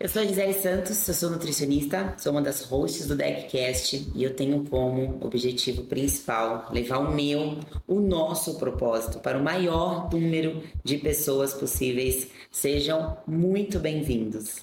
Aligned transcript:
Eu 0.00 0.08
sou 0.08 0.22
a 0.22 0.24
Gisele 0.24 0.54
Santos, 0.54 1.08
eu 1.08 1.12
sou 1.12 1.28
nutricionista, 1.28 2.14
sou 2.18 2.30
uma 2.30 2.40
das 2.40 2.62
hosts 2.62 3.08
do 3.08 3.16
DeckCast 3.16 4.12
e 4.14 4.22
eu 4.22 4.32
tenho 4.32 4.64
como 4.64 5.18
objetivo 5.20 5.82
principal 5.86 6.68
levar 6.72 6.98
o 6.98 7.12
meu, 7.12 7.58
o 7.84 7.98
nosso 7.98 8.60
propósito 8.60 9.18
para 9.18 9.36
o 9.36 9.42
maior 9.42 10.08
número 10.08 10.62
de 10.84 10.98
pessoas 10.98 11.52
possíveis. 11.52 12.28
Sejam 12.48 13.18
muito 13.26 13.80
bem-vindos. 13.80 14.62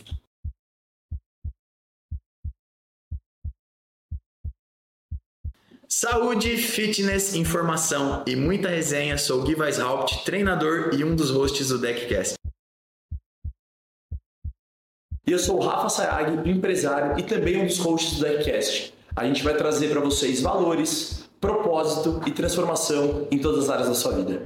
Saúde, 5.89 6.55
fitness, 6.55 7.35
informação 7.35 8.23
e 8.25 8.37
muita 8.37 8.69
resenha. 8.69 9.17
Sou 9.17 9.43
Gui 9.43 9.55
Weishaupt, 9.55 10.23
treinador 10.23 10.91
e 10.93 11.03
um 11.03 11.13
dos 11.13 11.29
hosts 11.29 11.67
do 11.67 11.77
DeckCast. 11.77 12.44
E 15.27 15.31
eu 15.31 15.39
sou 15.39 15.57
o 15.57 15.65
Rafa 15.65 15.89
Sayag, 15.89 16.47
empresário 16.47 17.17
e 17.17 17.23
também 17.23 17.59
um 17.59 17.65
dos 17.65 17.79
hosts 17.79 18.19
do 18.19 18.25
Deckcast. 18.25 18.93
A 19.15 19.25
gente 19.25 19.43
vai 19.43 19.55
trazer 19.55 19.89
para 19.89 19.99
vocês 19.99 20.41
valores, 20.41 21.25
propósito 21.41 22.21
e 22.27 22.31
transformação 22.31 23.27
em 23.31 23.39
todas 23.39 23.63
as 23.63 23.69
áreas 23.71 23.87
da 23.87 23.95
sua 23.95 24.11
vida. 24.11 24.43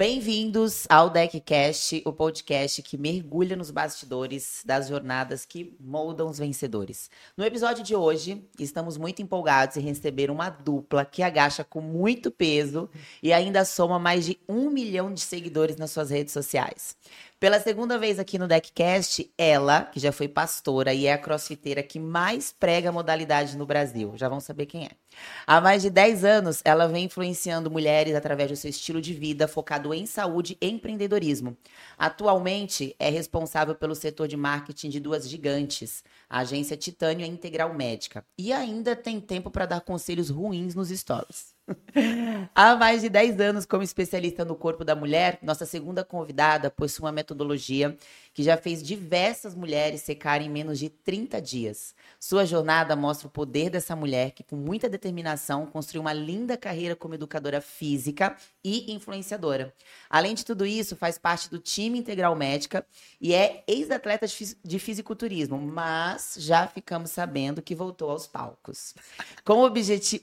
Bem-vindos 0.00 0.86
ao 0.88 1.10
DeckCast, 1.10 2.00
o 2.06 2.12
podcast 2.14 2.80
que 2.80 2.96
mergulha 2.96 3.54
nos 3.54 3.70
bastidores 3.70 4.62
das 4.64 4.88
jornadas 4.88 5.44
que 5.44 5.76
moldam 5.78 6.30
os 6.30 6.38
vencedores. 6.38 7.10
No 7.36 7.44
episódio 7.44 7.84
de 7.84 7.94
hoje, 7.94 8.42
estamos 8.58 8.96
muito 8.96 9.20
empolgados 9.20 9.76
em 9.76 9.82
receber 9.82 10.30
uma 10.30 10.48
dupla 10.48 11.04
que 11.04 11.22
agacha 11.22 11.62
com 11.62 11.82
muito 11.82 12.30
peso 12.30 12.88
e 13.22 13.30
ainda 13.30 13.62
soma 13.62 13.98
mais 13.98 14.24
de 14.24 14.40
um 14.48 14.70
milhão 14.70 15.12
de 15.12 15.20
seguidores 15.20 15.76
nas 15.76 15.90
suas 15.90 16.08
redes 16.08 16.32
sociais. 16.32 16.96
Pela 17.40 17.58
segunda 17.58 17.96
vez 17.96 18.18
aqui 18.18 18.38
no 18.38 18.46
DeckCast, 18.46 19.32
ela, 19.38 19.84
que 19.84 19.98
já 19.98 20.12
foi 20.12 20.28
pastora 20.28 20.92
e 20.92 21.06
é 21.06 21.14
a 21.14 21.18
crossfiteira 21.18 21.82
que 21.82 21.98
mais 21.98 22.52
prega 22.52 22.92
modalidade 22.92 23.56
no 23.56 23.64
Brasil. 23.64 24.12
Já 24.14 24.28
vão 24.28 24.40
saber 24.40 24.66
quem 24.66 24.84
é. 24.84 24.90
Há 25.46 25.58
mais 25.58 25.80
de 25.80 25.88
10 25.88 26.22
anos, 26.22 26.60
ela 26.66 26.86
vem 26.86 27.06
influenciando 27.06 27.70
mulheres 27.70 28.14
através 28.14 28.50
do 28.50 28.56
seu 28.56 28.68
estilo 28.68 29.00
de 29.00 29.14
vida 29.14 29.48
focado 29.48 29.94
em 29.94 30.04
saúde 30.04 30.58
e 30.60 30.68
empreendedorismo. 30.68 31.56
Atualmente, 31.96 32.94
é 32.98 33.08
responsável 33.08 33.74
pelo 33.74 33.94
setor 33.94 34.28
de 34.28 34.36
marketing 34.36 34.90
de 34.90 35.00
duas 35.00 35.26
gigantes, 35.26 36.04
a 36.28 36.40
agência 36.40 36.76
Titânio 36.76 37.24
e 37.24 37.24
a 37.24 37.32
Integral 37.32 37.72
Médica. 37.72 38.22
E 38.36 38.52
ainda 38.52 38.94
tem 38.94 39.18
tempo 39.18 39.50
para 39.50 39.64
dar 39.64 39.80
conselhos 39.80 40.28
ruins 40.28 40.74
nos 40.74 40.90
stories. 40.90 41.58
Há 42.54 42.76
mais 42.76 43.00
de 43.00 43.08
10 43.08 43.40
anos, 43.40 43.66
como 43.66 43.82
especialista 43.82 44.44
no 44.44 44.54
corpo 44.54 44.84
da 44.84 44.94
mulher, 44.94 45.38
nossa 45.42 45.66
segunda 45.66 46.04
convidada 46.04 46.70
possui 46.70 47.04
uma 47.04 47.12
metodologia 47.12 47.96
que 48.40 48.44
já 48.44 48.56
fez 48.56 48.82
diversas 48.82 49.54
mulheres 49.54 50.00
secarem 50.00 50.46
em 50.46 50.50
menos 50.50 50.78
de 50.78 50.88
30 50.88 51.42
dias. 51.42 51.94
Sua 52.18 52.46
jornada 52.46 52.96
mostra 52.96 53.28
o 53.28 53.30
poder 53.30 53.68
dessa 53.68 53.94
mulher 53.94 54.30
que, 54.30 54.42
com 54.42 54.56
muita 54.56 54.88
determinação, 54.88 55.66
construiu 55.66 56.00
uma 56.00 56.14
linda 56.14 56.56
carreira 56.56 56.96
como 56.96 57.14
educadora 57.14 57.60
física 57.60 58.34
e 58.64 58.90
influenciadora. 58.94 59.74
Além 60.08 60.34
de 60.34 60.42
tudo 60.42 60.64
isso, 60.64 60.96
faz 60.96 61.18
parte 61.18 61.50
do 61.50 61.58
time 61.58 61.98
Integral 61.98 62.34
Médica 62.34 62.86
e 63.20 63.34
é 63.34 63.62
ex-atleta 63.66 64.26
de 64.64 64.78
fisiculturismo, 64.78 65.58
mas 65.58 66.36
já 66.38 66.66
ficamos 66.66 67.10
sabendo 67.10 67.60
que 67.60 67.74
voltou 67.74 68.10
aos 68.10 68.26
palcos. 68.26 68.94
Com 69.44 69.66
o, 69.66 69.70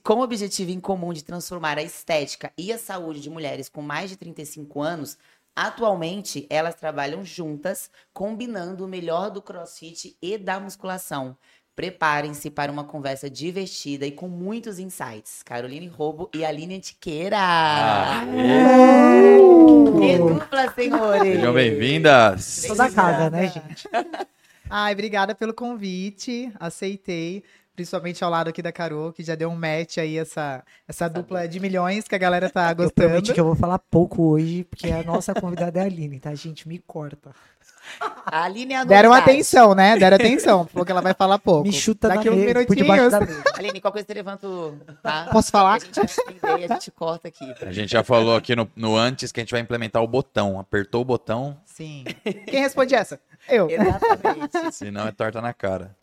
com 0.02 0.14
o 0.16 0.24
objetivo 0.24 0.72
em 0.72 0.80
comum 0.80 1.14
de 1.14 1.24
transformar 1.24 1.78
a 1.78 1.84
estética 1.84 2.52
e 2.58 2.74
a 2.74 2.80
saúde 2.80 3.22
de 3.22 3.30
mulheres 3.30 3.70
com 3.70 3.84
mais 3.84 4.10
de 4.10 4.18
35 4.18 4.82
anos, 4.82 5.20
Atualmente, 5.60 6.46
elas 6.52 6.76
trabalham 6.76 7.26
juntas, 7.26 7.90
combinando 8.14 8.86
o 8.86 8.88
melhor 8.88 9.32
do 9.32 9.42
crossfit 9.42 10.16
e 10.22 10.38
da 10.38 10.60
musculação. 10.60 11.36
Preparem-se 11.76 12.52
para 12.52 12.72
uma 12.72 12.84
conversa 12.84 13.28
divertida 13.28 14.06
e 14.06 14.12
com 14.12 14.28
muitos 14.28 14.78
insights. 14.78 15.42
Caroline 15.42 15.88
Robo 15.88 16.30
e 16.32 16.46
Aline 16.46 16.76
Antiqueira. 16.76 17.38
Ah, 17.40 18.22
que 20.00 20.18
dupla, 20.20 20.72
senhores! 20.76 21.34
Sejam 21.34 21.54
bem-vindas! 21.56 22.64
Toda 22.68 22.86
a 22.86 22.92
casa, 22.92 23.30
né, 23.32 23.48
gente? 23.48 23.90
Ai, 24.70 24.94
obrigada 24.94 25.34
pelo 25.34 25.56
convite. 25.56 26.52
Aceitei 26.60 27.44
principalmente 27.78 28.24
ao 28.24 28.32
lado 28.32 28.50
aqui 28.50 28.60
da 28.60 28.72
Carol, 28.72 29.14
que 29.14 29.24
já 29.24 29.36
deu 29.36 29.50
um 29.50 29.56
match 29.56 30.00
aí, 30.00 30.18
essa, 30.18 30.64
essa 30.88 31.08
dupla 31.08 31.48
de 31.48 31.60
milhões 31.60 32.08
que 32.08 32.16
a 32.16 32.18
galera 32.18 32.50
tá 32.50 32.74
gostando. 32.74 33.04
Eu 33.04 33.10
prometi 33.10 33.34
que 33.34 33.40
eu 33.40 33.46
vou 33.46 33.56
falar 33.56 33.78
pouco 33.78 34.32
hoje, 34.32 34.64
porque 34.64 34.90
a 34.90 35.04
nossa 35.04 35.32
convidada 35.36 35.80
é 35.80 35.84
a 35.84 35.86
Aline, 35.86 36.20
tá? 36.20 36.34
Gente, 36.34 36.68
me 36.68 36.80
corta. 36.80 37.30
A 38.26 38.44
Aline 38.44 38.74
é 38.74 38.78
a 38.78 38.84
Deram 38.84 39.14
atenção, 39.14 39.76
né? 39.76 39.96
Deram 39.96 40.16
atenção, 40.16 40.66
porque 40.66 40.92
ela 40.92 41.02
vai 41.02 41.14
falar 41.14 41.38
pouco. 41.38 41.68
Me 41.68 41.72
chuta 41.72 42.08
Daqui 42.08 42.32
uns 42.32 42.36
minutinhos. 42.36 43.14
Aline, 43.54 43.80
qual 43.80 43.92
coisa 43.92 44.08
você 44.08 44.14
levanta, 44.16 44.48
tá? 45.04 45.30
Posso 45.32 45.52
falar? 45.52 45.76
A 45.76 45.80
gente, 45.80 46.00
vai 46.42 46.64
a 46.64 46.68
gente 46.68 46.92
corta 46.92 47.28
aqui. 47.28 47.54
A 47.62 47.72
gente 47.72 47.92
já 47.92 48.04
falou 48.04 48.36
aqui 48.36 48.56
no, 48.56 48.68
no 48.76 48.96
antes 48.98 49.32
que 49.32 49.40
a 49.40 49.44
gente 49.44 49.52
vai 49.52 49.62
implementar 49.62 50.02
o 50.02 50.08
botão. 50.08 50.60
Apertou 50.60 51.02
o 51.02 51.06
botão. 51.06 51.56
Sim. 51.64 52.04
Quem 52.48 52.60
responde 52.60 52.96
essa? 52.96 53.22
Eu. 53.48 53.70
Exatamente. 53.70 54.76
Senão 54.76 55.08
é 55.08 55.12
torta 55.12 55.40
na 55.40 55.54
cara. 55.54 55.96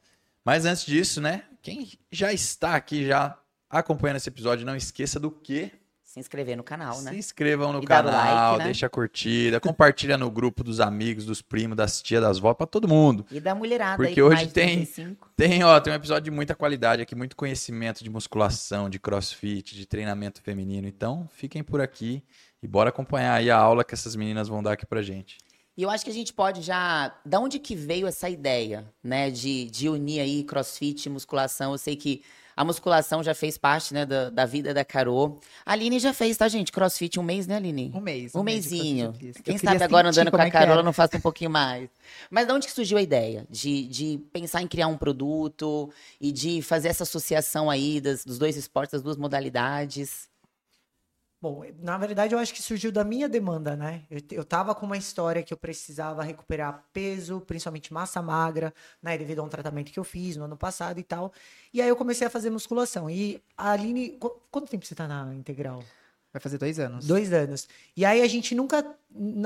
Mas 0.44 0.66
antes 0.66 0.84
disso, 0.84 1.20
né? 1.20 1.44
Quem 1.62 1.88
já 2.12 2.32
está 2.32 2.74
aqui, 2.74 3.06
já 3.06 3.38
acompanhando 3.70 4.18
esse 4.18 4.28
episódio, 4.28 4.66
não 4.66 4.76
esqueça 4.76 5.18
do 5.18 5.30
que? 5.30 5.72
Se 6.02 6.20
inscrever 6.20 6.56
no 6.56 6.62
canal, 6.62 7.02
né? 7.02 7.10
Se 7.10 7.16
inscrevam 7.16 7.72
no 7.72 7.82
e 7.82 7.86
canal, 7.86 8.52
like, 8.52 8.58
né? 8.58 8.64
deixa 8.66 8.86
a 8.86 8.88
curtida, 8.88 9.58
compartilha 9.58 10.16
no 10.16 10.30
grupo 10.30 10.62
dos 10.62 10.78
amigos, 10.78 11.24
dos 11.26 11.42
primos, 11.42 11.76
das 11.76 12.00
tias, 12.00 12.22
das 12.22 12.38
vó, 12.38 12.54
para 12.54 12.68
todo 12.68 12.86
mundo. 12.86 13.26
E 13.32 13.40
da 13.40 13.52
mulherada 13.52 13.96
Porque 13.96 14.22
hoje 14.22 14.46
tem, 14.46 14.86
tem, 15.34 15.64
ó, 15.64 15.80
tem 15.80 15.92
um 15.92 15.96
episódio 15.96 16.22
de 16.22 16.30
muita 16.30 16.54
qualidade 16.54 17.02
aqui, 17.02 17.16
muito 17.16 17.34
conhecimento 17.34 18.04
de 18.04 18.10
musculação, 18.10 18.88
de 18.88 19.00
crossfit, 19.00 19.74
de 19.74 19.86
treinamento 19.86 20.40
feminino. 20.40 20.86
Então, 20.86 21.28
fiquem 21.32 21.64
por 21.64 21.80
aqui 21.80 22.22
e 22.62 22.68
bora 22.68 22.90
acompanhar 22.90 23.34
aí 23.34 23.50
a 23.50 23.56
aula 23.56 23.82
que 23.82 23.92
essas 23.92 24.14
meninas 24.14 24.46
vão 24.46 24.62
dar 24.62 24.74
aqui 24.74 24.86
pra 24.86 25.02
gente. 25.02 25.38
E 25.76 25.82
eu 25.82 25.90
acho 25.90 26.04
que 26.04 26.10
a 26.10 26.14
gente 26.14 26.32
pode 26.32 26.62
já. 26.62 27.14
Da 27.24 27.40
onde 27.40 27.58
que 27.58 27.74
veio 27.74 28.06
essa 28.06 28.28
ideia, 28.28 28.84
né? 29.02 29.30
De, 29.30 29.64
de 29.66 29.88
unir 29.88 30.20
aí 30.20 30.44
crossfit 30.44 31.06
e 31.06 31.10
musculação? 31.10 31.72
Eu 31.72 31.78
sei 31.78 31.96
que 31.96 32.22
a 32.56 32.64
musculação 32.64 33.22
já 33.22 33.34
fez 33.34 33.58
parte, 33.58 33.92
né, 33.92 34.06
da, 34.06 34.30
da 34.30 34.46
vida 34.46 34.72
da 34.72 34.84
Carol. 34.84 35.40
A 35.66 35.72
Aline 35.72 35.98
já 35.98 36.12
fez, 36.12 36.36
tá, 36.36 36.46
gente? 36.48 36.70
Crossfit 36.70 37.18
um 37.18 37.22
mês, 37.22 37.46
né, 37.46 37.56
Aline? 37.56 37.90
Um 37.94 38.00
mês. 38.00 38.34
Um, 38.34 38.40
um 38.40 38.42
mêsinho. 38.42 39.12
Quem 39.42 39.58
sabe 39.58 39.82
agora 39.82 40.08
andando 40.08 40.30
com 40.30 40.36
a 40.36 40.46
é 40.46 40.50
Carol, 40.50 40.82
não 40.82 40.92
faça 40.92 41.16
um 41.16 41.20
pouquinho 41.20 41.50
mais. 41.50 41.88
Mas 42.30 42.46
de 42.46 42.52
onde 42.52 42.66
que 42.66 42.72
surgiu 42.72 42.96
a 42.96 43.02
ideia? 43.02 43.46
De, 43.50 43.86
de 43.88 44.20
pensar 44.32 44.62
em 44.62 44.68
criar 44.68 44.86
um 44.86 44.96
produto 44.96 45.90
e 46.20 46.30
de 46.30 46.62
fazer 46.62 46.88
essa 46.88 47.02
associação 47.02 47.68
aí 47.68 48.00
das, 48.00 48.24
dos 48.24 48.38
dois 48.38 48.56
esportes, 48.56 48.92
das 48.92 49.02
duas 49.02 49.16
modalidades? 49.16 50.28
Bom, 51.44 51.62
na 51.78 51.98
verdade 51.98 52.34
eu 52.34 52.38
acho 52.38 52.54
que 52.54 52.62
surgiu 52.62 52.90
da 52.90 53.04
minha 53.04 53.28
demanda, 53.28 53.76
né? 53.76 54.04
Eu, 54.10 54.18
eu 54.30 54.44
tava 54.46 54.74
com 54.74 54.86
uma 54.86 54.96
história 54.96 55.42
que 55.42 55.52
eu 55.52 55.58
precisava 55.58 56.22
recuperar 56.22 56.82
peso, 56.90 57.38
principalmente 57.42 57.92
massa 57.92 58.22
magra, 58.22 58.72
né? 59.02 59.18
Devido 59.18 59.40
a 59.40 59.42
um 59.42 59.48
tratamento 59.50 59.92
que 59.92 60.00
eu 60.00 60.04
fiz 60.04 60.38
no 60.38 60.46
ano 60.46 60.56
passado 60.56 60.98
e 60.98 61.02
tal. 61.02 61.34
E 61.70 61.82
aí 61.82 61.88
eu 61.90 61.96
comecei 61.96 62.26
a 62.26 62.30
fazer 62.30 62.48
musculação. 62.48 63.10
E 63.10 63.42
a 63.58 63.72
Aline, 63.72 64.18
quanto 64.50 64.70
tempo 64.70 64.86
você 64.86 64.94
tá 64.94 65.06
na 65.06 65.34
integral? 65.34 65.84
Vai 66.32 66.40
fazer 66.40 66.56
dois 66.56 66.78
anos. 66.78 67.06
Dois 67.06 67.30
anos. 67.30 67.68
E 67.94 68.06
aí 68.06 68.22
a 68.22 68.26
gente 68.26 68.54
nunca, 68.54 68.82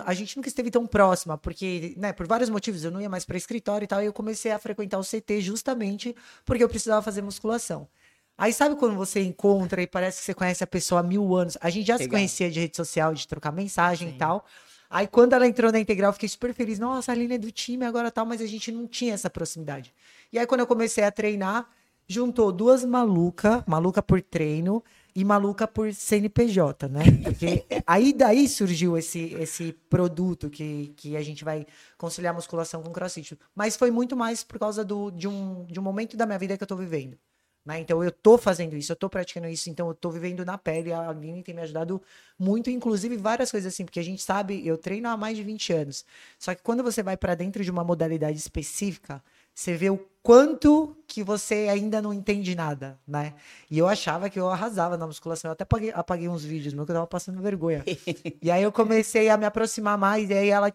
a 0.06 0.14
gente 0.14 0.36
nunca 0.36 0.48
esteve 0.48 0.70
tão 0.70 0.86
próxima, 0.86 1.36
porque, 1.36 1.94
né, 1.96 2.12
por 2.12 2.28
vários 2.28 2.48
motivos, 2.48 2.84
eu 2.84 2.92
não 2.92 3.00
ia 3.00 3.08
mais 3.08 3.24
para 3.24 3.36
escritório 3.36 3.84
e 3.84 3.88
tal, 3.88 4.00
e 4.00 4.06
eu 4.06 4.12
comecei 4.12 4.52
a 4.52 4.58
frequentar 4.60 5.00
o 5.00 5.04
CT 5.04 5.40
justamente 5.40 6.14
porque 6.46 6.62
eu 6.62 6.68
precisava 6.68 7.02
fazer 7.02 7.22
musculação. 7.22 7.88
Aí 8.38 8.52
sabe 8.52 8.76
quando 8.76 8.94
você 8.94 9.20
encontra 9.20 9.82
e 9.82 9.86
parece 9.86 10.20
que 10.20 10.24
você 10.26 10.32
conhece 10.32 10.62
a 10.62 10.66
pessoa 10.66 11.00
há 11.00 11.02
mil 11.02 11.34
anos? 11.34 11.58
A 11.60 11.68
gente 11.68 11.88
já 11.88 11.94
Legal. 11.94 12.04
se 12.04 12.08
conhecia 12.08 12.48
de 12.48 12.60
rede 12.60 12.76
social, 12.76 13.12
de 13.12 13.26
trocar 13.26 13.50
mensagem 13.50 14.10
Sim. 14.10 14.14
e 14.14 14.18
tal. 14.18 14.46
Aí 14.88 15.08
quando 15.08 15.32
ela 15.32 15.44
entrou 15.44 15.72
na 15.72 15.80
integral, 15.80 16.10
eu 16.10 16.12
fiquei 16.12 16.28
super 16.28 16.54
feliz. 16.54 16.78
Nossa, 16.78 17.10
a 17.10 17.14
Aline 17.14 17.34
é 17.34 17.38
do 17.38 17.50
time 17.50 17.84
agora 17.84 18.12
tal, 18.12 18.24
mas 18.24 18.40
a 18.40 18.46
gente 18.46 18.70
não 18.70 18.86
tinha 18.86 19.12
essa 19.12 19.28
proximidade. 19.28 19.92
E 20.32 20.38
aí 20.38 20.46
quando 20.46 20.60
eu 20.60 20.68
comecei 20.68 21.02
a 21.02 21.10
treinar, 21.10 21.68
juntou 22.06 22.52
duas 22.52 22.84
maluca, 22.84 23.64
maluca 23.66 24.00
por 24.00 24.22
treino 24.22 24.84
e 25.16 25.24
maluca 25.24 25.66
por 25.66 25.92
CNPJ, 25.92 26.86
né? 26.86 27.00
Porque 27.24 27.64
aí 27.84 28.12
daí 28.12 28.48
surgiu 28.48 28.96
esse, 28.96 29.34
esse 29.34 29.72
produto 29.90 30.48
que, 30.48 30.94
que 30.96 31.16
a 31.16 31.22
gente 31.22 31.44
vai 31.44 31.66
conciliar 31.98 32.32
musculação 32.32 32.84
com 32.84 32.92
crossfit. 32.92 33.36
Mas 33.52 33.76
foi 33.76 33.90
muito 33.90 34.16
mais 34.16 34.44
por 34.44 34.60
causa 34.60 34.84
do, 34.84 35.10
de, 35.10 35.26
um, 35.26 35.66
de 35.66 35.80
um 35.80 35.82
momento 35.82 36.16
da 36.16 36.24
minha 36.24 36.38
vida 36.38 36.56
que 36.56 36.62
eu 36.62 36.68
tô 36.68 36.76
vivendo. 36.76 37.18
Né? 37.64 37.80
Então 37.80 38.02
eu 38.02 38.10
tô 38.10 38.38
fazendo 38.38 38.76
isso, 38.76 38.92
eu 38.92 38.96
tô 38.96 39.10
praticando 39.10 39.46
isso, 39.46 39.68
então 39.68 39.88
eu 39.88 39.94
tô 39.94 40.10
vivendo 40.10 40.44
na 40.44 40.56
pele. 40.56 40.92
A 40.92 41.10
Aline 41.10 41.42
tem 41.42 41.54
me 41.54 41.60
ajudado 41.60 42.00
muito, 42.38 42.70
inclusive 42.70 43.16
várias 43.16 43.50
coisas 43.50 43.72
assim, 43.72 43.84
porque 43.84 44.00
a 44.00 44.04
gente 44.04 44.22
sabe, 44.22 44.66
eu 44.66 44.78
treino 44.78 45.08
há 45.08 45.16
mais 45.16 45.36
de 45.36 45.42
20 45.42 45.72
anos. 45.72 46.04
Só 46.38 46.54
que 46.54 46.62
quando 46.62 46.82
você 46.82 47.02
vai 47.02 47.16
para 47.16 47.34
dentro 47.34 47.62
de 47.62 47.70
uma 47.70 47.84
modalidade 47.84 48.38
específica, 48.38 49.22
você 49.54 49.74
vê 49.74 49.90
o 49.90 49.98
quanto 50.22 50.96
que 51.06 51.22
você 51.22 51.68
ainda 51.68 52.00
não 52.00 52.14
entende 52.14 52.54
nada, 52.54 52.98
né? 53.06 53.34
E 53.70 53.78
eu 53.78 53.88
achava 53.88 54.30
que 54.30 54.38
eu 54.38 54.48
arrasava 54.48 54.96
na 54.96 55.06
musculação. 55.06 55.48
Eu 55.48 55.52
até 55.52 55.64
apaguei, 55.64 55.90
apaguei 55.90 56.28
uns 56.28 56.44
vídeos 56.44 56.72
meus 56.72 56.86
que 56.86 56.92
eu 56.92 56.96
tava 56.96 57.06
passando 57.06 57.42
vergonha. 57.42 57.84
e 58.40 58.50
aí 58.50 58.62
eu 58.62 58.70
comecei 58.70 59.28
a 59.28 59.36
me 59.36 59.44
aproximar 59.44 59.98
mais, 59.98 60.30
e 60.30 60.34
aí 60.34 60.48
ela 60.48 60.72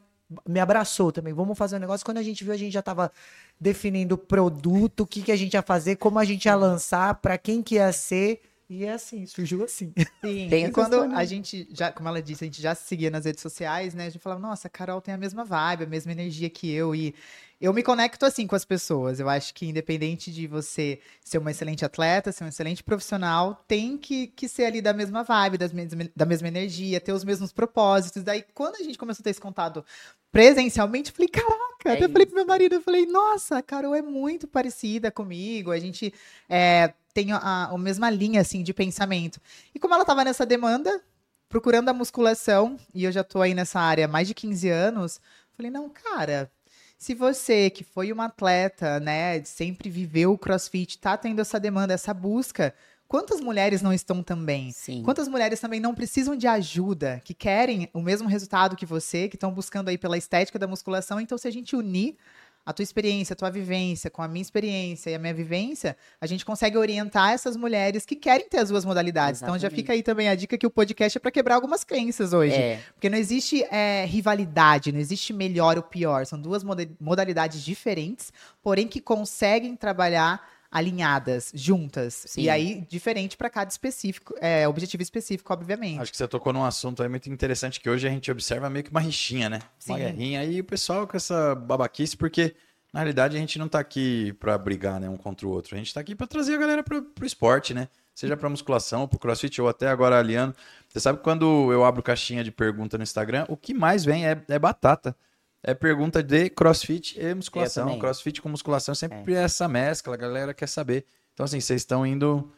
me 0.48 0.60
abraçou 0.60 1.12
também. 1.12 1.34
Vamos 1.34 1.58
fazer 1.58 1.76
um 1.76 1.80
negócio. 1.80 2.06
Quando 2.06 2.18
a 2.18 2.24
gente 2.24 2.44
viu, 2.44 2.54
a 2.54 2.58
gente 2.58 2.74
já 2.74 2.82
tava 2.82 3.12
definindo 3.60 4.16
o 4.16 4.18
produto, 4.18 5.02
o 5.02 5.08
que, 5.08 5.22
que 5.22 5.32
a 5.32 5.36
gente 5.36 5.54
ia 5.54 5.62
fazer, 5.62 5.96
como 5.98 6.20
a 6.20 6.26
gente 6.26 6.46
ia 6.46 6.56
lançar, 6.56 7.16
para 7.16 7.38
quem 7.38 7.62
que 7.62 7.76
ia 7.76 7.92
ser. 7.92 8.42
E 8.74 8.86
é 8.86 8.94
assim, 8.94 9.26
surgiu 9.28 9.64
assim. 9.64 9.94
Sim, 10.26 10.48
Tem 10.50 10.66
e 10.66 10.72
quando 10.72 10.96
a 11.16 11.24
gente, 11.26 11.68
já, 11.72 11.92
como 11.92 12.10
ela 12.10 12.22
disse, 12.22 12.44
a 12.44 12.48
gente 12.48 12.62
já 12.62 12.74
se 12.74 12.86
seguia 12.88 13.12
nas 13.12 13.26
redes 13.26 13.42
sociais, 13.42 13.94
né? 13.94 14.08
A 14.08 14.10
gente 14.10 14.22
falava, 14.22 14.42
nossa, 14.42 14.68
a 14.68 14.70
Carol 14.70 15.00
tem 15.00 15.14
a 15.14 15.18
mesma 15.18 15.46
vibe, 15.46 15.84
a 15.84 15.88
mesma 15.88 16.12
energia 16.12 16.50
que 16.50 16.72
eu. 16.72 16.96
E 16.96 17.14
eu 17.62 17.72
me 17.72 17.84
conecto 17.84 18.26
assim 18.26 18.48
com 18.48 18.56
as 18.56 18.66
pessoas. 18.66 19.20
Eu 19.20 19.30
acho 19.30 19.54
que 19.54 19.68
independente 19.68 20.32
de 20.32 20.48
você 20.48 21.00
ser 21.24 21.38
uma 21.38 21.52
excelente 21.52 21.86
atleta, 21.86 22.32
ser 22.32 22.46
um 22.46 22.48
excelente 22.48 22.84
profissional, 22.84 23.64
tem 23.68 23.98
que, 23.98 24.28
que 24.28 24.48
ser 24.48 24.66
ali 24.66 24.82
da 24.82 24.92
mesma 24.92 25.24
vibe, 25.24 25.58
das 25.58 25.72
mes- 25.72 25.94
da 26.16 26.26
mesma 26.26 26.48
energia, 26.48 27.00
ter 27.00 27.12
os 27.14 27.24
mesmos 27.24 27.52
propósitos. 27.54 28.24
Daí, 28.24 28.44
quando 28.54 28.78
a 28.78 28.84
gente 28.84 28.98
começou 28.98 29.22
a 29.22 29.26
ter 29.26 29.30
esse 29.30 29.42
contato 29.42 29.86
presencialmente, 30.32 31.10
eu 31.12 31.16
falei, 31.16 31.28
caraca, 31.30 31.90
É 31.90 31.92
até 31.94 32.08
falei 32.08 32.24
isso. 32.24 32.28
pro 32.28 32.36
meu 32.36 32.46
marido, 32.46 32.74
eu 32.76 32.82
falei, 32.82 33.06
nossa, 33.06 33.58
a 33.58 33.62
Carol 33.62 33.94
é 33.94 34.02
muito 34.02 34.48
parecida 34.48 35.12
comigo, 35.12 35.70
a 35.72 35.80
gente 35.80 36.12
é, 36.50 36.94
tem 37.14 37.32
a, 37.32 37.66
a 37.66 37.78
mesma 37.78 38.10
linha, 38.10 38.42
assim, 38.42 38.64
de 38.64 38.74
pensamento. 38.74 39.40
E 39.74 39.80
como 39.80 39.94
ela 39.94 40.06
tava 40.06 40.24
nessa 40.24 40.46
demanda, 40.46 41.02
procurando 41.48 41.90
a 41.90 41.94
musculação, 41.94 42.78
e 42.94 43.04
eu 43.04 43.12
já 43.12 43.24
tô 43.24 43.42
aí 43.42 43.54
nessa 43.54 43.80
área 43.80 44.06
há 44.06 44.08
mais 44.08 44.28
de 44.28 44.34
15 44.34 44.70
anos, 44.70 45.22
falei, 45.56 45.72
não, 45.72 45.90
cara, 45.90 46.52
se 46.98 47.14
você, 47.14 47.70
que 47.70 47.84
foi 47.84 48.12
uma 48.12 48.26
atleta, 48.26 49.00
né, 49.00 49.44
sempre 49.44 49.90
viveu 49.90 50.32
o 50.32 50.38
crossfit, 50.38 50.98
tá 50.98 51.16
tendo 51.16 51.42
essa 51.42 51.60
demanda, 51.60 51.94
essa 51.94 52.14
busca, 52.14 52.74
quantas 53.08 53.40
mulheres 53.40 53.82
não 53.82 53.94
estão 53.94 54.24
também? 54.24 54.72
Sim. 54.72 55.04
Quantas 55.04 55.28
mulheres 55.28 55.60
também 55.60 55.80
não 55.80 55.94
precisam 55.94 56.36
de 56.36 56.48
ajuda, 56.48 57.22
que 57.24 57.34
querem 57.34 57.90
o 57.94 58.02
mesmo 58.02 58.28
resultado 58.28 58.76
que 58.76 58.86
você, 58.86 59.28
que 59.30 59.36
estão 59.36 59.52
buscando 59.52 59.90
aí 59.90 59.98
pela 59.98 60.18
estética 60.18 60.58
da 60.58 60.66
musculação? 60.66 61.20
Então, 61.20 61.38
se 61.38 61.48
a 61.48 61.52
gente 61.52 61.76
unir 61.76 62.18
a 62.66 62.72
tua 62.72 62.84
experiência, 62.84 63.34
a 63.34 63.36
tua 63.36 63.50
vivência 63.52 64.10
com 64.10 64.22
a 64.22 64.28
minha 64.28 64.42
experiência 64.42 65.10
e 65.10 65.16
a 65.16 65.20
minha 65.20 65.34
vivência, 65.34 65.98
a 66.22 66.26
gente 66.26 66.46
consegue 66.46 66.78
orientar 66.78 67.32
essas 67.32 67.58
mulheres 67.58 68.06
que 68.06 68.16
querem 68.16 68.48
ter 68.48 68.60
as 68.60 68.70
duas 68.70 68.86
modalidades. 68.86 69.42
Então, 69.42 69.54
já 69.54 69.68
Exatamente. 69.68 69.82
fica 69.82 69.94
aí 69.94 70.02
também 70.04 70.30
a 70.30 70.36
dica 70.36 70.58
que 70.58 70.66
o 70.66 70.70
podcast 70.72 71.18
é 71.18 71.20
para 71.22 71.32
quebrar 71.32 71.56
algumas 71.56 71.84
crenças 71.84 72.32
hoje. 72.32 72.54
É, 72.56 72.80
Porque 72.94 73.10
não 73.10 73.18
existe 73.18 73.64
é, 73.70 74.06
rivalidade, 74.06 74.92
não 74.92 75.00
existe 75.00 75.34
melhor 75.34 75.76
ou 75.78 75.84
pior. 75.84 76.26
São 76.26 76.40
duas 76.40 76.64
moda- 76.64 76.90
modalidades 77.00 77.62
diferentes, 77.64 78.32
porém 78.62 78.88
que 78.88 79.02
conseguem 79.02 79.76
trabalhar 79.76 80.42
alinhadas, 80.74 81.52
juntas. 81.54 82.26
Sim. 82.28 82.42
E 82.42 82.50
aí, 82.50 82.84
diferente 82.90 83.38
para 83.38 83.48
cada 83.50 83.70
específico, 83.70 84.34
é, 84.42 84.68
objetivo 84.68 85.04
específico, 85.04 85.54
obviamente. 85.54 86.02
Acho 86.02 86.12
que 86.12 86.18
você 86.18 86.28
tocou 86.28 86.52
num 86.52 86.66
assunto 86.66 87.04
aí 87.04 87.08
muito 87.08 87.30
interessante 87.30 87.80
que 87.80 87.88
hoje 87.88 88.08
a 88.08 88.10
gente 88.10 88.32
observa 88.32 88.70
meio 88.72 88.84
que 88.84 88.90
uma 88.90 89.00
rixinha, 89.00 89.50
né? 89.50 89.60
Uma 89.88 89.98
Sim. 89.98 90.04
guerrinha 90.04 90.44
e 90.44 90.60
o 90.60 90.64
pessoal 90.64 91.08
com 91.08 91.16
essa 91.16 91.54
babaquice, 91.54 92.18
porque 92.18 92.56
na 92.92 93.02
realidade 93.02 93.38
a 93.38 93.40
gente 93.40 93.60
não 93.60 93.68
tá 93.68 93.80
aqui 93.80 94.34
pra 94.40 94.58
brigar, 94.58 95.00
né, 95.00 95.08
um 95.08 95.16
contra 95.16 95.48
o 95.48 95.52
outro. 95.52 95.76
A 95.76 95.78
gente 95.78 95.94
tá 95.94 96.00
aqui 96.00 96.16
pra 96.16 96.26
trazer 96.26 96.56
a 96.56 96.58
galera 96.58 96.84
pro, 96.84 97.04
pro 97.04 97.26
esporte, 97.26 97.74
né? 97.74 97.88
Seja 98.16 98.36
pra 98.36 98.50
musculação, 98.50 99.08
pro 99.08 99.20
crossfit 99.20 99.62
ou 99.62 99.68
até 99.68 99.88
agora 99.88 100.18
aliando. 100.18 100.56
Você 100.88 101.00
sabe 101.00 101.20
que 101.20 101.24
quando 101.24 101.72
eu 101.72 101.84
abro 101.84 102.02
caixinha 102.02 102.44
de 102.44 102.52
pergunta 102.52 102.98
no 102.98 103.04
Instagram, 103.04 103.46
o 103.48 103.58
que 103.58 103.74
mais 103.74 104.04
vem 104.04 104.28
é, 104.28 104.40
é 104.48 104.60
batata. 104.60 105.16
É 105.64 105.74
pergunta 105.74 106.22
de 106.22 106.50
crossfit 106.50 107.18
e 107.18 107.34
musculação. 107.34 107.98
Crossfit 107.98 108.42
com 108.42 108.50
musculação 108.50 108.94
sempre 108.94 109.34
é 109.34 109.44
essa 109.44 109.68
mescla, 109.68 110.14
a 110.14 110.18
galera 110.18 110.54
quer 110.54 110.68
saber. 110.68 111.06
Então, 111.34 111.46
assim, 111.46 111.60
vocês 111.62 111.82
estão 111.82 112.06
indo 112.06 112.52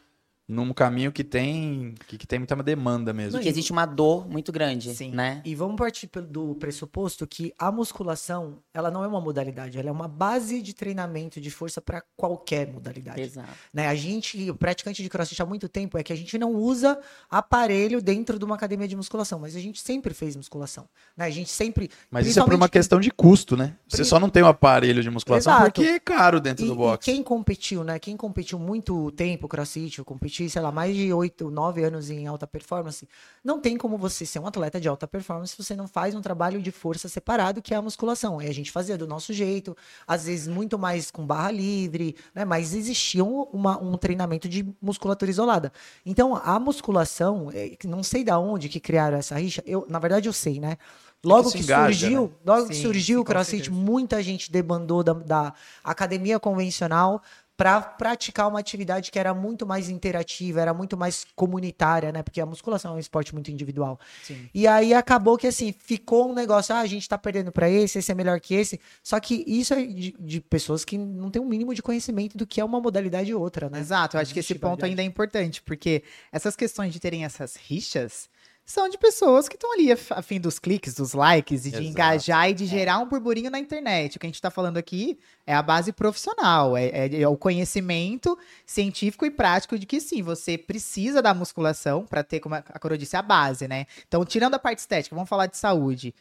num 0.48 0.72
caminho 0.72 1.10
que 1.10 1.24
tem 1.24 1.94
que, 2.06 2.16
que 2.16 2.26
tem 2.26 2.38
muita 2.38 2.54
demanda 2.62 3.12
mesmo. 3.12 3.40
que 3.40 3.48
existe 3.48 3.72
uma 3.72 3.84
dor 3.84 4.28
muito 4.28 4.52
grande, 4.52 4.94
Sim. 4.94 5.10
né? 5.10 5.42
E 5.44 5.54
vamos 5.54 5.76
partir 5.76 6.08
do 6.28 6.54
pressuposto 6.54 7.26
que 7.26 7.52
a 7.58 7.72
musculação, 7.72 8.58
ela 8.72 8.90
não 8.90 9.02
é 9.02 9.08
uma 9.08 9.20
modalidade, 9.20 9.78
ela 9.78 9.88
é 9.88 9.92
uma 9.92 10.08
base 10.08 10.62
de 10.62 10.72
treinamento 10.72 11.40
de 11.40 11.50
força 11.50 11.80
para 11.80 12.02
qualquer 12.16 12.66
modalidade. 12.72 13.20
Exato. 13.20 13.48
Né? 13.72 13.88
A 13.88 13.94
gente, 13.94 14.50
o 14.50 14.54
praticante 14.54 15.02
de 15.02 15.08
crossfit 15.08 15.42
há 15.42 15.46
muito 15.46 15.68
tempo 15.68 15.98
é 15.98 16.02
que 16.02 16.12
a 16.12 16.16
gente 16.16 16.38
não 16.38 16.52
usa 16.54 16.98
aparelho 17.28 18.00
dentro 18.00 18.38
de 18.38 18.44
uma 18.44 18.54
academia 18.54 18.86
de 18.86 18.94
musculação, 18.96 19.38
mas 19.38 19.56
a 19.56 19.60
gente 19.60 19.80
sempre 19.80 20.14
fez 20.14 20.36
musculação. 20.36 20.88
Né? 21.16 21.24
A 21.26 21.30
gente 21.30 21.50
sempre. 21.50 21.90
Mas 22.10 22.26
isso 22.26 22.40
é 22.40 22.44
por 22.44 22.54
uma 22.54 22.68
questão 22.68 23.00
de 23.00 23.10
custo, 23.10 23.56
né? 23.56 23.74
Você 23.88 24.04
só 24.04 24.20
não 24.20 24.30
tem 24.30 24.42
um 24.42 24.46
aparelho 24.46 25.02
de 25.02 25.10
musculação 25.10 25.52
Exato. 25.52 25.72
porque 25.72 25.88
é 25.88 25.98
caro 25.98 26.40
dentro 26.40 26.64
E, 26.64 26.68
do 26.68 26.74
e 26.74 26.76
box. 26.76 27.04
quem 27.04 27.22
competiu, 27.22 27.82
né? 27.82 27.98
Quem 27.98 28.16
competiu 28.16 28.58
muito 28.58 29.10
tempo 29.12 29.48
crossfit, 29.48 29.98
eu 29.98 30.04
competi, 30.04 30.35
sei 30.48 30.60
lá, 30.62 30.70
mais 30.72 30.94
de 30.94 31.12
8, 31.12 31.50
9 31.50 31.82
anos 31.84 32.10
em 32.10 32.26
alta 32.26 32.46
performance, 32.46 33.08
não 33.44 33.60
tem 33.60 33.76
como 33.76 33.96
você 33.98 34.24
ser 34.26 34.38
um 34.38 34.46
atleta 34.46 34.80
de 34.80 34.88
alta 34.88 35.06
performance 35.06 35.54
se 35.54 35.62
você 35.62 35.74
não 35.76 35.86
faz 35.88 36.14
um 36.14 36.20
trabalho 36.20 36.60
de 36.60 36.70
força 36.70 37.08
separado, 37.08 37.62
que 37.62 37.72
é 37.74 37.76
a 37.76 37.82
musculação. 37.82 38.40
E 38.40 38.46
a 38.48 38.52
gente 38.52 38.70
fazia 38.70 38.96
do 38.98 39.06
nosso 39.06 39.32
jeito, 39.32 39.76
às 40.06 40.24
vezes 40.26 40.46
muito 40.48 40.78
mais 40.78 41.10
com 41.10 41.26
barra 41.26 41.50
livre, 41.50 42.16
né? 42.34 42.44
Mas 42.44 42.74
existia 42.74 43.24
um, 43.24 43.42
uma- 43.52 43.78
um 43.82 43.96
treinamento 43.96 44.48
de 44.48 44.66
musculatura 44.80 45.30
isolada. 45.30 45.72
Então, 46.04 46.36
a 46.36 46.58
musculação, 46.58 47.50
é, 47.52 47.70
que 47.70 47.86
não 47.86 48.02
sei 48.02 48.24
da 48.24 48.38
onde 48.38 48.68
que 48.68 48.80
criaram 48.80 49.18
essa 49.18 49.36
rixa, 49.38 49.62
eu, 49.66 49.86
na 49.88 49.98
verdade 49.98 50.28
eu 50.28 50.32
sei, 50.32 50.60
né? 50.60 50.76
Logo 51.24 51.50
se 51.50 51.58
que, 51.58 51.62
engaja, 51.62 52.10
surgiu, 52.10 52.10
né? 52.10 52.32
logo 52.44 52.68
que 52.68 52.74
Sim, 52.74 52.76
surgiu 52.76 53.20
sim, 53.20 53.20
o 53.20 53.24
CrossFit, 53.24 53.70
muita 53.70 54.22
gente 54.22 54.50
debandou 54.52 55.02
da, 55.02 55.12
da 55.12 55.54
academia 55.82 56.38
convencional 56.38 57.20
para 57.56 57.80
praticar 57.80 58.48
uma 58.48 58.60
atividade 58.60 59.10
que 59.10 59.18
era 59.18 59.32
muito 59.32 59.66
mais 59.66 59.88
interativa, 59.88 60.60
era 60.60 60.74
muito 60.74 60.96
mais 60.96 61.24
comunitária, 61.34 62.12
né? 62.12 62.22
Porque 62.22 62.40
a 62.40 62.46
musculação 62.46 62.92
é 62.92 62.96
um 62.96 62.98
esporte 62.98 63.32
muito 63.32 63.50
individual. 63.50 63.98
Sim. 64.22 64.48
E 64.52 64.66
aí 64.66 64.92
acabou 64.92 65.38
que 65.38 65.46
assim, 65.46 65.72
ficou 65.72 66.30
um 66.30 66.34
negócio, 66.34 66.74
ah, 66.74 66.80
a 66.80 66.86
gente 66.86 67.08
tá 67.08 67.16
perdendo 67.16 67.50
para 67.50 67.68
esse, 67.70 67.98
esse 67.98 68.12
é 68.12 68.14
melhor 68.14 68.38
que 68.40 68.54
esse. 68.54 68.78
Só 69.02 69.18
que 69.18 69.42
isso 69.46 69.72
é 69.72 69.84
de, 69.86 70.14
de 70.18 70.40
pessoas 70.40 70.84
que 70.84 70.98
não 70.98 71.30
têm 71.30 71.40
um 71.40 71.48
mínimo 71.48 71.74
de 71.74 71.82
conhecimento 71.82 72.36
do 72.36 72.46
que 72.46 72.60
é 72.60 72.64
uma 72.64 72.80
modalidade 72.80 73.30
e 73.30 73.34
outra, 73.34 73.70
né? 73.70 73.80
Exato, 73.80 74.16
eu 74.16 74.20
acho 74.20 74.34
que 74.34 74.40
esse 74.40 74.54
ponto 74.56 74.84
ainda 74.84 75.00
é 75.00 75.04
importante, 75.04 75.62
porque 75.62 76.02
essas 76.30 76.54
questões 76.54 76.92
de 76.92 77.00
terem 77.00 77.24
essas 77.24 77.56
rixas 77.56 78.28
são 78.66 78.88
de 78.88 78.98
pessoas 78.98 79.48
que 79.48 79.54
estão 79.54 79.72
ali 79.72 79.92
a 79.92 80.20
fim 80.22 80.40
dos 80.40 80.58
cliques, 80.58 80.92
dos 80.94 81.12
likes 81.12 81.64
e 81.66 81.70
de 81.70 81.76
Exato. 81.76 81.88
engajar 81.88 82.50
e 82.50 82.54
de 82.54 82.66
gerar 82.66 82.98
um 82.98 83.06
burburinho 83.06 83.48
na 83.48 83.60
internet. 83.60 84.16
O 84.16 84.20
que 84.20 84.26
a 84.26 84.28
gente 84.28 84.34
está 84.34 84.50
falando 84.50 84.76
aqui 84.76 85.16
é 85.46 85.54
a 85.54 85.62
base 85.62 85.92
profissional, 85.92 86.76
é, 86.76 86.86
é- 86.86 87.20
é 87.22 87.28
o 87.28 87.36
conhecimento 87.36 88.36
científico 88.66 89.24
e 89.24 89.30
prático 89.30 89.78
de 89.78 89.86
que 89.86 90.00
sim, 90.00 90.20
você 90.20 90.58
precisa 90.58 91.22
da 91.22 91.32
musculação 91.32 92.04
para 92.04 92.24
ter, 92.24 92.40
como 92.40 92.56
a 92.56 92.62
Coro 92.62 92.98
disse, 92.98 93.16
a 93.16 93.22
base, 93.22 93.68
né? 93.68 93.86
Então, 94.08 94.24
tirando 94.24 94.54
a 94.54 94.58
parte 94.58 94.80
estética, 94.80 95.14
vamos 95.14 95.28
falar 95.30 95.46
de 95.46 95.56
saúde 95.56 96.12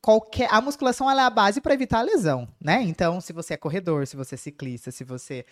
qualquer 0.00 0.48
a 0.52 0.60
musculação 0.60 1.10
ela 1.10 1.22
é 1.22 1.24
a 1.24 1.30
base 1.30 1.60
para 1.60 1.74
evitar 1.74 1.98
a 1.98 2.02
lesão, 2.02 2.48
né? 2.60 2.80
Então, 2.82 3.20
se 3.20 3.32
você 3.32 3.54
é 3.54 3.56
corredor, 3.56 4.06
se 4.06 4.16
você 4.16 4.36
é 4.36 4.38
ciclista, 4.38 4.92
se 4.92 5.02
você 5.02 5.44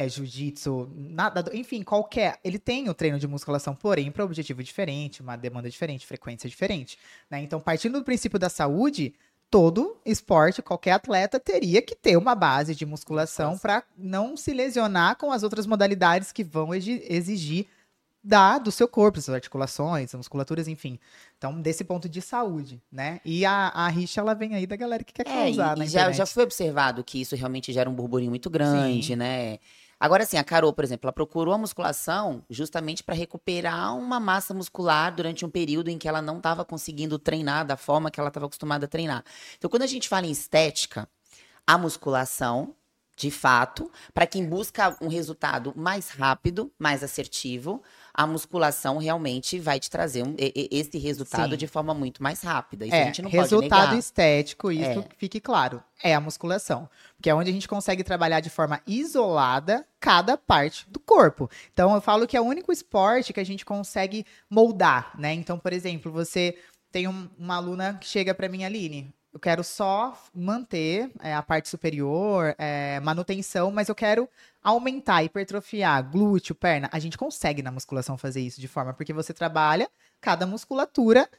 é 0.00 0.08
jiu-jitsu, 0.08 0.88
nada, 0.94 1.44
enfim, 1.52 1.82
qualquer, 1.82 2.38
ele 2.44 2.58
tem 2.58 2.88
o 2.88 2.94
treino 2.94 3.18
de 3.18 3.26
musculação, 3.26 3.74
porém 3.74 4.12
para 4.12 4.24
objetivo 4.24 4.62
diferente, 4.62 5.20
uma 5.20 5.34
demanda 5.36 5.68
diferente, 5.68 6.06
frequência 6.06 6.48
diferente, 6.48 6.96
né? 7.28 7.42
Então, 7.42 7.60
partindo 7.60 7.98
do 7.98 8.04
princípio 8.04 8.38
da 8.38 8.48
saúde, 8.48 9.12
todo 9.50 9.96
esporte, 10.06 10.62
qualquer 10.62 10.92
atleta 10.92 11.40
teria 11.40 11.82
que 11.82 11.96
ter 11.96 12.16
uma 12.16 12.34
base 12.36 12.76
de 12.76 12.86
musculação 12.86 13.58
para 13.58 13.82
não 13.96 14.36
se 14.36 14.52
lesionar 14.52 15.16
com 15.16 15.32
as 15.32 15.42
outras 15.42 15.66
modalidades 15.66 16.30
que 16.30 16.44
vão 16.44 16.72
exi- 16.72 17.02
exigir 17.08 17.66
da, 18.22 18.58
do 18.58 18.70
seu 18.70 18.86
corpo, 18.86 19.20
suas 19.20 19.36
articulações, 19.36 20.12
musculaturas, 20.12 20.68
enfim. 20.68 20.98
Então, 21.38 21.60
desse 21.62 21.82
ponto 21.82 22.08
de 22.08 22.20
saúde, 22.20 22.82
né? 22.92 23.20
E 23.24 23.44
a, 23.46 23.68
a 23.68 23.88
rixa, 23.88 24.20
ela 24.20 24.34
vem 24.34 24.54
aí 24.54 24.66
da 24.66 24.76
galera 24.76 25.02
que 25.02 25.12
quer 25.12 25.26
É, 25.26 25.30
e, 25.50 25.56
causar 25.56 25.76
na 25.76 25.84
e 25.84 25.88
já, 25.88 26.00
internet. 26.00 26.16
já 26.18 26.26
foi 26.26 26.42
observado 26.42 27.02
que 27.02 27.20
isso 27.20 27.34
realmente 27.36 27.72
gera 27.72 27.88
um 27.88 27.94
burburinho 27.94 28.30
muito 28.30 28.50
grande, 28.50 29.16
né? 29.16 29.58
Agora, 30.00 30.22
assim, 30.22 30.36
a 30.36 30.44
Carol, 30.44 30.72
por 30.72 30.84
exemplo, 30.84 31.06
ela 31.06 31.12
procurou 31.12 31.52
a 31.52 31.58
musculação 31.58 32.44
justamente 32.48 33.02
para 33.02 33.14
recuperar 33.16 33.96
uma 33.96 34.20
massa 34.20 34.54
muscular 34.54 35.12
durante 35.14 35.44
um 35.44 35.50
período 35.50 35.88
em 35.88 35.98
que 35.98 36.08
ela 36.08 36.22
não 36.22 36.36
estava 36.36 36.64
conseguindo 36.64 37.18
treinar 37.18 37.66
da 37.66 37.76
forma 37.76 38.10
que 38.10 38.20
ela 38.20 38.28
estava 38.28 38.46
acostumada 38.46 38.86
a 38.86 38.88
treinar. 38.88 39.24
Então, 39.56 39.68
quando 39.68 39.82
a 39.82 39.86
gente 39.86 40.08
fala 40.08 40.26
em 40.26 40.30
estética, 40.30 41.08
a 41.66 41.76
musculação, 41.76 42.76
de 43.16 43.30
fato, 43.32 43.90
para 44.14 44.26
quem 44.26 44.48
busca 44.48 44.96
um 45.02 45.08
resultado 45.08 45.72
mais 45.76 46.10
rápido, 46.10 46.72
mais 46.78 47.02
assertivo, 47.02 47.82
a 48.20 48.26
musculação 48.26 48.98
realmente 48.98 49.60
vai 49.60 49.78
te 49.78 49.88
trazer 49.88 50.24
um- 50.24 50.34
esse 50.36 50.98
resultado 50.98 51.52
Sim. 51.52 51.56
de 51.56 51.68
forma 51.68 51.94
muito 51.94 52.20
mais 52.20 52.42
rápida. 52.42 52.84
Isso 52.84 52.92
a 52.92 52.98
É, 52.98 53.04
gente 53.04 53.22
não 53.22 53.30
pode 53.30 53.40
resultado 53.40 53.96
estético, 53.96 54.72
isso 54.72 54.98
É. 54.98 55.02
que 55.04 55.14
fique 55.16 55.40
claro, 55.40 55.80
é 56.02 56.12
a 56.16 56.20
musculação. 56.20 56.90
Porque 57.16 57.30
é 57.30 57.34
onde 57.34 57.48
a 57.48 57.52
gente 57.52 57.68
consegue 57.68 58.02
trabalhar 58.02 58.40
de 58.40 58.50
forma 58.50 58.80
isolada 58.84 59.86
cada 60.00 60.36
parte 60.36 60.84
do 60.90 60.98
corpo. 60.98 61.48
Então, 61.72 61.94
eu 61.94 62.00
falo 62.00 62.26
que 62.26 62.36
é 62.36 62.40
o 62.40 62.44
único 62.44 62.72
esporte 62.72 63.32
que 63.32 63.38
a 63.38 63.44
gente 63.46 63.64
consegue 63.64 64.26
moldar, 64.50 65.12
né? 65.16 65.32
Então, 65.32 65.56
por 65.56 65.72
exemplo, 65.72 66.10
você 66.10 66.56
tem 66.90 67.06
um- 67.06 67.28
uma 67.38 67.54
aluna 67.54 67.98
que 68.00 68.06
chega 68.08 68.34
pra 68.34 68.48
mim, 68.48 68.64
Aline, 68.64 69.12
eu 69.38 69.40
quero 69.40 69.62
só 69.62 70.20
manter 70.34 71.12
é, 71.20 71.32
a 71.32 71.40
parte 71.40 71.68
superior, 71.68 72.56
é, 72.58 72.98
manutenção, 72.98 73.70
mas 73.70 73.88
eu 73.88 73.94
quero 73.94 74.28
aumentar, 74.60 75.22
hipertrofiar, 75.22 76.10
glúteo, 76.10 76.56
perna. 76.56 76.90
A 76.92 76.98
gente 76.98 77.16
consegue 77.16 77.62
na 77.62 77.70
musculação 77.70 78.18
fazer 78.18 78.40
isso 78.40 78.60
de 78.60 78.66
forma, 78.66 78.92
porque 78.92 79.12
você 79.12 79.32
trabalha 79.32 79.88
cada 80.20 80.44
musculatura 80.44 81.30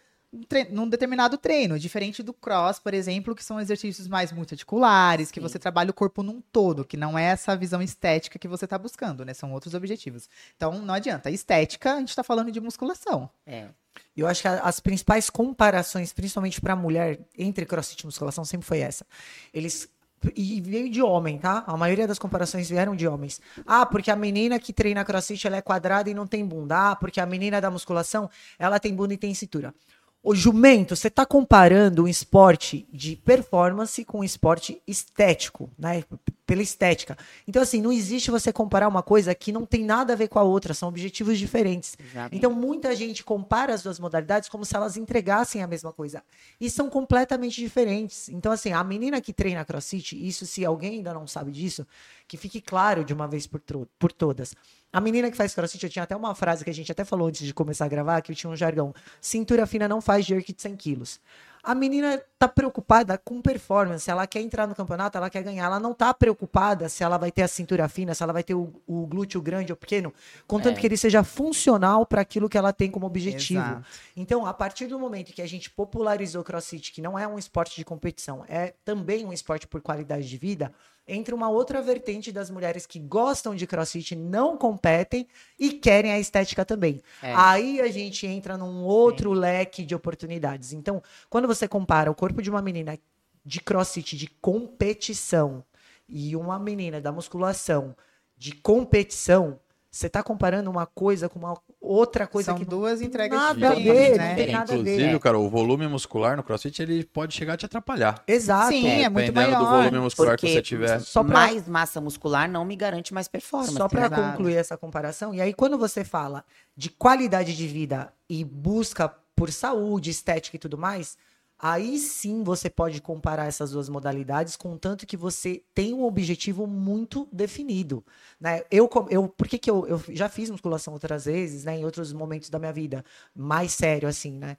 num 0.70 0.88
determinado 0.88 1.38
treino, 1.38 1.80
diferente 1.80 2.22
do 2.22 2.34
cross, 2.34 2.78
por 2.78 2.94
exemplo, 2.94 3.34
que 3.34 3.44
são 3.44 3.60
exercícios 3.60 4.08
mais 4.08 4.32
multiarticulares, 4.32 5.32
que 5.32 5.40
Sim. 5.40 5.48
você 5.48 5.58
trabalha 5.58 5.90
o 5.90 5.94
corpo 5.94 6.22
num 6.22 6.40
todo, 6.52 6.86
que 6.86 6.96
não 6.96 7.18
é 7.18 7.24
essa 7.24 7.56
visão 7.56 7.82
estética 7.82 8.38
que 8.38 8.48
você 8.48 8.66
está 8.66 8.78
buscando, 8.78 9.26
né? 9.26 9.34
São 9.34 9.52
outros 9.52 9.74
objetivos. 9.74 10.30
Então, 10.56 10.80
não 10.80 10.94
adianta. 10.94 11.32
Estética, 11.32 11.96
a 11.96 12.00
gente 12.00 12.10
está 12.10 12.24
falando 12.24 12.52
de 12.52 12.62
musculação. 12.62 13.30
É. 13.46 13.70
Eu 14.16 14.28
acho 14.28 14.42
que 14.42 14.48
as 14.48 14.80
principais 14.80 15.30
comparações, 15.30 16.14
principalmente 16.14 16.62
pra 16.62 16.76
mulher, 16.76 17.20
entre 17.38 17.66
crossfit 17.66 18.02
e 18.02 18.06
musculação, 18.06 18.46
sempre 18.46 18.68
foi 18.68 18.80
essa. 18.80 19.06
Eles. 19.54 19.90
E 20.36 20.60
veio 20.60 20.90
de 20.90 21.02
homem, 21.02 21.38
tá? 21.38 21.64
A 21.66 21.78
maioria 21.78 22.06
das 22.06 22.20
comparações 22.20 22.70
vieram 22.70 22.94
de 22.94 23.08
homens. 23.08 23.40
Ah, 23.66 23.86
porque 23.86 24.12
a 24.12 24.18
menina 24.18 24.60
que 24.60 24.74
treina 24.74 25.06
crossfit 25.06 25.48
ela 25.48 25.56
é 25.56 25.62
quadrada 25.62 26.10
e 26.10 26.14
não 26.14 26.28
tem 26.28 26.46
bunda. 26.46 26.92
Ah, 26.92 26.96
porque 26.96 27.22
a 27.22 27.26
menina 27.26 27.62
da 27.62 27.72
musculação 27.72 28.30
ela 28.58 28.82
tem 28.82 28.94
bunda 28.94 29.14
e 29.14 29.18
tem 29.18 29.34
cintura. 29.34 29.74
Ô, 30.22 30.36
jumento, 30.36 30.96
você 30.96 31.10
tá 31.10 31.26
comparando 31.26 32.04
um 32.04 32.08
esporte 32.08 32.86
de 32.92 33.16
performance 33.16 34.04
com 34.04 34.20
um 34.20 34.24
esporte 34.24 34.82
estético, 34.86 35.70
né? 35.78 36.04
Pela 36.50 36.64
estética. 36.64 37.16
Então, 37.48 37.62
assim, 37.62 37.80
não 37.80 37.92
existe 37.92 38.32
você 38.32 38.52
comparar 38.52 38.88
uma 38.88 39.04
coisa 39.04 39.36
que 39.36 39.52
não 39.52 39.68
tem 39.68 39.86
nada 39.86 40.14
a 40.14 40.16
ver 40.16 40.28
com 40.28 40.40
a 40.40 40.42
outra, 40.42 40.74
são 40.74 40.90
objetivos 40.90 41.38
diferentes. 41.38 41.96
Exatamente. 42.00 42.36
Então, 42.36 42.52
muita 42.52 42.96
gente 42.96 43.24
compara 43.24 43.72
as 43.72 43.84
duas 43.84 44.00
modalidades 44.00 44.50
como 44.50 44.66
se 44.66 44.76
elas 44.76 44.98
entregassem 44.98 45.62
a 45.62 45.68
mesma 45.68 45.94
coisa. 45.94 46.24
E 46.60 46.68
são 46.68 46.90
completamente 46.90 47.62
diferentes. 47.62 48.30
Então, 48.30 48.52
assim, 48.52 48.72
a 48.72 48.84
menina 48.84 49.22
que 49.22 49.32
treina 49.32 49.64
crossfit, 49.64 50.18
isso 50.28 50.44
se 50.48 50.66
alguém 50.66 50.94
ainda 50.94 51.14
não 51.14 51.28
sabe 51.28 51.52
disso, 51.52 51.86
que 52.28 52.36
fique 52.36 52.60
claro 52.60 53.06
de 53.06 53.14
uma 53.14 53.28
vez 53.28 53.46
por, 53.46 53.62
por 54.00 54.12
todas. 54.12 54.56
A 54.92 55.00
menina 55.00 55.30
que 55.30 55.38
faz 55.38 55.54
crossfit, 55.54 55.84
eu 55.84 55.90
tinha 55.92 56.02
até 56.02 56.16
uma 56.16 56.34
frase 56.34 56.64
que 56.64 56.70
a 56.72 56.74
gente 56.74 56.92
até 56.92 57.06
falou 57.06 57.28
antes 57.28 57.46
de 57.46 57.54
começar 57.54 57.86
a 57.86 57.88
gravar, 57.88 58.24
que 58.24 58.32
eu 58.32 58.36
tinha 58.36 58.50
um 58.50 58.56
jargão. 58.56 58.92
Cintura 59.22 59.68
fina 59.68 59.88
não 59.88 60.02
faz 60.02 60.26
jerk 60.26 60.52
de 60.52 60.60
100 60.60 60.76
quilos. 60.78 61.20
A 61.62 61.76
menina 61.76 62.22
tá 62.38 62.48
preocupada 62.48 63.18
com 63.18 63.42
performance, 63.42 64.10
ela 64.10 64.26
quer 64.26 64.40
entrar 64.40 64.66
no 64.66 64.74
campeonato, 64.74 65.18
ela 65.18 65.30
quer 65.30 65.44
ganhar, 65.44 65.66
ela 65.66 65.80
não 65.80 65.94
tá 65.94 66.14
preocupada 66.14 66.88
se 66.88 67.04
ela 67.04 67.18
vai 67.18 67.32
ter 67.32 67.42
a 67.42 67.48
cintura 67.48 67.88
fina, 67.90 68.16
se 68.16 68.24
ela 68.24 68.32
vai 68.32 68.44
ter 68.44 68.54
o, 68.54 68.74
o 68.88 69.06
glúteo 69.06 69.42
grande 69.42 69.72
ou 69.72 69.76
pequeno, 69.76 70.14
contanto 70.48 70.78
É. 70.78 70.80
que 70.80 70.88
ele 70.88 70.96
seja 70.96 71.24
funcional 71.24 72.06
para 72.06 72.22
aquilo 72.22 72.48
que 72.48 72.58
ela 72.58 72.72
tem 72.72 72.90
como 72.90 73.06
objetivo. 73.06 73.60
Exato. 73.60 73.86
Então, 74.16 74.46
a 74.46 74.54
partir 74.54 74.88
do 74.88 74.98
momento 74.98 75.34
que 75.34 75.42
a 75.42 75.48
gente 75.48 75.70
popularizou 75.70 76.42
o 76.42 76.46
CrossFit, 76.46 76.94
que 76.94 77.02
não 77.02 77.20
é 77.20 77.28
um 77.28 77.38
esporte 77.38 77.76
de 77.76 77.84
competição, 77.84 78.46
é 78.48 78.74
também 78.86 79.26
um 79.26 79.34
esporte 79.34 79.68
por 79.68 79.82
qualidade 79.82 80.28
de 80.28 80.38
vida, 80.38 80.74
entra 81.10 81.36
uma 81.36 81.50
outra 81.50 81.82
vertente 81.82 82.32
das 82.32 82.50
mulheres 82.50 82.86
que 82.86 83.00
gostam 83.00 83.56
de 83.56 83.66
CrossFit, 83.66 84.16
não 84.16 84.56
competem 84.56 85.28
e 85.58 85.72
querem 85.72 86.12
a 86.12 86.20
estética 86.20 86.64
também. 86.64 87.02
É. 87.22 87.34
Aí 87.36 87.82
a 87.82 87.88
gente 87.88 88.28
entra 88.28 88.58
num 88.58 88.84
outro 88.84 89.34
leque 89.34 89.84
de 89.84 89.96
oportunidades. 89.96 90.72
Então, 90.72 91.02
quando 91.30 91.48
você 91.48 91.68
compara 91.68 92.12
o 92.12 92.16
corpo 92.16 92.42
de 92.42 92.50
uma 92.50 92.62
menina 92.62 92.98
de 93.44 93.60
CrossFit 93.60 94.16
de 94.16 94.28
competição 94.28 95.64
e 96.08 96.36
uma 96.36 96.60
menina 96.60 97.02
da 97.02 97.12
musculação 97.12 97.96
de 98.38 98.54
competição, 98.54 99.60
você 99.92 100.08
está 100.08 100.22
comparando 100.22 100.70
uma 100.70 100.86
coisa 100.86 101.28
com 101.28 101.40
uma 101.40 101.58
outra 101.82 102.28
coisa 102.28 102.52
São 102.52 102.60
que 102.60 102.64
não 102.64 102.70
duas 102.80 103.02
entregas 103.02 103.40
nada 103.40 103.50
a 103.72 103.76
diferentes, 103.76 104.10
ver, 104.12 104.18
né? 104.18 104.36
tem 104.36 104.52
nada 104.52 104.74
a 104.74 104.76
ver. 104.78 104.82
Inclusive, 104.82 105.20
cara, 105.20 105.40
o 105.40 105.50
volume 105.50 105.88
muscular 105.88 106.38
no 106.38 106.44
CrossFit 106.44 106.82
ele 106.82 107.04
pode 107.04 107.34
chegar 107.34 107.54
a 107.54 107.58
te 107.58 107.66
atrapalhar. 107.66 108.24
Exato. 108.28 108.70
Sim, 108.70 108.88
é 108.88 109.10
muito 109.10 109.26
Dependendo 109.26 109.58
do 109.58 109.64
maior, 109.66 109.84
volume 109.84 110.00
muscular 110.00 110.38
que 110.38 110.48
você 110.48 110.62
tiver. 110.62 111.00
Só 111.00 111.24
pra- 111.24 111.34
mais 111.34 111.68
massa 111.68 112.00
muscular 112.00 112.48
não 112.50 112.64
me 112.64 112.76
garante 112.76 113.14
mais 113.14 113.28
performance. 113.28 113.74
Só 113.74 113.88
para 113.88 114.10
concluir 114.10 114.56
essa 114.56 114.78
comparação, 114.78 115.34
e 115.34 115.42
aí 115.42 115.54
quando 115.54 115.78
você 115.78 116.04
fala 116.04 116.44
de 116.78 116.90
qualidade 116.90 117.56
de 117.58 117.68
vida 117.68 118.14
e 118.30 118.44
busca 118.46 119.10
por 119.36 119.52
saúde, 119.52 120.10
estética 120.12 120.56
e 120.58 120.60
tudo 120.60 120.78
mais, 120.78 121.18
aí 121.60 122.00
sim 122.00 122.44
você 122.44 122.70
pode 122.70 123.02
comparar 123.02 123.46
essas 123.46 123.72
duas 123.72 123.90
modalidades, 123.90 124.56
contanto 124.56 125.06
que 125.06 125.18
você 125.18 125.62
tem 125.76 125.94
um 125.94 126.06
objetivo 126.06 126.66
muito 126.66 127.28
definido. 127.32 128.04
Né? 128.40 128.64
Eu, 128.72 128.90
eu, 129.10 129.28
por 129.28 129.48
que, 129.48 129.58
que 129.58 129.70
eu, 129.70 129.86
eu 129.86 130.02
já 130.10 130.30
fiz 130.30 130.50
musculação 130.50 130.94
outras 130.94 131.26
vezes, 131.26 131.66
né, 131.66 131.78
em 131.78 131.86
outros 131.86 132.14
momentos 132.14 132.50
da 132.50 132.58
minha 132.58 132.72
vida, 132.72 133.04
mais 133.36 133.74
sério 133.74 134.08
assim, 134.08 134.32
né? 134.32 134.58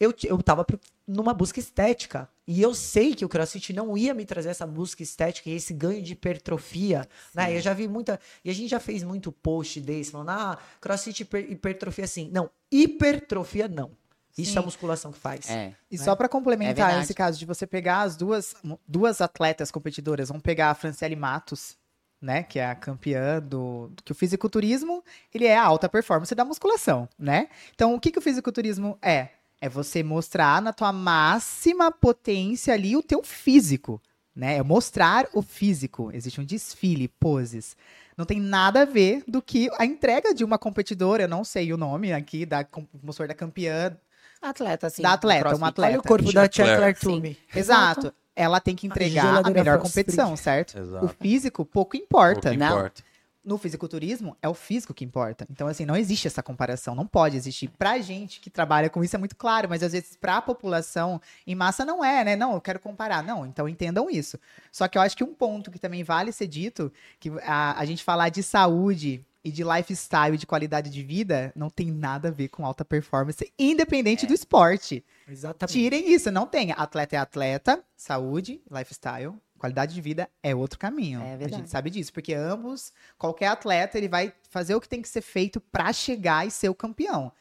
Eu, 0.00 0.14
eu 0.24 0.40
tava 0.40 0.64
numa 1.08 1.34
busca 1.34 1.58
estética. 1.58 2.28
E 2.46 2.62
eu 2.62 2.72
sei 2.72 3.14
que 3.14 3.24
o 3.24 3.28
CrossFit 3.28 3.72
não 3.72 3.98
ia 3.98 4.14
me 4.14 4.24
trazer 4.24 4.50
essa 4.50 4.64
busca 4.64 5.02
estética 5.02 5.50
e 5.50 5.54
esse 5.54 5.74
ganho 5.74 6.00
de 6.00 6.12
hipertrofia. 6.12 7.08
Né? 7.34 7.56
Eu 7.56 7.60
já 7.60 7.74
vi 7.74 7.88
muita. 7.88 8.20
E 8.44 8.50
a 8.50 8.54
gente 8.54 8.70
já 8.70 8.78
fez 8.78 9.02
muito 9.02 9.32
post 9.32 9.80
desse, 9.80 10.12
falando, 10.12 10.28
ah, 10.30 10.58
CrossFit 10.80 11.22
hiper- 11.22 11.50
hipertrofia 11.50 12.06
sim. 12.06 12.30
Não, 12.32 12.48
hipertrofia 12.70 13.66
não. 13.66 13.90
Isso 14.38 14.52
Sim. 14.52 14.58
é 14.58 14.62
a 14.62 14.64
musculação 14.64 15.12
que 15.12 15.18
faz. 15.18 15.50
É. 15.50 15.74
E 15.90 15.98
né? 15.98 16.04
só 16.04 16.14
pra 16.14 16.26
É 16.26 16.28
complementar 16.28 16.74
verdade. 16.86 17.04
esse 17.04 17.12
caso 17.12 17.38
de 17.38 17.44
você 17.44 17.66
pegar 17.66 18.02
as 18.02 18.16
duas, 18.16 18.54
duas 18.86 19.20
atletas 19.20 19.70
competidoras, 19.70 20.28
vamos 20.28 20.42
pegar 20.42 20.70
a 20.70 20.74
Franciele 20.74 21.16
Matos, 21.16 21.76
né, 22.20 22.42
que 22.42 22.58
é 22.58 22.66
a 22.66 22.74
campeã 22.74 23.40
do 23.40 23.92
que 24.04 24.12
o 24.12 24.14
fisiculturismo, 24.14 25.04
ele 25.32 25.46
é 25.46 25.56
a 25.56 25.64
alta 25.64 25.88
performance 25.88 26.34
da 26.34 26.44
musculação, 26.44 27.08
né? 27.18 27.48
Então, 27.74 27.94
o 27.94 28.00
que 28.00 28.10
que 28.10 28.18
o 28.18 28.22
fisiculturismo 28.22 28.98
é? 29.00 29.28
É 29.60 29.68
você 29.68 30.02
mostrar 30.02 30.62
na 30.62 30.72
tua 30.72 30.92
máxima 30.92 31.90
potência 31.90 32.74
ali 32.74 32.96
o 32.96 33.02
teu 33.02 33.22
físico, 33.22 34.00
né? 34.34 34.56
É 34.56 34.62
mostrar 34.62 35.28
o 35.32 35.42
físico. 35.42 36.10
Existe 36.12 36.40
um 36.40 36.44
desfile, 36.44 37.08
poses. 37.08 37.76
Não 38.16 38.24
tem 38.24 38.40
nada 38.40 38.82
a 38.82 38.84
ver 38.84 39.22
do 39.26 39.40
que 39.40 39.68
a 39.78 39.84
entrega 39.84 40.34
de 40.34 40.44
uma 40.44 40.58
competidora, 40.58 41.24
eu 41.24 41.28
não 41.28 41.44
sei 41.44 41.72
o 41.72 41.76
nome 41.76 42.12
aqui 42.12 42.44
da 42.44 42.66
vamos 42.94 43.16
da 43.16 43.34
campeã 43.34 43.96
Atleta, 44.40 44.86
assim. 44.86 45.02
Da 45.02 45.12
atleta, 45.14 45.40
crossfit. 45.40 45.60
uma 45.62 45.68
atleta. 45.68 45.92
Olha 45.92 46.00
o 46.00 46.02
corpo 46.02 46.32
da 46.32 46.48
Tia 46.48 46.64
Claire. 46.64 46.96
Sim. 46.98 47.06
Toomey. 47.06 47.38
Exato. 47.54 48.12
Ela 48.36 48.60
tem 48.60 48.76
que 48.76 48.86
entregar 48.86 49.24
a 49.24 49.26
geladeira 49.30 49.60
melhor 49.64 49.78
competição, 49.80 50.36
certo? 50.36 50.78
Exato. 50.78 51.04
O 51.04 51.08
físico 51.08 51.64
pouco 51.64 51.96
importa. 51.96 52.48
O 52.48 52.52
que 52.52 52.56
Não. 52.56 52.66
importa. 52.78 53.02
No 53.44 53.56
fisiculturismo, 53.56 54.36
é 54.42 54.48
o 54.48 54.52
físico 54.52 54.92
que 54.92 55.04
importa. 55.04 55.46
Então, 55.50 55.66
assim, 55.68 55.86
não 55.86 55.96
existe 55.96 56.26
essa 56.26 56.42
comparação. 56.42 56.94
Não 56.94 57.06
pode 57.06 57.34
existir. 57.34 57.68
Pra 57.78 57.98
gente 57.98 58.40
que 58.40 58.50
trabalha 58.50 58.90
com 58.90 59.02
isso 59.02 59.16
é 59.16 59.18
muito 59.18 59.34
claro, 59.34 59.68
mas 59.70 59.82
às 59.82 59.92
vezes 59.92 60.16
pra 60.20 60.42
população 60.42 61.18
em 61.46 61.54
massa 61.54 61.82
não 61.84 62.04
é, 62.04 62.22
né? 62.24 62.36
Não, 62.36 62.52
eu 62.52 62.60
quero 62.60 62.78
comparar. 62.78 63.22
Não, 63.22 63.46
então 63.46 63.66
entendam 63.66 64.10
isso. 64.10 64.38
Só 64.70 64.86
que 64.86 64.98
eu 64.98 65.02
acho 65.02 65.16
que 65.16 65.24
um 65.24 65.32
ponto 65.32 65.70
que 65.70 65.78
também 65.78 66.04
vale 66.04 66.30
ser 66.30 66.46
dito, 66.46 66.92
que 67.18 67.30
a, 67.42 67.80
a 67.80 67.84
gente 67.86 68.04
falar 68.04 68.28
de 68.28 68.42
saúde 68.42 69.24
e 69.44 69.50
de 69.50 69.62
lifestyle 69.62 70.34
e 70.34 70.38
de 70.38 70.46
qualidade 70.46 70.90
de 70.90 71.02
vida 71.02 71.52
não 71.54 71.70
tem 71.70 71.90
nada 71.90 72.28
a 72.28 72.30
ver 72.30 72.48
com 72.48 72.64
alta 72.64 72.84
performance, 72.84 73.52
independente 73.58 74.26
do 74.26 74.34
esporte. 74.34 75.04
Exatamente. 75.28 75.72
Tirem 75.72 76.12
isso, 76.12 76.30
não 76.30 76.46
tem. 76.46 76.72
Atleta 76.72 77.16
é 77.16 77.18
atleta, 77.18 77.82
saúde, 77.96 78.60
lifestyle, 78.70 79.34
qualidade 79.58 79.94
de 79.94 80.00
vida 80.00 80.28
é 80.42 80.54
outro 80.54 80.78
caminho. 80.78 81.20
É 81.20 81.34
a 81.34 81.36
verdade. 81.36 81.56
gente 81.56 81.70
sabe 81.70 81.90
disso, 81.90 82.12
porque 82.12 82.34
ambos, 82.34 82.92
qualquer 83.16 83.48
atleta, 83.48 83.96
ele 83.98 84.08
vai 84.08 84.32
fazer 84.50 84.74
o 84.74 84.80
que 84.80 84.88
tem 84.88 85.02
que 85.02 85.08
ser 85.08 85.22
feito 85.22 85.60
pra 85.60 85.92
chegar 85.92 86.46
e 86.46 86.50
ser 86.50 86.68
o 86.68 86.74
campeão. 86.74 87.32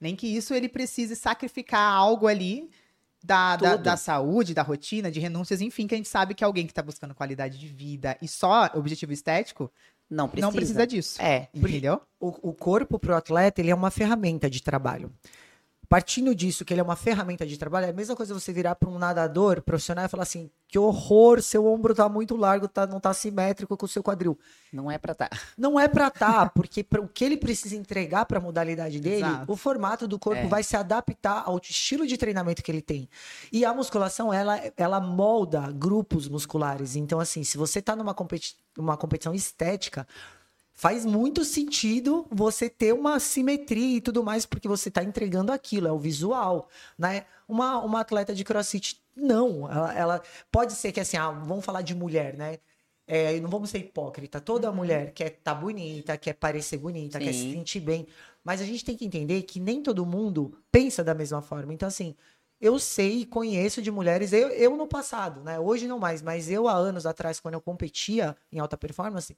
Nem 0.00 0.14
que 0.14 0.26
isso 0.26 0.52
ele 0.52 0.68
precise 0.68 1.16
sacrificar 1.16 1.80
algo 1.80 2.26
ali 2.26 2.70
da, 3.24 3.56
da, 3.56 3.76
da 3.76 3.96
saúde, 3.96 4.54
da 4.54 4.62
rotina, 4.62 5.10
de 5.10 5.18
renúncias, 5.18 5.60
enfim, 5.60 5.86
que 5.86 5.94
a 5.94 5.96
gente 5.96 6.08
sabe 6.08 6.34
que 6.34 6.44
alguém 6.44 6.66
que 6.66 6.74
tá 6.74 6.82
buscando 6.82 7.14
qualidade 7.14 7.58
de 7.58 7.66
vida 7.66 8.16
e 8.22 8.28
só 8.28 8.70
objetivo 8.74 9.12
estético 9.12 9.70
Não 10.08 10.28
precisa. 10.28 10.46
não 10.46 10.52
precisa 10.54 10.86
disso. 10.86 11.20
É. 11.20 11.48
Entendeu? 11.54 12.00
o, 12.20 12.50
o 12.50 12.52
corpo 12.52 12.98
pro 12.98 13.14
atleta, 13.14 13.60
ele 13.60 13.70
é 13.70 13.74
uma 13.74 13.90
ferramenta 13.90 14.48
de 14.48 14.62
trabalho. 14.62 15.12
Partindo 15.88 16.34
disso, 16.34 16.64
que 16.64 16.74
ele 16.74 16.80
é 16.80 16.84
uma 16.84 16.96
ferramenta 16.96 17.46
de 17.46 17.56
trabalho, 17.56 17.86
é 17.86 17.90
a 17.90 17.92
mesma 17.92 18.16
coisa 18.16 18.34
você 18.34 18.52
virar 18.52 18.74
para 18.74 18.88
um 18.88 18.98
nadador 18.98 19.62
profissional 19.62 20.04
e 20.04 20.08
falar 20.08 20.24
assim: 20.24 20.50
que 20.68 20.78
horror, 20.78 21.40
seu 21.40 21.66
ombro 21.66 21.94
tá 21.94 22.08
muito 22.08 22.36
largo, 22.36 22.66
tá, 22.66 22.86
não 22.86 22.98
tá 22.98 23.14
simétrico 23.14 23.76
com 23.76 23.86
o 23.86 23.88
seu 23.88 24.02
quadril. 24.02 24.38
Não 24.72 24.90
é 24.90 24.98
pra 24.98 25.14
tá. 25.14 25.30
Não 25.56 25.78
é 25.78 25.86
pra 25.86 26.10
tá, 26.10 26.48
porque 26.54 26.82
pra, 26.82 27.00
o 27.00 27.08
que 27.08 27.24
ele 27.24 27.36
precisa 27.36 27.76
entregar 27.76 28.26
para 28.26 28.38
a 28.38 28.40
modalidade 28.40 28.98
dele, 29.00 29.26
Exato. 29.26 29.52
o 29.52 29.56
formato 29.56 30.08
do 30.08 30.18
corpo 30.18 30.42
É. 30.42 30.48
vai 30.48 30.62
se 30.62 30.76
adaptar 30.76 31.44
ao 31.46 31.58
estilo 31.58 32.06
de 32.06 32.16
treinamento 32.16 32.62
que 32.62 32.70
ele 32.70 32.82
tem. 32.82 33.08
E 33.52 33.64
a 33.64 33.72
musculação, 33.72 34.32
ela, 34.32 34.60
ela 34.76 35.00
molda 35.00 35.70
grupos 35.72 36.28
musculares. 36.28 36.96
Então, 36.96 37.20
assim, 37.20 37.44
se 37.44 37.56
você 37.56 37.80
tá 37.80 37.94
numa 37.94 38.12
competi 38.14 38.56
uma 38.78 38.96
competição 38.96 39.34
estética, 39.34 40.06
faz 40.76 41.04
muito 41.06 41.44
sentido 41.44 42.26
você 42.30 42.68
ter 42.68 42.92
uma 42.92 43.18
simetria 43.18 43.96
e 43.96 44.00
tudo 44.00 44.22
mais, 44.22 44.44
porque 44.46 44.68
você 44.68 44.90
está 44.90 45.02
entregando 45.02 45.50
aquilo, 45.50 45.88
é 45.88 45.92
o 45.92 45.98
visual, 45.98 46.68
né? 46.98 47.24
Uma, 47.48 47.80
uma 47.82 48.00
atleta 48.00 48.34
de 48.34 48.44
crossfit, 48.44 49.00
não. 49.16 49.70
Ela, 49.70 49.94
ela- 49.94 50.22
pode 50.52 50.74
ser 50.74 50.92
que 50.92 51.00
assim, 51.00 51.16
ah, 51.16 51.30
vamos 51.30 51.64
falar 51.64 51.82
de 51.82 51.94
mulher, 51.94 52.36
né? 52.36 52.58
É, 53.08 53.38
não 53.40 53.48
vamos 53.48 53.70
ser 53.70 53.78
hipócrita. 53.78 54.40
Toda 54.40 54.70
mulher 54.72 55.12
quer 55.12 55.28
estar 55.32 55.54
bonita, 55.54 56.16
quer 56.18 56.34
parecer 56.34 56.76
bonita, 56.76 57.20
quer 57.20 57.32
se 57.32 57.42
Sim. 57.42 57.52
sentir 57.52 57.80
bem. 57.80 58.06
Mas 58.44 58.60
a 58.60 58.64
gente 58.64 58.84
tem 58.84 58.96
que 58.96 59.04
entender 59.04 59.42
que 59.42 59.60
nem 59.60 59.82
todo 59.82 60.04
mundo 60.04 60.58
pensa 60.72 61.02
da 61.04 61.14
mesma 61.14 61.40
forma. 61.40 61.72
Então, 61.72 61.86
assim, 61.88 62.16
eu 62.60 62.78
sei 62.78 63.20
e 63.20 63.26
conheço 63.26 63.80
de 63.80 63.90
mulheres, 63.90 64.32
eu, 64.32 64.48
eu 64.48 64.76
no 64.76 64.86
passado, 64.88 65.42
né? 65.42 65.58
Hoje 65.60 65.86
não 65.86 65.98
mais, 66.00 66.20
mas 66.22 66.50
eu 66.50 66.66
há 66.68 66.72
anos 66.74 67.06
atrás, 67.06 67.38
quando 67.38 67.54
eu 67.54 67.60
competia 67.60 68.36
em 68.50 68.58
alta 68.58 68.76
performance, 68.76 69.36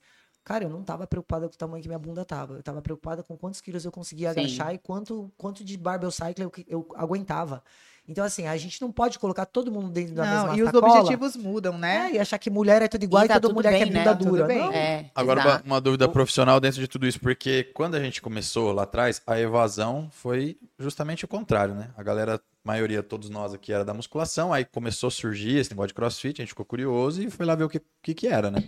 cara, 0.49 0.64
eu 0.64 0.71
não 0.71 0.83
tava 0.83 1.07
preocupada 1.07 1.47
com 1.47 1.55
o 1.55 1.59
tamanho 1.59 1.83
que 1.83 1.88
minha 1.88 1.99
bunda 1.99 2.25
tava. 2.25 2.55
Eu 2.55 2.62
tava 2.62 2.81
preocupada 2.81 3.23
com 3.23 3.37
quantos 3.37 3.61
quilos 3.61 3.85
eu 3.85 3.93
conseguia 3.93 4.33
Sim. 4.33 4.40
agachar 4.40 4.75
e 4.75 4.78
quanto, 4.78 5.31
quanto 5.37 5.62
de 5.62 5.76
barbell 5.76 6.11
cycle 6.11 6.43
eu, 6.43 6.52
eu 6.67 6.88
aguentava. 6.97 7.62
Então, 8.09 8.25
assim, 8.25 8.47
a 8.47 8.57
gente 8.57 8.81
não 8.81 8.90
pode 8.90 9.19
colocar 9.19 9.45
todo 9.45 9.71
mundo 9.71 9.90
dentro 9.90 10.14
da 10.14 10.25
Não, 10.25 10.33
mesma 10.47 10.57
e 10.57 10.62
os 10.62 10.71
sacola. 10.71 10.93
objetivos 10.95 11.37
mudam, 11.37 11.76
né? 11.76 12.09
É, 12.11 12.14
e 12.14 12.19
achar 12.19 12.38
que 12.38 12.49
mulher 12.49 12.81
é 12.81 12.88
tudo 12.88 13.02
igual 13.05 13.23
E 13.23 13.26
e, 13.26 13.28
tá 13.28 13.35
toda 13.35 13.49
tudo 13.49 13.55
mulher 13.57 13.73
bem, 13.73 13.83
que 13.83 13.90
é 13.90 13.93
né? 13.93 13.99
bunda 13.99 14.17
tudo 14.17 14.31
dura. 14.31 14.47
bem. 14.47 14.59
Não, 14.59 14.73
É, 14.73 15.11
Agora, 15.14 15.40
uma, 15.43 15.62
uma 15.67 15.81
dúvida 15.83 16.09
profissional 16.09 16.59
dentro 16.59 16.81
de 16.81 16.88
tudo 16.88 17.07
isso, 17.07 17.21
porque 17.21 17.64
quando 17.75 17.97
a 17.97 18.00
gente 18.00 18.23
começou 18.23 18.73
lá 18.73 18.85
atrás, 18.85 19.21
a 19.26 19.38
evasão 19.38 20.09
foi 20.11 20.57
justamente 20.78 21.26
o 21.26 21.28
contrário, 21.28 21.75
né? 21.75 21.90
A 21.99 22.02
galera, 22.02 22.37
a 22.37 22.40
maioria, 22.64 23.02
todos 23.02 23.28
nós 23.28 23.52
aqui 23.52 23.75
era 23.75 23.85
da 23.85 23.93
musculação, 23.93 24.55
aí 24.55 24.64
começou 24.64 25.09
a 25.09 25.11
surgir 25.11 25.59
esse 25.59 25.69
negócio 25.71 25.88
de 25.88 25.95
crossfit, 25.95 26.40
a 26.40 26.43
gente 26.45 26.52
ficou 26.52 26.64
curioso 26.64 27.23
e 27.23 27.28
foi 27.31 27.45
lá 27.45 27.55
ver 27.55 27.64
o 27.64 27.69
que, 27.69 27.83
que, 28.02 28.14
que 28.14 28.26
era, 28.26 28.50
né? 28.50 28.67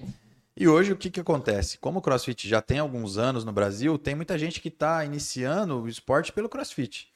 E 0.56 0.68
hoje 0.68 0.92
o 0.92 0.96
que, 0.96 1.10
que 1.10 1.20
acontece? 1.20 1.78
Como 1.78 1.98
o 1.98 2.02
crossfit 2.02 2.48
já 2.48 2.60
tem 2.60 2.78
alguns 2.78 3.16
anos 3.16 3.44
no 3.44 3.52
Brasil, 3.52 3.96
tem 3.98 4.14
muita 4.14 4.38
gente 4.38 4.60
que 4.60 4.68
está 4.68 5.04
iniciando 5.04 5.80
o 5.80 5.88
esporte 5.88 6.32
pelo 6.32 6.48
crossfit. 6.48 7.08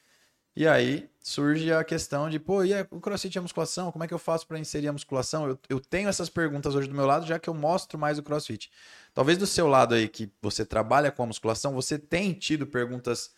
E 0.55 0.67
aí 0.67 1.09
surge 1.21 1.71
a 1.73 1.83
questão 1.83 2.29
de, 2.29 2.39
pô, 2.39 2.63
e 2.63 2.73
a- 2.73 2.87
o 2.91 3.01
crossfit 3.01 3.37
a 3.39 3.41
musculação? 3.43 3.91
Como 3.91 4.03
é 4.05 4.07
que 4.09 4.13
eu 4.13 4.19
faço 4.19 4.47
para 4.47 4.59
inserir 4.59 4.89
a 4.89 4.93
musculação? 4.93 5.47
Eu, 5.49 5.59
eu 5.69 5.79
tenho 5.81 6.09
essas 6.09 6.29
perguntas 6.29 6.75
hoje 6.75 6.87
do 6.89 6.95
meu 6.95 7.05
lado, 7.07 7.25
já 7.27 7.39
que 7.39 7.49
eu 7.49 7.55
mostro 7.55 7.99
mais 7.99 8.19
o 8.19 8.23
crossfit. 8.23 8.71
Talvez 9.13 9.37
do 9.37 9.47
seu 9.47 9.67
lado 9.67 9.95
aí, 9.95 10.07
que 10.09 10.31
você 10.41 10.65
trabalha 10.65 11.11
com 11.11 11.23
a 11.23 11.27
musculação, 11.27 11.73
você 11.73 11.99
tem 11.99 12.33
tido 12.33 12.67
perguntas 12.67 13.33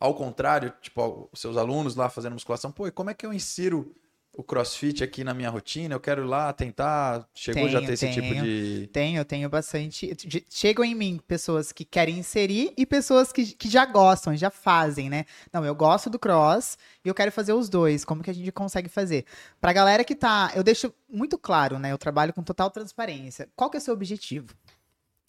ao 0.00 0.14
contrário, 0.14 0.72
tipo, 0.80 1.28
os 1.32 1.40
seus 1.40 1.56
alunos 1.56 1.96
lá 1.96 2.08
fazendo 2.10 2.32
musculação, 2.34 2.72
pô, 2.72 2.86
e 2.86 2.90
como 2.92 3.10
é 3.10 3.14
que 3.14 3.26
eu 3.26 3.32
insiro 3.32 3.94
o 4.32 4.42
crossfit 4.44 5.02
aqui 5.02 5.24
na 5.24 5.34
minha 5.34 5.50
rotina? 5.50 5.94
Eu 5.94 6.00
quero 6.00 6.22
ir 6.22 6.26
lá 6.26 6.52
tentar. 6.52 7.28
Chegou 7.34 7.68
já 7.68 7.78
a 7.78 7.80
ter 7.80 7.96
Tenho, 7.96 8.10
esse 8.10 8.10
tipo 8.12 8.28
tenho. 8.28 8.44
de. 8.44 8.86
Tenho, 8.92 9.24
tenho 9.24 9.48
bastante. 9.48 10.16
Chegam 10.48 10.84
em 10.84 10.94
mim 10.94 11.20
pessoas 11.26 11.72
que 11.72 11.84
querem 11.84 12.18
inserir 12.18 12.72
e 12.76 12.86
pessoas 12.86 13.32
que, 13.32 13.46
que 13.46 13.68
já 13.68 13.84
gostam, 13.84 14.36
já 14.36 14.50
fazem, 14.50 15.10
né? 15.10 15.24
Não, 15.52 15.64
eu 15.64 15.74
gosto 15.74 16.08
do 16.08 16.18
cross 16.18 16.78
e 17.04 17.08
eu 17.08 17.14
quero 17.14 17.32
fazer 17.32 17.52
os 17.52 17.68
dois. 17.68 18.04
Como 18.04 18.22
que 18.22 18.30
a 18.30 18.34
gente 18.34 18.50
consegue 18.52 18.88
fazer? 18.88 19.24
Pra 19.60 19.72
galera 19.72 20.04
que 20.04 20.14
tá. 20.14 20.52
Eu 20.54 20.62
deixo 20.62 20.92
muito 21.08 21.36
claro, 21.36 21.78
né? 21.78 21.92
Eu 21.92 21.98
trabalho 21.98 22.32
com 22.32 22.42
total 22.42 22.70
transparência. 22.70 23.48
Qual 23.56 23.68
que 23.68 23.76
é 23.76 23.80
o 23.80 23.82
seu 23.82 23.94
objetivo? 23.94 24.54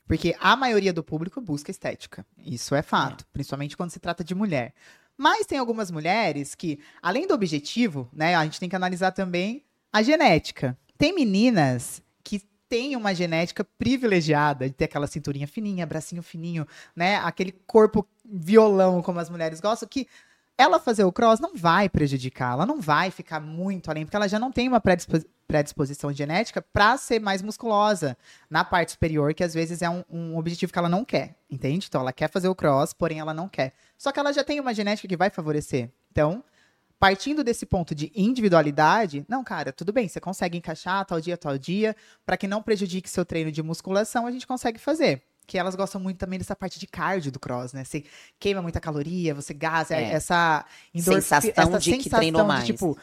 Porque 0.07 0.35
a 0.41 0.55
maioria 0.57 0.91
do 0.91 1.03
público 1.03 1.39
busca 1.39 1.71
estética. 1.71 2.25
Isso 2.37 2.75
é 2.75 2.81
fato. 2.81 3.25
Principalmente 3.31 3.77
quando 3.77 3.91
se 3.91 3.99
trata 3.99 4.23
de 4.23 4.35
mulher. 4.35 4.73
Mas 5.21 5.45
tem 5.45 5.59
algumas 5.59 5.91
mulheres 5.91 6.55
que, 6.55 6.79
além 6.99 7.27
do 7.27 7.35
objetivo, 7.35 8.09
né? 8.11 8.33
A 8.33 8.43
gente 8.43 8.59
tem 8.59 8.67
que 8.67 8.75
analisar 8.75 9.11
também 9.11 9.63
a 9.93 10.01
genética. 10.01 10.75
Tem 10.97 11.13
meninas 11.13 12.01
que 12.23 12.39
têm 12.67 12.95
uma 12.95 13.13
genética 13.13 13.63
privilegiada 13.63 14.67
de 14.67 14.73
ter 14.73 14.85
aquela 14.85 15.05
cinturinha 15.05 15.47
fininha, 15.47 15.85
bracinho 15.85 16.23
fininho, 16.23 16.65
né? 16.95 17.17
Aquele 17.17 17.51
corpo 17.51 18.03
violão, 18.25 19.03
como 19.03 19.19
as 19.19 19.29
mulheres 19.29 19.61
gostam, 19.61 19.87
que 19.87 20.07
ela 20.57 20.79
fazer 20.79 21.03
o 21.03 21.11
cross 21.11 21.39
não 21.39 21.55
vai 21.55 21.87
prejudicar, 21.87 22.53
ela 22.53 22.65
não 22.65 22.81
vai 22.81 23.11
ficar 23.11 23.39
muito 23.39 23.91
além, 23.91 24.05
porque 24.05 24.15
ela 24.15 24.27
já 24.27 24.39
não 24.39 24.51
tem 24.51 24.67
uma 24.67 24.81
predispo- 24.81 25.23
predisposição 25.47 26.11
genética 26.11 26.61
para 26.61 26.97
ser 26.97 27.19
mais 27.19 27.41
musculosa 27.41 28.17
na 28.49 28.63
parte 28.63 28.93
superior, 28.93 29.33
que 29.33 29.43
às 29.43 29.53
vezes 29.53 29.81
é 29.81 29.89
um, 29.89 30.03
um 30.09 30.37
objetivo 30.37 30.71
que 30.71 30.79
ela 30.79 30.89
não 30.89 31.05
quer, 31.05 31.35
entende? 31.49 31.87
Então 31.87 32.01
ela 32.01 32.13
quer 32.13 32.29
fazer 32.29 32.47
o 32.47 32.55
cross, 32.55 32.93
porém 32.93 33.19
ela 33.19 33.33
não 33.33 33.47
quer. 33.49 33.73
Só 34.01 34.11
que 34.11 34.19
ela 34.19 34.33
já 34.33 34.43
tem 34.43 34.59
uma 34.59 34.73
genética 34.73 35.07
que 35.07 35.15
vai 35.15 35.29
favorecer. 35.29 35.91
Então, 36.11 36.43
partindo 36.99 37.43
desse 37.43 37.67
ponto 37.67 37.93
de 37.93 38.11
individualidade, 38.15 39.23
não, 39.29 39.43
cara, 39.43 39.71
tudo 39.71 39.93
bem, 39.93 40.07
você 40.07 40.19
consegue 40.19 40.57
encaixar 40.57 41.05
tal 41.05 41.21
dia, 41.21 41.37
tal 41.37 41.55
dia, 41.55 41.95
para 42.25 42.35
que 42.35 42.47
não 42.47 42.63
prejudique 42.63 43.07
seu 43.07 43.23
treino 43.23 43.51
de 43.51 43.61
musculação, 43.61 44.25
a 44.25 44.31
gente 44.31 44.47
consegue 44.47 44.79
fazer. 44.79 45.21
Que 45.45 45.55
elas 45.55 45.75
gostam 45.75 46.01
muito 46.01 46.17
também 46.17 46.39
dessa 46.39 46.55
parte 46.55 46.79
de 46.79 46.87
cardio 46.87 47.31
do 47.31 47.39
cross, 47.39 47.73
né? 47.73 47.83
Você 47.83 48.03
queima 48.39 48.59
muita 48.59 48.79
caloria, 48.79 49.35
você 49.35 49.53
gasta 49.53 49.93
É. 49.93 50.13
essa 50.13 50.65
Sensação 50.95 51.51
essa 51.55 51.77
de 51.77 51.97
que 51.97 52.09
treinou 52.09 52.43
mais. 52.43 52.65
tipo, 52.65 52.97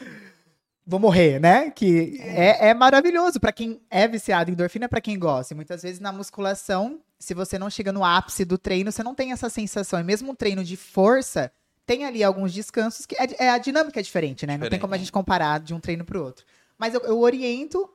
vou 0.89 0.99
morrer, 0.99 1.39
né? 1.39 1.69
Que 1.69 2.19
é, 2.19 2.69
é 2.69 2.73
maravilhoso 2.73 3.39
para 3.39 3.51
quem 3.51 3.79
é 3.91 4.07
viciado 4.07 4.49
em 4.49 4.53
endorfina, 4.53 4.89
para 4.89 4.99
quem 4.99 5.19
gosta. 5.19 5.53
E 5.53 5.55
muitas 5.55 5.83
vezes 5.83 5.99
na 5.99 6.11
musculação, 6.11 6.99
se 7.19 7.35
você 7.35 7.59
não 7.59 7.69
chega 7.69 7.93
no 7.93 8.03
ápice 8.03 8.43
do 8.43 8.57
treino, 8.57 8.91
você 8.91 9.03
não 9.03 9.13
tem 9.13 9.31
essa 9.31 9.49
sensação. 9.49 9.99
E 9.99 10.03
mesmo 10.03 10.31
um 10.31 10.35
treino 10.35 10.63
de 10.63 10.75
força, 10.75 11.51
tem 11.85 12.05
ali 12.05 12.23
alguns 12.23 12.51
descansos 12.51 13.05
que 13.05 13.15
é, 13.15 13.45
é- 13.45 13.49
a 13.51 13.59
dinâmica 13.59 13.99
é 13.99 14.03
diferente, 14.03 14.47
né? 14.47 14.53
Não 14.53 14.61
tem 14.61 14.65
Diferente. 14.65 14.81
como 14.81 14.95
a 14.95 14.97
gente 14.97 15.11
comparar 15.11 15.59
de 15.59 15.75
um 15.75 15.79
treino 15.79 16.03
pro 16.03 16.23
outro. 16.23 16.43
Mas 16.75 16.95
eu, 16.95 17.01
eu 17.01 17.19
oriento 17.19 17.87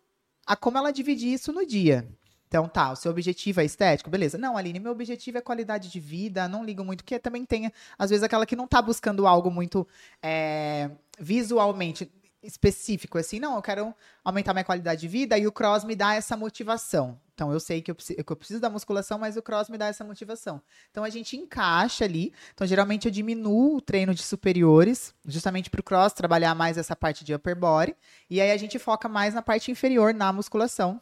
a 0.46 0.54
como 0.54 0.78
ela 0.78 0.92
dividir 0.92 1.32
isso 1.32 1.52
no 1.52 1.66
dia. 1.66 2.06
Então, 2.46 2.68
tá, 2.68 2.92
o 2.92 2.96
seu 2.96 3.10
objetivo 3.10 3.60
é 3.60 3.64
estético, 3.64 4.08
beleza. 4.08 4.38
Não, 4.38 4.56
Aline, 4.56 4.78
meu 4.78 4.92
objetivo 4.92 5.38
é 5.38 5.40
qualidade 5.40 5.90
de 5.90 5.98
vida, 5.98 6.46
não 6.46 6.64
ligo 6.64 6.84
muito, 6.84 7.02
porque 7.02 7.18
também 7.18 7.44
tem, 7.44 7.72
às 7.98 8.10
vezes, 8.10 8.22
aquela 8.22 8.46
que 8.46 8.54
não 8.54 8.68
tá 8.68 8.80
buscando 8.80 9.26
algo 9.26 9.50
muito 9.50 9.84
é, 10.22 10.88
visualmente 11.18 12.08
específico, 12.44 13.18
assim, 13.18 13.40
não, 13.40 13.56
eu 13.56 13.62
quero 13.62 13.94
aumentar 14.22 14.52
minha 14.52 14.64
qualidade 14.64 15.00
de 15.00 15.08
vida 15.08 15.36
e 15.38 15.46
o 15.46 15.52
cross 15.52 15.82
me 15.84 15.96
dá 15.96 16.14
essa 16.14 16.36
motivação. 16.36 17.18
Então, 17.34 17.52
eu 17.52 17.58
sei 17.58 17.82
que 17.82 17.90
eu, 17.90 17.94
preciso, 17.96 18.22
que 18.22 18.32
eu 18.32 18.36
preciso 18.36 18.60
da 18.60 18.70
musculação, 18.70 19.18
mas 19.18 19.36
o 19.36 19.42
cross 19.42 19.68
me 19.68 19.76
dá 19.76 19.86
essa 19.86 20.04
motivação. 20.04 20.62
Então, 20.90 21.02
a 21.02 21.10
gente 21.10 21.36
encaixa 21.36 22.04
ali. 22.04 22.32
Então, 22.54 22.64
geralmente, 22.64 23.06
eu 23.06 23.10
diminuo 23.10 23.76
o 23.76 23.80
treino 23.80 24.14
de 24.14 24.22
superiores, 24.22 25.12
justamente 25.26 25.68
pro 25.68 25.82
cross 25.82 26.12
trabalhar 26.12 26.54
mais 26.54 26.78
essa 26.78 26.94
parte 26.94 27.24
de 27.24 27.34
upper 27.34 27.56
body. 27.56 27.96
E 28.30 28.40
aí, 28.40 28.52
a 28.52 28.56
gente 28.56 28.78
foca 28.78 29.08
mais 29.08 29.34
na 29.34 29.42
parte 29.42 29.70
inferior, 29.70 30.14
na 30.14 30.32
musculação. 30.32 31.00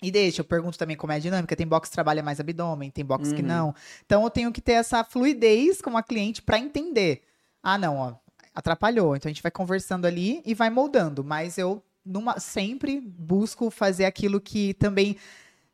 E 0.00 0.10
deixa, 0.10 0.40
eu 0.40 0.44
pergunto 0.44 0.78
também 0.78 0.96
como 0.96 1.12
é 1.12 1.16
a 1.16 1.18
dinâmica. 1.18 1.56
Tem 1.56 1.66
box 1.66 1.88
que 1.88 1.94
trabalha 1.94 2.22
mais 2.22 2.38
abdômen, 2.38 2.88
tem 2.90 3.04
box 3.04 3.32
que 3.32 3.42
Uhum. 3.42 3.48
não. 3.48 3.74
Então 4.06 4.22
eu 4.22 4.30
tenho 4.30 4.52
que 4.52 4.60
ter 4.60 4.72
essa 4.74 5.02
fluidez 5.02 5.82
com 5.82 5.96
a 5.96 6.02
cliente 6.04 6.40
para 6.40 6.56
entender. 6.58 7.22
Ah, 7.60 7.76
não, 7.76 7.96
ó, 7.96 8.14
atrapalhou. 8.58 9.16
Então 9.16 9.30
a 9.30 9.32
gente 9.32 9.42
vai 9.42 9.50
conversando 9.50 10.06
ali 10.06 10.42
e 10.44 10.54
vai 10.54 10.68
moldando. 10.68 11.22
Mas 11.24 11.56
eu 11.58 11.82
numa- 12.04 12.38
sempre 12.40 13.00
busco 13.00 13.70
fazer 13.70 14.04
aquilo 14.04 14.40
que 14.40 14.74
também 14.74 15.16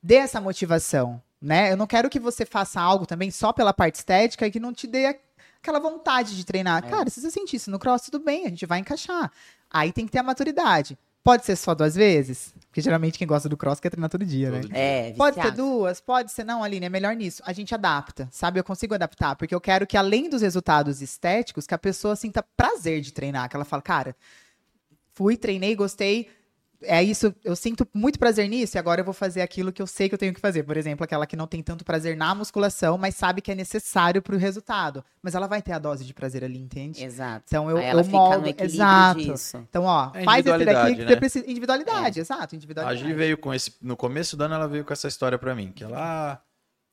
dê 0.03 0.17
essa 0.17 0.41
motivação, 0.41 1.21
né? 1.41 1.73
Eu 1.73 1.77
não 1.77 1.87
quero 1.87 2.11
que 2.11 2.21
você 2.21 2.45
faça 2.45 2.81
algo 2.81 3.07
também 3.07 3.31
só 3.31 3.53
pela 3.53 3.73
parte 3.73 3.97
estética 3.97 4.47
e 4.47 4.51
que 4.51 4.61
não 4.61 4.73
te 4.73 4.87
dê 4.87 5.07
a- 5.07 5.17
aquela 5.63 5.79
vontade 5.81 6.37
de 6.37 6.45
treinar. 6.45 6.85
É. 6.85 6.91
Cara, 6.91 7.09
se 7.09 7.21
você 7.21 7.31
sentir 7.31 7.57
isso 7.57 7.71
no 7.71 7.79
cross, 7.79 8.03
tudo 8.03 8.19
bem, 8.23 8.47
a 8.47 8.51
gente 8.51 8.67
vai 8.67 8.81
encaixar. 8.81 9.33
Aí 9.71 9.93
tem 9.93 10.05
que 10.07 10.13
ter 10.13 10.19
a 10.19 10.23
maturidade. 10.23 10.99
Pode 11.25 11.47
ser 11.47 11.57
só 11.57 11.75
duas 11.75 11.95
vezes? 11.95 12.55
Porque 12.69 12.83
geralmente 12.83 13.17
quem 13.17 13.27
gosta 13.27 13.49
do 13.49 13.57
cross 13.57 13.81
quer 13.81 13.89
treinar 13.89 14.11
todo 14.11 14.27
dia, 14.27 14.51
né? 14.51 14.61
Todo 14.61 14.69
dia. 14.71 14.79
É, 14.79 15.13
Pode 15.13 15.37
ser 15.37 15.41
viciado. 15.43 15.57
duas, 15.63 16.01
pode 16.01 16.31
ser 16.31 16.45
não, 16.45 16.63
Aline, 16.63 16.85
é 16.85 16.89
melhor 16.91 17.17
nisso. 17.17 17.43
A 17.47 17.53
gente 17.55 17.75
adapta, 17.75 18.29
sabe? 18.31 18.61
Eu 18.61 18.65
consigo 18.65 18.95
adaptar, 18.95 19.35
porque 19.35 19.55
eu 19.55 19.61
quero 19.61 19.87
que 19.87 19.97
além 19.97 20.29
dos 20.29 20.43
resultados 20.43 21.01
estéticos, 21.01 21.67
que 21.67 21.73
a 21.73 21.79
pessoa 21.79 22.15
sinta 22.15 22.45
prazer 22.57 23.01
de 23.01 23.11
treinar, 23.11 23.49
que 23.49 23.57
ela 23.57 23.65
fala, 23.65 23.81
cara, 23.81 24.15
fui, 25.15 25.37
treinei, 25.37 25.75
gostei, 25.75 26.29
é 26.87 27.03
isso, 27.03 27.35
eu 27.45 27.55
sinto 27.57 27.87
muito 27.93 28.19
prazer 28.19 28.49
nisso 28.49 28.77
e 28.77 28.79
agora 28.79 29.01
eu 29.01 29.05
vou 29.05 29.15
fazer 29.15 29.43
aquilo 29.43 29.73
que 29.73 29.81
eu 29.83 29.87
sei 29.87 30.09
que 30.09 30.15
eu 30.15 30.19
tenho 30.19 30.33
que 30.35 30.41
fazer. 30.41 30.63
Por 30.63 30.77
exemplo, 30.77 31.05
aquela 31.05 31.27
que 31.27 31.37
não 31.37 31.47
tem 31.47 31.63
tanto 31.63 31.85
prazer 31.85 32.17
na 32.17 32.35
musculação, 32.35 32.97
mas 32.99 33.15
sabe 33.15 33.41
que 33.41 33.51
é 33.53 33.55
necessário 33.55 34.23
pro 34.23 34.37
resultado. 34.37 35.05
Mas 35.23 35.35
ela 35.35 35.47
vai 35.47 35.61
ter 35.63 35.73
a 35.73 35.79
dose 35.79 36.05
de 36.05 36.13
prazer 36.15 36.45
ali, 36.45 36.59
entende? 36.59 37.03
Exato. 37.03 37.45
Então 37.49 37.71
eu, 37.71 37.77
Aí 37.79 37.85
ela 37.85 38.01
eu 38.01 38.05
fica 38.05 38.17
moldo, 38.17 38.41
no 38.43 38.47
equilíbrio 38.49 38.77
exato. 38.77 39.21
disso. 39.21 39.57
Então, 39.69 39.85
ó, 39.85 40.11
É 40.15 40.25
faz 40.25 40.45
esse 40.47 40.65
daqui 40.65 40.65
individualidade, 40.65 40.95
que 40.95 41.01
né? 41.03 41.09
você 41.09 41.17
precisa. 41.17 41.51
Individualidade, 41.51 42.21
exato, 42.21 42.55
A 42.55 42.57
individualidade. 42.57 43.01
Gi 43.09 43.13
veio 43.15 43.39
com 43.39 43.53
esse. 43.53 43.75
No 43.81 43.97
começo 43.97 44.37
do 44.37 44.45
ano, 44.45 44.55
ela 44.55 44.69
veio 44.69 44.85
com 44.85 44.93
essa 44.93 45.09
história 45.09 45.39
pra 45.39 45.55
mim. 45.55 45.73
Que 45.73 45.85
ela. 45.85 46.41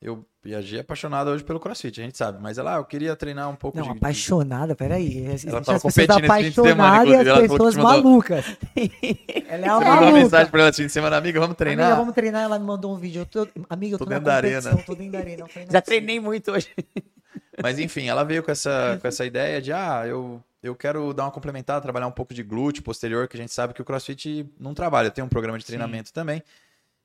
Eu, 0.02 0.26
é 0.44 0.80
apaixonada 0.80 1.30
hoje 1.30 1.44
pelo 1.44 1.60
crossfit, 1.60 2.00
a 2.00 2.04
gente 2.04 2.18
sabe. 2.18 2.42
Mas 2.42 2.58
ela, 2.58 2.74
ah, 2.74 2.78
eu 2.78 2.84
queria 2.84 3.14
treinar 3.14 3.48
um 3.48 3.54
pouco 3.54 3.78
Não, 3.78 3.84
de. 3.84 3.90
apaixonada, 3.90 4.74
peraí. 4.74 5.24
Ela 5.46 5.60
tava 5.60 5.76
as 5.76 5.82
pessoas 5.82 5.82
competindo 5.82 6.24
apaixonadas 6.24 7.08
e 7.08 7.28
ela 7.28 7.32
as 7.34 7.42
que 7.42 7.48
pessoas 7.48 7.76
malucas. 7.76 8.44
Ela 9.48 9.66
é 9.66 9.70
uma 9.70 9.78
Você 9.78 9.84
mandou 9.84 9.84
uma 9.84 9.94
maluca. 9.94 10.12
mensagem 10.12 10.50
pra 10.50 10.60
ela 10.60 10.70
assim, 10.70 10.88
semana, 10.88 11.16
amiga, 11.16 11.38
vamos 11.38 11.56
treinar? 11.56 11.86
Amiga, 11.86 12.00
vamos 12.00 12.14
treinar. 12.14 12.42
Ela 12.42 12.58
me 12.58 12.64
mandou 12.64 12.92
um 12.92 12.96
vídeo. 12.96 13.20
Eu 13.20 13.26
tô, 13.26 13.48
amiga, 13.70 13.94
eu 13.94 13.98
tô, 13.98 14.04
Tô 14.04 14.08
dentro 14.10 14.24
da 14.24 14.34
arena. 14.34 14.76
tô 14.84 14.94
dentro 14.94 15.12
da 15.12 15.18
arena. 15.18 15.46
Já 15.70 15.78
é 15.78 15.80
treinei 15.80 16.18
muito 16.18 16.50
hoje. 16.50 16.68
Mas 17.62 17.78
enfim, 17.78 18.08
ela 18.08 18.24
veio 18.24 18.42
com 18.42 18.50
essa, 18.50 18.98
com 19.00 19.06
essa 19.06 19.24
ideia 19.24 19.60
de, 19.62 19.72
ah, 19.72 20.04
eu, 20.06 20.42
eu 20.62 20.74
quero 20.74 21.12
dar 21.12 21.24
uma 21.24 21.30
complementada, 21.30 21.80
trabalhar 21.80 22.08
um 22.08 22.12
pouco 22.12 22.34
de 22.34 22.42
glúteo 22.42 22.82
posterior, 22.82 23.28
que 23.28 23.36
a 23.36 23.40
gente 23.40 23.52
sabe 23.52 23.72
que 23.74 23.82
o 23.82 23.84
CrossFit 23.84 24.50
não 24.58 24.74
trabalha. 24.74 25.10
Tem 25.10 25.22
um 25.22 25.28
programa 25.28 25.58
de 25.58 25.64
treinamento 25.64 26.12
também. 26.12 26.42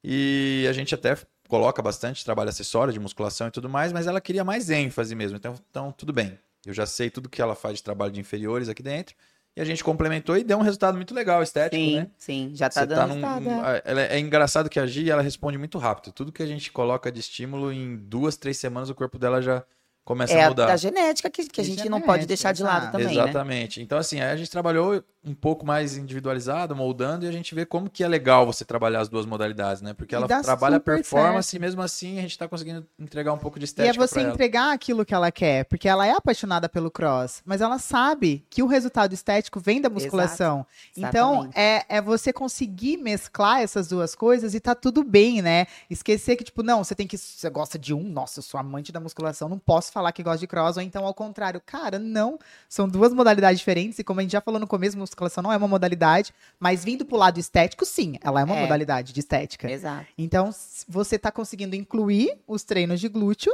E 0.03 0.65
a 0.69 0.73
gente 0.73 0.95
até 0.95 1.17
coloca 1.47 1.81
bastante 1.81 2.23
trabalho 2.23 2.49
acessório 2.49 2.91
de 2.93 2.99
musculação 2.99 3.47
e 3.47 3.51
tudo 3.51 3.69
mais, 3.69 3.91
mas 3.93 4.07
ela 4.07 4.21
queria 4.21 4.43
mais 4.43 4.69
ênfase 4.69 5.15
mesmo. 5.15 5.37
Então, 5.37 5.55
então 5.69 5.91
tudo 5.91 6.11
bem. 6.13 6.37
Eu 6.65 6.73
já 6.73 6.85
sei 6.85 7.09
tudo 7.09 7.29
que 7.29 7.41
ela 7.41 7.55
faz 7.55 7.77
de 7.77 7.83
trabalho 7.83 8.11
de 8.11 8.19
inferiores 8.19 8.67
aqui 8.69 8.83
dentro. 8.83 9.15
E 9.55 9.61
a 9.61 9.65
gente 9.65 9.83
complementou 9.83 10.37
e 10.37 10.43
deu 10.43 10.57
um 10.57 10.61
resultado 10.61 10.95
muito 10.95 11.15
legal, 11.15 11.41
estético, 11.41 11.81
Sim, 11.81 11.95
né? 11.95 12.07
sim, 12.17 12.51
já 12.53 12.69
tá 12.69 12.81
Você 12.81 12.87
tá 12.87 12.95
dando. 12.95 13.07
resultado, 13.07 13.41
num- 13.43 13.59
a- 13.61 13.81
ela 13.83 14.01
é, 14.01 14.15
é 14.17 14.19
engraçado 14.19 14.69
que 14.69 14.79
a 14.79 14.85
Gi, 14.85 15.09
ela 15.09 15.21
responde 15.23 15.57
muito 15.57 15.79
rápido. 15.79 16.11
Tudo 16.13 16.31
que 16.31 16.43
a 16.43 16.45
gente 16.45 16.71
coloca 16.71 17.11
de 17.11 17.19
estímulo, 17.21 17.71
em 17.73 17.95
duas, 17.97 18.37
três 18.37 18.57
semanas, 18.57 18.89
o 18.89 18.93
corpo 18.93 19.17
dela 19.17 19.41
já 19.41 19.63
começa 20.03 20.33
É 20.33 20.43
a 20.43 20.45
a, 20.45 20.49
mudar. 20.49 20.67
da 20.67 20.77
genética 20.77 21.27
que, 21.29 21.47
que 21.47 21.59
a 21.59 21.63
É 21.63 21.67
gente 21.67 21.89
não 21.89 21.99
pode 22.01 22.27
deixar 22.27 22.51
de 22.51 22.61
lado 22.61 22.91
também, 22.91 23.07
né? 23.07 23.13
Exatamente. 23.13 23.81
Então, 23.81 23.97
assim, 23.97 24.21
aí 24.21 24.29
a 24.31 24.35
gente 24.35 24.51
trabalhou 24.51 25.03
um 25.27 25.33
pouco 25.33 25.65
mais 25.65 25.97
individualizado, 25.97 26.75
moldando, 26.75 27.25
e 27.25 27.27
a 27.27 27.31
gente 27.31 27.53
vê 27.53 27.65
como 27.65 27.89
que 27.89 28.03
é 28.03 28.07
legal 28.07 28.45
você 28.45 28.63
trabalhar 28.63 29.01
as 29.01 29.09
duas 29.09 29.25
modalidades, 29.25 29.81
né? 29.81 29.93
Porque 29.93 30.15
ela 30.15 30.27
trabalha 30.27 30.77
super 30.77 30.95
performance 30.95 31.49
certo. 31.49 31.61
e 31.61 31.65
mesmo 31.65 31.81
assim 31.81 32.17
a 32.17 32.21
gente 32.21 32.37
tá 32.37 32.47
conseguindo 32.47 32.85
entregar 32.97 33.33
um 33.33 33.37
pouco 33.37 33.59
de 33.59 33.63
E 33.63 33.65
é 33.65 33.67
estética 33.67 34.07
você 34.07 34.13
pra 34.13 34.23
ela. 34.23 34.33
entregar 34.33 34.73
aquilo 34.73 35.05
que 35.05 35.13
ela 35.13 35.31
quer, 35.31 35.65
porque 35.65 35.87
ela 35.87 36.07
é 36.07 36.11
apaixonada 36.11 36.69
pelo 36.69 36.89
cross, 36.89 37.41
mas 37.45 37.61
ela 37.61 37.77
sabe 37.77 38.45
que 38.49 38.63
o 38.63 38.67
resultado 38.67 39.13
estético 39.13 39.59
vem 39.59 39.81
da 39.81 39.89
musculação. 39.89 40.65
Então, 40.95 41.43
Exatamente. 41.43 41.59
é, 41.59 41.85
é 41.89 42.01
você 42.01 42.31
conseguir 42.31 42.97
mesclar 42.97 43.61
essas 43.61 43.87
duas 43.87 44.15
coisas 44.15 44.53
e 44.55 44.59
tá 44.59 44.73
tudo 44.73 45.03
bem, 45.03 45.41
né? 45.41 45.67
Esquecer 45.89 46.35
que, 46.35 46.43
tipo, 46.43 46.63
não, 46.63 46.83
você 46.83 46.95
tem 46.95 47.05
que. 47.05 47.17
Você 47.17 47.49
gosta 47.49 47.77
de 47.77 47.93
um, 47.93 48.03
nossa, 48.03 48.39
eu 48.39 48.43
sou 48.43 48.59
amante 48.59 48.91
da 48.91 48.99
musculação, 48.99 49.49
não 49.49 49.59
posso 49.59 49.91
falar 49.91 50.11
que 50.11 50.23
gosta 50.23 50.39
de 50.39 50.47
cross, 50.47 50.77
ou 50.77 50.83
então 50.83 51.05
ao 51.05 51.13
contrário. 51.13 51.61
Cara, 51.65 51.99
não. 51.99 52.39
São 52.69 52.87
duas 52.87 53.13
modalidades 53.13 53.59
diferentes, 53.59 53.99
e 53.99 54.03
como 54.03 54.19
a 54.19 54.23
gente 54.23 54.31
já 54.31 54.41
falou 54.41 54.59
no 54.59 54.67
começo, 54.67 54.97
musculação 55.17 55.41
não 55.41 55.51
é 55.51 55.57
uma 55.57 55.67
modalidade, 55.67 56.33
mas 56.59 56.83
vindo 56.85 57.03
pro 57.05 57.17
lado 57.17 57.39
estético, 57.39 57.85
sim, 57.85 58.15
ela 58.21 58.41
é 58.41 58.43
uma 58.43 58.55
É. 58.55 58.61
modalidade 58.61 59.11
de 59.13 59.19
estética. 59.19 59.69
Exato. 59.69 60.05
Então, 60.17 60.49
você 60.87 61.17
tá 61.17 61.31
conseguindo 61.31 61.75
incluir 61.75 62.37
os 62.47 62.63
treinos 62.63 62.99
de 62.99 63.09
glúteo 63.09 63.53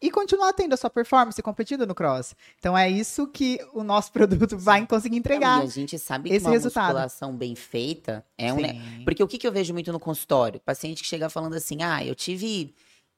e 0.00 0.10
continuar 0.10 0.52
tendo 0.52 0.72
a 0.72 0.76
sua 0.76 0.88
performance 0.88 1.42
competindo 1.42 1.84
no 1.86 1.94
cross. 1.94 2.34
Então, 2.58 2.76
é 2.78 2.88
isso 2.88 3.26
que 3.26 3.58
o 3.74 3.82
nosso 3.82 4.10
produto 4.12 4.56
vai 4.56 4.86
conseguir 4.86 5.16
Não, 5.16 5.18
entregar. 5.18 5.60
e 5.60 5.64
a 5.64 5.66
gente 5.66 5.98
sabe 5.98 6.30
esse 6.30 6.40
que 6.40 6.44
uma 6.46 6.52
resultado. 6.52 6.84
musculação 6.86 7.36
bem 7.36 7.54
feita 7.54 8.24
é 8.38 8.52
um. 8.52 8.58
Sim. 8.58 9.02
Porque 9.04 9.22
o 9.22 9.28
que, 9.28 9.36
que 9.38 9.46
eu 9.46 9.52
vejo 9.52 9.72
muito 9.74 9.92
no 9.92 10.00
consultório? 10.00 10.60
Paciente 10.60 11.02
que 11.02 11.08
chega 11.08 11.28
falando 11.28 11.54
assim: 11.54 11.82
ah, 11.82 12.04
eu 12.04 12.14
tive. 12.14 12.74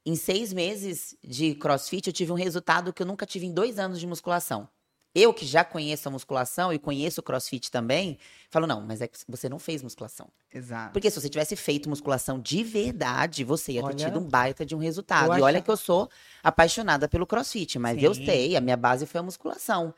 Em 0.06 0.16
seis 0.16 0.50
meses 0.50 1.14
de 1.22 1.54
crossfit, 1.56 2.06
eu 2.06 2.12
tive 2.14 2.32
um 2.32 2.34
resultado 2.34 2.90
que 2.90 3.02
eu 3.02 3.06
nunca 3.06 3.26
tive 3.26 3.44
em 3.44 3.52
dois 3.52 3.78
anos 3.78 4.00
de 4.00 4.06
musculação. 4.06 4.66
Eu 5.14 5.34
que 5.34 5.44
já 5.44 5.64
conheço 5.64 6.08
a 6.08 6.10
musculação 6.12 6.72
e 6.72 6.78
conheço 6.78 7.20
o 7.20 7.24
crossfit 7.24 7.68
também, 7.70 8.16
falo, 8.48 8.66
não, 8.66 8.80
mas 8.80 9.00
é 9.00 9.08
que 9.08 9.18
você 9.28 9.48
não 9.48 9.58
fez 9.58 9.82
musculação. 9.82 10.28
Exato. 10.54 10.92
Porque 10.92 11.10
se 11.10 11.20
você 11.20 11.28
tivesse 11.28 11.56
feito 11.56 11.88
musculação 11.88 12.38
de 12.38 12.62
verdade, 12.62 13.42
você 13.42 13.72
ia 13.72 13.80
ter 13.82 13.86
Olha, 13.88 13.96
tido 13.96 14.20
um 14.20 14.28
baita 14.28 14.64
de 14.64 14.74
um 14.74 14.78
resultado. 14.78 15.32
eu 15.32 15.38
E 15.38 15.42
olha 15.42 15.56
acho- 15.58 15.64
que 15.64 15.70
eu 15.70 15.76
sou 15.76 16.08
apaixonada 16.44 17.08
pelo 17.08 17.26
crossfit, 17.26 17.76
mas 17.78 18.00
eu 18.00 18.14
Sim. 18.14 18.24
sei, 18.24 18.56
a 18.56 18.60
minha 18.60 18.76
base 18.76 19.04
foi 19.04 19.18
a 19.18 19.22
musculação. 19.22 19.92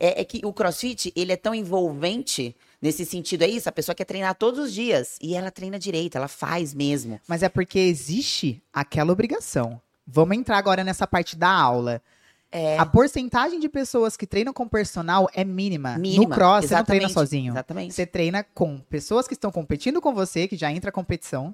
É, 0.00 0.22
é 0.22 0.24
que 0.24 0.40
o 0.44 0.52
crossfit, 0.52 1.12
ele 1.14 1.32
é 1.32 1.36
tão 1.36 1.54
envolvente 1.54 2.56
nesse 2.80 3.04
sentido, 3.04 3.42
é 3.42 3.48
isso, 3.48 3.68
a 3.68 3.72
pessoa 3.72 3.94
quer 3.94 4.04
treinar 4.04 4.34
todos 4.34 4.58
os 4.58 4.72
dias. 4.72 5.18
E 5.20 5.34
ela 5.36 5.50
treina 5.50 5.78
direito, 5.78 6.16
ela 6.16 6.26
faz 6.28 6.72
mesmo. 6.74 7.20
Mas 7.28 7.42
é 7.42 7.48
porque 7.48 7.78
existe 7.78 8.62
aquela 8.72 9.12
obrigação. 9.12 9.80
Vamos 10.06 10.36
entrar 10.36 10.58
agora 10.58 10.82
nessa 10.82 11.06
parte 11.06 11.36
da 11.36 11.48
aula. 11.50 12.02
É. 12.56 12.78
A 12.78 12.86
porcentagem 12.86 13.58
de 13.58 13.68
pessoas 13.68 14.16
que 14.16 14.28
treinam 14.28 14.52
com 14.52 14.68
personal 14.68 15.28
é 15.34 15.44
mínima. 15.44 15.98
Mínima. 15.98 16.22
No 16.22 16.30
cross, 16.30 16.66
você 16.66 16.76
não 16.76 16.84
treina 16.84 17.06
Exatamente, 17.06 17.12
sozinho. 17.12 17.52
Exatamente. 17.52 17.94
Você 17.94 18.06
treina 18.06 18.44
com 18.44 18.78
pessoas 18.78 19.26
que 19.26 19.34
estão 19.34 19.50
competindo 19.50 20.00
com 20.00 20.14
você, 20.14 20.46
que 20.46 20.56
já 20.56 20.70
entra 20.70 20.90
a 20.90 20.92
competição. 20.92 21.52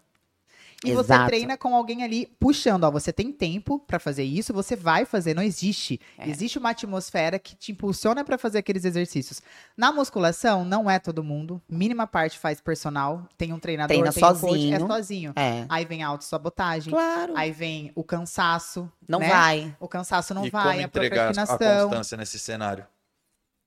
E 0.83 0.93
você 0.95 1.13
Exato. 1.13 1.27
treina 1.29 1.59
com 1.59 1.77
alguém 1.77 2.03
ali 2.03 2.27
puxando, 2.41 2.85
ó, 2.85 2.91
você 2.91 3.13
tem 3.13 3.31
tempo 3.31 3.79
pra 3.81 3.99
fazer 3.99 4.23
isso, 4.25 4.51
você 4.55 4.75
vai 4.75 5.05
fazer, 5.05 5.35
não 5.35 5.43
existe. 5.43 6.01
É. 6.17 6.27
Existe 6.27 6.59
uma 6.59 6.71
atmosfera 6.71 7.39
que 7.39 7.55
te 7.55 7.71
impulsiona 7.73 8.25
pra 8.25 8.39
fazer 8.39 8.57
aqueles 8.59 8.87
exercícios. 8.87 9.43
Na 9.77 9.93
musculação, 9.93 10.65
não 10.65 10.91
é 10.91 10.99
todo 10.99 11.23
mundo, 11.23 11.61
mínima 11.69 12.07
parte 12.07 12.39
faz 12.39 12.63
personal, 12.63 13.29
tem 13.37 13.53
um 13.53 13.59
treinador, 13.59 13.89
Treina 13.95 14.11
tem 14.11 14.25
um 14.25 14.27
coach, 14.29 14.41
sozinho. 14.41 14.75
é 14.75 14.79
sozinho. 14.81 15.33
É. 15.37 15.67
Aí 15.69 15.85
vem 15.85 16.03
a 16.03 16.09
autossabotagem, 16.09 16.91
Claro. 16.91 17.37
aí 17.37 17.53
vem 17.53 17.93
o 17.95 18.03
cansaço, 18.03 18.91
Não 19.07 19.19
né? 19.19 19.29
vai. 19.29 19.77
O 19.79 19.87
cansaço 19.87 20.33
não 20.33 20.47
e 20.47 20.51
vai, 20.51 20.63
como 20.69 20.81
a 20.81 20.83
entregar 20.85 21.23
a 21.31 21.35
procrastinação. 21.35 21.89
constância 21.91 22.17
nesse 22.17 22.39
cenário. 22.39 22.87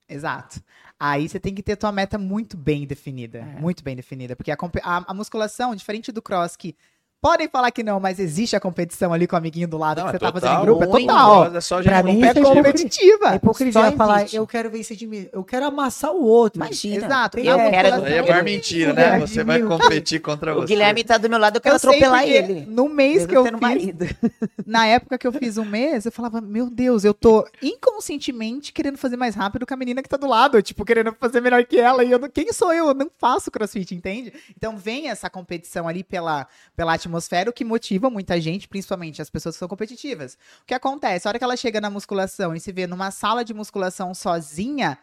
Exato. 0.10 0.62
Aí 1.00 1.28
você 1.28 1.40
tem 1.40 1.54
que 1.54 1.64
ter 1.64 1.76
tua 1.76 1.92
meta 1.92 2.18
muito 2.18 2.56
bem 2.58 2.86
definida. 2.86 3.40
É. 3.40 3.60
Muito 3.60 3.84
bem 3.84 3.96
definida. 3.96 4.36
Porque 4.36 4.52
a, 4.52 4.58
a- 4.84 5.04
a 5.08 5.14
musculação, 5.14 5.76
diferente 5.76 6.12
do 6.12 6.22
cross, 6.22 6.56
que 6.56 6.76
podem 7.24 7.48
falar 7.48 7.72
que 7.72 7.82
não, 7.82 8.02
mas 8.02 8.20
existe 8.20 8.54
a 8.54 8.60
competição 8.60 9.14
ali 9.14 9.26
com 9.26 9.34
o 9.34 9.40
amiguinho 9.40 9.66
do 9.66 9.78
lado 9.78 10.00
Não, 10.02 10.10
que 10.10 10.18
é 10.18 10.20
você 10.20 10.26
tá 10.26 10.32
fazendo 10.34 10.60
em 10.60 10.66
grupo, 10.66 10.84
é 10.84 10.88
total. 10.88 11.56
É 11.56 11.62
só 11.62 11.82
Pra 11.82 12.04
mim, 12.04 12.22
É 12.22 12.28
é 12.28 12.34
competitiva. 12.34 13.32
É 13.32 13.36
hipocrisia 13.38 13.72
Só 13.82 13.92
falar, 13.94 14.34
eu 14.34 14.46
quero 14.46 14.70
vencer 14.70 14.98
de 14.98 15.08
mim, 15.08 15.30
eu 15.32 15.42
quero 15.42 15.66
amassar 15.66 16.12
o 16.12 16.22
outro. 16.22 16.60
Imagina. 16.60 17.06
Exato. 17.06 17.40
Eu 17.40 17.58
essa. 17.58 17.70
quero. 17.72 18.04
Aí 18.04 18.14
é 18.14 18.20
eu- 18.20 18.26
bar 18.26 18.44
mentira, 18.44 18.92
né? 18.92 19.16
É, 19.16 19.20
Você 19.20 19.42
vai 19.42 19.62
competir 19.62 20.20
contra 20.20 20.52
o 20.52 20.62
você. 20.62 20.68
Guilherme 20.68 21.04
tá 21.06 21.18
do 21.18 21.30
meu 21.30 21.40
lado, 21.40 21.56
eu 21.58 21.62
quero 21.62 21.76
Eu 21.76 21.78
atropelar 21.78 22.28
ele. 22.28 22.66
No 22.68 22.90
mês 22.90 23.14
Mesmo 23.14 23.28
que 23.30 23.38
eu 23.38 23.44
sendo 23.44 23.58
fiz, 23.58 23.62
marido. 23.62 24.06
na 24.68 24.86
época 24.86 25.18
que 25.18 25.26
eu 25.26 25.32
fiz 25.32 25.58
um 25.58 25.64
mês, 25.66 26.06
eu 26.06 26.12
falava, 26.12 26.42
meu 26.42 26.70
Deus, 26.70 27.06
eu 27.06 27.14
tô 27.14 27.48
inconscientemente 27.62 28.74
querendo 28.74 28.98
fazer 28.98 29.16
mais 29.16 29.34
rápido 29.34 29.66
que 29.66 29.74
a 29.74 29.78
menina 29.78 30.04
que 30.04 30.10
tá 30.10 30.18
do 30.18 30.28
lado, 30.28 30.62
tipo, 30.62 30.84
querendo 30.84 31.16
fazer 31.18 31.40
melhor 31.40 31.64
que 31.64 31.80
ela, 31.80 32.04
e 32.04 32.12
eu 32.12 32.20
não, 32.20 32.30
quem 32.30 32.52
sou 32.52 32.74
eu? 32.74 32.88
Eu 32.88 32.94
não 32.94 33.10
faço 33.18 33.50
crossfit, 33.50 33.96
entende? 33.96 34.34
Então 34.58 34.76
vem 34.76 35.10
essa 35.10 35.30
competição 35.30 35.88
ali 35.88 36.04
pela, 36.04 36.48
pela 36.76 36.94
atmosfera, 36.94 37.13
o 37.50 37.54
que 37.54 37.66
motiva 37.66 38.10
muita 38.10 38.40
gente, 38.40 38.68
principalmente 38.68 39.22
as 39.22 39.30
pessoas 39.30 39.56
que 39.56 39.60
são 39.60 39.68
competitivas. 39.68 40.38
O 40.62 40.66
que 40.66 40.74
acontece? 40.74 41.28
A 41.28 41.30
hora 41.30 41.38
que 41.38 41.44
ela 41.44 41.58
chega 41.58 41.82
na 41.82 41.90
musculação 41.90 42.56
e 42.56 42.60
se 42.60 42.72
vê 42.72 42.88
numa 42.88 43.12
sala 43.12 43.44
de 43.44 43.54
musculação 43.54 44.14
sozinha, 44.14 44.98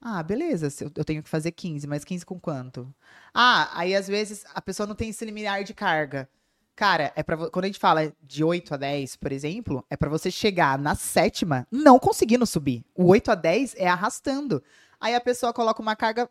ah, 0.00 0.22
beleza, 0.22 0.68
eu 0.96 1.04
tenho 1.04 1.22
que 1.22 1.28
fazer 1.28 1.52
15, 1.52 1.86
mas 1.86 2.04
15 2.04 2.24
com 2.24 2.40
quanto? 2.40 2.92
Ah, 3.34 3.70
aí 3.74 3.94
às 3.94 4.08
vezes 4.08 4.44
a 4.54 4.60
pessoa 4.62 4.86
não 4.86 4.94
tem 4.94 5.10
esse 5.10 5.24
limiar 5.24 5.62
de 5.62 5.74
carga. 5.74 6.28
Cara, 6.74 7.12
é 7.14 7.22
para 7.22 7.36
quando 7.50 7.64
a 7.66 7.68
gente 7.68 7.78
fala 7.78 8.10
de 8.22 8.42
8 8.42 8.72
a 8.72 8.76
10, 8.78 9.16
por 9.16 9.30
exemplo, 9.32 9.84
é 9.90 9.98
pra 9.98 10.08
você 10.08 10.30
chegar 10.30 10.78
na 10.78 10.94
sétima 10.94 11.66
não 11.70 11.98
conseguindo 11.98 12.46
subir. 12.46 12.82
O 12.94 13.08
8 13.08 13.32
a 13.32 13.34
10 13.34 13.74
é 13.76 13.86
arrastando. 13.86 14.62
Aí 14.98 15.14
a 15.14 15.20
pessoa 15.20 15.52
coloca 15.52 15.82
uma 15.82 15.94
carga 15.94 16.26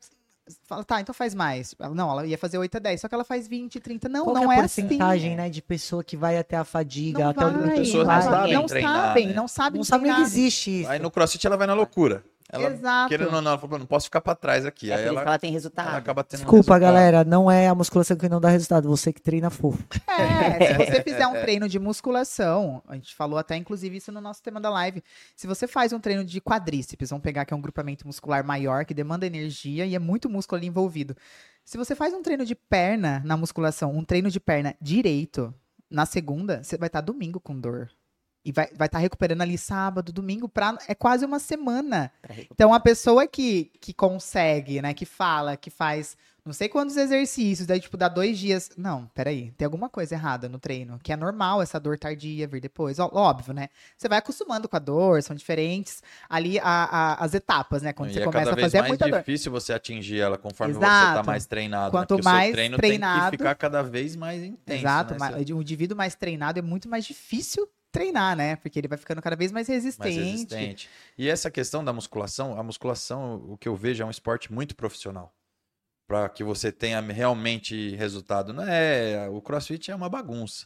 fala, 0.64 0.84
tá, 0.84 1.02
então 1.02 1.14
faz 1.14 1.34
mais. 1.36 1.74
Ela, 1.80 1.94
não, 1.96 2.10
ela 2.12 2.26
ia 2.26 2.38
fazer 2.38 2.58
8 2.58 2.76
a 2.78 2.80
10, 2.80 3.02
só 3.02 3.08
que 3.08 3.16
ela 3.16 3.24
faz 3.24 3.48
20, 3.48 3.80
30. 3.80 4.10
Não, 4.10 4.24
Qual 4.26 4.36
não 4.36 4.52
é 4.52 4.56
é 4.56 4.58
a 4.60 4.62
porcentagem, 4.62 5.30
assim. 5.32 5.38
né, 5.38 5.50
de 5.50 5.62
pessoa 5.62 6.04
que 6.04 6.16
vai 6.18 6.38
até 6.38 6.58
a 6.58 6.64
fadiga, 6.64 7.24
Não 7.24 7.30
até 7.30 7.46
o 7.46 7.52
vai, 7.52 7.62
limite 7.62 7.80
pessoas 7.80 8.06
vai. 8.08 8.16
não 8.18 8.24
sabem 8.32 8.54
não 8.54 8.68
sabem, 8.68 9.28
né? 9.28 9.34
não 9.34 9.48
sabem 9.48 9.78
Não 9.80 9.84
sabem 9.86 10.14
que 10.16 10.22
existe 10.22 10.82
isso. 10.82 10.90
Aí 10.90 11.00
no 11.00 11.12
crossfit 11.12 11.46
ela 11.46 11.58
vai 11.58 11.68
na 11.68 11.74
loucura. 11.74 12.24
Ela, 12.52 12.70
Exato. 12.72 13.10
querendo 13.10 13.36
ou 13.36 13.42
não, 13.42 13.52
ela 13.52 13.60
falou, 13.60 13.78
não 13.78 13.86
posso 13.86 14.06
ficar 14.06 14.22
pra 14.22 14.34
trás 14.34 14.66
aqui. 14.66 14.92
É 14.92 14.96
Aí 14.96 15.06
ela, 15.06 15.22
ela 15.22 15.38
tem 15.38 15.52
resultado. 15.52 15.88
ela 15.88 15.98
acaba 15.98 16.24
tendo 16.24 16.40
Desculpa, 16.40 16.74
resultado. 16.74 16.82
galera, 16.82 17.24
não 17.24 17.50
é 17.50 17.68
a 17.68 17.76
musculação 17.76 18.18
que 18.18 18.28
não 18.28 18.42
dá 18.42 18.50
resultado, 18.50 18.90
você 18.90 19.14
que 19.14 19.22
treina 19.22 19.52
fofo. 19.52 19.84
É, 20.08 20.68
se 20.68 20.86
você 20.86 21.04
fizer 21.04 21.28
um 21.28 21.34
treino 21.34 21.70
de 21.70 21.78
musculação, 21.78 22.82
a 22.88 22.96
gente 22.96 23.16
falou 23.16 23.38
até 23.38 23.56
inclusive 23.56 23.98
isso 23.98 24.12
no 24.12 24.20
nosso 24.20 24.42
tema 24.42 24.60
da 24.60 24.70
live. 24.70 25.04
Se 25.36 25.46
você 25.46 25.68
faz 25.68 25.94
um 25.94 26.00
treino 26.00 26.26
de 26.26 26.42
quadríceps, 26.42 27.12
vamos 27.12 27.24
pegar 27.24 27.46
que 27.46 27.54
é 27.54 27.58
um 27.58 27.62
grupamento 27.62 28.08
muscular 28.08 28.44
maior 28.44 28.84
que 28.84 28.94
demanda 28.94 29.28
energia 29.28 29.86
e 29.86 29.94
é 29.96 30.00
muito 30.00 30.30
músculo 30.30 30.58
ali 30.58 30.68
envolvido. 30.68 31.16
Se 31.64 31.78
você 31.78 31.94
faz 31.94 32.14
um 32.14 32.24
treino 32.24 32.46
de 32.46 32.56
perna 32.56 33.22
na 33.24 33.38
musculação, 33.38 33.96
um 33.96 34.04
treino 34.04 34.32
de 34.32 34.40
perna 34.40 34.76
direito, 34.82 35.54
na 35.90 36.06
segunda, 36.06 36.64
você 36.64 36.78
vai 36.78 36.88
estar 36.88 37.02
domingo 37.02 37.40
com 37.40 37.60
dor. 37.60 37.90
E 38.44 38.52
vai 38.52 38.66
estar 38.66 38.78
vai 38.78 38.90
tá 38.90 38.98
recuperando 38.98 39.42
ali 39.42 39.58
sábado, 39.58 40.14
domingo, 40.14 40.48
pra, 40.48 40.78
é 40.88 40.96
quase 40.96 41.26
uma 41.26 41.40
semana. 41.40 42.12
Então, 42.52 42.74
a 42.74 42.80
pessoa 42.80 43.28
que, 43.28 43.72
que 43.82 43.94
consegue, 43.94 44.82
né, 44.82 44.94
que 44.94 45.06
fala, 45.06 45.58
que 45.58 45.70
faz 45.70 46.16
não 46.46 46.54
sei 46.54 46.68
quantos 46.68 46.98
exercícios, 46.98 47.68
daí, 47.68 47.80
tipo, 47.80 47.96
dá 47.96 48.08
dois 48.08 48.40
dias. 48.40 48.72
Não, 48.76 49.06
peraí, 49.14 49.52
tem 49.52 49.66
alguma 49.66 49.88
coisa 49.88 50.16
errada 50.16 50.50
no 50.50 50.58
treino, 50.58 50.98
que 51.04 51.12
é 51.14 51.16
normal 51.18 51.62
essa 51.62 51.80
dor 51.80 52.00
tardia 52.00 52.48
vir 52.48 52.60
depois. 52.62 52.98
Ó, 52.98 53.08
óbvio, 53.14 53.54
né? 53.54 53.70
Você 53.96 54.08
vai 54.10 54.18
acostumando 54.18 54.68
com 54.68 54.76
a 54.76 54.80
dor, 54.80 55.22
são 55.22 55.36
diferentes 55.36 56.02
ali 56.28 56.58
a- 56.58 56.64
a- 56.64 57.14
as 57.24 57.36
etapas, 57.36 57.84
né? 57.84 57.94
Quando 57.94 58.10
e 58.10 58.14
você 58.14 58.22
é 58.22 58.26
começa 58.26 58.52
a 58.52 58.56
vez 58.56 58.66
fazer 58.66 58.78
é 58.78 58.82
mais 58.82 58.90
muita 58.90 59.08
dor. 59.08 59.20
difícil 59.20 59.52
você 59.52 59.74
atingir 59.74 60.22
ela 60.22 60.38
conforme 60.40 60.74
você 60.74 60.80
Exato. 60.80 61.18
tá 61.18 61.24
mais 61.24 61.46
treinado. 61.46 61.92
Quanto 61.92 62.16
né? 62.16 62.18
Porque 62.18 62.28
o 62.28 62.32
mais 62.34 62.52
treino 62.52 62.78
treinado- 62.78 63.20
tem 63.22 63.30
que 63.32 63.38
ficar 63.38 63.54
cada 63.56 63.84
vez 63.84 64.16
mais 64.16 64.42
intenso. 64.42 64.80
Exato, 64.80 65.20
né? 65.20 65.44
Você- 65.44 65.54
o 65.54 65.62
indivíduo 65.62 65.96
mais 65.98 66.16
treinado 66.16 66.58
é 66.58 66.62
muito 66.64 66.90
mais 66.90 67.06
difícil 67.06 67.70
treinar, 68.00 68.36
né? 68.36 68.56
Porque 68.56 68.80
ele 68.80 68.88
vai 68.88 68.98
ficando 68.98 69.22
cada 69.22 69.36
vez 69.36 69.52
mais 69.52 69.68
resistente. 69.68 70.16
mais 70.18 70.32
resistente. 70.32 70.90
E 71.18 71.28
essa 71.28 71.52
questão 71.52 71.84
da 71.84 71.92
musculação, 71.92 72.58
a 72.58 72.64
musculação, 72.64 73.36
o 73.48 73.58
que 73.58 73.68
eu 73.68 73.76
vejo 73.76 74.02
é 74.02 74.06
um 74.06 74.10
esporte 74.10 74.52
muito 74.52 74.76
profissional. 74.76 75.34
Para 76.08 76.28
que 76.30 76.44
você 76.44 76.72
tenha 76.72 77.02
realmente 77.02 77.96
resultado. 77.96 78.52
Não 78.54 78.64
é, 78.64 79.30
o 79.30 79.42
CrossFit 79.42 79.92
é 79.92 79.96
uma 79.96 80.10
bagunça. 80.10 80.66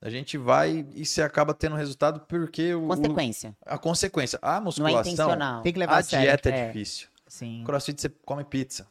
A 0.00 0.10
gente 0.10 0.36
vai 0.36 0.86
e 0.94 1.04
você 1.04 1.22
acaba 1.22 1.54
tendo 1.54 1.74
resultado 1.74 2.20
porque 2.28 2.74
o, 2.74 2.86
Consequência. 2.86 3.56
a 3.64 3.78
consequência, 3.78 4.38
a 4.42 4.52
Não 4.52 4.58
é 4.58 4.60
musculação, 4.60 5.00
intencional. 5.00 5.62
Tem 5.62 5.72
que 5.72 5.78
levar 5.78 5.94
a 5.94 5.98
a 5.98 6.02
sério. 6.02 6.26
dieta 6.26 6.50
é, 6.50 6.58
é. 6.58 6.66
difícil. 6.66 7.08
Sim. 7.26 7.64
CrossFit 7.64 8.00
você 8.00 8.08
come 8.24 8.44
pizza. 8.44 8.86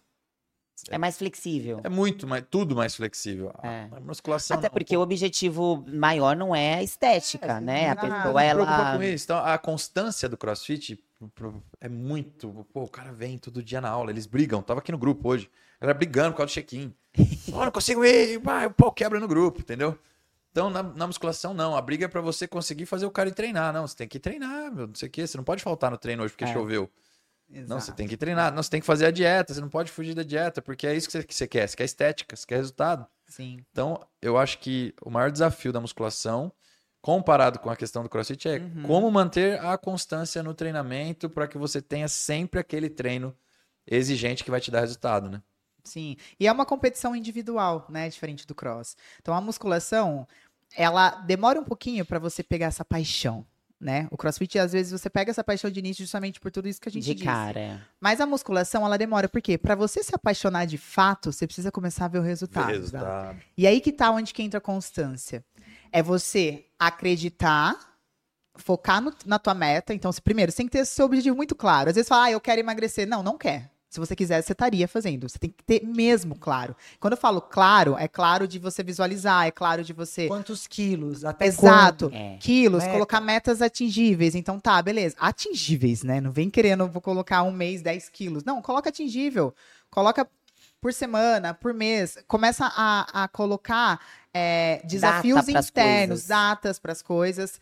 É 0.90 0.98
mais 1.00 1.18
flexível. 1.18 1.82
É 1.84 1.90
muito 1.90 2.28
mais, 2.28 2.44
tudo 2.50 2.76
mais 2.76 2.96
flexível. 2.96 3.52
A- 3.58 3.68
É. 3.68 3.90
A 3.92 4.00
musculação 4.00 4.56
Até 4.58 4.68
não. 4.68 4.74
porque 4.74 4.96
o 4.96 5.02
objetivo 5.02 5.84
maior 5.88 6.36
não 6.36 6.56
é 6.56 6.76
a 6.76 6.84
estética, 6.84 7.60
né? 7.60 7.90
A 7.90 7.96
não, 7.96 8.02
pessoa, 8.02 8.24
não 8.34 8.40
ela. 8.40 8.96
com 8.98 9.04
isso. 9.04 9.26
Então, 9.26 9.38
a 9.38 9.58
constância 9.58 10.30
do 10.30 10.38
CrossFit 10.38 11.04
é 11.82 11.90
muito. 11.90 12.68
Pô, 12.72 12.84
o 12.84 12.88
cara 12.88 13.12
vem 13.12 13.38
todo 13.38 13.64
dia 13.64 13.82
na 13.82 13.90
aula, 13.90 14.12
eles 14.12 14.28
brigam. 14.28 14.62
Tava 14.62 14.80
aqui 14.80 14.92
no 14.92 14.98
grupo 14.98 15.28
hoje. 15.30 15.50
A 15.80 15.86
galera 15.86 15.98
brigando 15.98 16.32
por 16.32 16.38
causa 16.38 16.52
do 16.52 16.54
check-in. 16.54 16.94
Ó, 17.52 17.66
não 17.66 17.72
consigo 17.72 18.06
ir, 18.06 18.38
vai, 18.40 18.68
o 18.68 18.72
pau 18.72 18.92
quebra 18.92 19.20
no 19.20 19.28
grupo, 19.28 19.62
entendeu? 19.62 19.98
Então, 20.52 20.70
na, 20.70 20.84
na 20.84 21.08
musculação, 21.08 21.54
não. 21.54 21.76
A 21.76 21.82
briga 21.82 22.06
é 22.06 22.08
pra 22.08 22.22
você 22.22 22.48
conseguir 22.48 22.86
fazer 22.86 23.06
o 23.06 23.12
cara 23.12 23.28
ir 23.30 23.34
treinar. 23.34 23.74
Não, 23.74 23.88
você 23.88 23.96
tem 23.96 24.08
que 24.08 24.20
treinar, 24.20 24.72
meu, 24.74 24.88
não 24.88 24.96
sei 24.96 25.10
o 25.10 25.12
quê. 25.12 25.26
Você 25.26 25.36
não 25.36 25.44
pode 25.44 25.62
faltar 25.64 25.90
no 25.92 25.98
treino 25.98 26.24
hoje 26.24 26.34
porque 26.34 26.46
É. 26.46 26.54
choveu. 26.54 26.90
Não, 27.50 27.80
você 27.80 27.92
tem 27.92 28.08
que 28.08 28.18
treinar. 28.18 28.54
Não, 28.54 28.62
você 28.62 28.70
tem 28.70 28.80
que 28.80 28.86
fazer 28.86 29.06
a 29.06 29.12
dieta. 29.12 29.54
Você 29.54 29.62
não 29.62 29.70
pode 29.70 29.92
fugir 29.92 30.14
da 30.14 30.24
dieta, 30.24 30.62
porque 30.62 30.88
é 30.88 30.96
isso 30.96 31.08
que 31.08 31.12
você, 31.14 31.24
que 31.24 31.36
você 31.36 31.48
quer. 31.48 31.68
Você 31.68 31.78
quer 31.78 31.84
estética, 31.86 32.36
você 32.36 32.46
quer 32.46 32.58
resultado. 32.58 33.08
Sim. 33.28 33.64
Então, 33.72 34.00
eu 34.22 34.38
acho 34.38 34.60
que 34.60 34.94
o 35.02 35.10
maior 35.10 35.32
desafio 35.32 35.72
da 35.72 35.80
musculação, 35.80 36.52
comparado 37.02 37.60
com 37.60 37.70
a 37.70 37.76
questão 37.76 38.04
do 38.04 38.10
crossfit, 38.10 38.48
é 38.48 38.60
como 38.86 39.10
manter 39.12 39.60
a 39.64 39.78
constância 39.78 40.42
no 40.42 40.54
treinamento 40.54 41.30
para 41.30 41.48
que 41.48 41.58
você 41.58 41.82
tenha 41.82 42.08
sempre 42.08 42.60
aquele 42.60 42.90
treino 42.90 43.36
exigente 43.86 44.44
que 44.44 44.52
vai 44.52 44.60
te 44.60 44.72
dar 44.72 44.82
resultado, 44.82 45.30
né? 45.30 45.42
Sim. 45.84 46.18
E 46.40 46.48
é 46.48 46.52
uma 46.52 46.66
competição 46.66 47.16
individual, 47.16 47.86
né? 47.90 48.10
Diferente 48.10 48.48
do 48.48 48.56
cross. 48.56 48.98
Então 49.22 49.34
a 49.36 49.42
musculação, 49.42 50.28
ela 50.76 51.12
demora 51.12 51.60
um 51.60 51.64
pouquinho 51.64 52.04
pra 52.04 52.18
você 52.18 52.42
pegar 52.42 52.68
essa 52.68 52.84
paixão. 52.84 53.46
Né? 53.86 54.08
O 54.10 54.18
crossfit, 54.18 54.58
às 54.58 54.72
vezes, 54.72 54.92
você 55.00 55.12
pega 55.12 55.30
essa 55.30 55.44
paixão 55.44 55.70
de 55.70 55.80
início 55.80 56.04
justamente 56.04 56.40
por 56.40 56.50
tudo 56.52 56.68
isso 56.68 56.82
que 56.82 56.90
a 56.90 56.92
gente 56.92 57.04
De 57.06 57.14
disse. 57.14 57.24
cara. 57.24 57.60
é. 57.60 57.80
Mas 58.02 58.20
a 58.20 58.26
musculação, 58.26 58.84
ela 58.84 58.98
demora. 58.98 59.30
Por 59.30 59.40
quê? 59.44 59.60
Pra 59.60 59.76
você 59.76 60.02
se 60.02 60.16
apaixonar 60.16 60.66
de 60.66 60.76
fato, 60.80 61.32
você 61.32 61.46
precisa 61.46 61.72
começar 61.72 62.06
a 62.06 62.08
ver 62.08 62.18
o 62.18 62.24
resultado. 62.24 62.70
Resultado. 62.70 63.40
E 63.56 63.68
aí 63.68 63.80
que 63.80 63.92
tá 63.92 64.10
onde 64.10 64.34
que 64.34 64.42
entra 64.42 64.58
a 64.58 64.62
constância. 64.62 65.46
É 65.92 66.02
você 66.02 66.66
acreditar, 66.80 67.78
focar 68.56 69.02
no- 69.02 69.14
na 69.24 69.38
tua 69.38 69.54
meta. 69.54 69.94
Então, 69.94 70.12
se, 70.12 70.20
primeiro, 70.20 70.52
você 70.52 70.58
tem 70.58 70.66
que 70.66 70.72
ter 70.72 70.84
seu 70.86 71.06
objetivo 71.06 71.36
muito 71.36 71.54
claro. 71.56 71.90
Às 71.90 71.96
vezes 71.96 72.10
fala, 72.10 72.24
ah, 72.26 72.32
eu 72.32 72.42
quero 72.42 72.60
emagrecer. 72.60 73.08
Não, 73.08 73.22
não 73.22 73.38
quer. 73.38 73.70
Se 73.90 74.00
você 74.00 74.16
quiser, 74.16 74.42
você 74.42 74.52
estaria 74.52 74.88
fazendo. 74.88 75.30
Você 75.30 75.40
tem 75.40 75.50
que 75.50 75.64
ter 75.64 75.86
mesmo 75.86 76.36
claro. 76.36 76.76
Quando 77.00 77.14
eu 77.14 77.18
falo 77.18 77.40
claro, 77.40 77.96
é 77.98 78.08
claro 78.08 78.48
de 78.48 78.60
você 78.60 78.84
visualizar, 78.84 79.48
é 79.48 79.52
claro 79.52 79.84
de 79.84 79.94
você. 79.94 80.28
Quantos 80.28 80.68
quilos? 80.68 81.24
Até 81.24 81.46
Exato. 81.46 82.10
É. 82.14 82.38
Quilos, 82.40 82.84
Meta. 82.84 82.94
colocar 82.94 83.22
metas 83.22 83.62
atingíveis. 83.62 84.36
Então 84.36 84.60
tá, 84.60 84.82
beleza. 84.82 85.16
Atingíveis, 85.20 86.04
né? 86.04 86.20
Não 86.20 86.32
vem 86.32 86.50
querendo, 86.50 86.88
vou 86.88 87.02
colocar 87.02 87.44
um 87.44 87.52
mês 87.52 87.82
10 87.82 88.10
quilos. 88.10 88.44
Não, 88.44 88.62
coloca 88.62 88.90
atingível. 88.90 89.54
Coloca 89.90 90.28
por 90.82 90.94
semana, 90.94 91.54
por 91.54 91.74
mês. 91.74 92.18
Começa 92.28 92.72
a, 92.76 93.24
a 93.24 93.28
colocar 93.28 94.00
é, 94.34 94.82
desafios 94.84 95.46
pras 95.46 95.68
internos, 95.70 96.08
coisas. 96.10 96.28
datas 96.28 96.80
para 96.80 96.92
as 96.92 97.02
coisas. 97.02 97.60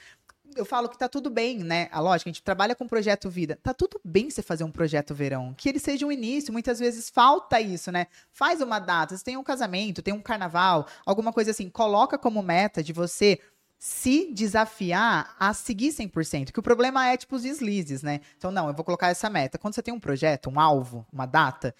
Eu 0.55 0.65
falo 0.65 0.89
que 0.89 0.97
tá 0.97 1.07
tudo 1.09 1.29
bem, 1.29 1.59
né? 1.59 1.89
A 1.91 1.99
lógica, 1.99 2.29
a 2.29 2.33
gente 2.33 2.43
trabalha 2.43 2.75
com 2.75 2.87
projeto 2.87 3.29
vida. 3.29 3.59
Tá 3.61 3.73
tudo 3.73 3.99
bem 4.03 4.29
você 4.29 4.41
fazer 4.41 4.63
um 4.63 4.71
projeto 4.71 5.13
verão. 5.13 5.53
Que 5.57 5.69
ele 5.69 5.79
seja 5.79 6.05
um 6.05 6.11
início. 6.11 6.53
Muitas 6.53 6.79
vezes 6.79 7.09
falta 7.09 7.59
isso, 7.59 7.91
né? 7.91 8.07
Faz 8.31 8.61
uma 8.61 8.79
data. 8.79 9.15
Você 9.15 9.23
tem 9.23 9.37
um 9.37 9.43
casamento, 9.43 10.01
tem 10.01 10.13
um 10.13 10.21
carnaval, 10.21 10.87
alguma 11.05 11.33
coisa 11.33 11.51
assim. 11.51 11.69
Coloca 11.69 12.17
como 12.17 12.41
meta 12.41 12.83
de 12.83 12.93
você 12.93 13.39
se 13.77 14.31
desafiar 14.31 15.35
a 15.37 15.53
seguir 15.53 15.89
100%. 15.89 16.51
Que 16.51 16.59
o 16.59 16.63
problema 16.63 17.05
é, 17.07 17.17
tipo, 17.17 17.35
os 17.35 17.43
deslizes, 17.43 18.01
né? 18.01 18.21
Então, 18.37 18.49
não, 18.49 18.69
eu 18.69 18.73
vou 18.73 18.85
colocar 18.85 19.09
essa 19.09 19.29
meta. 19.29 19.57
Quando 19.57 19.75
você 19.75 19.81
tem 19.83 19.93
um 19.93 19.99
projeto, 19.99 20.49
um 20.49 20.57
alvo, 20.57 21.05
uma 21.11 21.25
data, 21.25 21.75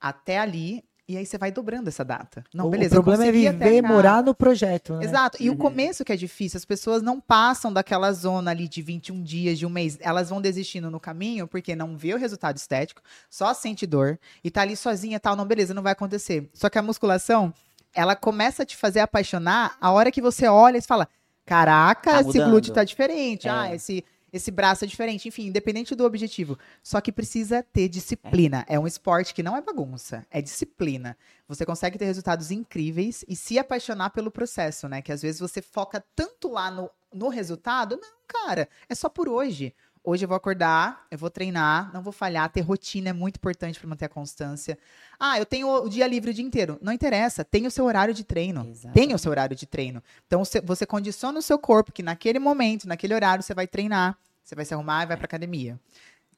até 0.00 0.38
ali, 0.38 0.84
e 1.08 1.16
aí 1.16 1.24
você 1.24 1.38
vai 1.38 1.52
dobrando 1.52 1.88
essa 1.88 2.04
data. 2.04 2.44
Não, 2.52 2.66
o, 2.66 2.70
beleza. 2.70 2.98
o 2.98 3.02
problema 3.02 3.26
é 3.26 3.32
viver, 3.32 3.80
morar 3.80 4.24
no 4.24 4.34
projeto, 4.34 4.96
né? 4.96 5.04
Exato. 5.04 5.40
E 5.40 5.48
o 5.48 5.56
começo 5.56 6.04
que 6.04 6.12
é 6.12 6.16
difícil, 6.16 6.58
as 6.58 6.64
pessoas 6.64 7.00
não 7.00 7.20
passam 7.20 7.72
daquela 7.72 8.12
zona 8.12 8.50
ali 8.50 8.66
de 8.66 8.82
21 8.82 9.22
dias, 9.22 9.56
de 9.58 9.64
um 9.64 9.70
mês. 9.70 9.96
Elas 10.00 10.30
vão 10.30 10.40
desistindo 10.40 10.90
no 10.90 10.98
caminho 10.98 11.46
porque 11.46 11.76
não 11.76 11.96
vê 11.96 12.12
o 12.12 12.18
resultado 12.18 12.56
estético, 12.56 13.00
só 13.30 13.54
sente 13.54 13.86
dor 13.86 14.18
e 14.42 14.50
tá 14.50 14.62
ali 14.62 14.76
sozinha, 14.76 15.20
tal, 15.20 15.36
não, 15.36 15.44
beleza, 15.46 15.72
não 15.72 15.82
vai 15.82 15.92
acontecer. 15.92 16.50
Só 16.52 16.68
que 16.68 16.78
a 16.78 16.82
musculação, 16.82 17.54
ela 17.94 18.16
começa 18.16 18.64
a 18.64 18.66
te 18.66 18.76
fazer 18.76 18.98
apaixonar 18.98 19.76
a 19.80 19.92
hora 19.92 20.10
que 20.10 20.20
você 20.20 20.48
olha 20.48 20.78
e 20.78 20.82
fala: 20.82 21.08
"Caraca, 21.44 22.10
Tá 22.10 22.20
esse 22.20 22.38
glúteo 22.40 22.74
tá 22.74 22.82
diferente. 22.82 23.46
É. 23.46 23.50
Ah, 23.52 23.72
esse 23.72 24.04
esse 24.32 24.50
braço 24.50 24.84
é 24.84 24.86
diferente, 24.86 25.28
enfim, 25.28 25.46
independente 25.46 25.94
do 25.94 26.04
objetivo. 26.04 26.58
Só 26.82 27.00
que 27.00 27.12
precisa 27.12 27.62
ter 27.62 27.88
disciplina. 27.88 28.64
É 28.68 28.78
um 28.78 28.86
esporte 28.86 29.32
que 29.32 29.42
não 29.42 29.56
é 29.56 29.60
bagunça, 29.60 30.26
é 30.30 30.42
disciplina. 30.42 31.16
Você 31.48 31.64
consegue 31.64 31.98
ter 31.98 32.06
resultados 32.06 32.50
incríveis 32.50 33.24
e 33.28 33.36
se 33.36 33.58
apaixonar 33.58 34.10
pelo 34.10 34.30
processo, 34.30 34.88
né? 34.88 35.00
Que 35.00 35.12
às 35.12 35.22
vezes 35.22 35.40
você 35.40 35.62
foca 35.62 36.04
tanto 36.14 36.48
lá 36.48 36.70
no, 36.70 36.90
no 37.12 37.28
resultado. 37.28 37.98
Não, 38.00 38.18
cara, 38.26 38.68
é 38.88 38.94
só 38.94 39.08
por 39.08 39.28
hoje. 39.28 39.74
Hoje 40.08 40.24
eu 40.24 40.28
vou 40.28 40.36
acordar, 40.36 41.04
eu 41.10 41.18
vou 41.18 41.28
treinar, 41.28 41.92
não 41.92 42.00
vou 42.00 42.12
falhar. 42.12 42.48
Ter 42.48 42.60
rotina 42.60 43.10
é 43.10 43.12
muito 43.12 43.38
importante 43.38 43.76
para 43.80 43.88
manter 43.88 44.04
a 44.04 44.08
constância. 44.08 44.78
Ah, 45.18 45.36
eu 45.36 45.44
tenho 45.44 45.68
o 45.68 45.88
dia 45.88 46.06
livre 46.06 46.30
o 46.30 46.34
dia 46.34 46.44
inteiro. 46.44 46.78
Não 46.80 46.92
interessa, 46.92 47.44
tenha 47.44 47.66
o 47.66 47.70
seu 47.72 47.84
horário 47.84 48.14
de 48.14 48.22
treino. 48.22 48.64
Exato. 48.70 48.94
Tenha 48.94 49.16
o 49.16 49.18
seu 49.18 49.32
horário 49.32 49.56
de 49.56 49.66
treino. 49.66 50.00
Então 50.24 50.44
você- 50.64 50.86
condiciona 50.86 51.40
o 51.40 51.42
seu 51.42 51.58
corpo 51.58 51.90
que 51.90 52.04
naquele 52.04 52.38
momento, 52.38 52.86
naquele 52.86 53.14
horário, 53.14 53.42
você 53.42 53.52
vai 53.52 53.66
treinar, 53.66 54.16
você 54.44 54.54
vai 54.54 54.64
se 54.64 54.72
arrumar 54.72 55.02
e 55.02 55.06
vai 55.06 55.16
pra 55.16 55.24
academia. 55.24 55.76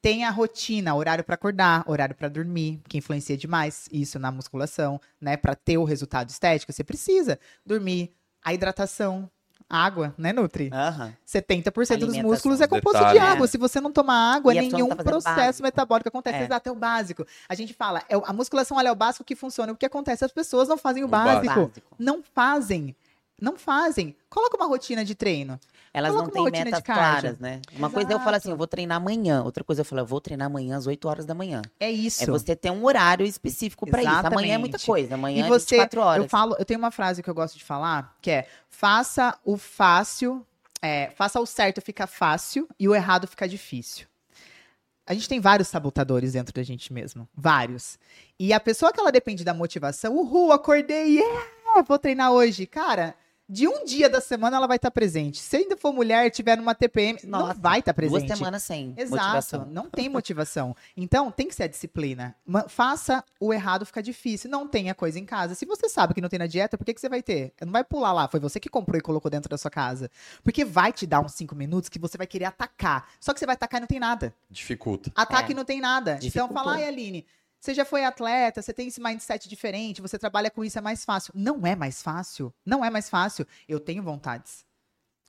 Tenha 0.01 0.29
a 0.29 0.31
rotina, 0.31 0.95
horário 0.95 1.23
pra 1.23 1.35
acordar, 1.35 1.85
horário 1.87 2.15
pra 2.15 2.29
dormir, 2.31 2.81
que 2.89 2.97
influencia 2.97 3.37
demais 3.37 3.87
isso 3.93 4.19
na 4.19 4.33
musculação, 4.33 4.99
né? 5.21 5.37
Pra 5.37 5.55
ter 5.55 5.77
o 5.77 5.85
resultado 5.85 6.31
estético, 6.31 6.73
você 6.73 6.83
precisa 6.83 7.39
dormir. 7.67 8.15
A 8.43 8.55
hidratação, 8.55 9.29
água, 9.69 10.15
né, 10.17 10.33
Nutri? 10.33 10.71
Aham. 10.73 11.13
70% 11.27 11.99
dos 11.99 12.17
músculos 12.19 12.61
é 12.61 12.67
composto 12.67 12.99
Detalhe, 12.99 13.19
de 13.19 13.25
água. 13.25 13.47
Se 13.47 13.59
você 13.59 13.81
não 13.81 13.93
tomar 13.93 14.35
água, 14.37 14.55
E 14.55 14.61
nenhum 14.61 14.89
tá 14.89 14.97
processo 15.05 15.37
básico. 15.37 15.63
metabólico 15.63 16.09
acontece. 16.09 16.39
É. 16.39 16.45
Exato, 16.45 16.69
é 16.69 16.73
o 16.73 16.75
básico. 16.75 17.27
A 17.49 17.55
gente 17.55 17.75
fala, 17.75 18.03
é 18.09 18.15
a 18.25 18.33
musculação 18.33 18.79
ela 18.81 18.89
é 18.89 18.93
o 18.93 18.97
básico 18.97 19.25
que 19.25 19.35
funciona. 19.37 19.73
O 19.73 19.77
que 19.77 19.85
acontece? 19.87 20.25
As 20.25 20.33
pessoas 20.33 20.69
não 20.69 20.79
fazem 20.79 21.03
o, 21.03 21.07
O 21.07 21.09
básico. 21.09 21.47
básico. 21.55 21.73
Não 21.99 22.23
fazem. 22.35 22.97
Não 23.41 23.57
fazem. 23.57 24.17
Coloca 24.29 24.57
uma 24.57 24.67
rotina 24.67 25.05
de 25.05 25.15
treino. 25.15 25.59
Elas 25.93 26.13
Coloca 26.13 26.27
não 26.37 26.51
têm 26.51 26.65
metas 26.65 26.83
claras, 26.83 27.39
né? 27.39 27.61
Uma 27.77 27.89
coisa 27.89 28.13
eu 28.13 28.19
falo 28.19 28.31
assim, 28.31 28.49
Exato. 28.49 28.51
eu 28.51 28.57
vou 28.57 28.67
treinar 28.67 28.97
amanhã. 28.97 29.43
Outra 29.43 29.65
coisa 29.65 29.81
eu 29.81 29.85
falo, 29.85 30.03
eu 30.03 30.07
vou 30.07 30.21
treinar 30.21 30.47
amanhã 30.47 30.77
às 30.77 30.87
8 30.87 31.09
horas 31.09 31.25
da 31.25 31.35
manhã. 31.35 31.63
É 31.79 31.91
isso. 31.91 32.25
É 32.25 32.27
você 32.27 32.55
ter 32.55 32.71
um 32.71 32.85
horário 32.85 33.25
específico 33.25 33.87
pra 33.87 34.03
isso. 34.03 34.27
Amanhã 34.27 34.55
é 34.55 34.59
muita 34.59 34.79
coisa. 34.79 35.15
Amanhã 35.15 35.45
E 35.45 35.47
é 35.47 35.49
você, 35.49 35.77
24 35.77 36.01
horas. 36.01 36.25
eu 36.25 36.29
falo, 36.29 36.57
eu 36.59 36.65
tenho 36.65 36.79
uma 36.79 36.91
frase 36.91 37.23
que 37.23 37.31
eu 37.31 37.35
gosto 37.35 37.57
de 37.57 37.65
falar, 37.65 38.17
que 38.21 38.31
é: 38.31 38.49
faça 38.69 39.39
o 39.45 39.57
fácil, 39.57 40.45
é, 40.83 41.11
faça 41.17 41.41
o 41.41 41.47
certo 41.47 41.81
ficar 41.81 42.07
fácil 42.07 42.69
e 42.79 42.89
o 42.89 42.95
errado 42.95 43.27
ficar 43.27 43.47
difícil. 43.47 44.07
A 45.07 45.15
gente 45.15 45.29
tem 45.29 45.41
vários 45.41 45.69
sabotadores 45.69 46.35
dentro 46.35 46.53
da 46.53 46.63
gente 46.63 46.93
mesmo, 46.93 47.27
vários. 47.35 47.99
E 48.39 48.53
a 48.53 48.61
pessoa 48.61 48.93
que 48.93 49.01
ela 49.01 49.11
depende 49.11 49.43
da 49.43 49.55
motivação, 49.55 50.15
uhul, 50.15 50.53
acordei, 50.53 51.17
yeah, 51.17 51.47
vou 51.87 51.99
treinar 51.99 52.31
hoje, 52.31 52.67
cara. 52.67 53.15
De 53.49 53.67
um 53.67 53.83
dia 53.85 54.11
da 54.11 54.21
semana 54.21 54.59
ela 54.59 54.67
vai 54.67 54.77
estar 54.77 54.91
presente. 54.91 55.39
Se 55.41 55.57
ainda 55.57 55.75
for 55.77 55.91
mulher 55.93 56.27
e 56.27 56.31
tiver 56.31 56.57
numa 56.57 56.75
TPM, 56.75 57.19
Nossa, 57.25 57.55
não 57.55 57.61
vai 57.63 57.79
estar 57.79 57.95
presente. 57.95 58.27
Duas 58.27 58.39
semanas 58.39 58.63
sem 58.63 58.93
Exato, 58.97 59.17
motivação. 59.23 59.67
não 59.71 59.89
tem 59.89 60.07
motivação. 60.11 60.77
Então, 60.95 61.31
tem 61.31 61.49
que 61.49 61.55
ser 61.55 61.63
a 61.63 61.67
disciplina. 61.69 62.37
Faça 62.69 63.25
o 63.41 63.53
errado 63.55 63.87
ficar 63.87 64.03
difícil. 64.03 64.51
Não 64.51 64.69
tenha 64.69 64.95
coisa 64.95 65.19
em 65.19 65.25
casa. 65.25 65.55
Se 65.55 65.65
você 65.65 65.89
sabe 65.89 66.13
que 66.13 66.21
não 66.21 66.29
tem 66.29 66.39
na 66.39 66.47
dieta, 66.47 66.77
por 66.77 66.85
que, 66.85 66.93
que 66.93 67.01
você 67.01 67.09
vai 67.09 67.23
ter? 67.23 67.55
Não 67.65 67.73
vai 67.73 67.83
pular 67.85 68.13
lá. 68.13 68.29
Foi 68.29 68.39
você 68.39 68.61
que 68.61 68.69
comprou 68.69 68.99
e 68.99 69.01
colocou 69.03 69.31
dentro 69.31 69.49
da 69.49 69.57
sua 69.57 69.71
casa. 69.71 70.11
Porque 70.45 70.63
vai 70.65 70.93
te 70.93 71.07
dar 71.07 71.21
uns 71.21 71.33
cinco 71.33 71.55
minutos 71.55 71.89
que 71.89 71.99
você 71.99 72.19
vai 72.19 72.27
querer 72.27 72.45
atacar. 72.45 73.09
Só 73.19 73.33
que 73.33 73.41
você 73.41 73.47
vai 73.47 73.55
atacar 73.55 73.79
e 73.79 73.81
não 73.81 73.89
tem 73.89 73.99
nada. 73.99 74.35
Dificulta. 74.51 75.11
Ataque 75.15 75.53
É. 75.53 75.55
não 75.55 75.65
tem 75.65 75.81
nada. 75.81 76.11
Então, 76.13 76.21
Dificultou. 76.49 76.55
fala, 76.57 76.73
ai, 76.75 76.85
Aline, 76.87 77.25
você 77.61 77.75
já 77.75 77.85
foi 77.85 78.05
atleta, 78.05 78.63
você 78.63 78.73
tem 78.73 78.89
esse 78.89 79.01
mindset 79.01 79.49
diferente, 79.49 80.01
você 80.01 80.19
trabalha 80.19 80.51
com 80.51 80.65
isso, 80.65 80.79
é 80.79 80.81
mais 80.81 81.05
fácil. 81.05 81.33
Não 81.35 81.67
é 81.67 81.75
mais 81.75 82.01
fácil. 82.01 82.55
Não 82.65 82.85
é 82.85 82.91
mais 82.91 83.09
fácil. 83.11 83.47
Eu 83.69 83.81
tenho 83.81 84.03
vontades. 84.03 84.65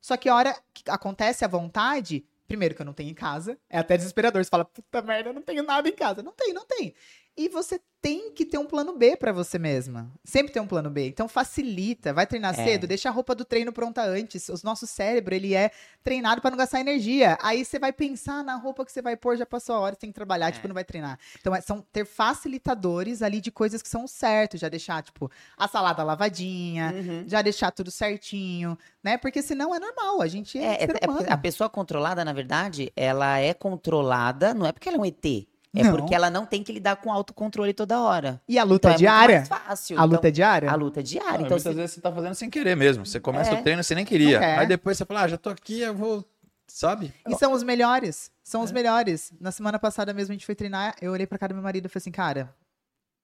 Só 0.01 0.15
que 0.15 0.29
a 0.29 0.35
hora 0.35 0.55
que 0.73 0.83
acontece 0.89 1.43
a 1.43 1.47
vontade, 1.47 2.25
primeiro 2.47 2.75
que 2.75 2.81
eu 2.81 2.85
não 2.85 2.93
tenho 2.93 3.09
em 3.09 3.15
casa, 3.15 3.59
é 3.69 3.79
até 3.79 3.97
desesperador. 3.97 4.43
Você 4.43 4.49
fala, 4.49 4.63
puta 4.63 5.01
merda, 5.01 5.29
eu 5.29 5.33
não 5.33 5.41
tenho 5.41 5.63
nada 5.63 5.89
em 5.89 5.95
casa. 5.95 6.21
Não 6.21 6.33
tem, 6.33 6.53
não 6.53 6.65
tem. 6.65 6.93
E 7.37 7.47
você 7.47 7.79
tem 8.01 8.31
que 8.31 8.45
ter 8.45 8.57
um 8.57 8.65
plano 8.65 8.97
B 8.97 9.17
pra 9.17 9.31
você 9.33 9.59
mesma. 9.59 10.09
Sempre 10.23 10.53
tem 10.53 10.61
um 10.61 10.67
plano 10.67 10.89
B. 10.89 11.07
Então 11.07 11.27
facilita, 11.27 12.13
vai 12.13 12.25
treinar 12.25 12.57
É. 12.57 12.63
cedo, 12.63 12.87
deixa 12.87 13.09
a 13.09 13.11
roupa 13.11 13.35
do 13.35 13.43
treino 13.43 13.73
pronta 13.73 14.01
antes. 14.01 14.47
O 14.49 14.55
nosso 14.63 14.87
cérebro, 14.87 15.33
ele 15.35 15.53
é 15.53 15.71
treinado 16.03 16.41
pra 16.41 16.49
não 16.49 16.57
gastar 16.57 16.79
energia. 16.79 17.37
Aí 17.41 17.63
você 17.65 17.77
vai 17.77 17.91
pensar 17.91 18.41
na 18.43 18.55
roupa 18.55 18.85
que 18.85 18.91
você 18.91 19.01
vai 19.01 19.17
pôr, 19.17 19.35
já 19.37 19.45
passou 19.45 19.75
a 19.75 19.79
hora, 19.79 19.95
você 19.95 20.01
tem 20.01 20.09
que 20.11 20.15
trabalhar, 20.15 20.51
tipo, 20.51 20.65
não 20.67 20.73
vai 20.73 20.85
treinar. 20.85 21.19
Então 21.39 21.53
é- 21.53 21.59
são 21.61 21.81
ter 21.93 22.05
facilitadores 22.05 23.21
ali 23.21 23.41
de 23.41 23.51
coisas 23.51 23.81
que 23.81 23.89
são 23.89 24.07
certos, 24.07 24.59
já 24.61 24.69
deixar, 24.69 25.03
tipo, 25.03 25.29
a 25.57 25.67
salada 25.67 26.01
lavadinha, 26.03 26.93
Uhum. 26.95 27.23
já 27.27 27.41
deixar 27.41 27.71
tudo 27.71 27.91
certinho, 27.91 28.77
né? 29.03 29.17
Porque 29.17 29.41
senão 29.41 29.75
é 29.75 29.79
normal, 29.79 30.21
a 30.21 30.27
gente 30.27 30.57
é, 30.57 30.61
É, 30.79 30.83
é, 30.85 31.27
é 31.29 31.33
a 31.33 31.37
pessoa 31.37 31.69
controlada, 31.69 32.23
na 32.23 32.31
verdade, 32.33 32.91
ela 32.95 33.39
é 33.39 33.53
controlada, 33.53 34.53
não 34.53 34.65
é 34.65 34.71
porque 34.71 34.87
ela 34.87 34.97
é 34.97 35.01
um 35.01 35.05
ET. 35.05 35.47
É 35.75 35.83
Não. 35.83 35.91
porque 35.95 36.15
ela 36.15 36.31
não 36.31 36.45
tem 36.47 36.63
que 36.63 36.71
lidar 36.71 36.95
com 36.95 37.11
autocontrole 37.13 37.73
toda 37.73 38.01
hora. 38.01 38.41
E 38.47 38.57
a 38.57 38.63
luta 38.63 38.89
Então 38.89 38.89
é 38.89 38.93
é 38.93 38.95
muito 38.95 38.99
diária? 39.01 39.35
mais 39.37 39.47
fácil. 39.47 39.95
A 39.97 39.99
Então, 40.03 40.15
luta 40.15 40.27
é 40.27 40.31
diária? 40.31 40.71
A 40.71 40.75
luta 40.75 40.99
é 40.99 41.03
diária. 41.03 41.29
Não, 41.31 41.35
então, 41.45 41.49
muitas 41.57 41.61
se- 41.63 41.73
vezes 41.73 41.91
você 41.91 42.01
tá 42.01 42.11
fazendo 42.11 42.33
sem 42.33 42.49
querer 42.49 42.75
mesmo. 42.75 43.05
Você 43.05 43.19
começa 43.19 43.51
É. 43.51 43.59
o 43.59 43.61
treino, 43.63 43.83
você 43.83 43.93
nem 43.93 44.03
queria. 44.05 44.39
Quer. 44.39 44.59
Aí 44.59 44.65
depois 44.67 44.97
você 44.97 45.05
fala, 45.05 45.21
ah, 45.21 45.27
já 45.27 45.37
tô 45.37 45.49
aqui, 45.51 45.81
eu 45.81 45.93
vou. 45.93 46.25
Sabe? 46.67 47.13
E 47.27 47.35
são 47.35 47.51
os 47.53 47.61
melhores. 47.63 48.31
São 48.43 48.61
É. 48.61 48.63
os 48.63 48.71
melhores. 48.71 49.31
Na 49.39 49.51
semana 49.51 49.77
passada 49.77 50.11
mesmo 50.13 50.31
a 50.31 50.35
gente 50.35 50.45
foi 50.45 50.55
treinar, 50.55 50.95
eu 51.01 51.11
olhei 51.11 51.27
pra 51.27 51.37
cara 51.37 51.51
do 51.53 51.55
meu 51.55 51.63
marido 51.63 51.85
e 51.85 51.89
falei 51.89 52.01
assim, 52.01 52.11
cara, 52.11 52.53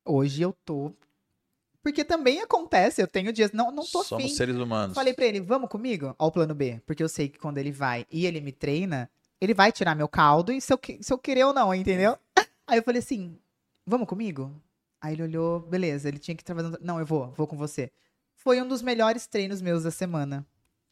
hoje 0.06 0.42
eu 0.42 0.54
tô. 0.66 0.92
Porque 1.82 2.04
também 2.04 2.42
acontece, 2.42 3.02
eu 3.02 3.08
tenho 3.08 3.32
dias. 3.32 3.52
Não, 3.52 3.72
não 3.72 3.84
tô 3.84 4.04
Somos 4.04 4.26
afim. 4.26 4.36
seres 4.36 4.56
humanos. 4.56 4.96
Falei 4.96 5.14
pra 5.14 5.26
ele, 5.26 5.40
vamos 5.40 5.70
comigo? 5.70 6.16
Ao 6.18 6.32
plano 6.32 6.56
B. 6.56 6.82
Porque 6.86 7.04
eu 7.04 7.10
sei 7.10 7.30
que 7.30 7.38
quando 7.40 7.58
ele 7.60 7.72
vai 7.72 8.06
e 8.12 8.26
ele 8.26 8.42
me 8.42 8.52
treina, 8.52 9.10
ele 9.40 9.54
vai 9.54 9.72
tirar 9.72 9.96
meu 9.96 10.08
caldo 10.08 10.52
e 10.52 10.60
se 10.60 10.74
eu, 10.74 10.80
se 11.02 11.14
eu 11.14 11.18
querer 11.18 11.44
ou 11.46 11.54
não, 11.54 11.74
entendeu? 11.74 12.18
Aí 12.68 12.78
eu 12.78 12.84
falei 12.84 13.00
assim: 13.00 13.38
vamos 13.86 14.08
comigo? 14.08 14.52
Aí 15.02 15.14
ele 15.14 15.24
olhou, 15.24 15.60
beleza, 15.60 16.08
ele 16.08 16.18
tinha 16.18 16.36
que 16.36 16.44
trabalhar. 16.44 16.78
Não, 16.82 17.00
eu 17.00 17.06
vou, 17.06 17.32
vou 17.32 17.46
com 17.46 17.56
você. 17.56 17.92
Foi 18.34 18.62
um 18.62 18.68
dos 18.68 18.82
melhores 18.82 19.28
treinos 19.28 19.62
meus 19.62 19.84
da 19.84 19.92
semana. 19.92 20.46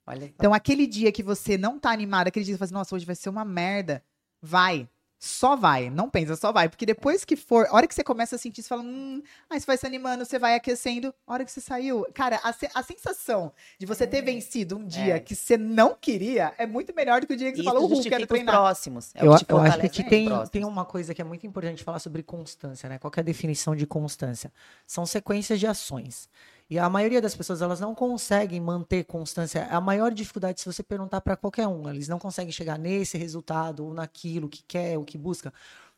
Olha. 0.05 0.25
Então, 0.25 0.53
aquele 0.53 0.85
dia 0.85 1.11
que 1.11 1.23
você 1.23 1.57
não 1.57 1.79
tá 1.79 1.91
animado, 1.91 2.27
aquele 2.27 2.45
dia 2.45 2.53
que 2.53 2.57
você 2.57 2.59
fala 2.59 2.65
assim, 2.65 2.73
nossa, 2.73 2.95
hoje 2.95 3.05
vai 3.05 3.15
ser 3.15 3.29
uma 3.29 3.45
merda, 3.45 4.03
vai. 4.41 4.87
Só 5.25 5.55
vai, 5.55 5.89
não 5.89 6.09
pensa, 6.09 6.35
só 6.35 6.51
vai. 6.51 6.67
Porque 6.67 6.85
depois 6.85 7.23
que 7.23 7.37
for, 7.37 7.65
a 7.67 7.75
hora 7.77 7.87
que 7.87 7.95
você 7.95 8.03
começa 8.03 8.35
a 8.35 8.37
sentir, 8.37 8.61
você 8.61 8.67
fala, 8.67 8.81
hum, 8.83 9.23
aí 9.49 9.57
você 9.57 9.65
vai 9.65 9.77
se 9.77 9.87
animando, 9.87 10.25
você 10.25 10.37
vai 10.37 10.53
aquecendo. 10.53 11.15
A 11.25 11.31
hora 11.33 11.45
que 11.45 11.51
você 11.51 11.61
saiu, 11.61 12.05
cara, 12.13 12.41
a, 12.43 12.51
se- 12.51 12.69
a 12.75 12.83
sensação 12.83 13.53
de 13.79 13.85
você 13.85 14.05
ter 14.05 14.21
vencido 14.21 14.75
um 14.75 14.85
dia 14.85 15.15
É. 15.15 15.19
que 15.21 15.33
você 15.33 15.55
não 15.55 15.95
queria 15.95 16.53
é 16.57 16.65
muito 16.67 16.93
melhor 16.93 17.21
do 17.21 17.27
que 17.27 17.33
o 17.35 17.37
dia 17.37 17.53
que 17.53 17.63
você 17.63 17.69
uhul, 17.69 17.87
justifica 17.87 18.17
quero 18.17 18.27
treinar. 18.27 18.53
próximos. 18.53 19.11
É 19.15 19.23
o 19.23 19.27
Eu, 19.27 19.37
que 19.37 19.45
te 19.45 19.49
eu 19.51 19.57
acho 19.59 19.79
que 19.79 19.85
aqui 19.85 20.01
nos 20.01 20.09
tem, 20.09 20.25
próximos. 20.25 20.49
tem 20.49 20.65
uma 20.65 20.83
coisa 20.83 21.13
que 21.13 21.21
é 21.21 21.25
muito 21.25 21.47
importante 21.47 21.81
falar 21.85 21.99
sobre 21.99 22.21
constância, 22.21 22.89
né? 22.89 22.97
Qual 22.99 23.09
que 23.09 23.17
é 23.17 23.21
a 23.21 23.23
definição 23.23 23.77
de 23.77 23.87
constância? 23.87 24.51
São 24.85 25.05
sequências 25.05 25.57
de 25.57 25.65
ações. 25.67 26.27
E 26.73 26.79
a 26.79 26.89
maioria 26.89 27.21
das 27.21 27.35
pessoas, 27.35 27.61
elas 27.61 27.79
não 27.79 27.93
conseguem 27.93 28.59
manter 28.59 29.03
constância. 29.03 29.67
A 29.67 29.79
maior 29.79 30.11
dificuldade, 30.11 30.59
se 30.59 30.65
você 30.65 30.81
perguntar 30.81 31.21
para 31.21 31.37
qualquer 31.37 31.67
um, 31.67 31.87
eles 31.87 32.07
não 32.07 32.17
conseguem 32.17 32.51
chegar 32.51 32.79
nesse 32.79 33.15
resultado 33.15 33.85
ou 33.85 33.93
naquilo 33.93 34.49
que 34.49 34.63
quer, 34.67 34.97
ou 34.97 35.05
que 35.05 35.15
busca. 35.15 35.53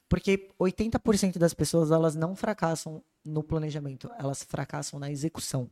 Porque 0.09 0.49
80% 0.59 1.37
das 1.37 1.53
pessoas, 1.53 1.91
elas 1.91 2.13
não 2.13 2.35
fracassam 2.35 3.01
no 3.23 3.41
planejamento, 3.41 4.11
elas 4.19 4.43
fracassam 4.43 4.99
na 4.99 5.09
execução. 5.09 5.71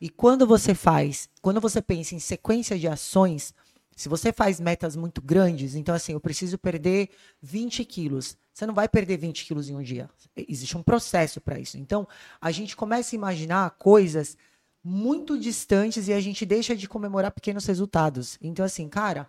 E 0.00 0.08
quando 0.08 0.46
você 0.46 0.74
faz, 0.74 1.28
quando 1.42 1.60
você 1.60 1.82
pensa 1.82 2.14
em 2.14 2.18
sequência 2.18 2.78
de 2.78 2.88
ações, 2.88 3.52
se 3.94 4.08
você 4.08 4.32
faz 4.32 4.58
metas 4.58 4.96
muito 4.96 5.20
grandes, 5.20 5.74
então 5.74 5.94
assim, 5.94 6.12
eu 6.12 6.20
preciso 6.20 6.56
perder 6.56 7.10
20 7.42 7.84
quilos. 7.84 8.38
Você 8.52 8.66
não 8.66 8.74
vai 8.74 8.88
perder 8.88 9.16
20 9.16 9.44
quilos 9.44 9.68
em 9.68 9.76
um 9.76 9.82
dia. 9.82 10.10
Existe 10.36 10.76
um 10.76 10.82
processo 10.82 11.40
para 11.40 11.58
isso. 11.58 11.78
Então, 11.78 12.06
a 12.40 12.50
gente 12.50 12.76
começa 12.76 13.14
a 13.14 13.16
imaginar 13.16 13.70
coisas 13.72 14.36
muito 14.82 15.38
distantes 15.38 16.08
e 16.08 16.12
a 16.12 16.20
gente 16.20 16.44
deixa 16.46 16.74
de 16.74 16.88
comemorar 16.88 17.30
pequenos 17.30 17.66
resultados. 17.66 18.38
Então, 18.40 18.64
assim, 18.64 18.88
cara, 18.88 19.28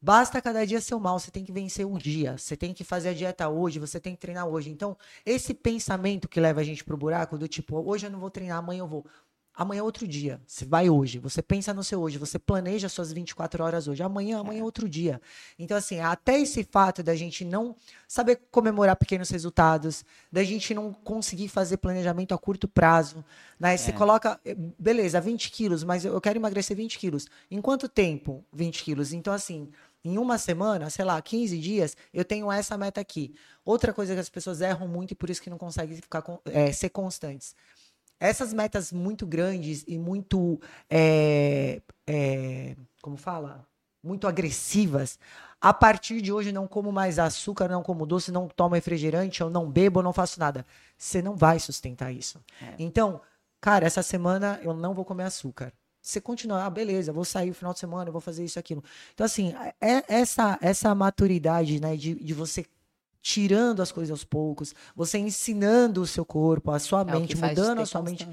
basta 0.00 0.40
cada 0.40 0.66
dia 0.66 0.80
ser 0.80 0.96
mal, 0.96 1.18
você 1.18 1.30
tem 1.30 1.44
que 1.44 1.52
vencer 1.52 1.86
um 1.86 1.96
dia, 1.96 2.36
você 2.36 2.56
tem 2.56 2.74
que 2.74 2.84
fazer 2.84 3.10
a 3.10 3.14
dieta 3.14 3.48
hoje, 3.48 3.78
você 3.78 4.00
tem 4.00 4.14
que 4.14 4.20
treinar 4.20 4.46
hoje. 4.46 4.70
Então, 4.70 4.96
esse 5.24 5.54
pensamento 5.54 6.28
que 6.28 6.40
leva 6.40 6.60
a 6.60 6.64
gente 6.64 6.84
pro 6.84 6.96
buraco, 6.96 7.38
do 7.38 7.46
tipo, 7.46 7.76
hoje 7.76 8.06
eu 8.06 8.10
não 8.10 8.18
vou 8.18 8.30
treinar, 8.30 8.58
amanhã 8.58 8.80
eu 8.80 8.88
vou. 8.88 9.06
Amanhã 9.54 9.80
é 9.80 9.82
outro 9.82 10.06
dia. 10.06 10.40
Você 10.46 10.64
vai 10.64 10.88
hoje. 10.88 11.18
Você 11.18 11.42
pensa 11.42 11.74
no 11.74 11.84
seu 11.84 12.00
hoje. 12.00 12.18
Você 12.18 12.38
planeja 12.38 12.88
suas 12.88 13.12
24 13.12 13.62
horas 13.62 13.88
hoje. 13.88 14.02
Amanhã, 14.02 14.38
amanhã 14.38 14.60
é 14.60 14.64
outro 14.64 14.88
dia. 14.88 15.20
Então, 15.58 15.76
assim, 15.76 15.98
até 16.00 16.38
esse 16.38 16.64
fato 16.64 17.02
da 17.02 17.14
gente 17.14 17.44
não 17.44 17.76
saber 18.08 18.40
comemorar 18.50 18.96
pequenos 18.96 19.28
resultados, 19.28 20.04
da 20.30 20.42
gente 20.44 20.72
não 20.72 20.92
conseguir 20.92 21.48
fazer 21.48 21.76
planejamento 21.76 22.32
a 22.32 22.38
curto 22.38 22.66
prazo. 22.66 23.24
Né? 23.58 23.76
Você 23.76 23.92
coloca, 23.92 24.40
eh, 24.44 24.56
beleza, 24.78 25.20
20 25.20 25.50
quilos, 25.50 25.84
mas 25.84 26.04
eu 26.04 26.20
quero 26.20 26.38
emagrecer 26.38 26.76
20 26.76 26.98
quilos. 26.98 27.26
Em 27.50 27.60
quanto 27.60 27.88
tempo 27.88 28.44
20 28.52 28.82
quilos? 28.82 29.12
Então, 29.12 29.32
assim, 29.32 29.68
em 30.02 30.16
uma 30.16 30.38
semana, 30.38 30.88
sei 30.88 31.04
lá, 31.04 31.20
15 31.20 31.58
dias, 31.58 31.96
eu 32.14 32.24
tenho 32.24 32.50
essa 32.50 32.78
meta 32.78 33.00
aqui. 33.00 33.34
Outra 33.64 33.92
coisa 33.92 34.14
que 34.14 34.20
as 34.20 34.30
pessoas 34.30 34.60
erram 34.60 34.88
muito 34.88 35.10
e 35.10 35.14
por 35.14 35.28
isso 35.28 35.42
que 35.42 35.50
não 35.50 35.58
conseguem 35.58 35.96
ficar, 35.96 36.24
eh, 36.46 36.72
ser 36.72 36.88
constantes. 36.88 37.54
Essas 38.20 38.52
metas 38.52 38.92
muito 38.92 39.26
grandes 39.26 39.82
e 39.88 39.98
muito, 39.98 40.60
é, 40.90 41.80
é, 42.06 42.76
como 43.00 43.16
fala? 43.16 43.66
Muito 44.02 44.28
agressivas. 44.28 45.18
A 45.60 45.72
partir 45.72 46.20
de 46.20 46.30
hoje, 46.32 46.52
não 46.52 46.68
como 46.68 46.92
mais 46.92 47.18
açúcar, 47.18 47.66
não 47.68 47.82
como 47.82 48.06
doce, 48.06 48.30
não 48.30 48.46
tomo 48.46 48.74
refrigerante, 48.74 49.40
eu 49.40 49.48
não 49.50 49.70
bebo, 49.70 50.00
eu 50.00 50.04
não 50.04 50.12
faço 50.12 50.38
nada. 50.38 50.66
Você 50.96 51.22
não 51.22 51.34
vai 51.34 51.58
sustentar 51.58 52.12
isso. 52.12 52.38
Então, 52.78 53.20
cara, 53.60 53.86
essa 53.86 54.02
semana 54.02 54.60
eu 54.62 54.74
não 54.74 54.94
vou 54.94 55.04
comer 55.04 55.24
açúcar. 55.24 55.72
Você 56.02 56.20
continua, 56.20 56.64
ah, 56.64 56.70
beleza, 56.70 57.12
vou 57.12 57.26
sair 57.26 57.48
no 57.48 57.54
final 57.54 57.74
de 57.74 57.78
semana, 57.78 58.10
vou 58.10 58.22
fazer 58.22 58.44
isso, 58.44 58.58
aquilo. 58.58 58.82
Então, 59.12 59.24
assim, 59.24 59.54
é 59.80 60.02
essa, 60.08 60.58
essa 60.62 60.94
maturidade, 60.94 61.78
né, 61.78 61.94
de, 61.94 62.14
de 62.14 62.32
você 62.32 62.64
tirando 63.22 63.80
as 63.82 63.92
coisas 63.92 64.10
aos 64.10 64.24
poucos, 64.24 64.74
você 64.94 65.18
ensinando 65.18 66.02
o 66.02 66.06
seu 66.06 66.24
corpo, 66.24 66.70
a 66.70 66.78
sua 66.78 67.02
É 67.02 67.04
mente, 67.04 67.36
mudando 67.36 67.80
a 67.80 67.86
sua 67.86 68.02
mente, 68.02 68.26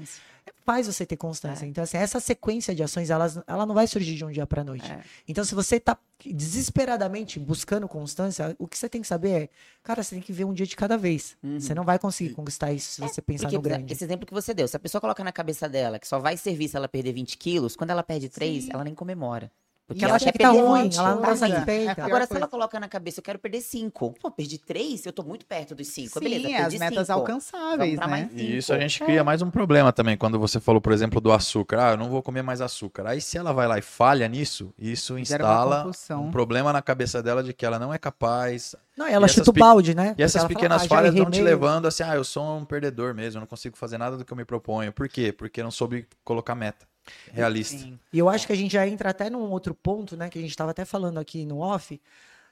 faz 0.64 0.86
você 0.86 1.04
ter 1.04 1.16
constância. 1.16 1.64
É. 1.64 1.68
Então, 1.68 1.84
assim, 1.84 1.96
essa 1.96 2.20
sequência 2.20 2.74
de 2.74 2.82
ações, 2.82 3.10
elas, 3.10 3.38
ela 3.46 3.64
não 3.66 3.74
vai 3.74 3.86
surgir 3.86 4.14
de 4.14 4.24
um 4.24 4.30
dia 4.30 4.46
para 4.46 4.64
noite. 4.64 4.90
É. 4.90 5.00
Então, 5.26 5.44
se 5.44 5.54
você 5.54 5.78
tá 5.78 5.96
desesperadamente 6.24 7.38
buscando 7.38 7.86
constância, 7.88 8.54
o 8.58 8.66
que 8.66 8.76
você 8.76 8.88
tem 8.88 9.00
que 9.00 9.06
saber 9.06 9.30
é, 9.30 9.48
cara, 9.82 10.02
você 10.02 10.14
tem 10.16 10.22
que 10.22 10.32
ver 10.32 10.44
um 10.44 10.52
dia 10.52 10.66
de 10.66 10.76
cada 10.76 10.96
vez. 10.96 11.36
Você 11.58 11.74
não 11.74 11.84
vai 11.84 11.98
conseguir 11.98 12.34
conquistar 12.34 12.72
isso 12.72 12.92
se 12.92 13.00
você 13.00 13.20
pensar 13.22 13.48
Uhum. 13.48 13.52
É, 13.54 13.56
no 13.56 13.62
grande. 13.62 13.92
esse 13.92 14.04
exemplo 14.04 14.26
que 14.26 14.32
você 14.34 14.52
deu, 14.52 14.66
se 14.66 14.76
a 14.76 14.80
pessoa 14.80 15.00
coloca 15.00 15.22
na 15.22 15.32
cabeça 15.32 15.68
dela 15.68 15.98
que 15.98 16.08
só 16.08 16.18
vai 16.18 16.36
servir 16.36 16.68
se 16.68 16.76
ela 16.76 16.88
perder 16.88 17.12
20 17.12 17.36
quilos, 17.38 17.76
quando 17.76 17.90
ela 17.90 18.02
perde 18.02 18.28
3, 18.28 18.68
ela 18.70 18.84
nem 18.84 18.94
comemora. 18.94 19.50
Porque 19.88 20.02
E 20.02 20.04
ela 20.04 20.16
acha 20.16 20.26
quer 20.26 20.32
que 20.32 20.38
tá 20.38 20.50
ruim, 20.50 20.60
muito. 20.82 20.98
ela 20.98 21.14
não 21.14 21.22
tá 21.22 21.34
satisfeita. 21.34 21.90
É 21.92 21.94
pior 21.94 22.04
Agora, 22.04 22.24
se 22.24 22.28
coisa. 22.28 22.42
ela 22.44 22.48
coloca 22.50 22.78
na 22.78 22.88
cabeça, 22.88 23.20
eu 23.20 23.24
quero 23.24 23.38
perder 23.38 23.62
5. 23.62 24.14
Pô, 24.20 24.30
perdi 24.30 24.58
3, 24.58 25.06
eu 25.06 25.12
tô 25.14 25.22
muito 25.22 25.46
perto 25.46 25.74
dos 25.74 25.88
5. 25.88 26.18
Sim, 26.18 26.20
Beleza, 26.20 26.46
as 26.66 26.74
perdi 26.74 26.78
metas 26.78 27.06
cinco. 27.06 27.18
alcançáveis, 27.18 27.98
né? 27.98 28.06
mais 28.06 28.30
E 28.34 28.58
isso 28.58 28.66
cinco. 28.66 28.76
a 28.76 28.80
gente 28.80 29.02
cria 29.02 29.24
mais 29.24 29.40
um 29.40 29.50
problema 29.50 29.90
também, 29.90 30.14
quando 30.14 30.38
você 30.38 30.60
falou, 30.60 30.78
por 30.80 30.92
exemplo, 30.92 31.22
do 31.22 31.32
açúcar. 31.32 31.88
Ah, 31.88 31.90
eu 31.92 31.96
não 31.96 32.10
vou 32.10 32.22
comer 32.22 32.42
mais 32.42 32.60
açúcar. 32.60 33.06
Aí 33.06 33.20
se 33.20 33.38
ela 33.38 33.52
vai 33.54 33.66
lá 33.66 33.78
e 33.78 33.82
falha 33.82 34.28
nisso, 34.28 34.74
isso 34.78 35.18
instala 35.18 35.90
um 36.10 36.30
problema 36.30 36.70
na 36.70 36.82
cabeça 36.82 37.22
dela 37.22 37.42
de 37.42 37.54
que 37.54 37.64
ela 37.64 37.78
não 37.78 37.92
é 37.92 37.96
capaz. 37.98 38.74
Não, 38.94 39.06
ela 39.06 39.26
E 39.26 39.28
chuta 39.30 39.50
o 39.50 39.52
balde, 39.54 39.94
né? 39.94 40.14
E 40.18 40.22
essas 40.22 40.44
pequenas 40.44 40.84
fala, 40.86 41.00
ah, 41.00 41.04
falhas 41.04 41.14
vão 41.14 41.30
te 41.30 41.40
levando 41.40 41.86
assim, 41.86 42.02
ah, 42.02 42.14
eu 42.14 42.24
sou 42.24 42.58
um 42.58 42.64
perdedor 42.66 43.14
mesmo, 43.14 43.38
eu 43.38 43.40
não 43.40 43.46
consigo 43.46 43.76
fazer 43.76 43.96
nada 43.96 44.16
do 44.18 44.24
que 44.24 44.32
eu 44.32 44.36
me 44.36 44.44
proponho. 44.44 44.92
Por 44.92 45.08
quê? 45.08 45.32
Porque 45.32 45.60
eu 45.60 45.64
não 45.64 45.70
soube 45.70 46.06
colocar 46.24 46.54
meta 46.54 46.86
realista. 47.32 47.78
Sim. 47.78 47.98
E 48.12 48.18
eu 48.18 48.28
acho 48.28 48.46
que 48.46 48.52
a 48.52 48.56
gente 48.56 48.72
já 48.72 48.86
entra 48.86 49.10
até 49.10 49.28
num 49.30 49.50
outro 49.50 49.74
ponto, 49.74 50.16
né? 50.16 50.28
Que 50.28 50.38
a 50.38 50.42
gente 50.42 50.50
estava 50.50 50.70
até 50.70 50.84
falando 50.84 51.18
aqui 51.18 51.44
no 51.44 51.58
off, 51.60 52.00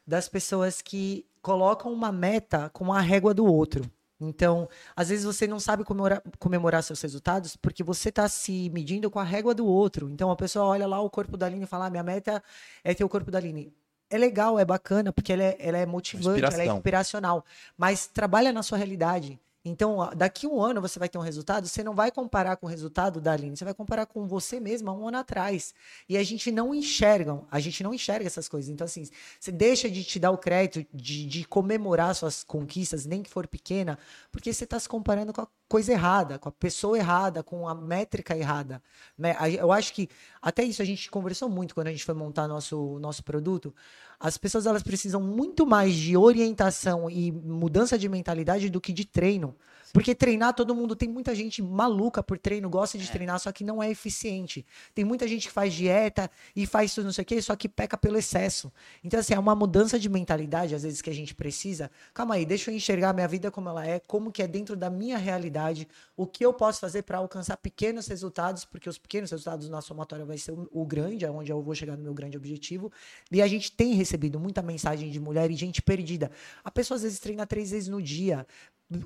das 0.07 0.29
pessoas 0.29 0.81
que 0.81 1.27
colocam 1.43 1.93
uma 1.93 2.11
meta 2.13 2.71
com 2.71 2.93
a 2.93 3.01
régua 3.01 3.33
do 3.33 3.45
outro. 3.47 3.91
Então, 4.21 4.69
às 4.95 5.11
vezes 5.11 5.25
você 5.25 5.47
não 5.47 5.61
sabe 5.61 5.85
comemorar, 5.85 6.23
comemorar 6.39 6.83
seus 6.83 7.01
resultados 7.03 7.55
porque 7.57 7.83
você 7.83 8.09
está 8.09 8.27
se 8.29 8.71
medindo 8.71 9.11
com 9.11 9.19
a 9.19 9.25
régua 9.25 9.55
do 9.55 9.67
outro. 9.67 10.09
Então, 10.11 10.31
a 10.31 10.37
pessoa 10.37 10.65
olha 10.65 10.87
lá 10.87 11.01
o 11.01 11.11
corpo 11.11 11.37
da 11.37 11.47
Aline 11.47 11.65
e 11.65 11.67
fala: 11.67 11.87
ah, 11.87 11.91
minha 11.91 12.03
meta 12.03 12.43
é 12.83 12.95
ter 12.95 13.05
o 13.05 13.09
corpo 13.09 13.31
da 13.31 13.39
Aline. 13.39 13.73
É 14.09 14.17
legal, 14.17 14.59
é 14.59 14.65
bacana, 14.65 15.13
porque 15.13 15.33
ela 15.33 15.43
é, 15.43 15.57
ela 15.59 15.79
é 15.79 15.85
motivante, 15.85 16.39
ela 16.39 16.47
é 16.47 16.49
Inspiração. 16.49 16.77
inspiracional. 16.77 17.45
Mas 17.77 18.07
trabalha 18.07 18.53
na 18.53 18.63
sua 18.63 18.79
realidade. 18.79 19.39
Então, 19.69 20.09
daqui 20.17 20.47
um 20.47 20.63
ano 20.63 20.81
você 20.81 20.97
vai 20.97 21.09
ter 21.09 21.19
um 21.19 21.23
resultado, 21.23 21.67
você 21.67 21.83
não 21.83 21.93
vai 21.93 22.13
comparar 22.13 22.57
com 22.57 22.67
o 22.67 22.69
resultado 22.69 23.21
da 23.21 23.33
Aline, 23.33 23.57
você 23.57 23.65
vai 23.65 23.75
comparar 23.75 24.07
com 24.07 24.25
você 24.25 24.61
mesma 24.61 24.93
um 24.93 25.09
ano 25.09 25.19
atrás. 25.19 25.75
E 26.09 26.17
a 26.17 26.23
gente 26.23 26.53
não 26.53 26.73
enxerga, 26.73 27.43
a 27.51 27.59
gente 27.59 27.83
não 27.83 27.93
enxerga 27.93 28.25
essas 28.25 28.49
coisas. 28.49 28.71
Então, 28.71 28.85
assim, 28.85 29.09
você 29.41 29.51
deixa 29.51 29.91
de 29.91 30.05
te 30.05 30.21
dar 30.21 30.31
o 30.31 30.39
crédito, 30.39 30.87
de, 30.95 31.27
de 31.27 31.45
comemorar 31.45 32.15
suas 32.15 32.45
conquistas, 32.45 33.07
nem 33.07 33.25
que 33.25 33.29
for 33.29 33.49
pequena, 33.49 33.99
porque 34.31 34.53
você 34.53 34.63
está 34.63 34.79
se 34.79 34.89
comparando 34.89 35.33
com 35.33 35.41
a 35.41 35.49
coisa 35.69 35.93
errada, 35.93 36.39
com 36.39 36.49
a 36.49 36.53
pessoa 36.53 36.97
errada, 36.97 37.43
com 37.43 37.69
a 37.69 37.75
métrica 37.75 38.37
errada. 38.37 38.81
Né? 39.19 39.37
Eu 39.59 39.73
acho 39.73 39.93
que 39.93 40.09
até 40.41 40.63
isso 40.63 40.81
a 40.81 40.85
gente 40.85 41.11
conversou 41.11 41.49
muito 41.49 41.75
quando 41.75 41.89
a 41.89 41.91
gente 41.91 42.05
foi 42.05 42.15
montar 42.15 42.47
nosso, 42.47 43.01
nosso 43.01 43.25
produto. 43.25 43.75
As 44.19 44.39
pessoas 44.39 44.67
elas 44.67 44.83
precisam 44.83 45.21
muito 45.21 45.67
mais 45.67 45.95
de 45.95 46.17
orientação 46.17 47.11
e 47.11 47.31
mudança 47.31 47.99
de 47.99 48.09
mentalidade 48.09 48.71
do 48.71 48.81
que 48.81 48.93
de 48.93 49.05
treino. 49.05 49.55
Porque 49.93 50.15
treinar, 50.15 50.53
todo 50.53 50.75
mundo 50.75 50.95
tem 50.95 51.09
muita 51.09 51.35
gente 51.35 51.63
maluca 51.63 52.23
por 52.23 52.39
treino, 52.39 52.69
gosta 52.69 52.99
de 52.99 53.11
treinar, 53.11 53.39
só 53.41 53.51
que 53.51 53.65
não 53.65 53.83
é 53.83 53.91
eficiente. 53.91 54.67
Tem 54.95 55.05
muita 55.05 55.27
gente 55.27 55.47
que 55.47 55.53
faz 55.53 55.73
dieta 55.73 56.31
e 56.55 56.67
faz 56.67 56.95
tudo 56.95 57.07
não 57.07 57.13
sei 57.13 57.23
o 57.23 57.25
quê, 57.27 57.41
só 57.41 57.57
que 57.57 57.69
peca 57.69 57.97
pelo 57.97 58.19
excesso. 58.19 58.71
Então, 59.03 59.19
assim, 59.19 59.33
é 59.33 59.39
uma 59.39 59.55
mudança 59.55 59.99
de 59.99 60.09
mentalidade, 60.09 60.75
às 60.75 60.83
vezes, 60.83 61.01
que 61.01 61.09
a 61.09 61.15
gente 61.15 61.35
precisa. 61.35 61.91
Calma 62.13 62.35
aí, 62.35 62.45
deixa 62.45 62.71
eu 62.71 62.75
enxergar 62.75 63.11
a 63.11 63.13
minha 63.13 63.29
vida 63.29 63.51
como 63.51 63.69
ela 63.69 63.87
é, 63.87 63.99
como 64.01 64.31
que 64.31 64.43
é 64.43 64.47
dentro 64.47 64.77
da 64.77 64.91
minha 64.91 65.17
realidade, 65.17 65.89
o 66.17 66.27
que 66.27 66.45
eu 66.45 66.53
posso 66.55 66.81
fazer 66.81 67.03
para 67.03 67.19
alcançar 67.19 67.57
pequenos 67.59 68.07
resultados, 68.07 68.65
porque 68.65 68.89
os 68.89 68.97
pequenos 68.97 69.31
resultados 69.31 69.69
na 69.69 69.83
somatória 69.83 70.25
vai 70.25 70.39
ser 70.39 70.53
o, 70.53 70.67
o 70.73 70.87
grande, 70.87 71.25
é 71.25 71.31
onde 71.31 71.53
eu 71.53 71.63
vou 71.63 71.75
chegar 71.75 71.97
no 71.97 72.03
meu 72.03 72.15
grande 72.15 72.37
objetivo. 72.37 72.91
E 73.31 73.43
a 73.43 73.47
gente 73.47 73.71
tem 73.71 73.93
recebido 73.93 74.41
muita 74.41 74.63
mensagem 74.63 75.11
de 75.11 75.21
mulher 75.21 75.51
e 75.51 75.55
gente 75.55 75.83
perdida. 75.83 76.31
A 76.65 76.71
pessoa 76.71 76.97
às 76.97 77.03
vezes 77.03 77.19
treina 77.21 77.47
três 77.47 77.71
vezes 77.71 77.89
no 77.89 78.01
dia, 78.01 78.47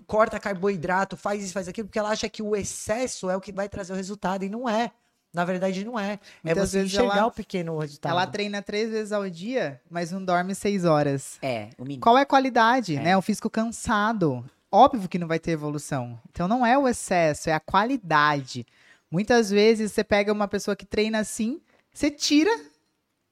corta 0.07 0.39
carboidrato, 0.39 1.17
faz 1.17 1.43
isso, 1.43 1.53
faz 1.53 1.67
aquilo, 1.67 1.89
porque 1.89 1.99
ela 1.99 2.11
acha 2.11 2.29
que 2.29 2.43
o 2.43 2.55
excesso 2.55 3.29
é 3.29 3.37
o 3.37 3.41
que 3.41 3.51
vai 3.53 3.69
trazer 3.69 3.93
o 3.93 3.97
resultado, 3.97 4.45
e 4.45 4.49
não 4.49 4.69
é. 4.69 4.93
Na 5.33 5.45
verdade, 5.45 5.85
não 5.85 5.99
é. 5.99 6.15
É 6.15 6.19
Muitas 6.45 6.71
você 6.71 6.79
vezes 6.79 6.93
enxergar 6.93 7.19
ela- 7.19 7.27
o 7.27 7.31
pequeno 7.33 7.79
resultado. 7.79 8.11
Ela 8.13 8.27
treina 8.27 8.61
três 8.63 8.91
vezes 8.91 9.13
ao 9.13 9.29
dia, 9.31 9.81
mas 9.89 10.11
não 10.11 10.25
dorme 10.25 10.55
seis 10.57 10.85
horas. 10.85 11.39
É, 11.41 11.71
o 11.79 11.83
mínimo. 11.83 12.01
Qual 12.03 12.19
é 12.19 12.23
a 12.23 12.27
qualidade, 12.27 12.97
né? 12.97 13.17
O 13.17 13.23
físico 13.23 13.49
cansado. 13.49 14.45
Óbvio 14.73 15.09
que 15.09 15.19
não 15.19 15.27
vai 15.27 15.39
ter 15.39 15.51
evolução. 15.53 16.19
Então 16.31 16.47
não 16.47 16.65
é 16.65 16.79
o 16.79 16.87
excesso, 16.89 17.51
é 17.51 17.53
a 17.53 17.61
qualidade. 17.61 18.67
Muitas 19.11 19.51
vezes 19.51 19.91
você 19.93 20.05
pega 20.05 20.33
uma 20.33 20.47
pessoa 20.47 20.77
que 20.77 20.87
treina 20.87 21.19
assim, 21.19 21.61
você 21.93 22.11
tira 22.11 22.51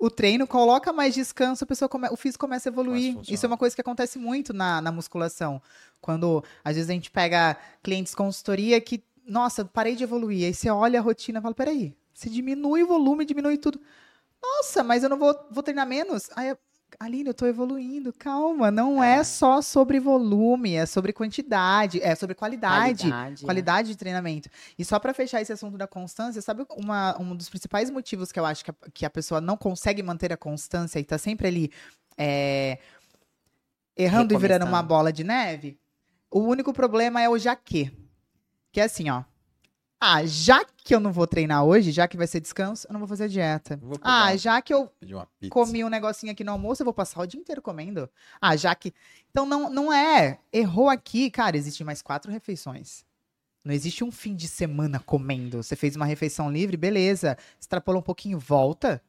o 0.00 0.10
treino, 0.10 0.46
coloca 0.46 0.92
mais 0.92 1.14
descanso, 1.14 1.64
a 1.64 1.66
pessoa 1.66 1.88
come- 1.88 2.08
o 2.10 2.16
físico 2.16 2.44
começa 2.44 2.68
a 2.68 2.72
evoluir. 2.72 3.14
Isso 3.34 3.46
é 3.46 3.48
uma 3.48 3.56
coisa 3.58 3.74
que 3.74 3.80
acontece 3.80 4.18
muito 4.18 4.52
na, 4.52 4.80
na 4.80 4.90
musculação. 4.92 5.60
Quando 6.00 6.42
às 6.64 6.74
vezes 6.76 6.90
a 6.90 6.92
gente 6.92 7.10
pega 7.10 7.56
clientes 7.82 8.14
consultoria 8.14 8.80
que, 8.80 9.02
nossa, 9.26 9.64
parei 9.64 9.94
de 9.96 10.04
evoluir. 10.04 10.46
Aí 10.46 10.54
você 10.54 10.70
olha 10.70 10.98
a 10.98 11.02
rotina 11.02 11.38
e 11.38 11.42
fala: 11.42 11.54
peraí, 11.54 11.94
se 12.14 12.28
diminui 12.30 12.82
o 12.82 12.86
volume, 12.88 13.24
diminui 13.24 13.58
tudo. 13.58 13.80
Nossa, 14.42 14.82
mas 14.84 15.02
eu 15.02 15.08
não 15.08 15.18
vou, 15.18 15.36
vou 15.50 15.62
treinar 15.62 15.86
menos? 15.86 16.30
Aí, 16.36 16.56
Aline, 16.98 17.28
eu 17.28 17.34
tô 17.34 17.46
evoluindo. 17.46 18.12
Calma, 18.12 18.70
não 18.70 19.02
é. 19.02 19.22
só 19.22 19.62
sobre 19.62 20.00
volume, 20.00 20.74
é 20.74 20.86
sobre 20.86 21.12
quantidade, 21.12 22.00
é 22.02 22.14
sobre 22.14 22.34
qualidade. 22.34 23.04
Qualidade, 23.04 23.44
Qualidade, 23.44 23.88
é. 23.90 23.92
de 23.92 23.98
treinamento. 23.98 24.48
E 24.78 24.84
só 24.84 24.98
pra 24.98 25.14
fechar 25.14 25.40
esse 25.40 25.52
assunto 25.52 25.78
da 25.78 25.86
constância, 25.86 26.42
sabe 26.42 26.66
uma, 26.76 27.20
um 27.20 27.36
dos 27.36 27.48
principais 27.48 27.90
motivos 27.90 28.32
que 28.32 28.40
eu 28.40 28.44
acho 28.44 28.64
que 28.64 28.70
a, 28.70 28.74
que 28.92 29.06
a 29.06 29.10
pessoa 29.10 29.40
não 29.40 29.56
consegue 29.56 30.02
manter 30.02 30.32
a 30.32 30.36
constância 30.36 30.98
e 30.98 31.04
tá 31.04 31.18
sempre 31.18 31.48
ali 31.48 31.70
é, 32.16 32.78
errando 33.96 34.34
e 34.34 34.36
virando 34.36 34.66
uma 34.66 34.82
bola 34.82 35.12
de 35.12 35.22
neve? 35.22 35.78
O 36.30 36.40
único 36.40 36.72
problema 36.72 37.22
é 37.22 37.28
o 37.28 37.38
já 37.38 37.54
que. 37.54 37.92
Que 38.72 38.80
é 38.80 38.84
assim, 38.84 39.08
ó. 39.08 39.24
Ah, 40.00 40.24
já 40.24 40.64
que 40.64 40.94
eu 40.94 41.00
não 41.00 41.12
vou 41.12 41.26
treinar 41.26 41.64
hoje, 41.64 41.90
já 41.90 42.06
que 42.06 42.16
vai 42.16 42.26
ser 42.26 42.40
descanso, 42.40 42.86
eu 42.88 42.92
não 42.92 43.00
vou 43.00 43.08
fazer 43.08 43.24
a 43.24 43.28
dieta. 43.28 43.76
Vou 43.82 43.98
Ah, 44.02 44.36
já 44.36 44.62
que 44.62 44.72
eu 44.72 44.90
comi 45.50 45.84
um 45.84 45.88
negocinho 45.88 46.30
aqui 46.30 46.44
no 46.44 46.52
almoço, 46.52 46.82
eu 46.82 46.84
vou 46.84 46.94
passar 46.94 47.20
o 47.20 47.26
dia 47.26 47.40
inteiro 47.40 47.60
comendo. 47.60 48.08
Ah, 48.40 48.56
já 48.56 48.74
que. 48.74 48.94
Então 49.30 49.44
não, 49.44 49.68
não 49.68 49.92
é. 49.92 50.38
Errou 50.52 50.88
aqui, 50.88 51.30
cara, 51.30 51.56
existem 51.56 51.84
mais 51.84 52.00
quatro 52.00 52.30
refeições. 52.30 53.04
Não 53.64 53.74
existe 53.74 54.04
um 54.04 54.10
fim 54.12 54.34
de 54.34 54.46
semana 54.46 55.00
comendo. 55.00 55.62
Você 55.62 55.74
fez 55.74 55.96
uma 55.96 56.06
refeição 56.06 56.50
livre, 56.50 56.76
beleza. 56.76 57.36
Extrapolou 57.60 58.00
um 58.00 58.04
pouquinho, 58.04 58.38
volta. 58.38 59.02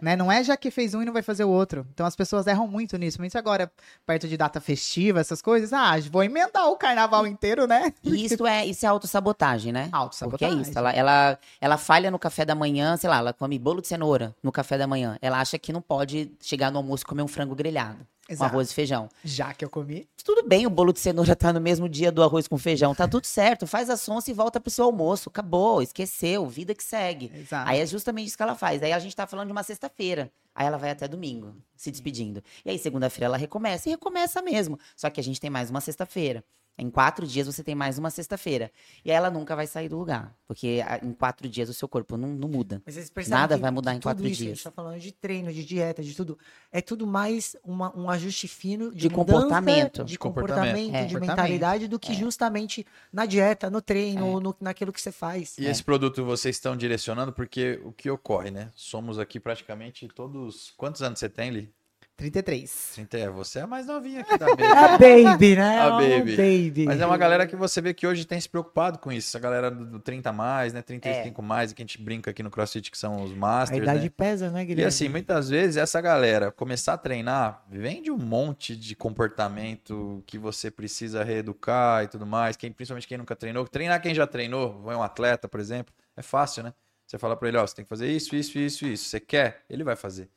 Né? 0.00 0.16
Não 0.16 0.30
é 0.30 0.42
já 0.42 0.56
que 0.56 0.70
fez 0.70 0.94
um 0.94 1.02
e 1.02 1.04
não 1.04 1.12
vai 1.12 1.22
fazer 1.22 1.44
o 1.44 1.48
outro. 1.48 1.86
Então 1.92 2.04
as 2.04 2.16
pessoas 2.16 2.46
erram 2.46 2.66
muito 2.66 2.96
nisso. 2.96 3.18
Mas 3.20 3.34
agora, 3.34 3.70
perto 4.06 4.28
de 4.28 4.36
data 4.36 4.60
festiva, 4.60 5.20
essas 5.20 5.40
coisas, 5.40 5.72
ah, 5.72 5.94
vou 6.10 6.22
emendar 6.22 6.68
o 6.68 6.76
carnaval 6.76 7.26
inteiro, 7.26 7.66
né? 7.66 7.92
E 8.02 8.24
isso 8.24 8.46
é, 8.46 8.66
isso 8.66 8.84
é 8.84 8.88
autossabotagem, 8.88 9.72
né? 9.72 9.82
Porque 9.82 9.94
é 9.94 9.98
Autossabotagem. 9.98 10.60
isso. 10.62 10.78
Ela, 10.78 10.92
ela, 10.92 11.38
ela 11.60 11.76
falha 11.76 12.10
no 12.10 12.18
café 12.18 12.44
da 12.44 12.54
manhã, 12.54 12.96
sei 12.96 13.08
lá, 13.08 13.18
ela 13.18 13.32
come 13.32 13.58
bolo 13.58 13.80
de 13.80 13.88
cenoura 13.88 14.34
no 14.42 14.52
café 14.52 14.76
da 14.76 14.86
manhã. 14.86 15.16
Ela 15.20 15.40
acha 15.40 15.58
que 15.58 15.72
não 15.72 15.80
pode 15.80 16.32
chegar 16.40 16.70
no 16.70 16.78
almoço 16.78 17.04
e 17.04 17.06
comer 17.06 17.22
um 17.22 17.28
frango 17.28 17.54
grelhado. 17.54 18.06
Com 18.26 18.32
Exato. 18.32 18.50
arroz 18.50 18.70
e 18.70 18.74
feijão. 18.74 19.08
Já 19.22 19.52
que 19.52 19.64
eu 19.64 19.68
comi. 19.68 20.08
Tudo 20.24 20.46
bem, 20.48 20.66
o 20.66 20.70
bolo 20.70 20.92
de 20.92 21.00
cenoura 21.00 21.36
tá 21.36 21.52
no 21.52 21.60
mesmo 21.60 21.88
dia 21.88 22.10
do 22.10 22.22
arroz 22.22 22.48
com 22.48 22.56
feijão. 22.56 22.94
Tá 22.94 23.06
tudo 23.06 23.26
certo. 23.26 23.66
Faz 23.66 23.90
a 23.90 23.96
sonsa 23.96 24.30
e 24.30 24.34
volta 24.34 24.58
pro 24.58 24.70
seu 24.70 24.86
almoço. 24.86 25.28
Acabou, 25.28 25.82
esqueceu, 25.82 26.46
vida 26.46 26.74
que 26.74 26.82
segue. 26.82 27.30
Exato. 27.34 27.68
Aí 27.68 27.80
é 27.80 27.86
justamente 27.86 28.28
isso 28.28 28.36
que 28.36 28.42
ela 28.42 28.54
faz. 28.54 28.82
Aí 28.82 28.92
a 28.92 28.98
gente 28.98 29.14
tá 29.14 29.26
falando 29.26 29.48
de 29.48 29.52
uma 29.52 29.62
sexta-feira. 29.62 30.32
Aí 30.54 30.66
ela 30.66 30.78
vai 30.78 30.90
até 30.90 31.06
domingo, 31.06 31.54
se 31.76 31.90
despedindo. 31.90 32.42
E 32.64 32.70
aí 32.70 32.78
segunda-feira 32.78 33.26
ela 33.26 33.36
recomeça. 33.36 33.88
E 33.88 33.92
recomeça 33.92 34.40
mesmo. 34.40 34.78
Só 34.96 35.10
que 35.10 35.20
a 35.20 35.24
gente 35.24 35.40
tem 35.40 35.50
mais 35.50 35.68
uma 35.68 35.80
sexta-feira. 35.82 36.42
Em 36.76 36.90
quatro 36.90 37.24
dias 37.26 37.46
você 37.46 37.62
tem 37.62 37.74
mais 37.74 37.98
uma 37.98 38.10
sexta-feira. 38.10 38.70
E 39.04 39.10
ela 39.10 39.30
nunca 39.30 39.54
vai 39.54 39.66
sair 39.66 39.88
do 39.88 39.96
lugar. 39.96 40.34
Porque 40.46 40.82
ah, 40.86 40.98
em 41.02 41.12
quatro 41.12 41.48
dias 41.48 41.68
o 41.68 41.74
seu 41.74 41.86
corpo 41.88 42.16
não, 42.16 42.28
não 42.30 42.48
muda. 42.48 42.82
Mas 42.84 42.96
vocês 42.96 43.08
percebem 43.10 43.38
Nada 43.40 43.54
que- 43.54 43.62
vai 43.62 43.70
mudar 43.70 43.94
em 43.94 44.00
quatro 44.00 44.22
tudo 44.22 44.30
isso, 44.32 44.42
dias. 44.42 44.52
A 44.52 44.54
gente 44.56 44.64
tá 44.64 44.70
falando 44.72 44.98
de 44.98 45.12
treino, 45.12 45.52
de 45.52 45.64
dieta, 45.64 46.02
de 46.02 46.14
tudo. 46.14 46.36
É 46.72 46.80
tudo 46.80 47.06
mais 47.06 47.54
uma- 47.64 47.96
um 47.96 48.10
ajuste 48.10 48.48
fino 48.48 48.90
de, 48.92 49.08
De 49.08 49.10
comportamento. 49.10 50.04
De 50.04 50.18
Comportamento. 50.18 50.74
comportamento, 50.74 50.94
É. 50.94 51.06
de 51.06 51.20
mentalidade, 51.20 51.86
do 51.88 51.98
que 51.98 52.12
justamente 52.14 52.84
na 53.12 53.24
dieta, 53.24 53.70
no 53.70 53.80
treino, 53.80 54.40
no, 54.40 54.56
naquilo 54.60 54.92
que 54.92 55.00
você 55.00 55.12
faz. 55.12 55.56
E 55.58 55.66
esse 55.66 55.82
produto 55.82 56.24
vocês 56.24 56.56
estão 56.56 56.76
direcionando 56.76 57.32
porque 57.32 57.80
o 57.84 57.92
que 57.92 58.10
ocorre, 58.10 58.50
né? 58.50 58.70
Somos 58.74 59.18
aqui 59.18 59.38
praticamente 59.38 60.08
todos. 60.08 60.72
Quantos 60.76 61.02
anos 61.02 61.18
você 61.20 61.28
tem, 61.28 61.50
Li? 61.50 61.72
33. 62.16 62.92
30 62.94 63.18
é. 63.18 63.28
Você 63.28 63.58
é 63.58 63.62
a 63.62 63.66
mais 63.66 63.86
novinha 63.86 64.20
aqui 64.20 64.38
da 64.38 64.46
mesa. 64.54 64.78
A 64.78 64.98
baby, 64.98 65.56
né? 65.56 65.80
A 65.80 65.96
Oh, 65.96 65.98
baby. 65.98 66.36
baby. 66.36 66.84
Mas 66.86 67.00
é 67.00 67.06
uma 67.06 67.16
galera 67.16 67.44
que 67.46 67.56
você 67.56 67.80
vê 67.80 67.92
que 67.92 68.06
hoje 68.06 68.24
tem 68.24 68.40
se 68.40 68.48
preocupado 68.48 68.98
com 68.98 69.10
isso. 69.10 69.28
Essa 69.30 69.38
galera 69.40 69.70
do 69.70 69.84
do 69.84 69.98
30 69.98 70.30
a 70.30 70.32
mais, 70.32 70.72
né? 70.72 70.80
35 70.80 71.42
mais, 71.42 71.72
que 71.72 71.82
a 71.82 71.84
gente 71.84 72.00
brinca 72.00 72.30
aqui 72.30 72.42
no 72.42 72.50
CrossFit, 72.50 72.90
que 72.90 72.96
são 72.98 73.22
os 73.24 73.32
A 73.32 73.34
Masters, 73.34 73.82
idade 73.82 74.04
né? 74.04 74.12
pesa, 74.16 74.50
né, 74.50 74.64
Guilherme? 74.64 74.82
E 74.82 74.86
assim, 74.86 75.08
muitas 75.08 75.48
vezes 75.48 75.76
essa 75.76 76.00
galera 76.00 76.52
começar 76.52 76.94
a 76.94 76.98
treinar 76.98 77.64
vem 77.68 78.00
de 78.00 78.10
um 78.12 78.18
monte 78.18 78.76
de 78.76 78.94
comportamento 78.94 80.22
que 80.26 80.38
você 80.38 80.70
precisa 80.70 81.24
reeducar 81.24 82.04
e 82.04 82.08
tudo 82.08 82.24
mais. 82.24 82.56
Quem, 82.56 82.70
principalmente 82.72 83.08
quem 83.08 83.18
nunca 83.18 83.34
treinou. 83.34 83.66
Treinar 83.66 84.00
quem 84.00 84.14
já 84.14 84.26
treinou, 84.26 84.84
é 84.90 84.96
um 84.96 85.02
atleta, 85.02 85.48
por 85.48 85.58
exemplo, 85.58 85.92
é 86.16 86.22
fácil, 86.22 86.62
né? 86.62 86.72
Você 87.06 87.18
fala 87.18 87.36
pra 87.36 87.48
ele, 87.48 87.58
ó, 87.58 87.66
você 87.66 87.74
tem 87.74 87.84
que 87.84 87.88
fazer 87.88 88.08
isso, 88.10 88.34
isso, 88.34 88.58
isso, 88.58 88.86
isso. 88.86 89.04
Você 89.04 89.20
quer? 89.20 89.62
Ele 89.68 89.84
vai 89.84 89.94
fazer. 89.96 90.28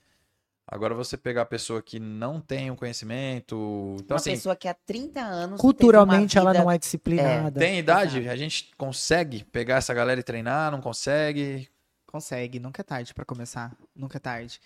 Agora 0.70 0.94
você 0.94 1.16
pegar 1.16 1.44
a 1.44 1.46
pessoa 1.46 1.82
que 1.82 1.98
não 1.98 2.42
tem 2.42 2.70
um 2.70 2.76
conhecimento. 2.76 3.96
Então, 4.00 4.16
uma 4.16 4.20
assim, 4.20 4.32
pessoa 4.32 4.54
que 4.56 4.68
há 4.68 4.74
30 4.74 5.22
anos. 5.22 5.62
Culturalmente 5.62 6.38
uma 6.38 6.42
ela 6.42 6.52
vida- 6.52 6.64
não 6.64 6.70
é 6.72 6.78
disciplinada. 6.78 7.58
tem 7.60 7.80
idade, 7.80 8.28
a 8.28 8.36
gente 8.36 8.72
consegue 8.78 9.46
pegar 9.46 9.78
essa 9.78 9.94
galera 9.94 10.20
e 10.20 10.24
treinar, 10.24 10.72
não 10.72 10.82
consegue. 10.82 11.70
Consegue, 12.06 12.60
nunca 12.60 12.82
é 12.82 12.84
tarde 12.84 13.14
pra 13.14 13.24
começar, 13.26 13.76
nunca 13.96 14.18
é 14.18 14.20
tarde. 14.20 14.60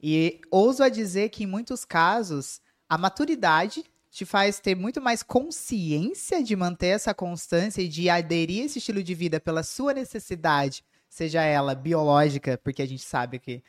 E 0.00 0.40
ouso 0.50 0.82
a 0.82 0.88
dizer 0.88 1.28
que 1.28 1.44
em 1.44 1.46
muitos 1.46 1.84
casos 1.84 2.60
a 2.88 2.98
maturidade 2.98 3.84
te 4.10 4.24
faz 4.24 4.58
ter 4.60 4.76
muito 4.76 5.00
mais 5.00 5.22
consciência 5.22 6.42
de 6.42 6.54
manter 6.54 6.88
essa 6.88 7.12
constância 7.14 7.80
e 7.82 7.88
de 7.88 8.08
aderir 8.10 8.62
a 8.62 8.66
esse 8.66 8.78
estilo 8.78 9.02
de 9.02 9.14
vida 9.14 9.40
pela 9.40 9.62
sua 9.62 9.92
necessidade, 9.94 10.84
seja 11.08 11.42
ela 11.42 11.74
biológica, 11.74 12.58
porque 12.62 12.82
a 12.82 12.86
gente 12.86 13.02
sabe 13.02 13.38
que 13.40 13.62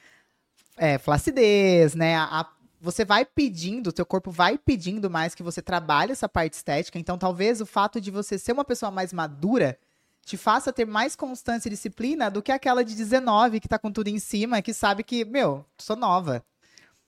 é 0.78 0.98
flacidez, 0.98 1.96
né? 1.96 2.16
A- 2.16 2.42
a- 2.42 2.52
você 2.80 3.04
vai 3.04 3.26
pedindo, 3.26 3.88
o 3.88 3.94
teu 3.94 4.06
corpo 4.06 4.30
vai 4.30 4.58
pedindo 4.58 5.10
mais 5.10 5.34
que 5.34 5.42
você 5.42 5.62
trabalhe 5.62 6.12
essa 6.12 6.30
parte 6.30 6.54
estética, 6.54 7.00
então 7.00 7.18
talvez 7.18 7.62
o 7.62 7.66
fato 7.66 8.00
de 8.00 8.12
você 8.12 8.38
ser 8.38 8.52
uma 8.52 8.66
pessoa 8.66 8.92
mais 8.92 9.12
madura 9.12 9.78
te 10.24 10.38
faça 10.38 10.74
ter 10.74 10.86
mais 10.86 11.16
constância 11.16 11.70
e 11.70 11.72
disciplina 11.72 12.30
do 12.30 12.42
que 12.42 12.52
aquela 12.52 12.84
de 12.84 12.96
19 12.96 13.60
que 13.60 13.68
tá 13.68 13.78
com 13.78 13.92
tudo 13.92 14.08
em 14.08 14.20
cima, 14.20 14.62
que 14.62 14.74
sabe 14.74 15.04
que, 15.04 15.24
meu, 15.24 15.64
sou 15.78 15.96
nova. 15.96 16.44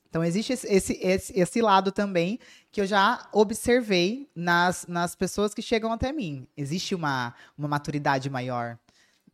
Então 0.09 0.24
existe 0.24 0.53
esse, 0.53 0.68
esse, 0.68 1.34
esse, 1.36 1.61
lado 1.61 1.91
também 1.91 2.39
que 2.72 2.80
eu 2.80 2.86
já 2.86 3.28
observei 3.34 4.30
nas, 4.36 4.86
nas 4.88 5.15
pessoas 5.15 5.53
que 5.53 5.61
chegam 5.61 5.91
até 5.91 6.11
mim. 6.11 6.47
Existe 6.55 6.95
uma, 6.95 7.34
uma 7.57 7.68
maturidade 7.68 8.30
maior. 8.30 8.78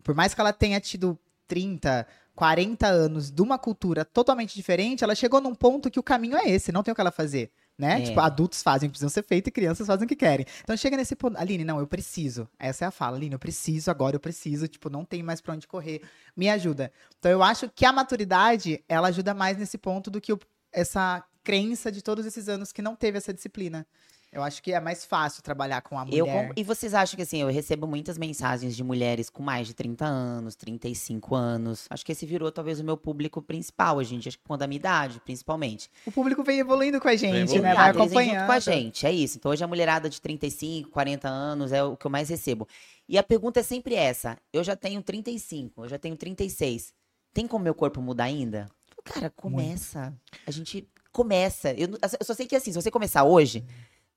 Por 0.02 0.16
mais 0.16 0.34
que 0.34 0.42
ela 0.42 0.52
tenha 0.52 0.80
tido 0.80 1.18
30, 1.48 2.08
40 2.36 2.88
anos 2.88 3.30
de 3.32 3.42
uma 3.42 3.58
cultura 3.60 4.04
totalmente 4.04 4.56
diferente, 4.56 5.04
ela 5.04 5.16
chegou 5.16 5.40
num 5.40 5.54
ponto 5.54 5.90
que 5.92 6.00
o 6.00 6.04
caminho 6.04 6.36
é 6.38 6.50
esse, 6.50 6.72
não 6.72 6.82
tem 6.84 6.92
o 6.92 6.96
que 6.96 7.02
ela 7.02 7.12
fazer. 7.12 7.52
Né? 7.76 8.02
É. 8.02 8.06
Tipo, 8.06 8.20
adultos 8.20 8.62
fazem 8.62 8.86
o 8.88 8.90
que 8.90 8.94
precisam 8.94 9.10
ser 9.10 9.24
feito 9.24 9.48
e 9.48 9.52
crianças 9.52 9.88
fazem 9.88 10.06
o 10.06 10.08
que 10.08 10.16
querem. 10.16 10.46
Então 10.64 10.78
chega 10.78 10.96
nesse 10.96 11.16
ponto. 11.16 11.38
Aline, 11.40 11.64
não, 11.64 11.80
eu 11.80 11.88
preciso. 11.88 12.48
Essa 12.60 12.86
é 12.86 12.88
a 12.88 12.92
fala. 12.92 13.18
Aline, 13.18 13.34
eu 13.34 13.40
preciso, 13.40 13.90
agora 13.90 14.16
eu 14.16 14.20
preciso. 14.20 14.68
Tipo, 14.68 14.92
não 14.92 15.04
tem 15.04 15.24
mais 15.24 15.42
pra 15.42 15.56
onde 15.56 15.68
correr. 15.68 16.02
Me 16.38 16.48
ajuda. 16.50 16.92
Então 17.18 17.32
eu 17.32 17.42
acho 17.42 17.68
que 17.74 17.84
a 17.84 17.92
maturidade, 17.92 18.84
ela 18.88 19.08
ajuda 19.08 19.34
mais 19.34 19.58
nesse 19.58 19.80
ponto 19.80 20.12
do 20.12 20.22
que 20.22 20.32
o- 20.32 20.40
essa 20.72 21.24
crença 21.44 21.92
de 21.92 22.02
todos 22.04 22.26
esses 22.28 22.48
anos 22.48 22.72
que 22.72 22.82
não 22.82 22.96
teve 22.96 23.18
essa 23.18 23.34
disciplina. 23.34 23.88
Eu 24.34 24.42
acho 24.42 24.64
que 24.64 24.74
é 24.74 24.80
mais 24.80 25.06
fácil 25.06 25.44
trabalhar 25.44 25.82
com 25.82 25.98
a 25.98 26.04
mulher. 26.04 26.48
Eu, 26.48 26.54
e 26.56 26.64
vocês 26.64 26.96
acham 26.96 27.16
que 27.16 27.22
assim, 27.22 27.40
eu 27.40 27.50
recebo 27.50 27.86
muitas 27.86 28.18
mensagens 28.18 28.76
de 28.76 28.84
mulheres 28.84 29.30
com 29.30 29.44
mais 29.44 29.68
de 29.68 29.76
30 29.76 30.04
anos, 30.04 30.56
35 30.56 31.36
anos. 31.36 31.86
Acho 31.88 32.04
que 32.04 32.12
esse 32.12 32.26
virou 32.26 32.52
talvez 32.52 32.80
o 32.80 32.84
meu 32.84 32.98
público 32.98 33.44
principal 33.44 33.98
hoje 33.98 34.16
em 34.16 34.20
dia, 34.20 34.30
acho 34.30 34.40
que 34.40 34.44
com 34.44 34.56
a 34.56 34.68
minha 34.68 34.76
idade, 34.80 35.20
principalmente. 35.20 35.88
O 36.04 36.12
público 36.12 36.44
vem 36.44 36.60
evoluindo 36.60 37.00
com 37.00 37.08
a 37.08 37.16
gente, 37.16 37.36
evoluindo. 37.36 37.62
né? 37.62 37.76
Vai 37.76 37.90
acompanhando. 37.92 38.34
junto 38.34 38.46
com 38.48 38.52
a 38.52 38.60
gente, 38.60 39.06
é 39.06 39.12
isso. 39.12 39.38
Então 39.38 39.52
hoje 39.52 39.64
a 39.64 39.68
mulherada 39.68 40.10
de 40.10 40.20
35, 40.20 40.90
40 40.90 41.30
anos 41.30 41.72
é 41.72 41.84
o 41.84 41.96
que 41.96 42.08
eu 42.08 42.12
mais 42.12 42.28
recebo. 42.28 42.68
E 43.08 43.20
a 43.20 43.24
pergunta 43.24 43.60
é 43.60 43.64
sempre 43.64 43.94
essa: 43.94 44.40
eu 44.52 44.64
já 44.64 44.76
tenho 44.76 45.04
35, 45.04 45.86
eu 45.86 45.90
já 45.90 46.00
tenho 46.00 46.16
36. 46.16 46.92
Tem 47.32 47.46
como 47.46 47.64
meu 47.64 47.76
corpo 47.76 48.02
mudar 48.02 48.26
ainda? 48.26 48.68
Cara, 49.04 49.30
começa. 49.30 50.12
A 50.48 50.52
gente 50.52 50.88
começa. 51.12 51.72
Eu, 51.74 51.90
eu 51.92 52.26
só 52.26 52.34
sei 52.34 52.48
que 52.48 52.56
assim, 52.56 52.72
se 52.72 52.82
você 52.82 52.90
começar 52.90 53.24
hoje, 53.24 53.64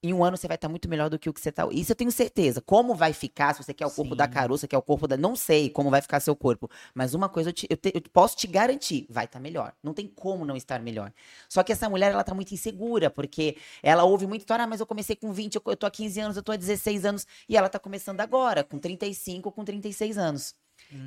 em 0.09 0.13
um 0.15 0.25
ano 0.25 0.37
você 0.37 0.47
vai 0.47 0.55
estar 0.57 0.69
muito 0.69 0.89
melhor 0.89 1.09
do 1.11 1.19
que 1.19 1.29
o 1.29 1.33
que 1.33 1.41
você 1.41 1.51
tá. 1.53 1.67
Isso 1.73 1.93
eu 1.93 1.97
tenho 1.97 2.11
certeza. 2.13 2.61
Como 2.61 2.95
vai 2.95 3.13
ficar, 3.13 3.55
se 3.55 3.63
você 3.63 3.75
quer 3.75 3.87
o 3.87 3.91
corpo 3.91 4.15
da 4.15 4.25
Sim. 4.25 4.31
Caru, 4.31 4.59
se 4.59 4.67
quer 4.69 4.79
o 4.79 4.83
corpo 4.83 5.07
da. 5.07 5.17
Não 5.17 5.35
sei 5.37 5.71
como 5.71 5.91
vai 5.91 6.01
ficar 6.03 6.21
seu 6.21 6.35
corpo. 6.37 6.69
Mas 6.95 7.15
uma 7.15 7.29
coisa 7.29 7.51
eu, 7.51 7.53
te- 7.53 7.67
eu 7.71 7.77
te- 7.77 7.93
eu 7.95 8.01
posso 8.13 8.37
te 8.37 8.47
garantir: 8.47 9.07
vai 9.11 9.25
estar 9.27 9.41
melhor. 9.41 9.73
Não 9.83 9.93
tem 9.95 10.07
como 10.09 10.45
não 10.45 10.57
estar 10.57 10.81
melhor. 10.81 11.13
Só 11.49 11.63
que 11.63 11.73
essa 11.73 11.89
mulher, 11.89 12.13
ela 12.13 12.25
tá 12.25 12.35
muito 12.35 12.53
insegura, 12.53 13.11
porque 13.11 13.57
ela 13.83 14.05
ouve 14.05 14.27
muito 14.27 14.43
história, 14.43 14.65
ah, 14.65 14.67
mas 14.67 14.81
eu 14.81 14.87
comecei 14.87 15.17
com 15.17 15.33
20, 15.33 15.57
eu, 15.57 15.63
eu 15.67 15.77
tô 15.77 15.87
há 15.87 15.91
15 15.91 16.21
anos, 16.21 16.37
eu 16.37 16.43
tô 16.43 16.53
há 16.53 16.57
16 16.57 17.05
anos, 17.05 17.27
e 17.49 17.57
ela 17.57 17.69
tá 17.69 17.79
começando 17.79 18.21
agora, 18.21 18.63
com 18.65 18.79
35 18.79 19.49
ou 19.49 19.53
com 19.53 19.65
36 19.65 20.17
anos. 20.19 20.55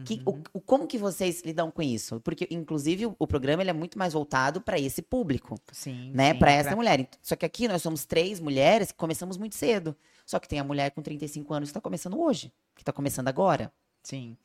Que, 0.05 0.21
o, 0.25 0.41
o- 0.53 0.61
como 0.61 0.87
que 0.87 0.97
vocês 0.97 1.41
lidam 1.43 1.71
com 1.71 1.81
isso? 1.81 2.19
Porque, 2.21 2.47
inclusive, 2.51 3.05
o, 3.05 3.15
o 3.17 3.27
programa 3.27 3.63
ele 3.63 3.69
é 3.69 3.73
muito 3.73 3.97
mais 3.97 4.13
voltado 4.13 4.61
para 4.61 4.79
esse 4.79 5.01
público, 5.01 5.59
Sim, 5.71 6.11
né? 6.13 6.33
Para 6.33 6.51
essa 6.51 6.75
mulher. 6.75 7.07
Só 7.21 7.35
que 7.35 7.45
aqui 7.45 7.67
nós 7.67 7.81
somos 7.81 8.05
três 8.05 8.39
mulheres 8.39 8.91
que 8.91 8.97
começamos 8.97 9.37
muito 9.37 9.55
cedo. 9.55 9.95
Só 10.25 10.39
que 10.39 10.47
tem 10.47 10.59
a 10.59 10.63
mulher 10.63 10.91
com 10.91 11.01
35 11.01 11.53
anos 11.53 11.69
que 11.69 11.73
tá 11.73 11.81
começando 11.81 12.19
hoje, 12.19 12.51
que 12.75 12.83
tá 12.83 12.91
começando 12.93 13.27
agora. 13.27 13.71
Sim. 14.03 14.37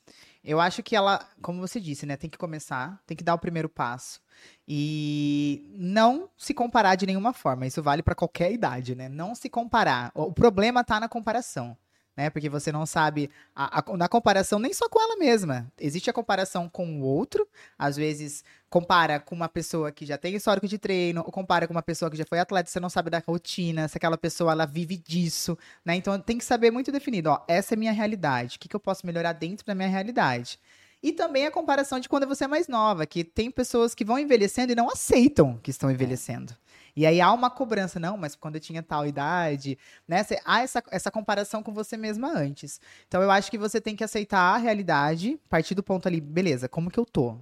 Eu 0.42 0.60
acho 0.60 0.82
que 0.82 0.96
ela, 0.96 1.26
como 1.40 1.60
você 1.60 1.80
disse, 1.80 2.04
né, 2.04 2.16
tem 2.16 2.28
que 2.28 2.36
começar, 2.36 3.00
tem 3.06 3.16
que 3.16 3.22
dar 3.24 3.34
o 3.34 3.38
primeiro 3.38 3.68
passo 3.68 4.20
e 4.66 5.70
não 5.76 6.28
se 6.36 6.52
comparar 6.52 6.96
de 6.96 7.06
nenhuma 7.06 7.32
forma. 7.32 7.66
Isso 7.66 7.82
vale 7.82 8.02
para 8.02 8.14
qualquer 8.14 8.52
idade, 8.52 8.94
né? 8.94 9.08
Não 9.08 9.34
se 9.34 9.48
comparar. 9.48 10.10
O 10.14 10.32
problema 10.32 10.82
tá 10.82 10.98
na 10.98 11.08
comparação 11.08 11.76
né? 12.16 12.30
Porque 12.30 12.48
você 12.48 12.70
não 12.70 12.86
sabe 12.86 13.30
a, 13.54 13.80
a, 13.80 13.96
na 13.96 14.08
comparação 14.08 14.58
nem 14.58 14.72
só 14.72 14.88
com 14.88 15.00
ela 15.00 15.16
mesma. 15.16 15.70
Existe 15.78 16.08
a 16.08 16.12
comparação 16.12 16.68
com 16.68 17.00
o 17.00 17.02
outro, 17.02 17.46
às 17.78 17.96
vezes 17.96 18.44
compara 18.70 19.20
com 19.20 19.34
uma 19.34 19.48
pessoa 19.48 19.92
que 19.92 20.04
já 20.04 20.18
tem 20.18 20.34
histórico 20.34 20.66
de 20.66 20.78
treino, 20.78 21.22
ou 21.24 21.30
compara 21.30 21.66
com 21.66 21.72
uma 21.72 21.82
pessoa 21.82 22.10
que 22.10 22.16
já 22.16 22.24
foi 22.26 22.40
atleta, 22.40 22.68
você 22.68 22.80
não 22.80 22.90
sabe 22.90 23.08
da 23.08 23.22
rotina, 23.24 23.86
se 23.86 23.96
aquela 23.96 24.18
pessoa 24.18 24.52
ela 24.52 24.66
vive 24.66 24.96
disso, 24.96 25.56
né? 25.84 25.94
Então 25.94 26.18
tem 26.18 26.38
que 26.38 26.44
saber 26.44 26.70
muito 26.72 26.90
definido, 26.90 27.30
ó, 27.30 27.44
essa 27.46 27.74
é 27.74 27.76
a 27.76 27.78
minha 27.78 27.92
realidade, 27.92 28.56
o 28.56 28.58
que, 28.58 28.68
que 28.68 28.74
eu 28.74 28.80
posso 28.80 29.06
melhorar 29.06 29.32
dentro 29.32 29.64
da 29.64 29.74
minha 29.74 29.88
realidade. 29.88 30.58
E 31.04 31.12
também 31.12 31.46
a 31.46 31.50
comparação 31.50 32.00
de 32.00 32.08
quando 32.08 32.26
você 32.26 32.44
é 32.44 32.48
mais 32.48 32.66
nova, 32.66 33.04
que 33.04 33.22
tem 33.22 33.50
pessoas 33.50 33.94
que 33.94 34.06
vão 34.06 34.18
envelhecendo 34.18 34.72
e 34.72 34.74
não 34.74 34.88
aceitam 34.88 35.60
que 35.62 35.70
estão 35.70 35.90
envelhecendo. 35.90 36.56
E 36.96 37.04
aí 37.04 37.20
há 37.20 37.32
uma 37.32 37.50
cobrança, 37.50 37.98
não, 37.98 38.16
mas 38.16 38.34
quando 38.34 38.54
eu 38.54 38.60
tinha 38.60 38.82
tal 38.82 39.06
idade, 39.06 39.76
né? 40.06 40.22
Cê, 40.22 40.40
há 40.44 40.62
essa, 40.62 40.82
essa 40.90 41.10
comparação 41.10 41.62
com 41.62 41.72
você 41.72 41.96
mesma 41.96 42.32
antes. 42.32 42.80
Então 43.08 43.20
eu 43.20 43.30
acho 43.30 43.50
que 43.50 43.58
você 43.58 43.80
tem 43.80 43.96
que 43.96 44.04
aceitar 44.04 44.54
a 44.54 44.56
realidade, 44.56 45.38
partir 45.48 45.74
do 45.74 45.82
ponto 45.82 46.06
ali, 46.06 46.20
beleza, 46.20 46.68
como 46.68 46.90
que 46.90 46.98
eu 46.98 47.04
tô? 47.04 47.36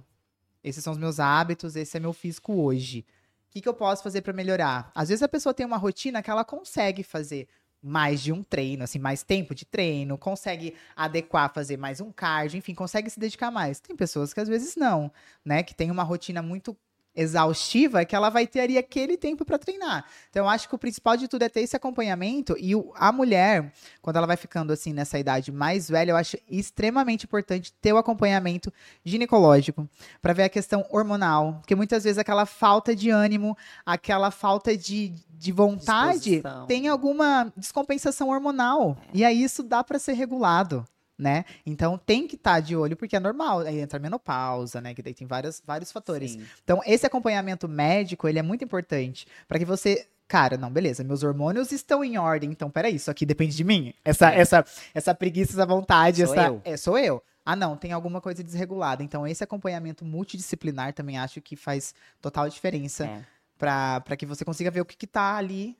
Esses 0.63 0.83
são 0.83 0.93
os 0.93 0.99
meus 0.99 1.19
hábitos, 1.19 1.75
esse 1.75 1.97
é 1.97 1.99
meu 1.99 2.13
físico 2.13 2.53
hoje. 2.53 3.05
O 3.49 3.51
que, 3.53 3.61
que 3.61 3.69
eu 3.69 3.73
posso 3.73 4.01
fazer 4.01 4.21
para 4.21 4.33
melhorar? 4.33 4.91
Às 4.95 5.09
vezes 5.09 5.21
a 5.21 5.27
pessoa 5.27 5.53
tem 5.53 5.65
uma 5.65 5.77
rotina 5.77 6.23
que 6.23 6.31
ela 6.31 6.43
consegue 6.43 7.03
fazer 7.03 7.47
mais 7.83 8.21
de 8.21 8.31
um 8.31 8.41
treino, 8.41 8.83
assim, 8.85 8.97
mais 8.97 9.23
tempo 9.23 9.53
de 9.53 9.65
treino, 9.65 10.17
consegue 10.17 10.73
adequar, 10.95 11.53
fazer 11.53 11.77
mais 11.77 11.99
um 11.99 12.11
cardio, 12.13 12.57
enfim, 12.57 12.73
consegue 12.73 13.09
se 13.09 13.19
dedicar 13.19 13.51
mais. 13.51 13.81
Tem 13.81 13.93
pessoas 13.93 14.33
que 14.33 14.39
às 14.39 14.47
vezes 14.47 14.77
não, 14.77 15.11
né? 15.43 15.61
Que 15.61 15.75
tem 15.75 15.91
uma 15.91 16.01
rotina 16.01 16.41
muito 16.41 16.75
exaustiva 17.15 18.01
é 18.01 18.05
que 18.05 18.15
ela 18.15 18.29
vai 18.29 18.47
ter 18.47 18.61
ali 18.61 18.77
aquele 18.77 19.17
tempo 19.17 19.45
para 19.45 19.57
treinar. 19.57 20.05
Então, 20.29 20.45
eu 20.45 20.49
acho 20.49 20.67
que 20.67 20.75
o 20.75 20.77
principal 20.77 21.15
de 21.15 21.27
tudo 21.27 21.43
é 21.43 21.49
ter 21.49 21.61
esse 21.61 21.75
acompanhamento 21.75 22.55
e 22.59 22.75
o, 22.75 22.91
a 22.95 23.11
mulher, 23.11 23.71
quando 24.01 24.17
ela 24.17 24.27
vai 24.27 24.37
ficando 24.37 24.73
assim 24.73 24.93
nessa 24.93 25.19
idade 25.19 25.51
mais 25.51 25.89
velha, 25.89 26.11
eu 26.11 26.17
acho 26.17 26.37
extremamente 26.49 27.25
importante 27.25 27.73
ter 27.81 27.93
o 27.93 27.97
acompanhamento 27.97 28.71
ginecológico 29.03 29.87
para 30.21 30.33
ver 30.33 30.43
a 30.43 30.49
questão 30.49 30.85
hormonal, 30.89 31.55
porque 31.59 31.75
muitas 31.75 32.03
vezes 32.03 32.17
aquela 32.17 32.45
falta 32.45 32.95
de 32.95 33.09
ânimo, 33.09 33.57
aquela 33.85 34.31
falta 34.31 34.75
de, 34.75 35.13
de 35.29 35.51
vontade 35.51 36.19
Disposição. 36.19 36.65
tem 36.65 36.87
alguma 36.87 37.51
descompensação 37.55 38.29
hormonal. 38.29 38.97
E 39.13 39.23
aí 39.23 39.43
isso 39.43 39.61
dá 39.63 39.83
para 39.83 39.99
ser 39.99 40.13
regulado 40.13 40.85
né? 41.23 41.45
Então 41.65 41.97
tem 41.97 42.27
que 42.27 42.35
estar 42.35 42.59
de 42.59 42.75
olho, 42.75 42.95
porque 42.97 43.15
é 43.15 43.19
normal. 43.19 43.59
Aí 43.61 43.79
entra 43.79 43.97
a 43.97 44.01
menopausa, 44.01 44.81
né? 44.81 44.93
Que 44.93 45.01
daí 45.01 45.13
tem 45.13 45.25
vários, 45.25 45.61
vários 45.65 45.91
fatores. 45.91 46.31
Sim. 46.33 46.45
Então, 46.63 46.81
esse 46.85 47.05
acompanhamento 47.05 47.67
médico, 47.67 48.27
ele 48.27 48.37
é 48.37 48.43
muito 48.43 48.63
importante 48.63 49.25
para 49.47 49.57
que 49.57 49.65
você. 49.65 50.05
Cara, 50.27 50.57
não, 50.57 50.71
beleza, 50.71 51.03
meus 51.03 51.21
hormônios 51.23 51.71
estão 51.71 52.03
em 52.03 52.17
ordem, 52.17 52.49
então 52.49 52.69
peraí, 52.69 52.95
isso 52.95 53.11
aqui 53.11 53.25
depende 53.25 53.55
de 53.55 53.63
mim. 53.63 53.93
Essa, 54.03 54.31
essa, 54.31 54.65
essa 54.93 55.13
preguiça, 55.13 55.51
essa 55.53 55.65
vontade, 55.65 56.25
Sou 56.25 56.33
essa. 56.35 56.47
eu. 56.47 56.61
É, 56.63 56.77
sou 56.77 56.97
eu. 56.97 57.21
Ah, 57.45 57.55
não, 57.55 57.75
tem 57.75 57.91
alguma 57.91 58.19
coisa 58.21 58.41
desregulada. 58.43 59.03
Então, 59.03 59.27
esse 59.27 59.43
acompanhamento 59.43 60.03
multidisciplinar 60.05 60.93
também 60.93 61.17
acho 61.19 61.41
que 61.41 61.55
faz 61.55 61.93
total 62.21 62.47
diferença 62.49 63.05
É. 63.05 63.21
para 63.57 64.15
que 64.17 64.25
você 64.25 64.43
consiga 64.45 64.71
ver 64.71 64.81
o 64.81 64.85
que, 64.85 64.95
que 64.97 65.05
tá 65.07 65.35
ali 65.35 65.77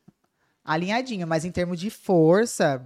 alinhadinho. 0.64 1.26
Mas 1.26 1.46
em 1.46 1.52
termos 1.52 1.80
de 1.80 1.90
força, 1.90 2.86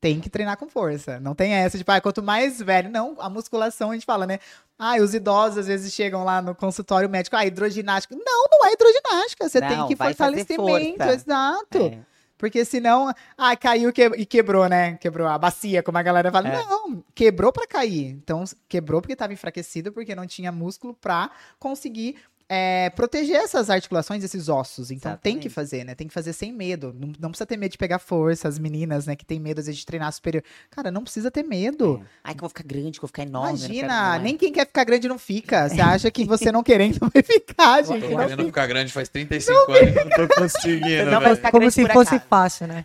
tem 0.00 0.20
que 0.20 0.30
treinar 0.30 0.56
com 0.56 0.68
força. 0.68 1.18
Não 1.20 1.34
tem 1.34 1.52
essa 1.54 1.76
de, 1.76 1.84
ah, 1.86 2.00
quanto 2.00 2.22
mais 2.22 2.60
velho. 2.62 2.90
Não, 2.90 3.16
a 3.18 3.28
musculação 3.28 3.90
a 3.90 3.94
gente 3.94 4.06
fala, 4.06 4.26
né? 4.26 4.38
Ah, 4.78 4.96
os 5.00 5.12
idosos 5.14 5.58
às 5.58 5.66
vezes 5.66 5.92
chegam 5.92 6.22
lá 6.24 6.40
no 6.40 6.54
consultório 6.54 7.08
médico, 7.08 7.34
ah, 7.36 7.44
hidroginástica. 7.44 8.14
Não, 8.14 8.46
não 8.50 8.66
é 8.66 8.72
hidroginástica. 8.72 9.48
Você 9.48 9.60
tem 9.60 9.76
Não, 9.76 9.88
que 9.88 9.94
vai 9.96 10.14
fazer 10.14 10.44
fortalecimento, 10.46 10.98
força. 10.98 11.14
exato. 11.14 11.78
É. 11.78 11.98
Porque 12.38 12.64
senão, 12.64 13.12
ah, 13.36 13.56
caiu 13.56 13.92
que- 13.92 14.04
e 14.16 14.24
quebrou, 14.24 14.68
né? 14.68 14.94
Quebrou 14.98 15.26
a 15.26 15.36
bacia, 15.36 15.82
como 15.82 15.98
a 15.98 16.02
galera 16.02 16.30
fala. 16.30 16.48
É. 16.48 16.64
Não, 16.64 17.02
quebrou 17.12 17.52
pra 17.52 17.66
cair. 17.66 18.10
Então, 18.12 18.44
quebrou 18.68 19.00
porque 19.00 19.14
estava 19.14 19.32
enfraquecido, 19.32 19.90
porque 19.92 20.14
não 20.14 20.24
tinha 20.24 20.52
músculo 20.52 20.94
pra 20.94 21.32
conseguir 21.58 22.16
é, 22.50 22.88
proteger 22.90 23.36
essas 23.36 23.68
articulações, 23.68 24.24
esses 24.24 24.48
ossos. 24.48 24.90
Então, 24.90 25.12
tem 25.18 25.32
Exatamente. 25.34 25.42
que 25.42 25.48
fazer, 25.50 25.84
né? 25.84 25.94
Tem 25.94 26.08
que 26.08 26.14
fazer 26.14 26.32
sem 26.32 26.50
medo. 26.52 26.94
Não, 26.98 27.12
não 27.20 27.28
precisa 27.30 27.44
ter 27.44 27.58
medo 27.58 27.72
de 27.72 27.78
pegar 27.78 27.98
força. 27.98 28.48
As 28.48 28.58
meninas, 28.58 29.04
né, 29.06 29.14
que 29.14 29.24
tem 29.26 29.38
medo, 29.38 29.58
às 29.60 29.66
vezes, 29.66 29.78
de 29.80 29.84
treinar 29.84 30.10
superior. 30.12 30.42
Cara, 30.70 30.90
não 30.90 31.02
precisa 31.02 31.30
ter 31.30 31.42
medo. 31.42 32.02
Ai, 32.24 32.32
que 32.34 32.38
eu 32.38 32.42
vou 32.42 32.48
ficar 32.48 32.64
grande, 32.64 32.92
que 32.92 32.98
eu 32.98 33.02
vou 33.02 33.08
ficar 33.08 33.22
enorme. 33.24 33.48
eu 33.50 33.58
não 33.58 33.66
Imagina, 33.66 34.08
não 34.08 34.14
é. 34.14 34.18
nem 34.20 34.36
quem 34.36 34.50
quer 34.52 34.66
ficar 34.66 34.84
grande 34.84 35.06
não 35.08 35.18
fica. 35.18 35.68
Você 35.68 35.80
acha 35.80 36.10
que 36.10 36.24
você 36.24 36.50
não 36.50 36.62
querendo 36.62 36.98
vai 37.12 37.22
ficar, 37.22 37.84
Tô 37.84 37.92
gente. 37.92 38.02
Não 38.04 38.08
querendo 38.16 38.30
fica. 38.30 38.44
ficar 38.46 38.66
grande 38.66 38.92
faz 38.92 39.08
35 39.10 39.72
anos 39.72 39.90
e 39.90 39.94
não 40.04 40.10
tô 40.28 40.34
conseguindo, 40.34 41.10
Não, 41.10 41.20
ficar 41.36 41.50
Como 41.50 41.60
grande 41.60 41.74
se 41.74 41.86
fosse 41.86 42.14
acaso. 42.14 42.28
fácil, 42.30 42.66
né? 42.66 42.84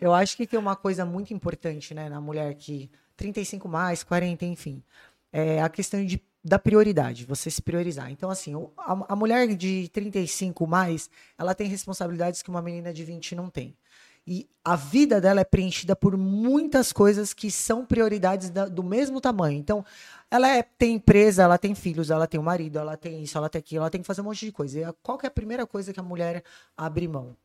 Eu 0.00 0.12
acho 0.12 0.36
que 0.36 0.46
tem 0.46 0.58
uma 0.58 0.74
coisa 0.76 1.04
muito 1.04 1.32
importante, 1.32 1.94
né, 1.94 2.08
na 2.08 2.20
mulher 2.20 2.54
que 2.54 2.90
35 3.16 3.68
mais, 3.68 4.02
40, 4.02 4.44
enfim, 4.44 4.82
é 5.32 5.62
a 5.62 5.68
questão 5.68 6.04
de, 6.04 6.20
da 6.46 6.60
prioridade, 6.60 7.24
você 7.24 7.50
se 7.50 7.60
priorizar. 7.60 8.08
Então, 8.08 8.30
assim, 8.30 8.54
a, 8.78 9.06
a 9.08 9.16
mulher 9.16 9.48
de 9.56 9.88
35 9.92 10.64
mais, 10.64 11.10
ela 11.36 11.56
tem 11.56 11.66
responsabilidades 11.66 12.40
que 12.40 12.48
uma 12.48 12.62
menina 12.62 12.92
de 12.92 13.02
20 13.02 13.34
não 13.34 13.50
tem. 13.50 13.76
E 14.24 14.48
a 14.64 14.76
vida 14.76 15.20
dela 15.20 15.40
é 15.40 15.44
preenchida 15.44 15.96
por 15.96 16.16
muitas 16.16 16.92
coisas 16.92 17.34
que 17.34 17.50
são 17.50 17.84
prioridades 17.84 18.48
da- 18.50 18.66
do 18.66 18.82
mesmo 18.82 19.20
tamanho. 19.20 19.58
Então, 19.58 19.84
ela 20.30 20.48
é- 20.48 20.62
tem 20.62 20.94
empresa, 20.94 21.42
ela 21.42 21.58
tem 21.58 21.74
filhos, 21.74 22.10
ela 22.10 22.28
tem 22.28 22.38
um 22.38 22.44
marido, 22.44 22.78
ela 22.78 22.96
tem 22.96 23.22
isso, 23.24 23.36
ela 23.36 23.48
tem 23.48 23.58
aquilo, 23.58 23.80
ela 23.82 23.90
tem 23.90 24.00
que 24.00 24.06
fazer 24.06 24.20
um 24.20 24.24
monte 24.24 24.46
de 24.46 24.52
coisa. 24.52 24.80
E 24.80 24.92
qual 25.02 25.18
é 25.24 25.26
a 25.26 25.30
primeira 25.30 25.66
coisa 25.66 25.92
que 25.92 25.98
a 26.00 26.02
mulher 26.02 26.44
abre 26.76 27.08
mão? 27.08 27.36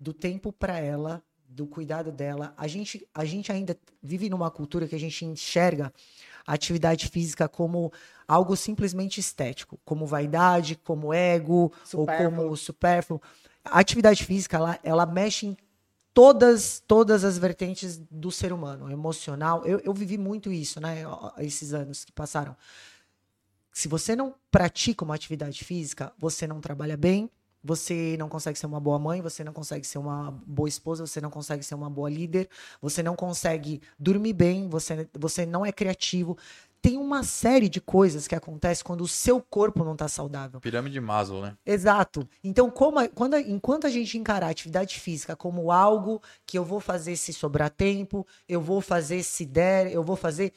Do 0.00 0.12
tempo 0.12 0.52
para 0.52 0.78
ela, 0.80 1.22
do 1.48 1.66
cuidado 1.66 2.10
dela. 2.10 2.54
A 2.56 2.66
gente, 2.66 3.06
a 3.14 3.24
gente 3.24 3.52
ainda 3.52 3.76
vive 4.02 4.28
numa 4.28 4.50
cultura 4.50 4.88
que 4.88 4.94
a 4.94 5.00
gente 5.00 5.24
enxerga 5.24 5.92
a 6.46 6.54
atividade 6.54 7.08
física 7.08 7.48
como 7.48 7.92
algo 8.26 8.56
simplesmente 8.56 9.20
estético, 9.20 9.78
como 9.84 10.06
vaidade, 10.06 10.76
como 10.76 11.12
ego, 11.12 11.54
ou 11.54 11.72
Supérfluo. 11.84 12.30
como 12.30 12.56
supérfluo. 12.56 13.22
A 13.64 13.78
atividade 13.78 14.24
física, 14.24 14.56
ela, 14.56 14.78
ela 14.82 15.06
mexe 15.06 15.46
em 15.46 15.56
todas 16.14 16.82
todas 16.86 17.24
as 17.24 17.38
vertentes 17.38 17.98
do 18.10 18.30
ser 18.30 18.52
humano, 18.52 18.90
emocional. 18.90 19.64
Eu, 19.64 19.78
eu 19.80 19.94
vivi 19.94 20.18
muito 20.18 20.52
isso, 20.52 20.80
né, 20.80 21.04
esses 21.38 21.72
anos 21.72 22.04
que 22.04 22.12
passaram. 22.12 22.56
Se 23.72 23.88
você 23.88 24.14
não 24.14 24.34
pratica 24.50 25.04
uma 25.04 25.14
atividade 25.14 25.64
física, 25.64 26.12
você 26.18 26.46
não 26.46 26.60
trabalha 26.60 26.96
bem, 26.96 27.30
você 27.62 28.16
não 28.18 28.28
consegue 28.28 28.58
ser 28.58 28.66
uma 28.66 28.80
boa 28.80 28.98
mãe, 28.98 29.20
você 29.20 29.44
não 29.44 29.52
consegue 29.52 29.86
ser 29.86 29.98
uma 29.98 30.30
boa 30.46 30.68
esposa, 30.68 31.06
você 31.06 31.20
não 31.20 31.30
consegue 31.30 31.62
ser 31.62 31.74
uma 31.74 31.88
boa 31.88 32.10
líder, 32.10 32.48
você 32.80 33.02
não 33.02 33.14
consegue 33.14 33.80
dormir 33.98 34.32
bem, 34.32 34.68
você, 34.68 35.08
você 35.18 35.46
não 35.46 35.64
é 35.64 35.70
criativo. 35.72 36.36
Tem 36.80 36.96
uma 36.98 37.22
série 37.22 37.68
de 37.68 37.80
coisas 37.80 38.26
que 38.26 38.34
acontecem 38.34 38.84
quando 38.84 39.02
o 39.02 39.08
seu 39.08 39.40
corpo 39.40 39.84
não 39.84 39.92
está 39.92 40.08
saudável. 40.08 40.60
Pirâmide 40.60 40.94
de 40.94 41.00
Maslow, 41.00 41.40
né? 41.40 41.56
Exato. 41.64 42.28
Então, 42.42 42.68
como 42.68 43.08
quando, 43.10 43.34
a- 43.34 43.40
enquanto 43.40 43.86
a 43.86 43.90
gente 43.90 44.18
encarar 44.18 44.48
a 44.48 44.50
atividade 44.50 44.98
física 44.98 45.36
como 45.36 45.70
algo 45.70 46.20
que 46.44 46.58
eu 46.58 46.64
vou 46.64 46.80
fazer 46.80 47.14
se 47.14 47.32
sobrar 47.32 47.70
tempo, 47.70 48.26
eu 48.48 48.60
vou 48.60 48.80
fazer 48.80 49.22
se 49.22 49.46
der, 49.46 49.92
eu 49.92 50.02
vou 50.02 50.16
fazer, 50.16 50.52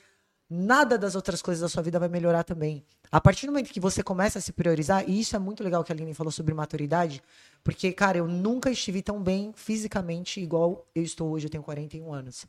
nada 0.50 0.98
das 0.98 1.14
outras 1.14 1.44
coisas 1.44 1.62
da 1.62 1.70
sua 1.70 1.84
vida 1.84 2.00
vai 2.00 2.10
melhorar 2.10 2.44
também. 2.44 2.84
A 3.12 3.22
partir 3.22 3.46
do 3.46 3.52
momento 3.52 3.72
que 3.72 3.80
você 3.80 4.04
começa 4.04 4.40
a 4.40 4.42
se 4.42 4.52
priorizar, 4.52 5.08
e 5.10 5.20
isso 5.20 5.36
é 5.36 5.40
muito 5.40 5.64
legal 5.64 5.84
que 5.84 5.92
a 5.92 5.96
Aline 5.96 6.14
falou 6.14 6.32
sobre 6.32 6.54
maturidade, 6.54 7.22
porque, 7.64 7.92
cara, 7.92 8.18
eu 8.18 8.28
nunca 8.28 8.70
estive 8.70 9.02
tão 9.02 9.22
bem 9.22 9.54
fisicamente 9.56 10.42
igual 10.42 10.88
eu 10.94 11.04
estou 11.04 11.32
hoje, 11.32 11.48
eu 11.48 11.50
tenho 11.50 11.64
41 11.64 12.14
anos. 12.14 12.46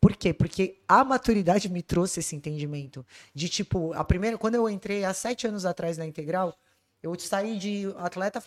Por 0.00 0.14
quê? 0.14 0.32
Porque 0.32 0.80
a 0.86 1.02
maturidade 1.02 1.68
me 1.68 1.82
trouxe 1.82 2.20
esse 2.20 2.36
entendimento. 2.36 3.04
De 3.34 3.48
tipo, 3.48 3.92
a 3.94 4.04
primeira, 4.04 4.36
quando 4.36 4.54
eu 4.54 4.68
entrei 4.68 5.04
há 5.04 5.14
sete 5.14 5.46
anos 5.46 5.64
atrás 5.64 5.96
na 5.96 6.06
Integral, 6.06 6.54
eu 7.02 7.18
saí 7.18 7.58
de 7.58 7.86
atleta 7.98 8.42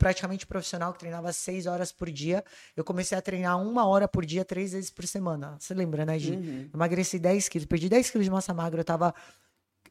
praticamente 0.00 0.46
profissional 0.46 0.94
que 0.94 0.98
treinava 0.98 1.30
seis 1.32 1.66
horas 1.66 1.92
por 1.92 2.10
dia. 2.10 2.42
Eu 2.74 2.82
comecei 2.82 3.16
a 3.16 3.20
treinar 3.20 3.60
uma 3.60 3.86
hora 3.86 4.08
por 4.08 4.24
dia, 4.24 4.44
três 4.44 4.72
vezes 4.72 4.90
por 4.90 5.06
semana. 5.06 5.56
Você 5.58 5.74
lembra, 5.74 6.06
né, 6.06 6.18
Gi? 6.18 6.32
Uhum. 6.32 6.70
Emagreci 6.72 7.18
10 7.18 7.48
quilos, 7.50 7.66
perdi 7.66 7.88
10 7.88 8.10
quilos 8.10 8.24
de 8.24 8.30
massa 8.30 8.54
magra. 8.54 8.80
Eu 8.80 8.84
tava. 8.84 9.14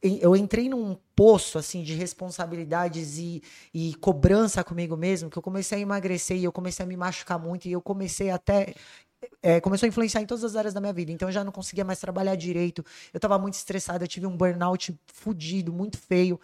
Eu 0.02 0.34
entrei 0.34 0.68
num 0.68 0.96
poço 1.14 1.58
assim 1.58 1.82
de 1.82 1.94
responsabilidades 1.94 3.18
e, 3.18 3.42
e 3.74 3.94
cobrança 3.96 4.64
comigo 4.64 4.96
mesmo, 4.96 5.28
que 5.28 5.36
eu 5.36 5.42
comecei 5.42 5.78
a 5.78 5.80
emagrecer 5.82 6.38
e 6.38 6.44
eu 6.44 6.52
comecei 6.52 6.84
a 6.84 6.88
me 6.88 6.96
machucar 6.96 7.38
muito 7.38 7.66
e 7.66 7.72
eu 7.72 7.82
comecei 7.82 8.30
até 8.30 8.74
é, 9.42 9.60
começou 9.60 9.86
a 9.86 9.88
influenciar 9.88 10.22
em 10.22 10.26
todas 10.26 10.44
as 10.44 10.56
áreas 10.56 10.74
da 10.74 10.80
minha 10.80 10.92
vida. 10.92 11.12
Então 11.12 11.28
eu 11.28 11.32
já 11.32 11.44
não 11.44 11.52
conseguia 11.52 11.84
mais 11.84 12.00
trabalhar 12.00 12.34
direito. 12.36 12.84
Eu 13.12 13.20
tava 13.20 13.38
muito 13.38 13.54
estressado, 13.54 14.04
eu 14.04 14.08
tive 14.08 14.26
um 14.26 14.36
burnout 14.36 14.98
fudido, 15.12 15.72
muito 15.72 15.98
feio. 15.98 16.40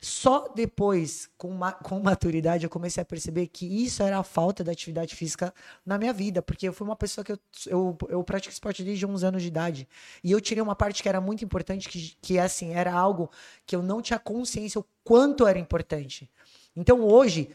Só 0.00 0.48
depois, 0.54 1.28
com, 1.36 1.50
ma 1.50 1.72
com 1.72 1.98
maturidade, 1.98 2.62
eu 2.62 2.70
comecei 2.70 3.02
a 3.02 3.04
perceber 3.04 3.48
que 3.48 3.66
isso 3.66 4.00
era 4.00 4.18
a 4.18 4.22
falta 4.22 4.62
da 4.62 4.70
atividade 4.70 5.16
física 5.16 5.52
na 5.84 5.98
minha 5.98 6.12
vida, 6.12 6.40
porque 6.40 6.68
eu 6.68 6.72
fui 6.72 6.86
uma 6.86 6.94
pessoa 6.94 7.24
que 7.24 7.32
eu, 7.32 7.38
eu, 7.66 7.98
eu 8.08 8.22
pratico 8.22 8.52
esporte 8.52 8.84
desde 8.84 9.04
11 9.04 9.26
anos 9.26 9.42
de 9.42 9.48
idade. 9.48 9.88
E 10.22 10.30
eu 10.30 10.40
tirei 10.40 10.62
uma 10.62 10.76
parte 10.76 11.02
que 11.02 11.08
era 11.08 11.20
muito 11.20 11.44
importante, 11.44 11.88
que, 11.88 12.16
que 12.22 12.38
assim, 12.38 12.74
era 12.74 12.92
algo 12.92 13.28
que 13.66 13.74
eu 13.74 13.82
não 13.82 14.00
tinha 14.00 14.20
consciência 14.20 14.80
o 14.80 14.86
quanto 15.02 15.46
era 15.48 15.58
importante. 15.58 16.30
Então 16.76 17.02
hoje, 17.02 17.50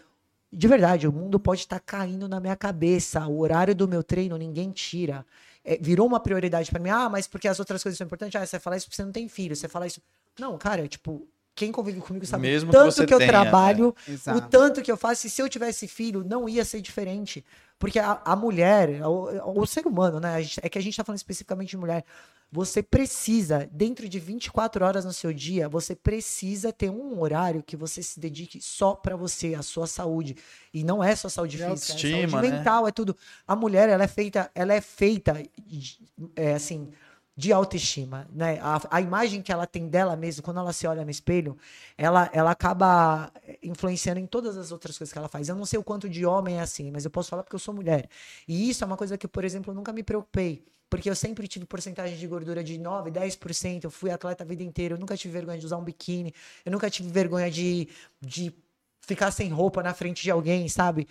de 0.51 0.67
verdade, 0.67 1.07
o 1.07 1.13
mundo 1.13 1.39
pode 1.39 1.61
estar 1.61 1.79
caindo 1.79 2.27
na 2.27 2.41
minha 2.41 2.57
cabeça. 2.57 3.25
O 3.25 3.39
horário 3.39 3.73
do 3.73 3.87
meu 3.87 4.03
treino 4.03 4.37
ninguém 4.37 4.69
tira. 4.69 5.25
É, 5.63 5.77
virou 5.81 6.05
uma 6.05 6.19
prioridade 6.19 6.69
para 6.69 6.79
mim. 6.79 6.89
Ah, 6.89 7.07
mas 7.07 7.25
porque 7.25 7.47
as 7.47 7.57
outras 7.57 7.81
coisas 7.81 7.97
são 7.97 8.05
importantes? 8.05 8.35
Ah, 8.35 8.45
você 8.45 8.59
fala 8.59 8.75
isso 8.75 8.85
porque 8.87 8.97
você 8.97 9.05
não 9.05 9.13
tem 9.13 9.29
filho. 9.29 9.55
Você 9.55 9.69
fala 9.69 9.87
isso. 9.87 10.01
Não, 10.37 10.57
cara, 10.57 10.85
tipo, 10.89 11.25
quem 11.55 11.71
convive 11.71 11.99
comigo 12.01 12.25
sabe 12.25 12.47
Mesmo 12.47 12.69
o 12.69 12.71
que 12.71 12.77
tanto 12.77 12.91
você 12.93 13.05
que, 13.05 13.13
eu 13.13 13.17
tenha, 13.19 13.29
trabalho, 13.31 13.95
o 14.07 14.11
Exato. 14.11 14.47
tanto 14.49 14.81
que 14.81 14.91
eu 14.91 14.97
faço. 14.97 15.27
E 15.27 15.29
se 15.29 15.41
eu 15.41 15.47
tivesse 15.49 15.87
filho, 15.87 16.23
não 16.23 16.49
ia 16.49 16.65
ser 16.65 16.81
diferente. 16.81 17.43
Porque 17.77 17.99
a, 17.99 18.21
a 18.23 18.35
mulher, 18.35 19.01
o, 19.05 19.59
o 19.61 19.65
ser 19.65 19.85
humano, 19.85 20.19
né? 20.19 20.35
a 20.35 20.41
gente- 20.41 20.59
é 20.63 20.69
que 20.69 20.77
a 20.77 20.81
gente 20.81 20.95
tá 20.95 21.03
falando 21.03 21.17
especificamente 21.17 21.69
de 21.71 21.77
mulher. 21.77 22.03
Você 22.51 22.83
precisa, 22.83 23.67
dentro 23.71 24.07
de 24.07 24.19
24 24.19 24.85
horas 24.85 25.03
no 25.03 25.11
seu 25.11 25.33
dia, 25.33 25.67
você 25.67 25.95
precisa 25.95 26.71
ter 26.71 26.89
um 26.89 27.19
horário 27.19 27.63
que 27.63 27.75
você 27.75 28.03
se 28.03 28.19
dedique 28.19 28.61
só 28.61 28.93
pra 28.93 29.15
você, 29.15 29.55
a 29.55 29.63
sua 29.63 29.87
saúde. 29.87 30.37
E 30.71 30.83
não 30.83 31.03
é 31.03 31.15
só 31.15 31.27
saúde 31.27 31.57
De 31.57 31.63
física, 31.63 31.67
é 31.67 31.93
autoestima, 31.93 32.29
saúde 32.29 32.49
né? 32.49 32.57
mental, 32.57 32.87
é 32.87 32.91
tudo. 32.91 33.17
A 33.47 33.55
mulher, 33.55 33.89
ela 33.89 34.03
é 34.03 34.07
feita, 34.07 34.51
ela 34.53 34.71
é 34.73 34.81
feita, 34.81 35.41
é, 36.35 36.53
assim, 36.53 36.89
de 37.35 37.51
autoestima, 37.51 38.27
né? 38.31 38.59
A, 38.61 38.81
a 38.91 39.01
imagem 39.01 39.41
que 39.41 39.51
ela 39.51 39.65
tem 39.65 39.87
dela 39.87 40.15
mesma, 40.15 40.43
quando 40.43 40.59
ela 40.59 40.71
se 40.71 40.85
olha 40.85 41.03
no 41.03 41.09
espelho, 41.09 41.57
ela, 41.97 42.29
ela 42.31 42.51
acaba 42.51 43.31
influenciando 43.61 44.19
em 44.19 44.27
todas 44.27 44.55
as 44.55 44.71
outras 44.71 44.97
coisas 44.97 45.11
que 45.11 45.17
ela 45.17 45.27
faz. 45.27 45.49
Eu 45.49 45.55
não 45.55 45.65
sei 45.65 45.79
o 45.79 45.83
quanto 45.83 46.07
de 46.07 46.25
homem 46.25 46.59
é 46.59 46.61
assim, 46.61 46.91
mas 46.91 47.05
eu 47.05 47.11
posso 47.11 47.29
falar 47.29 47.41
porque 47.43 47.55
eu 47.55 47.59
sou 47.59 47.73
mulher. 47.73 48.07
E 48.47 48.69
isso 48.69 48.83
é 48.83 48.87
uma 48.87 48.97
coisa 48.97 49.17
que, 49.17 49.27
por 49.27 49.43
exemplo, 49.43 49.71
eu 49.71 49.75
nunca 49.75 49.91
me 49.91 50.03
preocupei. 50.03 50.63
Porque 50.89 51.09
eu 51.09 51.15
sempre 51.15 51.47
tive 51.47 51.65
porcentagem 51.65 52.15
de 52.15 52.27
gordura 52.27 52.63
de 52.63 52.77
9, 52.77 53.09
10%. 53.09 53.83
Eu 53.83 53.89
fui 53.89 54.11
atleta 54.11 54.43
a 54.43 54.47
vida 54.47 54.61
inteira. 54.61 54.93
Eu 54.93 54.99
nunca 54.99 55.17
tive 55.17 55.33
vergonha 55.33 55.57
de 55.57 55.65
usar 55.65 55.77
um 55.77 55.83
biquíni. 55.83 56.31
Eu 56.63 56.71
nunca 56.71 56.87
tive 56.87 57.09
vergonha 57.09 57.49
de, 57.49 57.87
de 58.21 58.53
ficar 59.01 59.31
sem 59.31 59.49
roupa 59.49 59.81
na 59.81 59.91
frente 59.95 60.21
de 60.21 60.29
alguém, 60.29 60.69
sabe? 60.69 61.07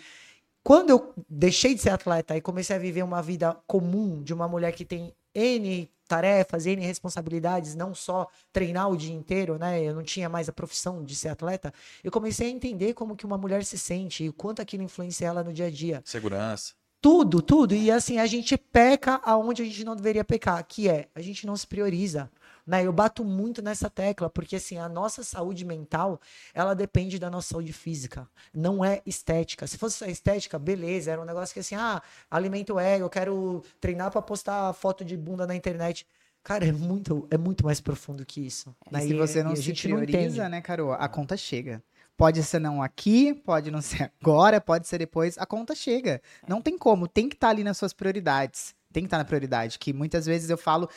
Quando 0.63 0.91
eu 0.91 1.13
deixei 1.29 1.75
de 1.75 1.81
ser 1.81 1.91
atleta 1.91 2.37
e 2.37 2.41
comecei 2.41 2.77
a 2.77 2.79
viver 2.79 3.03
uma 3.03 3.21
vida 3.21 3.57
comum 3.67 4.23
de 4.23 4.33
uma 4.33 4.47
mulher 4.47 4.71
que 4.71 4.85
tem 4.85 5.13
N 5.35 5.91
tarefas, 6.13 6.67
N 6.67 6.85
responsabilidades, 6.85 7.75
não 7.75 7.95
só 7.95 8.29
treinar 8.53 8.91
o 8.91 8.97
dia 8.99 9.15
inteiro, 9.15 9.59
né? 9.59 9.83
Eu 9.83 9.95
não 9.95 10.03
tinha 10.03 10.29
mais 10.29 10.47
a 10.47 10.53
profissão 10.53 11.03
de 11.03 11.17
ser 11.17 11.31
atleta. 11.31 11.73
Eu 12.05 12.11
comecei 12.11 12.49
a 12.49 12.51
entender 12.51 12.93
como 12.93 13.17
que 13.17 13.25
uma 13.25 13.39
mulher 13.39 13.65
se 13.65 13.79
sente 13.79 14.25
e 14.25 14.29
o 14.29 14.33
quanto 14.33 14.61
aquilo 14.61 14.83
influencia 14.83 15.29
ela 15.29 15.43
no 15.43 15.55
dia 15.55 15.69
a 15.69 15.71
dia. 15.71 16.03
Segurança. 16.05 16.75
Tudo, 17.01 17.41
tudo. 17.41 17.75
E 17.75 17.91
assim, 17.91 18.19
a 18.19 18.27
gente 18.27 18.59
peca 18.59 19.23
aonde 19.25 19.63
a 19.63 19.65
gente 19.65 19.85
não 19.85 19.97
deveria 19.97 20.23
pecar, 20.23 20.63
que 20.65 20.87
é, 20.87 21.09
a 21.15 21.23
gente 21.23 21.47
não 21.47 21.57
se 21.57 21.67
prioriza. 21.67 22.31
Né? 22.67 22.85
Eu 22.87 22.93
bato 22.93 23.25
muito 23.25 23.61
nessa 23.61 23.91
tecla, 23.91 24.31
porque 24.31 24.57
assim, 24.57 24.79
a 24.79 24.89
nossa 24.89 25.25
saúde 25.25 25.65
mental, 25.65 26.21
ela 26.55 26.75
depende 26.75 27.19
da 27.19 27.29
nossa 27.29 27.49
saúde 27.49 27.73
física. 27.73 28.29
Não 28.55 28.85
é 28.85 29.03
estética. 29.05 29.67
Se 29.67 29.77
fosse 29.77 29.99
só 29.99 30.07
estética, 30.07 30.59
beleza, 30.59 31.11
era 31.11 31.21
um 31.21 31.25
negócio 31.25 31.53
que 31.53 31.61
assim, 31.61 31.75
ah, 31.75 32.01
alimento 32.31 32.79
ego, 32.79 33.05
eu 33.05 33.11
quero 33.11 33.65
treinar 33.81 34.11
pra 34.11 34.23
postar 34.23 34.73
foto 34.75 35.05
de 35.05 35.17
bunda 35.17 35.47
na 35.47 35.55
internet. 35.55 36.07
Cara, 36.43 36.67
é 36.67 36.73
muito, 36.73 37.27
é 37.31 37.39
muito 37.39 37.65
mais 37.65 37.81
profundo 37.81 38.27
que 38.27 38.41
isso. 38.41 38.75
E 38.91 38.93
né? 38.93 39.01
se 39.01 39.15
você 39.15 39.43
não 39.43 39.53
e 39.53 39.57
se 39.57 39.69
não 39.71 39.97
prioriza, 39.99 40.19
entende. 40.19 40.49
né, 40.49 40.61
Carol, 40.61 40.93
a 40.93 41.09
conta 41.09 41.37
chega. 41.37 41.83
Pode 42.17 42.43
ser 42.43 42.59
não 42.59 42.83
aqui, 42.83 43.33
pode 43.33 43.71
não 43.71 43.81
ser 43.81 44.13
agora, 44.21 44.61
pode 44.61 44.87
ser 44.87 44.99
depois, 44.99 45.39
a 45.39 45.47
conta 45.47 45.75
chega. 45.75 46.21
Não 46.47 46.61
tem 46.61 46.77
como, 46.77 47.09
tem 47.09 47.29
que 47.29 47.35
estar 47.35 47.49
ali 47.49 47.65
nas 47.65 47.77
suas 47.77 47.93
prioridades. 47.93 48.75
Tem 48.93 49.05
que 49.05 49.07
estar 49.07 49.19
na 49.19 49.25
prioridade, 49.25 49.79
que 49.79 49.93
muitas 49.93 50.27
vezes 50.27 50.51
eu 50.51 50.59
falo 50.59 50.89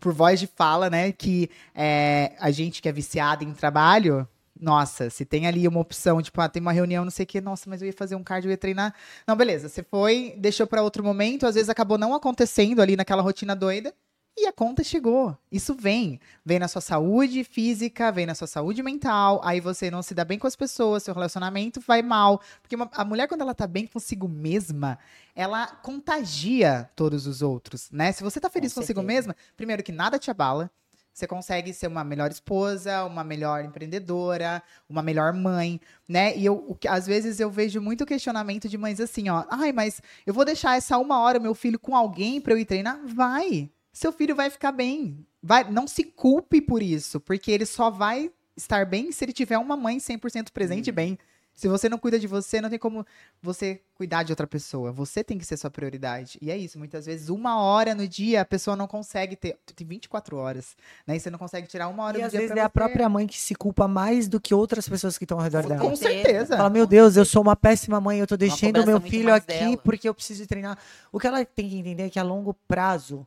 por 0.00 0.12
voz 0.12 0.40
de 0.40 0.46
fala, 0.46 0.90
né, 0.90 1.12
que 1.12 1.50
é, 1.74 2.32
a 2.40 2.50
gente 2.50 2.82
que 2.82 2.88
é 2.88 2.92
viciada 2.92 3.44
em 3.44 3.52
trabalho, 3.52 4.28
nossa, 4.58 5.10
se 5.10 5.24
tem 5.24 5.46
ali 5.46 5.68
uma 5.68 5.80
opção, 5.80 6.22
tipo, 6.22 6.40
ah, 6.40 6.48
tem 6.48 6.62
uma 6.62 6.72
reunião, 6.72 7.04
não 7.04 7.10
sei 7.10 7.24
o 7.24 7.26
que, 7.26 7.40
nossa, 7.40 7.68
mas 7.68 7.82
eu 7.82 7.86
ia 7.86 7.92
fazer 7.92 8.16
um 8.16 8.24
cardio, 8.24 8.48
eu 8.48 8.52
ia 8.52 8.56
treinar. 8.56 8.94
Não, 9.26 9.36
beleza, 9.36 9.68
você 9.68 9.82
foi, 9.82 10.34
deixou 10.38 10.66
para 10.66 10.82
outro 10.82 11.04
momento, 11.04 11.46
às 11.46 11.54
vezes 11.54 11.68
acabou 11.68 11.98
não 11.98 12.14
acontecendo 12.14 12.80
ali 12.80 12.96
naquela 12.96 13.22
rotina 13.22 13.54
doida, 13.54 13.94
e 14.38 14.46
a 14.46 14.52
conta 14.52 14.84
chegou. 14.84 15.36
Isso 15.50 15.74
vem. 15.74 16.20
Vem 16.44 16.58
na 16.58 16.68
sua 16.68 16.80
saúde 16.82 17.42
física, 17.42 18.12
vem 18.12 18.26
na 18.26 18.34
sua 18.34 18.46
saúde 18.46 18.82
mental. 18.82 19.40
Aí 19.42 19.60
você 19.60 19.90
não 19.90 20.02
se 20.02 20.14
dá 20.14 20.24
bem 20.24 20.38
com 20.38 20.46
as 20.46 20.54
pessoas, 20.54 21.02
seu 21.02 21.14
relacionamento 21.14 21.80
vai 21.80 22.02
mal. 22.02 22.40
Porque 22.60 22.76
uma- 22.76 22.90
a 22.92 23.04
mulher, 23.04 23.28
quando 23.28 23.40
ela 23.40 23.54
tá 23.54 23.66
bem 23.66 23.86
consigo 23.86 24.28
mesma, 24.28 24.98
ela 25.34 25.66
contagia 25.66 26.88
todos 26.94 27.26
os 27.26 27.40
outros, 27.42 27.90
né? 27.90 28.12
Se 28.12 28.22
você 28.22 28.38
tá 28.38 28.50
feliz 28.50 28.72
Com 28.74 28.80
consigo 28.80 29.00
certeza. 29.00 29.14
mesma, 29.16 29.36
primeiro 29.56 29.82
que 29.82 29.92
nada 29.92 30.18
te 30.18 30.30
abala. 30.30 30.70
Você 31.12 31.26
consegue 31.26 31.72
ser 31.72 31.86
uma 31.86 32.04
melhor 32.04 32.30
esposa, 32.30 33.02
uma 33.06 33.24
melhor 33.24 33.64
empreendedora, 33.64 34.62
uma 34.86 35.00
melhor 35.02 35.32
mãe, 35.32 35.80
né? 36.06 36.36
E 36.36 36.44
eu, 36.44 36.76
às 36.90 37.06
vezes 37.06 37.40
eu 37.40 37.50
vejo 37.50 37.80
muito 37.80 38.04
questionamento 38.04 38.68
de 38.68 38.76
mães 38.76 39.00
assim, 39.00 39.30
ó. 39.30 39.44
Ai, 39.48 39.72
mas 39.72 40.02
eu 40.26 40.34
vou 40.34 40.44
deixar 40.44 40.76
essa 40.76 40.98
uma 40.98 41.18
hora 41.20 41.38
meu 41.38 41.54
filho 41.54 41.78
com 41.78 41.96
alguém 41.96 42.38
pra 42.38 42.52
eu 42.52 42.58
ir 42.58 42.66
treinar? 42.66 43.00
Vai. 43.06 43.70
Seu 43.96 44.12
filho 44.12 44.36
vai 44.36 44.50
ficar 44.50 44.72
bem. 44.72 45.26
Vai, 45.42 45.64
não 45.70 45.88
se 45.88 46.04
culpe 46.04 46.60
por 46.60 46.82
isso, 46.82 47.18
porque 47.18 47.50
ele 47.50 47.64
só 47.64 47.88
vai 47.90 48.30
estar 48.54 48.84
bem 48.84 49.10
se 49.10 49.24
ele 49.24 49.32
tiver 49.32 49.56
uma 49.56 49.74
mãe 49.74 49.96
100% 49.96 50.50
presente 50.52 50.88
e 50.88 50.92
bem. 50.92 51.18
Se 51.54 51.66
você 51.66 51.88
não 51.88 51.96
cuida 51.96 52.18
de 52.18 52.26
você, 52.26 52.60
não 52.60 52.68
tem 52.68 52.78
como 52.78 53.06
você 53.40 53.80
cuidar 53.94 54.22
de 54.22 54.30
outra 54.30 54.46
pessoa. 54.46 54.92
Você 54.92 55.24
tem 55.24 55.38
que 55.38 55.46
ser 55.46 55.56
sua 55.56 55.70
prioridade. 55.70 56.38
E 56.42 56.50
é 56.50 56.58
isso. 56.58 56.78
Muitas 56.78 57.06
vezes, 57.06 57.30
uma 57.30 57.58
hora 57.62 57.94
no 57.94 58.06
dia, 58.06 58.42
a 58.42 58.44
pessoa 58.44 58.76
não 58.76 58.86
consegue 58.86 59.34
ter. 59.34 59.56
Tem 59.74 59.86
24 59.86 60.36
horas, 60.36 60.76
né? 61.06 61.16
E 61.16 61.20
você 61.20 61.30
não 61.30 61.38
consegue 61.38 61.66
tirar 61.66 61.88
uma 61.88 62.04
hora 62.04 62.18
E 62.18 62.20
do 62.20 62.26
às 62.26 62.32
dia 62.32 62.40
vezes 62.40 62.52
pra 62.52 62.60
é 62.60 62.64
a 62.66 62.68
própria 62.68 63.08
mãe 63.08 63.26
que 63.26 63.38
se 63.38 63.54
culpa 63.54 63.88
mais 63.88 64.28
do 64.28 64.38
que 64.38 64.52
outras 64.52 64.86
pessoas 64.86 65.16
que 65.16 65.24
estão 65.24 65.38
ao 65.38 65.44
redor 65.44 65.62
Com 65.62 65.68
dela. 65.70 65.80
Com 65.80 65.96
certeza. 65.96 66.58
Fala, 66.58 66.68
meu 66.68 66.86
Deus, 66.86 67.16
eu 67.16 67.24
sou 67.24 67.40
uma 67.40 67.56
péssima 67.56 67.98
mãe, 67.98 68.18
eu 68.18 68.26
tô 68.26 68.36
deixando 68.36 68.84
meu 68.84 69.00
filho 69.00 69.32
aqui 69.32 69.46
dela. 69.46 69.78
porque 69.78 70.06
eu 70.06 70.12
preciso 70.12 70.46
treinar. 70.46 70.76
O 71.10 71.18
que 71.18 71.26
ela 71.26 71.42
tem 71.42 71.70
que 71.70 71.78
entender 71.78 72.02
é 72.02 72.10
que 72.10 72.18
a 72.18 72.22
longo 72.22 72.52
prazo, 72.68 73.26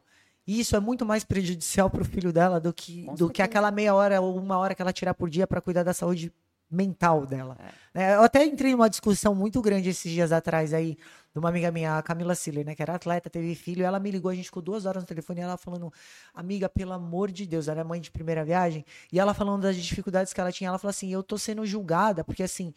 isso 0.57 0.73
é 0.75 0.79
muito 0.79 1.05
mais 1.05 1.25
prejudicial 1.25 1.89
pro 1.89 2.05
filho 2.05 2.31
dela 2.31 2.61
do 2.61 2.71
que, 2.71 3.03
Com 3.03 3.15
do 3.15 3.29
que 3.29 3.41
aquela 3.41 3.69
meia 3.71 3.93
hora 3.93 4.21
ou 4.21 4.37
uma 4.37 4.57
hora 4.57 4.73
que 4.73 4.81
ela 4.81 4.93
tirar 4.93 5.13
por 5.13 5.29
dia 5.29 5.45
pra 5.45 5.59
cuidar 5.59 5.83
da 5.83 5.93
saúde 5.93 6.31
mental 6.71 7.25
dela. 7.25 7.57
É. 7.93 8.11
É, 8.11 8.15
eu 8.15 8.21
até 8.21 8.45
entrei 8.45 8.71
numa 8.71 8.89
discussão 8.89 9.33
muito 9.33 9.61
grande 9.61 9.89
esses 9.89 10.11
dias 10.11 10.31
atrás 10.31 10.73
aí, 10.73 10.95
de 11.33 11.39
uma 11.39 11.49
amiga 11.49 11.71
minha, 11.71 11.97
a 11.97 12.03
Camila 12.03 12.35
Siller, 12.35 12.65
né, 12.65 12.75
que 12.75 12.81
era 12.81 12.93
atleta, 12.93 13.29
teve 13.29 13.55
filho, 13.55 13.81
e 13.81 13.83
ela 13.83 13.99
me 13.99 14.11
ligou, 14.11 14.29
a 14.29 14.35
gente 14.35 14.45
ficou 14.45 14.61
duas 14.61 14.85
horas 14.85 15.01
no 15.01 15.07
telefone, 15.07 15.39
e 15.39 15.43
ela 15.43 15.57
falando, 15.57 15.91
amiga, 16.33 16.69
pelo 16.69 16.93
amor 16.93 17.31
de 17.31 17.47
Deus, 17.47 17.67
ela 17.67 17.81
é 17.81 17.83
mãe 17.83 17.99
de 17.99 18.11
primeira 18.11 18.45
viagem, 18.45 18.85
e 19.11 19.19
ela 19.19 19.33
falando 19.33 19.63
das 19.63 19.75
dificuldades 19.75 20.31
que 20.31 20.39
ela 20.39 20.51
tinha, 20.51 20.67
ela 20.67 20.77
falou 20.77 20.91
assim, 20.91 21.11
eu 21.11 21.23
tô 21.23 21.37
sendo 21.37 21.65
julgada, 21.65 22.23
porque 22.23 22.43
assim, 22.43 22.73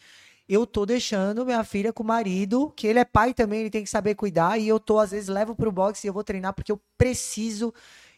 eu 0.53 0.67
tô 0.67 0.85
deixando 0.87 1.45
minha 1.45 1.65
filha 1.65 1.93
com 1.93 2.03
o 2.03 2.07
marido, 2.07 2.71
que 2.77 2.87
ele 2.87 2.99
é 2.99 3.05
pai 3.05 3.33
também, 3.35 3.61
ele 3.61 3.71
tem 3.71 3.85
que 3.85 3.91
saber 3.91 4.15
cuidar, 4.15 4.59
e 4.59 4.69
eu 4.69 4.79
tô, 4.81 4.99
às 4.99 5.11
vezes, 5.13 5.29
levo 5.29 5.55
pro 5.55 5.73
boxe 5.73 6.07
e 6.07 6.09
eu 6.09 6.13
vou 6.13 6.25
treinar 6.25 6.53
porque 6.55 6.73
eu 6.73 6.81
preciso 6.99 7.73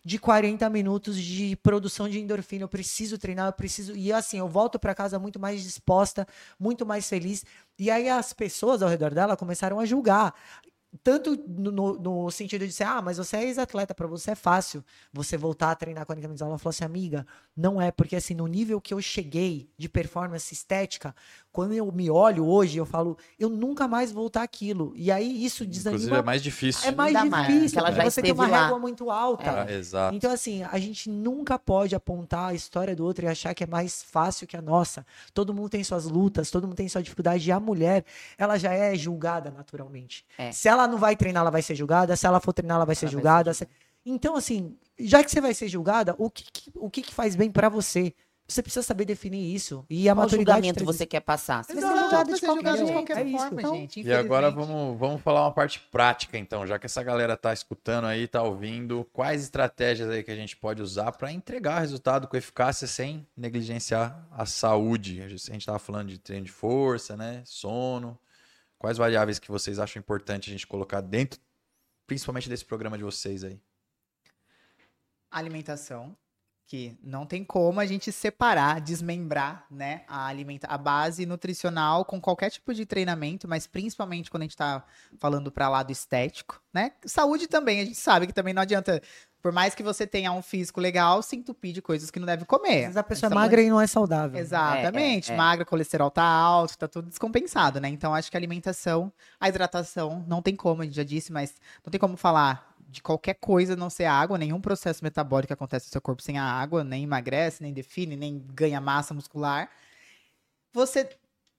de 0.04 0.18
40 0.18 0.68
minutos 0.68 1.16
de 1.16 1.56
produção 1.56 2.08
de 2.08 2.20
endorfina, 2.20 2.64
eu 2.64 2.68
preciso 2.68 3.16
treinar, 3.16 3.48
eu 3.48 3.52
preciso, 3.52 3.96
e 3.96 4.12
assim, 4.12 4.38
eu 4.38 4.48
volto 4.48 4.78
pra 4.78 4.94
casa 4.94 5.18
muito 5.18 5.40
mais 5.40 5.62
disposta, 5.62 6.26
muito 6.60 6.84
mais 6.84 7.08
feliz, 7.08 7.44
e 7.78 7.90
aí 7.90 8.08
as 8.10 8.32
pessoas 8.32 8.82
ao 8.82 8.88
redor 8.88 9.14
dela 9.14 9.36
começaram 9.36 9.80
a 9.80 9.86
julgar, 9.86 10.34
tanto 11.02 11.36
no, 11.48 11.94
no- 11.98 12.30
sentido 12.30 12.64
de 12.66 12.72
ser, 12.72 12.84
ah, 12.84 13.02
mas 13.02 13.16
você 13.18 13.36
é 13.38 13.44
ex-atleta, 13.44 13.94
pra 13.94 14.06
você 14.06 14.30
é 14.30 14.34
fácil 14.36 14.84
você 15.12 15.36
voltar 15.36 15.72
a 15.72 15.74
treinar 15.74 16.06
40 16.06 16.28
minutos. 16.28 16.40
Ela 16.46 16.56
falou 16.56 16.70
assim, 16.70 16.84
amiga, 16.84 17.26
não 17.56 17.80
é, 17.82 17.90
porque 17.90 18.14
assim, 18.14 18.32
no 18.34 18.46
nível 18.46 18.80
que 18.80 18.94
eu 18.94 19.00
cheguei 19.02 19.68
de 19.76 19.88
performance 19.88 20.54
estética, 20.54 21.14
quando 21.54 21.72
eu 21.72 21.90
me 21.92 22.10
olho 22.10 22.44
hoje, 22.48 22.76
eu 22.78 22.84
falo, 22.84 23.16
eu 23.38 23.48
nunca 23.48 23.86
mais 23.86 24.10
vou 24.10 24.24
voltar 24.24 24.42
aquilo. 24.42 24.92
E 24.96 25.12
aí 25.12 25.44
isso 25.44 25.64
desanima. 25.64 25.96
Inclusive 25.98 26.18
é 26.18 26.22
mais 26.22 26.42
difícil. 26.42 26.88
é 26.88 26.92
mais 26.92 27.14
Ainda 27.14 27.30
mais, 27.30 27.46
difícil, 27.46 27.70
que 27.70 27.78
ela 27.78 27.88
porque 27.90 28.02
já 28.04 28.10
você 28.10 28.22
tem 28.22 28.32
uma 28.32 28.46
lá. 28.48 28.62
régua 28.64 28.78
muito 28.80 29.08
alta. 29.08 29.64
Ah, 29.68 29.72
exato. 29.72 30.16
Então, 30.16 30.32
assim, 30.32 30.64
a 30.64 30.76
gente 30.80 31.08
nunca 31.08 31.56
pode 31.56 31.94
apontar 31.94 32.48
a 32.50 32.54
história 32.54 32.96
do 32.96 33.04
outro 33.04 33.24
e 33.24 33.28
achar 33.28 33.54
que 33.54 33.62
é 33.62 33.66
mais 33.68 34.02
fácil 34.02 34.48
que 34.48 34.56
a 34.56 34.60
nossa. 34.60 35.06
Todo 35.32 35.54
mundo 35.54 35.68
tem 35.68 35.84
suas 35.84 36.06
lutas, 36.06 36.50
todo 36.50 36.66
mundo 36.66 36.76
tem 36.76 36.88
sua 36.88 37.00
dificuldade. 37.02 37.48
E 37.48 37.52
a 37.52 37.60
mulher, 37.60 38.04
ela 38.36 38.58
já 38.58 38.72
é 38.72 38.96
julgada 38.96 39.48
naturalmente. 39.52 40.24
É. 40.36 40.50
Se 40.50 40.68
ela 40.68 40.88
não 40.88 40.98
vai 40.98 41.14
treinar, 41.14 41.42
ela 41.42 41.50
vai 41.52 41.62
ser 41.62 41.76
julgada. 41.76 42.16
Se 42.16 42.26
ela 42.26 42.40
for 42.40 42.52
treinar, 42.52 42.74
ela 42.78 42.84
vai 42.84 42.96
ser 42.96 43.04
Ela 43.06 43.10
vai 43.12 43.12
ser 43.12 43.16
julgada. 43.16 43.54
Se- 43.54 43.68
Então, 44.04 44.34
assim, 44.34 44.76
já 44.98 45.22
que 45.22 45.30
você 45.30 45.40
vai 45.40 45.54
ser 45.54 45.68
julgada, 45.68 46.16
o 46.18 46.28
que, 46.28 46.44
que- 46.52 46.72
o 46.74 46.90
que, 46.90 47.00
que 47.02 47.14
faz 47.14 47.36
bem 47.36 47.48
pra 47.50 47.68
você? 47.68 48.12
Você 48.46 48.62
precisa 48.62 48.82
saber 48.82 49.06
definir 49.06 49.54
isso. 49.54 49.86
E 49.88 50.06
a 50.06 50.14
Qual 50.14 50.24
maturidade. 50.24 50.66
julgamento 50.66 50.84
você 50.84 51.06
quer 51.06 51.20
passar? 51.20 51.64
Você 51.64 51.74
vai 51.74 51.82
ser 51.82 51.98
julgado 51.98 52.34
de 52.34 52.40
qualquer 52.40 52.76
julgado 52.76 52.84
de 52.84 52.92
qualquer 52.92 53.26
é 53.26 53.30
forma, 53.30 53.60
Então, 53.60 53.74
gente. 53.74 54.02
E 54.02 54.12
agora 54.12 54.50
vamos, 54.50 54.98
vamos 54.98 55.22
falar 55.22 55.42
uma 55.42 55.52
parte 55.52 55.80
prática, 55.90 56.36
então, 56.36 56.66
já 56.66 56.78
que 56.78 56.84
essa 56.84 57.02
galera 57.02 57.38
tá 57.38 57.54
escutando 57.54 58.06
aí, 58.06 58.28
tá 58.28 58.42
ouvindo, 58.42 59.08
quais 59.12 59.42
estratégias 59.42 60.10
aí 60.10 60.22
que 60.22 60.30
a 60.30 60.36
gente 60.36 60.56
pode 60.56 60.82
usar 60.82 61.10
para 61.12 61.32
entregar 61.32 61.80
resultado 61.80 62.28
com 62.28 62.36
eficácia 62.36 62.86
sem 62.86 63.26
negligenciar 63.34 64.28
a 64.30 64.44
saúde? 64.44 65.22
A 65.22 65.28
gente 65.28 65.50
a 65.50 65.52
gente 65.54 65.66
tava 65.66 65.78
falando 65.78 66.08
de 66.08 66.18
treino 66.18 66.44
de 66.44 66.52
força, 66.52 67.16
né? 67.16 67.42
Sono. 67.46 68.18
Quais 68.78 68.98
variáveis 68.98 69.38
que 69.38 69.50
vocês 69.50 69.78
acham 69.78 70.00
importante 70.00 70.50
a 70.50 70.52
gente 70.52 70.66
colocar 70.66 71.00
dentro, 71.00 71.40
principalmente 72.06 72.48
desse 72.50 72.64
programa 72.64 72.98
de 72.98 73.04
vocês 73.04 73.42
aí? 73.42 73.58
alimentação, 75.34 76.16
que 76.66 76.98
não 77.02 77.26
tem 77.26 77.44
como 77.44 77.78
a 77.78 77.86
gente 77.86 78.10
separar, 78.10 78.80
desmembrar, 78.80 79.66
né, 79.70 80.02
a 80.08 80.26
alimenta 80.26 80.66
a 80.66 80.78
base 80.78 81.26
nutricional 81.26 82.04
com 82.04 82.20
qualquer 82.20 82.50
tipo 82.50 82.72
de 82.72 82.86
treinamento, 82.86 83.46
mas 83.46 83.66
principalmente 83.66 84.30
quando 84.30 84.42
a 84.42 84.46
gente 84.46 84.56
tá 84.56 84.84
falando 85.18 85.52
para 85.52 85.68
lado 85.68 85.92
estético, 85.92 86.60
né? 86.72 86.92
Saúde 87.04 87.46
também, 87.46 87.80
a 87.80 87.84
gente 87.84 87.98
sabe 87.98 88.26
que 88.26 88.32
também 88.32 88.54
não 88.54 88.62
adianta, 88.62 89.00
por 89.42 89.52
mais 89.52 89.74
que 89.74 89.82
você 89.82 90.06
tenha 90.06 90.32
um 90.32 90.40
físico 90.40 90.80
legal, 90.80 91.22
se 91.22 91.36
entupir 91.36 91.74
de 91.74 91.82
coisas 91.82 92.10
que 92.10 92.18
não 92.18 92.26
deve 92.26 92.46
comer. 92.46 92.86
Mas 92.86 92.96
a 92.96 93.02
pessoa 93.02 93.26
é 93.26 93.28
Então, 93.28 93.38
magra 93.38 93.60
e 93.60 93.68
não 93.68 93.80
é 93.80 93.86
saudável. 93.86 94.40
Exatamente, 94.40 95.30
É, 95.30 95.32
é, 95.32 95.34
é. 95.34 95.38
magra, 95.38 95.64
colesterol 95.66 96.10
tá 96.10 96.24
alto, 96.24 96.78
tá 96.78 96.88
tudo 96.88 97.08
descompensado, 97.08 97.78
né? 97.78 97.88
Então 97.90 98.14
acho 98.14 98.30
que 98.30 98.36
a 98.36 98.40
alimentação, 98.40 99.12
a 99.38 99.48
hidratação, 99.50 100.24
não 100.26 100.40
tem 100.40 100.56
como, 100.56 100.80
a 100.80 100.84
gente 100.86 100.96
já 100.96 101.04
disse, 101.04 101.30
mas 101.30 101.54
não 101.84 101.90
tem 101.90 102.00
como 102.00 102.16
falar 102.16 102.73
de 102.88 103.02
qualquer 103.02 103.34
coisa 103.34 103.74
não 103.76 103.90
ser 103.90 104.04
água, 104.04 104.38
nenhum 104.38 104.60
processo 104.60 105.02
metabólico 105.02 105.52
acontece 105.52 105.86
no 105.86 105.92
seu 105.92 106.00
corpo 106.00 106.22
sem 106.22 106.38
a 106.38 106.44
água, 106.44 106.84
nem 106.84 107.04
emagrece, 107.04 107.62
nem 107.62 107.72
define, 107.72 108.16
nem 108.16 108.44
ganha 108.52 108.80
massa 108.80 109.14
muscular. 109.14 109.70
Você 110.72 111.08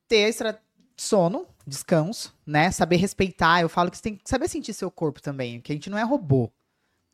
ter 0.08 0.30
estra... 0.30 0.62
sono, 0.96 1.48
descanso, 1.66 2.34
né? 2.46 2.72
Saber 2.72 2.98
respeitar, 2.98 3.62
eu 3.62 3.70
falo 3.70 3.92
que 3.92 3.98
você 3.98 4.04
tem 4.04 4.16
que 4.16 4.30
saber 4.30 4.48
sentir 4.48 4.74
seu 4.74 4.90
corpo 4.92 5.22
também, 5.22 5.60
que 5.60 5.72
a 5.72 5.76
gente 5.76 5.90
não 5.90 5.98
é 5.98 6.04
robô. 6.04 6.52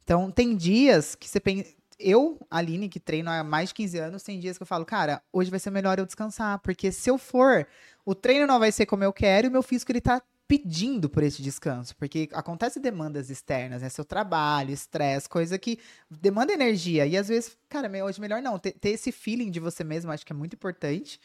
Então, 0.04 0.32
tem 0.32 0.56
dias 0.56 1.16
que 1.16 1.28
você 1.28 1.40
pensa. 1.40 1.74
Eu, 1.98 2.40
Aline, 2.50 2.90
que 2.90 3.00
treino 3.00 3.30
há 3.30 3.44
mais 3.44 3.70
de 3.70 3.76
15 3.76 3.98
anos, 4.00 4.24
tem 4.24 4.40
dias 4.40 4.58
que 4.58 4.64
eu 4.64 4.68
falo, 4.68 4.84
cara, 4.84 5.22
hoje 5.32 5.52
vai 5.52 5.60
ser 5.60 5.70
melhor 5.70 6.00
eu 6.00 6.06
descansar, 6.06 6.58
porque 6.60 6.92
se 6.92 7.10
eu 7.10 7.18
for, 7.18 7.68
o 8.04 8.16
treino 8.16 8.48
não 8.48 8.60
vai 8.60 8.72
ser 8.72 8.88
como 8.88 9.04
eu 9.04 9.14
quero 9.14 9.46
e 9.46 9.50
o 9.50 9.52
meu 9.52 9.62
físico 9.62 9.92
ele 9.92 10.02
tá 10.02 10.20
pedindo 10.52 11.10
por 11.10 11.24
esse 11.24 11.42
descanso, 11.42 11.96
porque 11.96 12.28
acontece 12.34 12.78
demandas 12.78 13.30
externas, 13.30 13.82
né? 13.82 13.88
Seu 13.88 14.04
trabalho, 14.04 14.72
estresse, 14.72 15.30
coisa 15.30 15.58
que 15.58 15.80
demanda 16.10 16.52
energia. 16.52 17.06
E 17.06 17.16
às 17.16 17.30
vezes, 17.30 17.58
cara, 17.70 17.90
hoje 18.04 18.20
melhor 18.20 18.42
não. 18.42 18.60
Ter, 18.60 18.74
ter 18.74 18.90
esse 18.90 19.14
feeling 19.14 19.50
de 19.50 19.62
você 19.62 19.82
mesmo, 19.82 20.12
acho 20.12 20.26
que 20.26 20.34
é 20.34 20.36
muito 20.36 20.56
importante. 20.56 21.22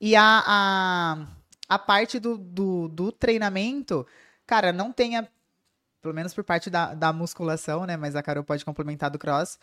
E 0.00 0.14
a, 0.14 0.44
a, 0.46 1.26
a 1.68 1.78
parte 1.80 2.20
do, 2.20 2.38
do, 2.38 2.86
do 2.86 3.10
treinamento, 3.10 4.06
cara, 4.46 4.72
não 4.72 4.92
tenha, 4.92 5.28
pelo 6.00 6.14
menos 6.14 6.32
por 6.32 6.44
parte 6.44 6.70
da, 6.70 6.94
da 6.94 7.12
musculação, 7.12 7.84
né? 7.84 7.96
Mas 7.96 8.14
a 8.14 8.22
Carol 8.22 8.44
pode 8.44 8.64
complementar 8.64 9.10
do 9.10 9.18
cross. 9.18 9.58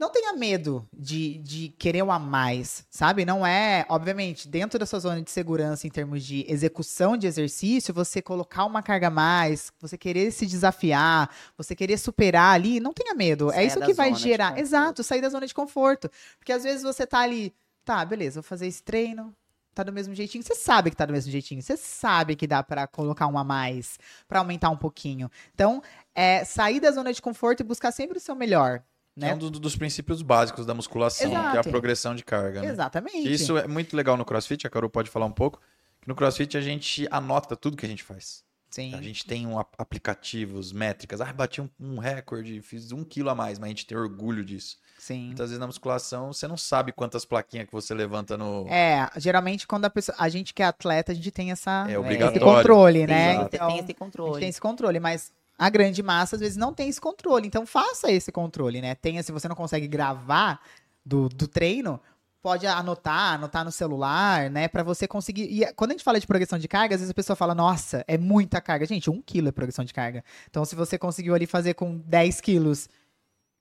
Não 0.00 0.08
tenha 0.08 0.32
medo 0.32 0.88
de, 0.96 1.36
de 1.40 1.68
querer 1.78 2.02
um 2.02 2.10
a 2.10 2.18
mais, 2.18 2.86
sabe? 2.88 3.26
Não 3.26 3.46
é, 3.46 3.84
obviamente, 3.86 4.48
dentro 4.48 4.78
da 4.78 4.86
sua 4.86 4.98
zona 4.98 5.20
de 5.20 5.30
segurança 5.30 5.86
em 5.86 5.90
termos 5.90 6.24
de 6.24 6.42
execução 6.48 7.18
de 7.18 7.26
exercício, 7.26 7.92
você 7.92 8.22
colocar 8.22 8.64
uma 8.64 8.82
carga 8.82 9.08
a 9.08 9.10
mais, 9.10 9.70
você 9.78 9.98
querer 9.98 10.30
se 10.30 10.46
desafiar, 10.46 11.28
você 11.54 11.76
querer 11.76 11.98
superar 11.98 12.54
ali, 12.54 12.80
não 12.80 12.94
tenha 12.94 13.14
medo. 13.14 13.50
Saia 13.50 13.60
é 13.60 13.66
isso 13.66 13.78
que 13.78 13.92
vai 13.92 14.14
gerar. 14.14 14.58
Exato, 14.58 15.04
sair 15.04 15.20
da 15.20 15.28
zona 15.28 15.46
de 15.46 15.52
conforto. 15.52 16.10
Porque 16.38 16.52
às 16.52 16.62
vezes 16.62 16.82
você 16.82 17.06
tá 17.06 17.18
ali, 17.18 17.54
tá, 17.84 18.02
beleza, 18.02 18.40
vou 18.40 18.48
fazer 18.48 18.68
esse 18.68 18.82
treino, 18.82 19.36
tá 19.74 19.82
do 19.82 19.92
mesmo 19.92 20.14
jeitinho. 20.14 20.42
Você 20.42 20.54
sabe 20.54 20.88
que 20.88 20.96
tá 20.96 21.04
do 21.04 21.12
mesmo 21.12 21.30
jeitinho. 21.30 21.60
Você 21.60 21.76
sabe 21.76 22.36
que 22.36 22.46
dá 22.46 22.62
pra 22.62 22.86
colocar 22.86 23.26
um 23.26 23.36
a 23.36 23.44
mais, 23.44 23.98
pra 24.26 24.38
aumentar 24.38 24.70
um 24.70 24.78
pouquinho. 24.78 25.30
Então, 25.54 25.82
é 26.14 26.42
sair 26.42 26.80
da 26.80 26.90
zona 26.90 27.12
de 27.12 27.20
conforto 27.20 27.60
e 27.60 27.64
buscar 27.64 27.92
sempre 27.92 28.16
o 28.16 28.20
seu 28.20 28.34
melhor, 28.34 28.82
É 29.20 29.28
né? 29.28 29.34
um 29.34 29.38
do- 29.38 29.50
dos 29.50 29.76
princípios 29.76 30.22
básicos 30.22 30.64
da 30.66 30.74
musculação, 30.74 31.28
que 31.30 31.36
é 31.36 31.38
a 31.38 31.52
Exato. 31.52 31.70
progressão 31.70 32.14
de 32.14 32.24
carga, 32.24 32.60
né? 32.62 32.68
Exatamente. 32.68 33.32
Isso 33.32 33.56
é 33.58 33.66
muito 33.68 33.96
legal 33.96 34.16
no 34.16 34.24
CrossFit, 34.24 34.66
a 34.66 34.70
Carol 34.70 34.90
pode 34.90 35.10
falar 35.10 35.26
um 35.26 35.32
pouco. 35.32 35.60
Que 36.00 36.08
no 36.08 36.14
CrossFit 36.14 36.56
a 36.56 36.60
gente 36.60 37.06
anota 37.10 37.54
tudo 37.54 37.76
que 37.76 37.84
a 37.84 37.88
gente 37.88 38.02
faz. 38.02 38.42
Sim. 38.70 38.94
A 38.94 39.02
gente 39.02 39.26
tem 39.26 39.46
um 39.48 39.58
ap- 39.58 39.74
aplicativos, 39.76 40.72
métricas. 40.72 41.20
Ah, 41.20 41.32
bati 41.32 41.60
um, 41.60 41.68
um 41.80 41.98
recorde, 41.98 42.60
fiz 42.62 42.92
um 42.92 43.02
quilo 43.04 43.28
a 43.28 43.34
mais, 43.34 43.58
mas 43.58 43.66
a 43.66 43.68
gente 43.70 43.84
tem 43.86 43.98
orgulho 43.98 44.44
disso. 44.44 44.76
Sim. 44.98 45.26
Muitas 45.26 45.48
vezes 45.50 45.58
na 45.58 45.66
musculação 45.66 46.32
você 46.32 46.46
não 46.46 46.56
sabe 46.56 46.92
quantas 46.92 47.24
plaquinhas 47.24 47.66
que 47.66 47.72
você 47.72 47.92
levanta 47.94 48.38
no. 48.38 48.66
É, 48.68 49.10
geralmente 49.16 49.66
quando 49.66 49.86
a 49.86 49.90
pessoa, 49.90 50.14
a 50.18 50.28
gente 50.28 50.54
que 50.54 50.62
é 50.62 50.66
atleta, 50.66 51.10
a 51.10 51.14
gente 51.14 51.30
tem 51.32 51.50
essa 51.50 51.84
É 51.86 51.90
esse 51.90 51.96
obrigatório. 51.98 52.40
controle, 52.40 52.98
Tem, 53.00 53.06
né? 53.08 53.32
Exato. 53.34 53.56
Então, 53.56 53.66
tem 53.66 53.76
esse 53.76 53.84
a 53.84 53.86
gente 53.88 53.94
controle. 53.98 54.40
tem 54.40 54.48
esse 54.48 54.60
controle, 54.60 55.00
mas 55.00 55.32
a 55.60 55.68
grande 55.68 56.02
massa 56.02 56.36
às 56.36 56.40
vezes 56.40 56.56
não 56.56 56.72
tem 56.72 56.88
esse 56.88 56.98
controle. 56.98 57.46
Então 57.46 57.66
faça 57.66 58.10
esse 58.10 58.32
controle, 58.32 58.80
né? 58.80 58.94
Tenha, 58.94 59.22
se 59.22 59.30
você 59.30 59.46
não 59.46 59.54
consegue 59.54 59.86
gravar 59.86 60.58
do, 61.04 61.28
do 61.28 61.46
treino, 61.46 62.00
pode 62.40 62.66
anotar, 62.66 63.34
anotar 63.34 63.62
no 63.62 63.70
celular, 63.70 64.48
né? 64.48 64.68
Pra 64.68 64.82
você 64.82 65.06
conseguir. 65.06 65.42
E 65.42 65.70
quando 65.74 65.90
a 65.90 65.92
gente 65.92 66.02
fala 66.02 66.18
de 66.18 66.26
progressão 66.26 66.58
de 66.58 66.66
carga, 66.66 66.94
às 66.94 67.02
vezes 67.02 67.10
a 67.10 67.14
pessoa 67.14 67.36
fala, 67.36 67.54
nossa, 67.54 68.02
é 68.08 68.16
muita 68.16 68.58
carga. 68.58 68.86
Gente, 68.86 69.10
um 69.10 69.20
quilo 69.20 69.48
é 69.48 69.52
progressão 69.52 69.84
de 69.84 69.92
carga. 69.92 70.24
Então, 70.48 70.64
se 70.64 70.74
você 70.74 70.96
conseguiu 70.96 71.34
ali 71.34 71.44
fazer 71.44 71.74
com 71.74 71.98
10 71.98 72.40
quilos 72.40 72.88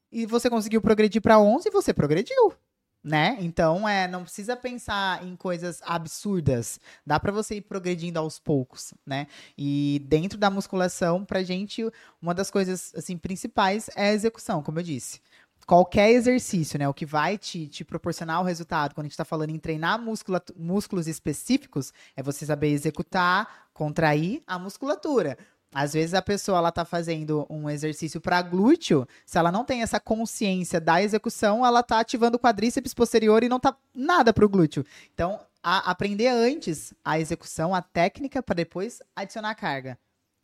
e 0.10 0.26
você 0.26 0.50
conseguiu 0.50 0.82
progredir 0.82 1.22
pra 1.22 1.38
11, 1.38 1.70
você 1.70 1.94
progrediu. 1.94 2.54
Né? 3.02 3.38
Então, 3.40 3.88
é, 3.88 4.10
não 4.10 4.24
precisa 4.24 4.58
pensar 4.58 5.26
em 5.26 5.34
coisas 5.34 5.82
absurdas. 5.86 6.82
Dá 7.06 7.18
pra 7.18 7.32
você 7.32 7.56
ir 7.56 7.62
progredindo 7.62 8.20
aos 8.20 8.40
poucos, 8.40 8.94
né? 9.06 9.26
E 9.58 10.02
dentro 10.06 10.38
da 10.38 10.50
musculação, 10.50 11.24
pra 11.24 11.42
gente, 11.42 11.82
uma 12.22 12.34
das 12.34 12.52
coisas 12.52 12.94
assim 12.94 13.18
principais 13.18 13.90
é 13.96 14.10
a 14.10 14.14
execução, 14.14 14.62
como 14.62 14.80
eu 14.80 14.84
disse. 14.84 15.22
Qualquer 15.66 16.10
exercício, 16.12 16.78
né? 16.78 16.90
O 16.90 16.94
que 16.94 17.06
vai 17.06 17.38
te, 17.38 17.68
te 17.68 17.86
proporcionar 17.86 18.42
o 18.42 18.44
resultado, 18.44 18.94
quando 18.94 19.06
a 19.06 19.10
gente 19.10 19.18
tá 19.18 19.24
falando 19.24 19.52
em 19.52 19.60
treinar 19.60 19.98
músculos 20.58 21.08
específicos, 21.08 21.94
é 22.18 22.24
você 22.24 22.46
saber 22.46 22.70
executar, 22.70 23.70
contrair 23.74 24.42
a 24.46 24.60
musculatura. 24.60 25.38
Às 25.74 25.94
vezes 25.94 26.14
a 26.16 26.22
pessoa 26.22 26.58
ela 26.58 26.72
tá 26.72 26.84
fazendo 26.84 27.46
um 27.50 27.70
exercício 27.70 28.20
para 28.20 28.42
glúteo, 28.42 29.08
se 29.26 29.38
ela 29.38 29.52
não 29.52 29.64
tem 29.64 29.84
essa 29.84 30.00
consciência 30.00 30.82
da 30.82 31.02
execução, 31.02 31.64
ela 31.66 31.84
tá 31.84 32.00
ativando 32.00 32.38
o 32.38 32.40
quadríceps 32.40 32.94
posterior 32.94 33.44
e 33.44 33.50
não 33.50 33.60
tá 33.60 33.76
nada 33.94 34.34
pro 34.34 34.50
glúteo. 34.50 34.84
Então, 35.14 35.40
a- 35.62 35.92
aprender 35.92 36.28
antes 36.28 36.92
a 37.06 37.20
execução, 37.20 37.76
a 37.76 37.82
técnica 37.84 38.42
para 38.42 38.56
depois 38.56 39.00
adicionar 39.16 39.52
a 39.52 39.56
carga. 39.56 39.98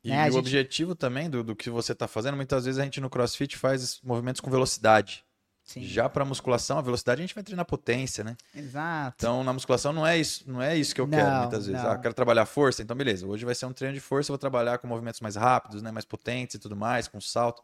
E 0.03 0.09
né, 0.09 0.21
o 0.21 0.25
gente- 0.25 0.37
objetivo 0.37 0.93
também 0.93 1.27
do, 1.27 1.43
do 1.43 1.55
que 1.55 1.71
você 1.71 1.93
está 1.93 2.07
fazendo, 2.07 2.35
muitas 2.35 2.65
vezes 2.65 2.79
a 2.79 2.83
gente 2.83 3.01
no 3.01 3.09
CrossFit 3.09 3.57
faz 3.57 3.99
movimentos 4.03 4.39
com 4.39 4.51
velocidade. 4.51 5.24
Sim. 5.65 5.83
Já 5.83 6.07
para 6.07 6.23
musculação, 6.23 6.77
a 6.77 6.81
velocidade 6.81 7.21
a 7.21 7.25
gente 7.25 7.33
vai 7.33 7.43
treinar 7.43 7.65
potência, 7.65 8.23
né? 8.23 8.37
Exato. 8.55 9.15
Então, 9.17 9.43
na 9.43 9.51
musculação 9.51 9.91
não 9.91 10.05
é 10.05 10.15
isso, 10.15 10.43
não 10.45 10.61
é 10.61 10.77
isso 10.77 10.93
que 10.93 11.01
eu 11.01 11.07
quero 11.07 11.27
Não, 11.27 11.39
muitas 11.41 11.65
vezes. 11.65 11.81
não. 11.81 11.89
Ah, 11.89 11.97
quero 11.97 12.13
trabalhar 12.13 12.45
força, 12.45 12.83
então 12.83 12.95
beleza. 12.95 13.25
Hoje 13.25 13.43
vai 13.43 13.55
ser 13.55 13.65
um 13.65 13.73
treino 13.73 13.95
de 13.95 13.99
força, 13.99 14.29
eu 14.29 14.33
vou 14.33 14.37
trabalhar 14.37 14.77
com 14.77 14.87
movimentos 14.87 15.19
mais 15.21 15.35
rápidos, 15.35 15.81
né, 15.81 15.91
mais 15.91 16.05
potentes 16.05 16.55
e 16.55 16.59
tudo 16.59 16.75
mais, 16.75 17.07
com 17.07 17.19
salto. 17.19 17.63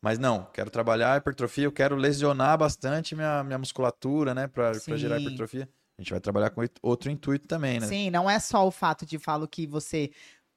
Mas 0.00 0.16
não, 0.16 0.44
quero 0.54 0.70
trabalhar 0.70 1.18
hipertrofia, 1.18 1.64
eu 1.64 1.72
quero 1.72 1.96
lesionar 1.96 2.56
bastante 2.56 3.16
minha, 3.16 3.42
minha 3.42 3.58
musculatura, 3.58 4.32
né, 4.32 4.46
para 4.46 4.72
gerar 4.96 5.20
hipertrofia. 5.20 5.68
A 5.98 6.02
gente 6.02 6.12
vai 6.12 6.20
trabalhar 6.20 6.50
com 6.50 6.62
outro 6.80 7.10
intuito 7.10 7.48
também, 7.48 7.80
né? 7.80 7.86
Sim, 7.86 8.10
não 8.10 8.30
é 8.30 8.38
só 8.38 8.66
o 8.66 8.70
fato 8.70 9.04
de 9.04 9.18
falo 9.18 9.46
que 9.46 9.66
você 9.66 10.10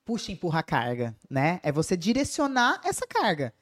puxa 0.05 0.31
e 0.31 0.35
empurra 0.35 0.59
a 0.59 0.63
carga, 0.63 1.15
né? 1.29 1.59
É 1.63 1.71
você 1.71 1.97
direcionar 1.97 2.79
essa 2.85 3.05
carga. 3.07 3.53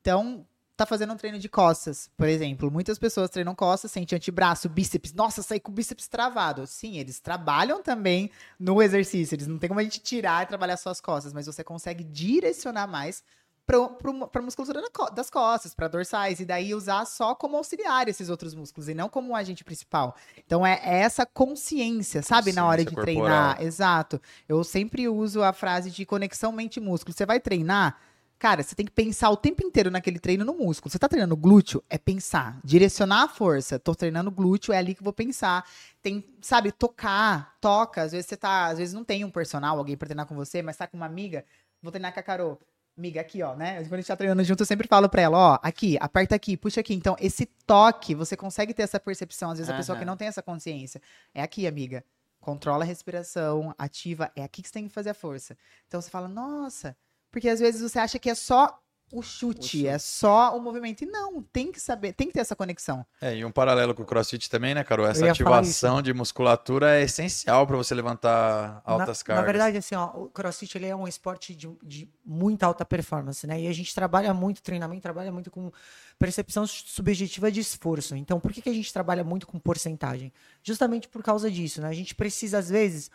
Então, 0.00 0.46
tá 0.76 0.84
fazendo 0.84 1.12
um 1.12 1.16
treino 1.16 1.38
de 1.38 1.48
costas, 1.48 2.10
por 2.16 2.28
exemplo. 2.28 2.70
Muitas 2.70 2.98
pessoas 2.98 3.30
treinam 3.30 3.54
costas, 3.54 3.90
sente 3.90 4.14
antebraço, 4.14 4.68
bíceps. 4.68 5.12
Nossa, 5.12 5.42
saí 5.42 5.58
com 5.58 5.72
o 5.72 5.74
bíceps 5.74 6.06
travado. 6.06 6.66
Sim, 6.66 6.98
eles 6.98 7.18
trabalham 7.18 7.82
também 7.82 8.30
no 8.58 8.82
exercício. 8.82 9.34
Eles 9.34 9.46
não 9.46 9.58
tem 9.58 9.68
como 9.68 9.80
a 9.80 9.82
gente 9.82 10.00
tirar 10.00 10.42
e 10.42 10.46
trabalhar 10.46 10.76
só 10.76 10.90
as 10.90 11.00
costas, 11.00 11.32
mas 11.32 11.46
você 11.46 11.64
consegue 11.64 12.04
direcionar 12.04 12.86
mais 12.86 13.24
para 13.66 14.40
a 14.40 14.42
musculatura 14.42 14.80
das 15.12 15.28
costas, 15.28 15.74
para 15.74 15.88
dorsais, 15.88 16.38
e 16.38 16.44
daí 16.44 16.72
usar 16.72 17.04
só 17.04 17.34
como 17.34 17.56
auxiliar 17.56 18.06
esses 18.08 18.30
outros 18.30 18.54
músculos 18.54 18.88
e 18.88 18.94
não 18.94 19.08
como 19.08 19.30
um 19.30 19.34
agente 19.34 19.64
principal. 19.64 20.14
Então 20.46 20.64
é 20.64 20.80
é 20.84 20.98
essa 21.00 21.26
consciência, 21.26 22.22
sabe, 22.22 22.52
na 22.52 22.64
hora 22.64 22.84
de 22.84 22.90
Consciência 22.94 23.02
treinar. 23.02 23.46
corporal. 23.48 23.66
Exato. 23.66 24.20
Eu 24.48 24.62
sempre 24.62 25.08
uso 25.08 25.42
a 25.42 25.52
frase 25.52 25.90
de 25.90 26.06
conexão 26.06 26.52
mente-músculo. 26.52 27.12
Você 27.16 27.26
vai 27.26 27.40
treinar, 27.40 27.98
cara, 28.38 28.62
você 28.62 28.74
tem 28.74 28.86
que 28.86 28.92
pensar 28.92 29.30
o 29.30 29.36
tempo 29.36 29.64
inteiro 29.64 29.90
naquele 29.90 30.18
treino 30.18 30.44
no 30.44 30.54
músculo. 30.54 30.90
Você 30.90 30.98
tá 30.98 31.08
treinando 31.08 31.36
glúteo? 31.36 31.82
É 31.88 31.98
pensar. 31.98 32.58
Direcionar 32.64 33.22
a 33.22 33.28
força. 33.28 33.78
Tô 33.78 33.94
treinando 33.94 34.30
glúteo, 34.30 34.72
é 34.72 34.78
ali 34.78 34.94
que 34.94 35.02
vou 35.02 35.12
pensar. 35.12 35.64
Tem, 36.02 36.24
sabe, 36.40 36.72
tocar, 36.72 37.56
toca. 37.60 38.02
Às 38.02 38.12
vezes 38.12 38.26
você 38.26 38.36
tá, 38.36 38.66
às 38.66 38.78
vezes 38.78 38.94
não 38.94 39.04
tem 39.04 39.24
um 39.24 39.30
personal, 39.30 39.78
alguém 39.78 39.96
pra 39.96 40.06
treinar 40.06 40.26
com 40.26 40.34
você, 40.34 40.62
mas 40.62 40.76
tá 40.76 40.86
com 40.86 40.96
uma 40.96 41.06
amiga. 41.06 41.44
Vou 41.82 41.90
treinar 41.90 42.12
com 42.12 42.20
a 42.20 42.22
Carol. 42.22 42.60
Amiga, 42.98 43.20
aqui, 43.20 43.42
ó, 43.42 43.54
né? 43.54 43.82
Quando 43.82 43.92
a 43.92 43.96
gente 43.98 44.06
tá 44.06 44.16
treinando 44.16 44.42
junto, 44.42 44.62
eu 44.62 44.66
sempre 44.66 44.88
falo 44.88 45.06
pra 45.06 45.20
ela, 45.20 45.36
ó, 45.36 45.58
aqui, 45.62 45.98
aperta 46.00 46.34
aqui, 46.34 46.56
puxa 46.56 46.80
aqui. 46.80 46.94
Então, 46.94 47.14
esse 47.20 47.44
toque, 47.66 48.14
você 48.14 48.34
consegue 48.34 48.72
ter 48.72 48.82
essa 48.82 48.98
percepção. 48.98 49.50
Às 49.50 49.58
vezes 49.58 49.70
a 49.72 49.76
pessoa 49.76 49.98
que 49.98 50.04
não 50.04 50.16
tem 50.16 50.28
essa 50.28 50.42
consciência. 50.42 51.00
É 51.34 51.42
aqui, 51.42 51.66
amiga. 51.66 52.02
Controla 52.40 52.84
a 52.84 52.86
respiração, 52.86 53.74
ativa. 53.76 54.30
É 54.34 54.42
aqui 54.44 54.62
que 54.62 54.68
você 54.68 54.74
tem 54.74 54.88
que 54.88 54.94
fazer 54.94 55.10
a 55.10 55.14
força. 55.14 55.58
Então 55.86 56.00
você 56.00 56.08
fala, 56.08 56.26
nossa. 56.26 56.96
Porque 57.30 57.48
às 57.48 57.60
vezes 57.60 57.80
você 57.80 57.98
acha 57.98 58.18
que 58.18 58.30
é 58.30 58.34
só 58.34 58.80
o 59.12 59.22
chute, 59.22 59.62
chute. 59.62 59.86
é 59.86 59.98
só 59.98 60.56
o 60.56 60.60
movimento. 60.60 61.02
E 61.02 61.06
não, 61.06 61.40
tem 61.40 61.70
que 61.70 61.78
saber, 61.78 62.12
tem 62.12 62.26
que 62.26 62.32
ter 62.32 62.40
essa 62.40 62.56
conexão. 62.56 63.06
É, 63.20 63.36
e 63.36 63.44
um 63.44 63.52
paralelo 63.52 63.94
com 63.94 64.02
o 64.02 64.06
CrossFit 64.06 64.50
também, 64.50 64.74
né, 64.74 64.82
Carol? 64.82 65.06
Essa 65.06 65.30
ativação 65.30 66.02
de 66.02 66.12
musculatura 66.12 66.98
é 66.98 67.02
essencial 67.02 67.66
para 67.66 67.76
você 67.76 67.94
levantar 67.94 68.82
altas 68.84 69.20
na, 69.20 69.24
cargas. 69.24 69.44
Na 69.44 69.52
verdade, 69.52 69.78
assim, 69.78 69.94
ó, 69.94 70.06
o 70.06 70.28
CrossFit 70.28 70.76
ele 70.76 70.86
é 70.86 70.96
um 70.96 71.06
esporte 71.06 71.54
de, 71.54 71.68
de 71.84 72.08
muita 72.24 72.66
alta 72.66 72.84
performance, 72.84 73.46
né? 73.46 73.60
E 73.60 73.68
a 73.68 73.72
gente 73.72 73.94
trabalha 73.94 74.34
muito, 74.34 74.60
treinamento 74.60 75.02
trabalha 75.02 75.30
muito 75.30 75.50
com 75.52 75.70
percepção 76.18 76.66
subjetiva 76.66 77.50
de 77.52 77.60
esforço. 77.60 78.16
Então, 78.16 78.40
por 78.40 78.52
que, 78.52 78.60
que 78.60 78.68
a 78.68 78.74
gente 78.74 78.92
trabalha 78.92 79.22
muito 79.22 79.46
com 79.46 79.58
porcentagem? 79.58 80.32
Justamente 80.64 81.08
por 81.08 81.22
causa 81.22 81.48
disso, 81.48 81.80
né? 81.80 81.88
A 81.88 81.94
gente 81.94 82.14
precisa, 82.14 82.58
às 82.58 82.68
vezes. 82.68 83.10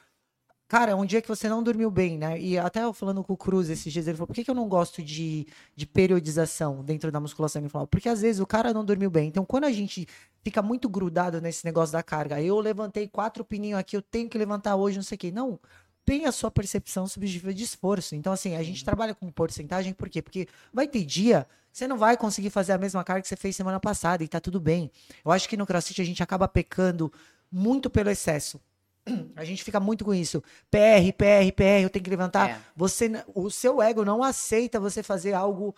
Cara, 0.72 0.96
um 0.96 1.06
dia 1.06 1.22
que 1.22 1.28
você 1.28 1.50
não 1.50 1.62
dormiu 1.62 1.92
bem, 1.92 2.18
né? 2.18 2.40
E 2.40 2.58
até 2.58 2.82
eu 2.82 2.94
falando 2.94 3.22
com 3.26 3.34
o 3.34 3.38
Cruz 3.38 3.70
esses 3.70 3.92
dias, 3.92 4.08
ele 4.08 4.16
falou: 4.16 4.28
por 4.28 4.34
que, 4.34 4.42
que 4.42 4.50
eu 4.50 4.56
não 4.56 4.70
gosto 4.70 5.04
de, 5.04 5.46
de 5.76 5.86
periodização 5.86 6.82
dentro 6.82 7.12
da 7.12 7.20
musculação? 7.20 7.62
Ele 7.62 7.68
falou: 7.68 7.86
porque 7.86 8.08
às 8.08 8.22
vezes 8.22 8.40
o 8.40 8.48
cara 8.48 8.74
não 8.74 8.86
dormiu 8.86 9.10
bem. 9.12 9.28
Então, 9.28 9.44
quando 9.44 9.66
a 9.66 9.72
gente 9.74 10.08
fica 10.42 10.62
muito 10.62 10.88
grudado 10.88 11.42
nesse 11.42 11.66
negócio 11.66 11.92
da 11.92 12.02
carga, 12.02 12.42
eu 12.42 12.58
levantei 12.58 13.06
quatro 13.06 13.44
pininhos 13.44 13.82
aqui, 13.82 13.98
eu 13.98 14.02
tenho 14.02 14.30
que 14.30 14.38
levantar 14.38 14.78
hoje, 14.78 14.96
não 14.96 15.04
sei 15.04 15.18
o 15.18 15.20
quê. 15.20 15.30
Não, 15.30 15.60
tem 16.06 16.26
a 16.26 16.32
sua 16.32 16.50
percepção 16.50 17.06
subjetiva 17.06 17.54
de 17.54 17.66
esforço. 17.66 18.16
Então, 18.16 18.32
assim, 18.32 18.56
a 18.56 18.64
gente 18.64 18.86
trabalha 18.86 19.14
com 19.14 19.30
porcentagem, 19.30 19.92
por 19.92 20.08
quê? 20.08 20.22
Porque 20.22 20.48
vai 20.74 20.88
ter 20.88 21.04
dia 21.04 21.46
você 21.70 21.86
não 21.86 21.98
vai 21.98 22.16
conseguir 22.16 22.50
fazer 22.50 22.72
a 22.72 22.78
mesma 22.78 23.04
carga 23.04 23.22
que 23.22 23.28
você 23.28 23.36
fez 23.36 23.58
semana 23.58 23.80
passada 23.80 24.24
e 24.24 24.28
tá 24.28 24.40
tudo 24.40 24.60
bem. 24.60 24.90
Eu 25.26 25.32
acho 25.32 25.50
que 25.50 25.58
no 25.58 25.66
CrossFit 25.66 26.02
a 26.02 26.06
gente 26.06 26.24
acaba 26.24 26.48
pecando 26.48 27.12
muito 27.52 27.90
pelo 27.90 28.10
excesso. 28.10 28.58
A 29.36 29.44
gente 29.44 29.64
fica 29.64 29.80
muito 29.80 30.06
com 30.06 30.14
isso. 30.14 30.44
PR, 30.70 31.12
PR, 31.18 31.52
PR, 31.56 31.84
eu 31.84 31.90
tenho 31.90 32.04
que 32.04 32.10
levantar. 32.10 32.50
É. 32.50 32.60
Você, 32.76 33.12
o 33.34 33.50
seu 33.50 33.82
ego 33.82 34.06
não 34.06 34.24
aceita 34.24 34.80
você 34.80 35.02
fazer 35.02 35.34
algo 35.34 35.76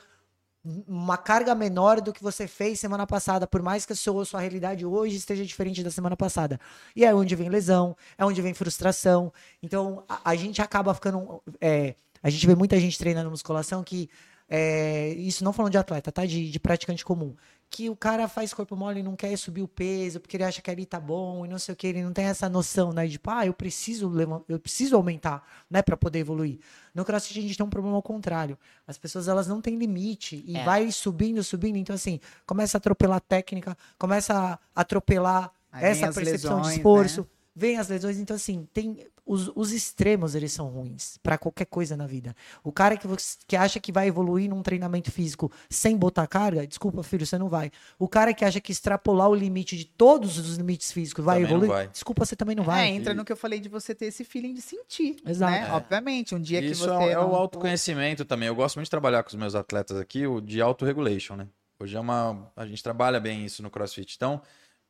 uma 0.88 1.18
carga 1.18 1.54
menor 1.54 2.00
do 2.00 2.14
que 2.14 2.24
você 2.24 2.48
fez 2.48 2.80
semana 2.80 3.06
passada, 3.06 3.46
por 3.46 3.62
mais 3.62 3.86
que 3.86 3.92
a 3.92 3.96
sua, 3.96 4.24
sua 4.24 4.40
realidade 4.40 4.86
hoje 4.86 5.18
esteja 5.18 5.46
diferente 5.46 5.84
da 5.84 5.92
semana 5.92 6.16
passada. 6.16 6.60
E 6.96 7.04
é 7.04 7.14
onde 7.14 7.36
vem 7.36 7.50
lesão, 7.50 7.96
é 8.18 8.24
onde 8.24 8.42
vem 8.42 8.54
frustração. 8.54 9.32
Então, 9.62 10.06
a, 10.08 10.32
a 10.32 10.36
gente 10.36 10.62
acaba 10.62 10.94
ficando. 10.94 11.42
é, 11.60 11.96
a 12.22 12.30
gente 12.30 12.48
vê 12.48 12.56
muita 12.56 12.80
gente 12.80 12.98
treinando 12.98 13.30
musculação 13.30 13.84
que. 13.84 14.10
é, 14.50 15.10
isso 15.10 15.44
não 15.44 15.52
falando 15.52 15.74
de 15.74 15.78
atleta, 15.78 16.12
tá? 16.12 16.26
De, 16.26 16.50
de 16.50 16.60
praticante 16.60 17.04
comum. 17.04 17.36
Que 17.76 17.90
o 17.90 17.96
cara 17.96 18.28
faz 18.28 18.54
corpo 18.54 18.76
mole 18.76 19.00
e 19.00 19.04
não 19.04 19.16
quer 19.16 19.36
subir 19.36 19.64
o 19.64 19.68
peso, 19.68 20.20
porque 20.20 20.38
ele 20.38 20.44
acha 20.44 20.62
que 20.62 20.70
ali 20.70 20.86
tá 20.86 21.00
bom 21.00 21.44
e 21.44 21.50
não 21.50 21.58
sei 21.58 21.74
o 21.74 21.76
que, 21.76 21.88
ele 21.88 22.04
não 22.04 22.14
tem 22.14 22.26
essa 22.26 22.48
noção, 22.48 22.94
né? 22.94 23.08
De, 23.08 23.14
tipo, 23.14 23.32
ah, 23.32 23.48
eu 23.48 23.54
preciso 23.54 24.12
eu 24.48 24.60
preciso 24.60 24.96
aumentar, 24.96 25.44
né, 25.68 25.82
para 25.82 25.98
poder 25.98 26.20
evoluir. 26.20 26.60
No 26.94 27.04
CrossFit 27.04 27.40
a 27.40 27.42
gente 27.42 27.58
tem 27.58 27.66
um 27.66 27.70
problema 27.72 27.96
ao 27.96 28.04
contrário. 28.04 28.60
As 28.86 28.96
pessoas 29.00 29.28
elas 29.28 29.48
não 29.48 29.60
têm 29.60 29.76
limite 29.76 30.44
e 30.46 30.56
É. 30.56 30.64
vai 30.64 30.92
subindo, 30.92 31.44
subindo. 31.44 31.78
Então, 31.78 31.96
assim, 31.96 32.20
começa 32.46 32.78
a 32.78 32.80
atropelar 32.80 33.18
a 33.18 33.20
técnica, 33.20 33.76
começa 33.98 34.36
a 34.36 34.60
atropelar 34.80 35.52
Aí 35.72 35.84
essa 35.86 36.14
percepção 36.14 36.58
lesões, 36.58 36.74
de 36.74 36.80
esforço. 36.80 37.22
né? 37.22 37.28
Vem 37.56 37.78
as 37.80 37.88
lesões, 37.88 38.20
então 38.20 38.36
assim, 38.36 38.68
tem 38.72 39.00
os, 39.26 39.50
os 39.56 39.72
extremos 39.72 40.36
eles 40.36 40.52
são 40.52 40.68
ruins 40.68 41.18
pra 41.24 41.38
qualquer 41.38 41.66
coisa 41.66 41.96
na 41.96 42.06
vida. 42.06 42.36
O 42.64 42.72
cara 42.72 42.98
que, 42.98 43.08
você- 43.08 43.38
que 43.48 43.56
acha 43.56 43.80
que 43.80 43.92
vai 43.92 44.08
evoluir 44.08 44.50
num 44.50 44.62
treinamento 44.62 45.12
físico 45.12 45.52
sem 45.70 45.96
botar 45.96 46.28
carga, 46.28 46.68
desculpa, 46.68 47.02
filho, 47.04 47.26
você 47.26 47.38
não 47.38 47.48
vai. 47.48 47.72
O 47.98 48.08
cara 48.08 48.34
que 48.34 48.44
acha 48.44 48.60
que 48.60 48.72
extrapolar 48.72 49.30
o 49.30 49.36
limite 49.36 49.78
de 49.78 49.86
todos 49.86 50.38
os 50.38 50.58
limites 50.58 50.92
físicos 50.92 51.24
vai 51.24 51.38
Também 51.38 51.52
evoluir, 51.52 51.72
vai. 51.72 51.88
desculpa, 51.88 52.26
você 52.26 52.36
também 52.36 52.56
não 52.56 52.64
vai. 52.66 52.88
É, 52.88 52.90
entra 52.90 53.14
no 53.14 53.24
que 53.24 53.32
eu 53.32 53.38
falei 53.38 53.60
de 53.60 53.70
você 53.70 53.96
ter 53.96 54.08
esse 54.08 54.24
feeling 54.26 54.54
de 54.54 54.62
sentir. 54.62 55.16
Exato. 55.26 55.52
Né? 55.52 55.68
É. 55.70 55.72
Obviamente, 55.72 56.36
um 56.36 56.40
dia 56.42 56.60
que 56.62 56.68
Isso 56.72 56.84
você. 56.84 56.92
é, 57.06 57.12
é 57.14 57.20
o 57.20 57.22
não- 57.30 57.36
autoconhecimento 57.36 58.26
também. 58.26 58.48
Eu 58.48 58.56
gosto 58.56 58.76
muito 58.76 58.88
de 58.88 58.92
trabalhar 58.92 59.24
com 59.24 59.30
os 59.30 59.36
meus 59.36 59.56
atletas 59.56 59.98
aqui, 59.98 60.28
o 60.28 60.42
de 60.42 60.62
auto-regulation, 60.62 61.36
né? 61.36 61.48
Hoje 61.80 61.96
é 61.98 62.00
uma. 62.00 62.52
A 62.56 62.66
gente 62.66 62.82
trabalha 62.84 63.20
bem 63.20 63.46
isso 63.46 63.62
no 63.64 63.70
CrossFit. 63.70 64.16
Então, 64.16 64.42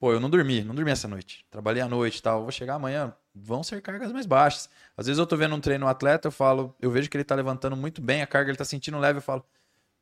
pô, 0.04 0.12
eu 0.12 0.20
não 0.20 0.30
dormi, 0.30 0.66
não 0.66 0.76
dormi 0.76 0.92
essa 0.92 1.08
noite. 1.08 1.46
Trabalhei 1.50 1.82
à 1.82 1.88
noite 1.88 2.18
e 2.18 2.22
tal. 2.22 2.42
Vou 2.42 2.52
chegar 2.52 2.76
amanhã, 2.76 3.16
vão 3.34 3.64
ser 3.64 3.82
cargas 3.82 4.12
mais 4.12 4.26
baixas. 4.26 4.70
Às 4.98 5.06
vezes 5.06 5.18
eu 5.18 5.26
tô 5.26 5.38
vendo 5.38 5.56
um 5.56 5.62
treino 5.62 5.86
um 5.86 5.88
atleta, 5.88 6.28
eu 6.28 6.32
falo, 6.32 6.76
eu 6.82 6.92
vejo 6.92 7.10
que 7.10 7.16
ele 7.16 7.24
tá 7.24 7.34
levantando 7.34 7.78
muito 7.78 8.02
bem 8.02 8.22
a 8.22 8.28
carga, 8.28 8.50
ele 8.50 8.58
tá 8.58 8.66
sentindo 8.66 9.00
leve, 9.00 9.20
eu 9.20 9.22
falo, 9.22 9.46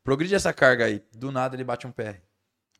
progride 0.04 0.34
essa 0.34 0.52
carga 0.52 0.86
aí. 0.86 1.04
Do 1.16 1.32
nada 1.32 1.56
ele 1.56 1.64
bate 1.64 1.86
um 1.86 1.92
PR. 1.92 2.16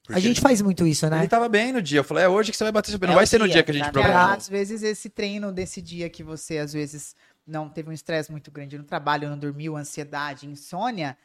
A 0.10 0.20
gente 0.20 0.42
faz 0.42 0.64
muito 0.64 0.84
isso, 0.88 1.06
Ele 1.06 1.16
né? 1.16 1.28
tava 1.28 1.48
bem 1.48 1.72
no 1.72 1.80
dia. 1.80 2.00
Eu 2.00 2.04
falei, 2.04 2.24
é 2.24 2.28
hoje 2.28 2.50
que 2.50 2.58
você 2.58 2.64
vai 2.64 2.74
bater 2.74 2.90
seu 2.90 3.00
pé. 3.00 3.06
Não 3.06 3.14
É 3.14 3.18
vai 3.18 3.28
ser 3.28 3.38
no 3.38 3.48
dia, 3.48 3.62
que 3.62 3.70
a 3.70 3.74
gente. 3.76 3.84
Porque, 3.84 4.00
programou. 4.00 4.36
às 4.36 4.50
vezes 4.50 4.82
esse 4.82 5.08
treino 5.08 5.52
desse 5.52 5.80
dia 5.80 6.10
que 6.10 6.24
você 6.24 6.58
às 6.58 6.74
vezes 6.74 7.16
não 7.46 7.70
teve 7.70 7.88
um 7.88 7.94
estresse 7.94 8.32
muito 8.32 8.50
grande 8.50 8.80
no 8.80 8.84
trabalho, 8.84 9.30
não 9.30 9.38
dormiu, 9.38 9.78
ansiedade, 9.78 10.48
insônia, 10.48 11.16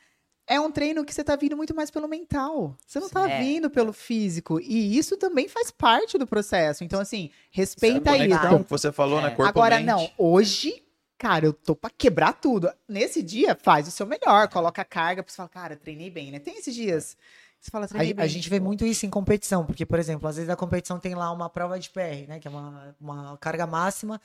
é 0.46 0.60
um 0.60 0.70
treino 0.70 1.04
que 1.04 1.12
você 1.12 1.24
tá 1.24 1.34
vindo 1.36 1.56
muito 1.56 1.74
mais 1.74 1.90
pelo 1.90 2.06
mental. 2.06 2.76
Você 2.86 3.00
não 3.00 3.08
tá 3.08 3.28
É. 3.28 3.40
vindo 3.40 3.68
pelo 3.68 3.92
físico. 3.92 4.60
E 4.60 4.96
isso 4.96 5.16
também 5.16 5.48
faz 5.48 5.70
parte 5.70 6.16
do 6.18 6.26
processo. 6.26 6.84
Então, 6.84 7.00
assim, 7.00 7.30
respeita 7.50 8.16
isso. 8.16 8.28
conexão 8.28 8.62
que 8.62 8.70
você 8.70 8.92
falou, 8.92 9.20
né? 9.20 9.28
É. 9.28 9.30
Corpo 9.30 9.48
Agora, 9.48 9.76
mente. 9.76 9.86
não, 9.86 10.10
hoje, 10.16 10.82
cara, 11.18 11.46
eu 11.46 11.52
tô 11.52 11.74
pra 11.74 11.90
quebrar 11.90 12.32
tudo. 12.34 12.70
Nesse 12.88 13.22
dia, 13.22 13.56
faz 13.60 13.88
o 13.88 13.90
seu 13.90 14.06
melhor, 14.06 14.48
coloca 14.48 14.82
a 14.82 14.84
carga, 14.84 15.22
pra 15.22 15.30
você 15.32 15.36
falar, 15.36 15.48
cara, 15.48 15.76
treinei 15.76 16.10
bem, 16.10 16.30
né? 16.30 16.38
Tem 16.38 16.56
esses 16.58 16.74
dias. 16.74 17.16
Você 17.60 17.70
fala, 17.70 17.86
A, 17.86 17.88
treinei 17.88 18.14
bem. 18.14 18.24
a 18.24 18.28
gente 18.28 18.48
vê 18.48 18.60
muito 18.60 18.86
isso 18.86 19.04
em 19.06 19.10
competição, 19.10 19.64
porque, 19.66 19.84
por 19.84 19.98
exemplo, 19.98 20.28
às 20.28 20.36
vezes 20.36 20.48
a 20.50 20.54
competição 20.54 21.00
tem 21.00 21.14
lá 21.16 21.32
uma 21.32 21.50
prova 21.50 21.78
de 21.80 21.90
PR, 21.90 22.28
né? 22.28 22.38
Que 22.38 22.46
é 22.46 22.50
uma, 22.50 22.94
uma 23.00 23.36
carga 23.38 23.66
máxima. 23.66 24.20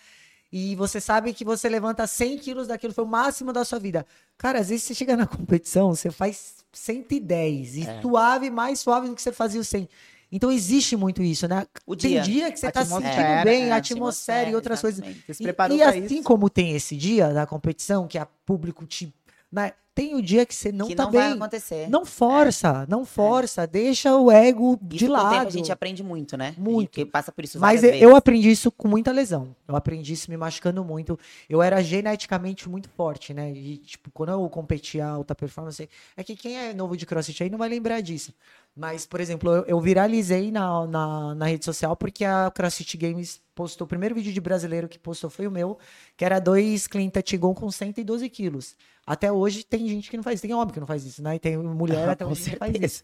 E 0.52 0.76
você 0.76 1.00
sabe 1.00 1.34
que 1.34 1.46
você 1.46 1.70
levanta 1.70 2.06
100 2.06 2.38
quilos 2.38 2.68
daquilo, 2.68 2.94
foi 2.94 3.04
o 3.06 3.08
máximo 3.08 3.54
da 3.54 3.64
sua 3.64 3.80
vida. 3.80 4.06
Cara, 4.38 4.60
às 4.60 4.70
vezes 4.70 4.84
você 4.84 4.94
chega 4.94 5.16
na 5.16 5.26
competição, 5.26 5.96
você 5.96 6.12
faz 6.12 6.56
110. 6.74 7.78
E 7.78 7.88
É. 7.88 8.02
suave, 8.02 8.50
mais 8.50 8.80
suave 8.80 9.08
do 9.08 9.16
que 9.16 9.22
você 9.22 9.32
fazia 9.32 9.62
o 9.62 9.64
100. 9.64 9.88
Então 10.34 10.50
existe 10.52 10.96
muito 10.96 11.22
isso, 11.22 11.46
né? 11.48 11.66
O 11.86 11.94
tem 11.96 12.12
dia. 12.12 12.22
dia 12.22 12.52
que 12.52 12.58
você 12.60 12.72
tá 12.72 12.82
Atmosfera, 12.82 13.14
sentindo 13.16 13.44
bem, 13.44 13.64
é, 13.66 13.72
a 13.72 13.76
atmosfera 13.76 14.50
e 14.50 14.56
outras 14.56 14.80
coisas. 14.80 15.00
exatamente. 15.00 15.26
Você 15.28 15.34
se 15.34 15.44
E- 15.44 15.46
preparou 15.46 15.76
e, 15.76 15.80
pra 15.82 15.90
assim 15.90 16.06
isso. 16.06 16.24
como 16.24 16.50
tem 16.50 16.74
esse 16.74 16.96
dia 16.96 17.34
da 17.34 17.46
competição, 17.46 18.08
que 18.08 18.18
a 18.18 18.26
público 18.46 18.86
te. 18.86 19.14
Né, 19.52 19.74
tem 19.94 20.16
o 20.16 20.22
dia 20.22 20.46
que 20.46 20.56
você 20.56 20.72
não 20.72 20.88
que 20.88 20.96
tá 20.96 21.04
não 21.04 21.12
bem. 21.12 21.20
vai 21.20 21.32
acontecer. 21.34 21.90
Não 21.90 22.06
força, 22.06 22.86
não 22.88 23.04
força, 23.04 23.68
deixa 23.68 24.16
o 24.16 24.32
ego 24.32 24.80
Isso 24.90 25.00
de 25.00 25.08
lado. 25.08 25.32
tempo 25.32 25.48
a 25.48 25.50
gente 25.50 25.72
aprende 25.72 26.02
muito, 26.02 26.38
né? 26.38 26.56
Muito. 26.58 26.90
Porque 26.90 27.06
passa 27.06 27.32
por 27.32 27.44
isso 27.44 27.60
Mas 27.60 27.84
eu, 27.84 27.94
eu 27.94 28.16
aprendi 28.16 28.50
isso 28.50 28.72
com 28.72 28.88
muita 28.88 29.12
lesão. 29.12 29.54
Eu 29.68 29.76
aprendi 29.76 30.14
isso 30.14 30.32
me 30.32 30.38
machucando 30.38 30.84
muito. 30.84 31.20
Eu 31.50 31.62
era 31.62 31.82
geneticamente 31.84 32.70
muito 32.70 32.88
forte, 32.90 33.34
né? 33.34 33.52
E, 33.52 33.78
tipo, 33.78 34.10
quando 34.12 34.30
eu 34.30 34.50
competia 34.50 35.06
alta 35.06 35.36
performance, 35.36 35.90
é 36.16 36.24
que 36.24 36.38
quem 36.38 36.58
é 36.58 36.74
novo 36.74 36.96
de 36.96 37.06
crossfit 37.06 37.44
aí 37.44 37.50
não 37.50 37.58
vai 37.58 37.68
lembrar 37.68 38.00
disso. 38.00 38.34
Mas, 38.74 39.06
por 39.06 39.20
exemplo, 39.20 39.52
eu, 39.52 39.66
eu 39.66 39.82
viralizei 39.82 40.50
na, 40.50 40.88
na, 40.88 41.36
na 41.36 41.46
rede 41.46 41.66
social 41.66 41.96
porque 41.98 42.24
a 42.24 42.50
CrossFit 42.50 42.96
Games 42.96 43.42
postou, 43.54 43.84
o 43.84 43.88
primeiro 43.88 44.16
vídeo 44.16 44.32
de 44.32 44.40
brasileiro 44.40 44.88
que 44.88 44.98
postou 44.98 45.30
foi 45.30 45.46
o 45.46 45.52
meu, 45.52 45.78
que 46.16 46.24
era 46.24 46.40
dois 46.40 46.88
clean 46.88 47.10
Tigon 47.10 47.54
com 47.54 47.70
112 47.70 48.30
quilos. 48.30 48.78
Até 49.06 49.32
hoje 49.32 49.64
tem 49.64 49.88
gente 49.88 50.10
que 50.10 50.16
não 50.16 50.24
faz, 50.24 50.40
tem 50.40 50.54
homem 50.54 50.74
que 50.74 50.80
não 50.80 50.88
faz 50.88 51.04
isso, 51.04 51.24
né? 51.24 51.36
E 51.36 51.40
tem 51.40 51.58
mulher 51.58 52.08
até 52.10 52.24
Com 52.24 52.32
hoje 52.32 52.52
que 52.52 52.56
faz 52.56 52.74
isso. 52.80 53.02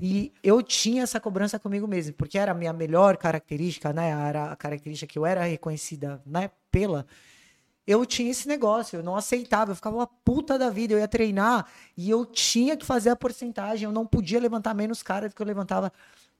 E 0.00 0.32
eu 0.42 0.62
tinha 0.62 1.02
essa 1.02 1.18
cobrança 1.18 1.58
comigo 1.58 1.86
mesmo, 1.88 2.14
porque 2.14 2.38
era 2.38 2.52
a 2.52 2.54
minha 2.54 2.72
melhor 2.72 3.16
característica, 3.16 3.92
né? 3.92 4.10
Era 4.10 4.52
a 4.52 4.56
característica 4.56 5.12
que 5.12 5.18
eu 5.18 5.26
era 5.26 5.42
reconhecida, 5.42 6.22
né? 6.24 6.50
Pela. 6.70 7.04
Eu 7.86 8.06
tinha 8.06 8.30
esse 8.30 8.48
negócio, 8.48 8.98
eu 8.98 9.02
não 9.02 9.14
aceitava, 9.14 9.72
eu 9.72 9.76
ficava 9.76 9.96
uma 9.96 10.06
puta 10.06 10.58
da 10.58 10.70
vida, 10.70 10.94
eu 10.94 10.98
ia 10.98 11.08
treinar 11.08 11.66
e 11.96 12.08
eu 12.08 12.24
tinha 12.24 12.78
que 12.78 12.86
fazer 12.86 13.10
a 13.10 13.16
porcentagem, 13.16 13.84
eu 13.84 13.92
não 13.92 14.06
podia 14.06 14.40
levantar 14.40 14.72
menos 14.72 15.02
cara 15.02 15.28
do 15.28 15.34
que 15.34 15.42
eu 15.42 15.46
levantava. 15.46 15.92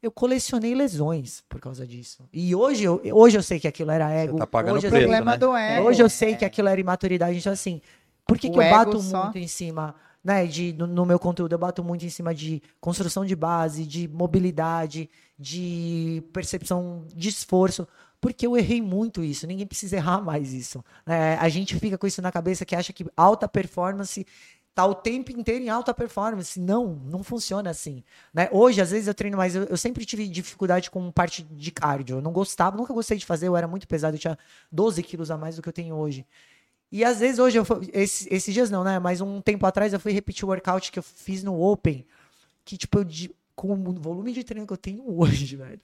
Eu 0.03 0.11
colecionei 0.11 0.75
lesões 0.75 1.43
por 1.49 1.61
causa 1.61 1.87
disso. 1.87 2.29
E 2.33 2.55
hoje 2.55 2.85
eu, 2.85 3.01
hoje 3.13 3.37
eu 3.37 3.43
sei 3.43 3.59
que 3.59 3.69
aquilo 3.69 3.91
era 3.91 4.11
ego. 4.11 4.39
tá 4.39 4.47
pagando 4.47 4.77
hoje 4.77 4.89
preço, 4.89 4.97
sei- 4.97 5.03
problema 5.07 5.33
né? 5.33 5.37
do 5.39 5.57
ego. 5.57 5.89
Hoje 5.89 6.03
eu 6.03 6.09
sei 6.11 6.37
que 6.37 6.45
aquilo 6.45 6.69
era 6.69 6.81
imaturidade, 6.81 7.39
então 7.39 7.53
assim, 7.53 7.81
por 8.27 8.39
que, 8.39 8.49
que 8.51 8.59
eu 8.59 8.71
bato 8.71 9.01
só- 9.01 9.25
muito 9.25 9.39
em 9.39 9.47
cima, 9.49 9.95
né, 10.23 10.47
de, 10.47 10.73
no, 10.73 10.87
no 10.87 11.05
meu 11.05 11.19
conteúdo, 11.19 11.53
eu 11.53 11.59
bato 11.59 11.85
muito 11.85 12.05
em 12.05 12.11
cima 12.11 12.35
de 12.35 12.63
construção 12.81 13.25
de 13.25 13.37
base, 13.37 13.85
de 13.87 14.09
mobilidade, 14.09 15.11
de 15.39 16.23
percepção 16.33 17.07
de 17.15 17.29
esforço, 17.29 17.87
porque 18.21 18.47
eu 18.47 18.57
errei 18.57 18.81
muito 18.81 19.23
isso, 19.23 19.47
ninguém 19.47 19.67
precisa 19.67 19.97
errar 19.97 20.23
mais 20.23 20.55
isso. 20.55 20.83
né? 21.05 21.37
a 21.37 21.49
gente 21.51 21.79
fica 21.79 21.99
com 21.99 22.07
isso 22.07 22.23
na 22.23 22.33
cabeça 22.33 22.65
que 22.65 22.75
acha 22.75 22.93
que 22.93 23.05
alta 23.17 23.47
performance 23.47 24.27
tá 24.75 24.85
o 24.85 24.95
tempo 24.95 25.31
inteiro 25.31 25.63
em 25.65 25.69
alta 25.69 25.95
performance. 25.95 26.59
Não, 26.59 26.97
não 27.05 27.23
funciona 27.23 27.71
assim. 27.71 28.03
Né? 28.33 28.49
Hoje, 28.51 28.81
às 28.81 28.91
vezes, 28.91 29.07
eu 29.07 29.15
treino 29.15 29.37
mais. 29.37 29.55
Eu, 29.55 29.63
eu 29.65 29.77
sempre 29.77 30.05
tive 30.05 30.27
dificuldade 30.27 30.91
com 30.91 31.13
parte 31.13 31.45
de 31.45 31.71
cardio. 31.71 32.17
Eu 32.17 32.21
não 32.21 32.33
gostava, 32.33 32.77
nunca 32.77 32.93
gostei 32.93 33.17
de 33.17 33.25
fazer, 33.25 33.47
eu 33.47 33.57
era 33.57 33.69
muito 33.69 33.87
pesado, 33.87 34.17
eu 34.17 34.21
tinha 34.21 34.37
12 34.73 35.01
quilos 35.05 35.31
a 35.31 35.37
mais 35.39 35.55
do 35.55 35.63
que 35.63 35.69
eu 35.69 35.73
tenho 35.73 35.95
hoje. 35.95 36.27
E 36.97 37.05
às 37.05 37.19
vezes 37.19 37.41
hoje, 37.41 37.59
eu, 37.59 37.65
fu- 37.65 37.81
esse- 37.93 38.33
esses 38.33 38.55
dias 38.55 38.71
não, 38.71 38.85
né? 38.85 39.01
Mas 39.01 39.21
um 39.21 39.41
tempo 39.41 39.67
atrás 39.67 39.93
eu 39.93 39.99
fui 39.99 40.13
repetir 40.13 40.45
o 40.45 40.49
workout 40.49 40.93
que 40.93 40.99
eu 40.99 41.03
fiz 41.03 41.43
no 41.43 41.61
Open, 41.61 42.07
que 42.65 42.77
tipo, 42.77 42.99
eu, 43.01 43.07
com 43.57 43.73
o 43.73 43.93
volume 43.95 44.33
de 44.33 44.45
treino 44.45 44.65
que 44.67 44.73
eu 44.73 44.77
tenho 44.77 45.03
hoje, 45.19 45.57
velho, 45.57 45.81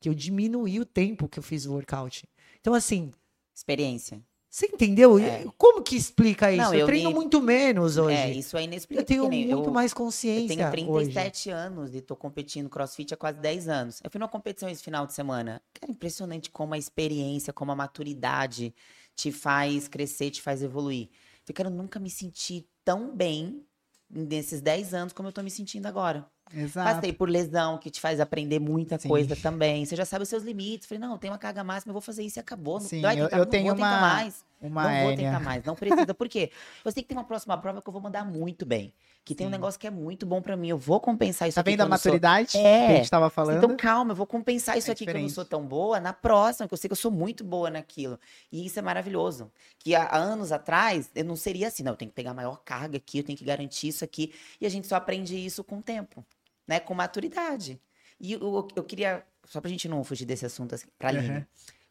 que 0.00 0.08
eu 0.08 0.14
diminuí 0.14 0.80
o 0.80 0.86
tempo 0.86 1.28
que 1.28 1.38
eu 1.38 1.42
fiz 1.42 1.66
o 1.66 1.72
workout. 1.74 2.26
Então, 2.58 2.72
assim, 2.72 3.10
Experiência. 3.54 4.20
você 4.48 4.66
entendeu? 4.66 5.18
É. 5.18 5.44
Como 5.58 5.82
que 5.82 5.94
explica 5.94 6.50
isso? 6.50 6.62
Não, 6.62 6.72
eu, 6.72 6.80
eu 6.80 6.86
treino 6.86 7.10
li- 7.10 7.14
muito 7.14 7.40
menos 7.42 7.98
hoje. 7.98 8.16
É, 8.16 8.30
isso 8.32 8.56
é 8.56 8.60
eu 8.60 8.64
inexplicável. 8.64 9.06
tenho 9.06 9.22
que 9.24 9.28
nem 9.28 9.46
muito 9.48 9.68
eu- 9.68 9.72
mais 9.72 9.92
Eu 9.92 9.96
consciência 9.98 10.70
tenho 10.70 10.90
hoje. 10.90 11.10
37 11.12 11.50
anos 11.50 11.94
e 11.94 12.00
tô 12.00 12.16
competindo 12.16 12.68
crossfit 12.70 13.12
há 13.12 13.16
quase 13.16 13.38
10 13.40 13.68
anos. 13.68 14.00
Eu 14.02 14.10
fui 14.10 14.18
numa 14.18 14.28
competição 14.28 14.68
esse 14.70 14.82
final 14.82 15.06
de 15.06 15.12
semana. 15.12 15.60
Cara, 15.78 15.92
impressionante 15.92 16.50
como 16.50 16.72
a 16.72 16.78
experiência, 16.78 17.52
como 17.52 17.72
a 17.72 17.76
maturidade 17.76 18.74
te 19.16 19.32
faz 19.32 19.88
crescer, 19.88 20.30
te 20.30 20.42
faz 20.42 20.62
evoluir. 20.62 21.08
Eu, 21.48 21.54
Cara, 21.54 21.68
eu 21.68 21.72
nunca 21.74 21.98
me 21.98 22.10
senti 22.10 22.68
tão 22.84 23.16
bem 23.16 23.64
nesses 24.08 24.60
10 24.60 24.92
anos 24.94 25.12
como 25.12 25.28
eu 25.28 25.32
tô 25.32 25.42
me 25.42 25.50
sentindo 25.50 25.86
agora. 25.86 26.24
Exato. 26.54 26.94
Passei 26.94 27.12
por 27.12 27.28
lesão, 27.28 27.76
que 27.76 27.90
te 27.90 28.00
faz 28.00 28.20
aprender 28.20 28.60
muita 28.60 28.96
Sim. 28.98 29.08
coisa 29.08 29.34
também. 29.34 29.84
Você 29.84 29.96
já 29.96 30.04
sabe 30.04 30.22
os 30.22 30.28
seus 30.28 30.44
limites. 30.44 30.86
Falei, 30.86 31.00
não, 31.00 31.18
tem 31.18 31.28
uma 31.28 31.38
carga 31.38 31.64
máxima, 31.64 31.90
eu 31.90 31.94
vou 31.94 32.00
fazer 32.02 32.22
isso 32.22 32.38
e 32.38 32.40
acabou. 32.40 32.78
Não- 32.78 32.86
Sim, 32.86 33.00
vai 33.00 33.18
eu- 33.18 33.26
eu 33.28 33.38
não 33.38 33.46
tenho 33.46 33.66
vou 33.74 33.74
uma- 33.84 34.00
mais. 34.00 34.44
Uma 34.60 34.82
não 34.84 34.90
vou 35.02 35.10
hérnia. 35.10 35.16
tentar 35.32 35.40
mais, 35.40 35.64
não 35.64 35.74
precisa. 35.74 36.14
Por 36.14 36.28
quê? 36.28 36.52
Eu 36.84 36.92
sei 36.92 37.02
que 37.02 37.08
tem 37.08 37.18
uma 37.18 37.24
próxima 37.24 37.58
prova 37.58 37.82
que 37.82 37.88
eu 37.88 37.92
vou 37.92 38.00
mandar 38.00 38.24
muito 38.24 38.64
bem. 38.64 38.92
Que 39.26 39.34
tem 39.34 39.44
um 39.44 39.50
negócio 39.50 39.78
que 39.80 39.88
é 39.88 39.90
muito 39.90 40.24
bom 40.24 40.40
pra 40.40 40.56
mim. 40.56 40.68
Eu 40.68 40.78
vou 40.78 41.00
compensar 41.00 41.48
isso 41.48 41.56
Tá 41.56 41.60
aqui 41.62 41.70
vendo 41.72 41.78
que 41.78 41.82
a 41.82 41.88
não 41.88 41.98
sou- 41.98 42.10
maturidade 42.12 42.52
que 42.52 42.58
É. 42.58 42.86
a 42.86 42.96
gente 42.98 43.10
tava 43.10 43.28
falando? 43.28 43.56
Então 43.58 43.76
calma, 43.76 44.12
eu 44.12 44.14
vou 44.16 44.24
compensar 44.24 44.78
isso 44.78 44.88
É 44.88 44.92
aqui 44.92 45.04
que 45.04 45.10
eu 45.10 45.14
não 45.14 45.18
diferente. 45.18 45.34
sou 45.34 45.44
tão 45.44 45.66
boa 45.66 45.98
na 45.98 46.12
próxima, 46.12 46.68
que 46.68 46.72
eu 46.72 46.78
sei 46.78 46.86
que 46.88 46.92
eu 46.92 46.96
sou 46.96 47.10
muito 47.10 47.42
boa 47.42 47.68
naquilo. 47.68 48.20
E 48.52 48.64
isso 48.64 48.78
é 48.78 48.82
maravilhoso. 48.82 49.50
Que 49.80 49.96
há 49.96 50.14
anos 50.16 50.52
atrás 50.52 51.10
eu 51.12 51.24
não 51.24 51.34
seria 51.34 51.66
assim, 51.66 51.82
não, 51.82 51.92
eu 51.92 51.96
tenho 51.96 52.08
que 52.08 52.14
pegar 52.14 52.30
a 52.30 52.34
maior 52.34 52.62
carga 52.64 52.98
aqui, 52.98 53.18
eu 53.18 53.24
tenho 53.24 53.36
que 53.36 53.44
garantir 53.44 53.88
isso 53.88 54.04
aqui. 54.04 54.32
E 54.60 54.64
a 54.64 54.68
gente 54.68 54.86
só 54.86 54.94
aprende 54.94 55.36
isso 55.36 55.64
com 55.64 55.78
o 55.78 55.82
tempo, 55.82 56.24
né? 56.64 56.78
Com 56.78 56.94
maturidade. 56.94 57.80
E 58.20 58.32
eu, 58.34 58.40
eu- 58.40 58.68
eu 58.76 58.84
queria, 58.84 59.24
só 59.44 59.60
pra 59.60 59.68
gente 59.68 59.88
não 59.88 60.04
fugir 60.04 60.24
desse 60.24 60.46
assunto 60.46 60.72
assim, 60.76 60.86
pra 60.96 61.10
Uhum. 61.10 61.44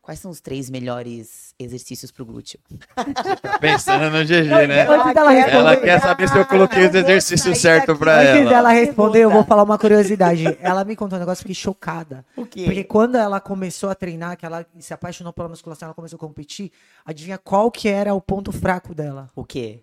Quais 0.05 0.19
são 0.19 0.29
os 0.29 0.39
três 0.39 0.69
melhores 0.69 1.55
exercícios 1.57 2.11
pro 2.11 2.23
glúteo? 2.23 2.59
Pensando 3.59 4.11
no 4.11 4.23
GG, 4.23 4.67
né? 4.67 4.87
Antes 4.87 5.15
dela 5.15 5.33
Ela 5.33 5.77
quer 5.77 5.99
saber 5.99 6.29
se 6.29 6.37
eu 6.37 6.45
coloquei 6.45 6.85
os 6.85 6.93
exercícios 6.93 7.57
certos 7.57 7.97
pra 7.97 8.19
antes 8.19 8.41
ela. 8.41 8.49
dela 8.51 8.69
responder, 8.69 9.21
eu 9.21 9.31
vou 9.31 9.43
falar 9.43 9.63
uma 9.63 9.79
curiosidade. 9.79 10.45
Ela 10.61 10.85
me 10.85 10.95
contou 10.95 11.17
um 11.17 11.19
negócio, 11.19 11.41
fiquei 11.41 11.55
chocada. 11.55 12.23
O 12.37 12.45
quê? 12.45 12.65
Porque 12.65 12.83
quando 12.83 13.15
ela 13.15 13.39
começou 13.39 13.89
a 13.89 13.95
treinar, 13.95 14.37
que 14.37 14.45
ela 14.45 14.63
se 14.77 14.93
apaixonou 14.93 15.33
pela 15.33 15.49
musculação, 15.49 15.87
ela 15.87 15.95
começou 15.95 16.17
a 16.17 16.19
competir, 16.19 16.71
adivinha 17.03 17.39
qual 17.39 17.71
que 17.71 17.89
era 17.89 18.13
o 18.13 18.21
ponto 18.21 18.51
fraco 18.51 18.93
dela? 18.93 19.27
O 19.35 19.43
quê? 19.43 19.79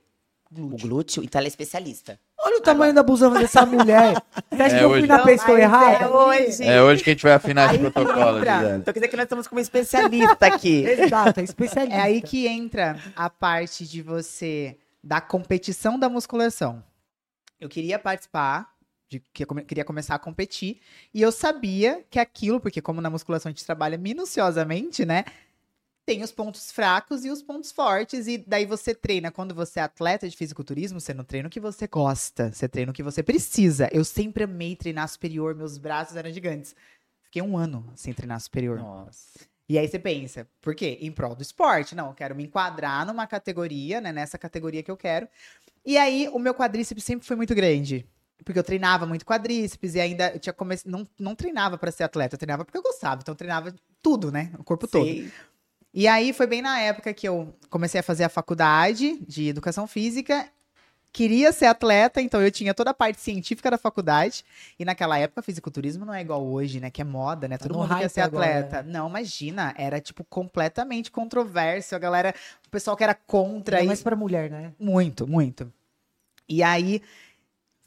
O 0.56 0.76
glúteo? 0.76 1.24
Então 1.24 1.40
ela 1.40 1.48
é 1.48 1.48
especialista. 1.48 2.16
Olha 2.45 2.59
o 2.59 2.61
tamanho 2.61 2.93
da 2.93 3.03
busão 3.03 3.32
dessa 3.32 3.64
mulher. 3.64 4.14
Você 4.51 4.62
acha 4.62 4.76
É 4.76 4.78
que 4.78 4.84
eu 4.84 4.88
fui 4.90 4.99
hoje. 4.99 5.07
na 5.07 5.22
pessoa 5.22 5.53
mas 5.53 5.62
errada? 5.62 6.05
é 6.05 6.09
hoje. 6.09 6.64
É 6.64 6.82
hoje 6.82 7.05
que 7.05 7.11
a 7.11 7.12
gente 7.12 7.22
vai 7.22 7.32
afinar 7.34 7.70
esse 7.74 7.78
protocolo, 7.78 8.38
entra. 8.38 8.76
Então 8.76 8.93
quer 8.93 9.01
dizer 9.01 9.09
que 9.09 9.16
nós 9.16 9.24
estamos 9.24 9.47
com 9.47 9.55
uma 9.55 9.61
especialista 9.61 10.47
aqui. 10.47 10.84
Exato, 10.84 11.40
é 11.40 11.43
especialista. 11.45 11.97
É 11.97 12.01
aí 12.01 12.20
que 12.20 12.47
entra 12.49 12.99
a 13.14 13.30
parte 13.30 13.86
de 13.86 14.03
você 14.03 14.76
da 15.03 15.20
competição 15.20 15.99
da 15.99 16.09
musculação. 16.09 16.82
Eu 17.61 17.68
queria 17.68 17.99
participar, 17.99 18.68
de, 19.09 19.20
que 19.32 19.47
queria 19.64 19.84
começar 19.84 20.14
a 20.16 20.18
competir, 20.18 20.80
e 21.14 21.22
eu 21.22 21.30
sabia 21.30 22.05
que 22.11 22.18
aquilo, 22.18 22.59
porque 22.61 22.80
como 22.82 23.01
na 23.01 23.09
musculação 23.11 23.51
a 23.51 23.53
gente 23.53 23.64
trabalha 23.64 23.97
minuciosamente, 23.97 25.05
né? 25.05 25.24
Tem 26.05 26.22
os 26.22 26.32
pontos 26.32 26.72
fracos 26.72 27.24
e 27.24 27.30
os 27.30 27.42
pontos 27.42 27.70
fortes, 27.70 28.26
e 28.26 28.36
daí 28.38 28.66
você 28.66 28.92
treina. 28.92 29.30
Quando 29.30 29.55
você 29.55 29.78
é 29.78 29.82
atleta 29.82 30.28
de 30.28 30.36
fisiculturismo, 30.36 31.00
você 31.00 31.14
não 31.14 31.22
treina 31.22 31.46
o 31.46 31.50
que 31.50 31.61
você 31.61 31.86
gosta, 31.86 32.53
você 32.53 32.68
treina 32.68 32.90
o 32.90 32.94
que 32.94 33.05
você 33.05 33.22
precisa. 33.22 33.88
Eu 33.92 34.05
sempre 34.05 34.44
amei 34.44 34.74
treinar 34.74 35.09
superior, 35.09 35.55
meus 35.55 35.78
braços 35.78 36.16
eram 36.16 36.32
gigantes. 36.32 36.74
Fiquei 37.22 37.40
um 37.40 37.57
ano 37.57 37.90
sem 37.94 38.12
treinar 38.12 38.40
superior. 38.40 38.78
Nossa. 38.78 39.38
E 39.68 39.78
aí 39.78 39.88
você 39.88 39.98
pensa, 39.98 40.46
por 40.61 40.74
quê? 40.74 40.98
Em 41.00 41.11
prol 41.11 41.34
do 41.34 41.42
esporte. 41.42 41.94
Não, 41.94 42.09
eu 42.09 42.14
quero 42.14 42.34
me 42.34 42.44
enquadrar 42.44 43.07
numa 43.07 43.26
categoria, 43.26 44.00
né? 44.00 44.12
Nessa 44.12 44.36
categoria 44.36 44.82
que 44.82 44.90
eu 44.90 44.96
quero. 44.96 45.28
E 45.86 45.96
aí 45.96 46.28
o 46.32 46.38
meu 46.38 46.55
quadríceps 46.55 47.03
sempre 47.05 47.26
foi 47.26 47.36
muito 47.36 47.55
grande. 47.55 48.05
Porque 48.44 48.59
eu 48.59 48.64
treinava 48.64 49.07
muito 49.07 49.24
quadríceps 49.24 49.94
e 49.94 50.00
ainda 50.00 50.36
tinha 50.38 50.53
comece... 50.53 50.86
não, 50.88 51.09
não 51.18 51.34
treinava 51.34 51.78
pra 51.78 51.92
ser 51.92 52.03
atleta, 52.03 52.34
eu 52.34 52.38
treinava 52.38 52.64
porque 52.64 52.76
eu 52.76 52.82
gostava. 52.82 53.20
Então 53.22 53.32
eu 53.32 53.36
treinava 53.36 53.74
tudo, 54.03 54.32
né? 54.32 54.53
O 54.59 54.64
corpo 54.64 54.88
todo. 54.88 55.07
E 55.95 56.09
aí 56.09 56.32
foi 56.32 56.47
bem 56.47 56.62
na 56.62 56.80
época 56.80 57.12
que 57.12 57.28
eu 57.28 57.55
comecei 57.68 58.01
a 58.01 58.03
fazer 58.03 58.24
a 58.24 58.28
faculdade 58.28 59.18
de 59.26 59.49
educação 59.49 59.86
física. 59.86 60.49
Queria 61.12 61.53
ser 61.53 61.66
atleta, 61.66 62.22
então 62.22 62.40
eu 62.40 62.51
tinha 62.51 62.72
toda 62.72 62.88
a 62.90 62.95
parte 62.95 63.20
científica 63.20 63.70
da 63.70 63.76
faculdade. 63.76 64.43
E 64.78 64.84
naquela 64.84 65.18
época, 65.18 65.43
fisiculturismo 65.43 66.07
não 66.07 66.14
é 66.14 66.22
igual 66.22 66.43
hoje, 66.43 66.80
né? 66.80 66.90
Que 66.90 67.03
é 67.03 67.05
moda, 67.05 67.47
né? 67.47 67.59
Tá 67.59 67.68
Todo 67.68 67.78
mundo 67.78 67.95
quer 67.99 68.09
ser 68.09 68.22
agora, 68.22 68.61
atleta. 68.61 68.82
Não, 68.82 69.11
imagina, 69.11 69.74
era 69.76 70.01
tipo 70.01 70.24
completamente 70.24 71.11
controverso. 71.11 71.95
A 71.95 71.99
galera, 71.99 72.34
o 72.66 72.70
pessoal 72.70 72.97
que 72.97 73.05
era 73.05 73.14
contra 73.14 73.76
É 73.76 73.80
isso. 73.80 73.88
mais 73.88 74.03
pra 74.03 74.16
mulher, 74.16 74.51
né? 74.51 74.72
Muito, 74.80 75.26
muito. 75.26 75.70
E 76.49 76.62
aí, 76.62 77.03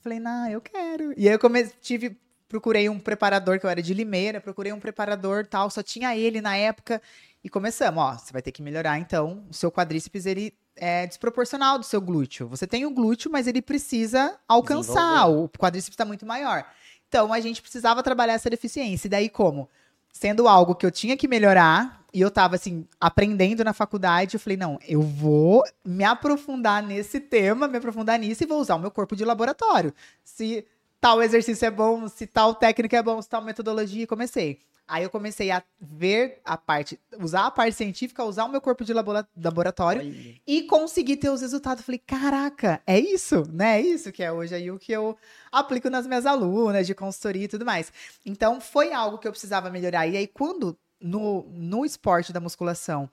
falei, 0.01 0.19
não, 0.19 0.47
eu 0.47 0.61
quero. 0.61 1.11
E 1.17 1.27
aí 1.27 1.33
eu 1.33 1.39
comecei, 1.39 1.73
tive, 1.81 2.15
procurei 2.47 2.87
um 2.89 2.99
preparador, 2.99 3.59
que 3.59 3.65
eu 3.65 3.69
era 3.71 3.81
de 3.81 3.91
Limeira, 3.91 4.39
procurei 4.39 4.71
um 4.71 4.79
preparador 4.79 5.47
tal, 5.47 5.71
só 5.71 5.81
tinha 5.81 6.15
ele 6.15 6.41
na 6.41 6.55
época. 6.55 7.01
E 7.45 7.49
começamos, 7.49 8.03
ó, 8.03 8.17
você 8.17 8.33
vai 8.33 8.41
ter 8.41 8.51
que 8.51 8.63
melhorar, 8.63 8.97
então, 8.97 9.45
o 9.47 9.53
seu 9.53 9.71
quadríceps, 9.71 10.25
ele 10.25 10.51
é 10.75 11.05
desproporcional 11.05 11.77
do 11.77 11.85
seu 11.85 12.01
glúteo. 12.01 12.47
Você 12.47 12.65
tem 12.65 12.87
o 12.87 12.89
glúteo, 12.89 13.29
mas 13.31 13.45
ele 13.45 13.61
precisa 13.61 14.35
alcançar, 14.47 15.27
o 15.27 15.47
quadríceps 15.49 15.93
está 15.93 16.03
muito 16.03 16.25
maior. 16.25 16.65
Então, 17.07 17.31
a 17.31 17.39
gente 17.39 17.61
precisava 17.61 18.01
trabalhar 18.01 18.33
essa 18.33 18.49
deficiência. 18.49 19.05
E 19.05 19.11
daí, 19.11 19.29
como? 19.29 19.69
Sendo 20.11 20.47
algo 20.47 20.73
que 20.73 20.83
eu 20.83 20.89
tinha 20.89 21.15
que 21.15 21.27
melhorar, 21.27 22.03
e 22.11 22.19
eu 22.19 22.31
tava, 22.31 22.55
assim, 22.55 22.87
aprendendo 22.99 23.63
na 23.63 23.73
faculdade, 23.73 24.33
eu 24.33 24.39
falei, 24.39 24.57
não, 24.57 24.79
eu 24.87 25.03
vou 25.03 25.63
me 25.85 26.03
aprofundar 26.03 26.81
nesse 26.81 27.19
tema, 27.19 27.67
me 27.67 27.77
aprofundar 27.77 28.17
nisso 28.17 28.41
e 28.41 28.47
vou 28.47 28.59
usar 28.59 28.73
o 28.73 28.79
meu 28.79 28.89
corpo 28.89 29.15
de 29.15 29.23
laboratório. 29.23 29.93
Se 30.23 30.65
tal 30.99 31.21
exercício 31.21 31.67
é 31.67 31.69
bom, 31.69 32.07
se 32.07 32.25
tal 32.25 32.55
técnica 32.55 32.97
é 32.97 33.03
bom, 33.03 33.21
se 33.21 33.29
tal 33.29 33.43
metodologia, 33.43 34.01
e 34.01 34.07
comecei. 34.07 34.59
Aí 34.87 35.03
eu 35.03 35.09
comecei 35.09 35.49
a 35.49 35.63
ver 35.81 36.39
a 36.45 36.55
parte, 36.55 36.99
usar 37.19 37.47
a 37.47 37.51
parte 37.51 37.75
científica, 37.75 38.23
usar 38.23 38.45
o 38.45 38.49
meu 38.49 38.61
corpo 38.61 38.85
de 38.85 38.93
labora- 38.93 39.27
laboratório 39.35 40.01
Olha. 40.01 40.35
e 40.45 40.63
conseguir 40.63 41.17
ter 41.17 41.29
os 41.29 41.41
resultados. 41.41 41.83
Falei, 41.83 41.97
caraca, 41.97 42.81
é 42.85 42.99
isso, 42.99 43.43
né? 43.51 43.79
É 43.79 43.81
isso 43.81 44.11
que 44.11 44.21
é 44.23 44.31
hoje 44.31 44.53
aí 44.53 44.69
o 44.69 44.77
que 44.77 44.91
eu 44.91 45.17
aplico 45.51 45.89
nas 45.89 46.05
minhas 46.05 46.25
alunas 46.27 46.85
de 46.85 46.93
consultoria 46.93 47.45
e 47.45 47.47
tudo 47.47 47.65
mais. 47.65 47.91
Então, 48.23 48.61
foi 48.61 48.93
algo 48.93 49.17
que 49.17 49.27
eu 49.27 49.31
precisava 49.31 49.71
melhorar. 49.71 50.05
E 50.05 50.17
aí, 50.17 50.27
quando 50.27 50.77
no, 51.01 51.43
no 51.51 51.83
esporte 51.83 52.31
da 52.31 52.39
musculação 52.39 53.09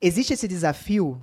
existe 0.00 0.32
esse 0.32 0.48
desafio, 0.48 1.20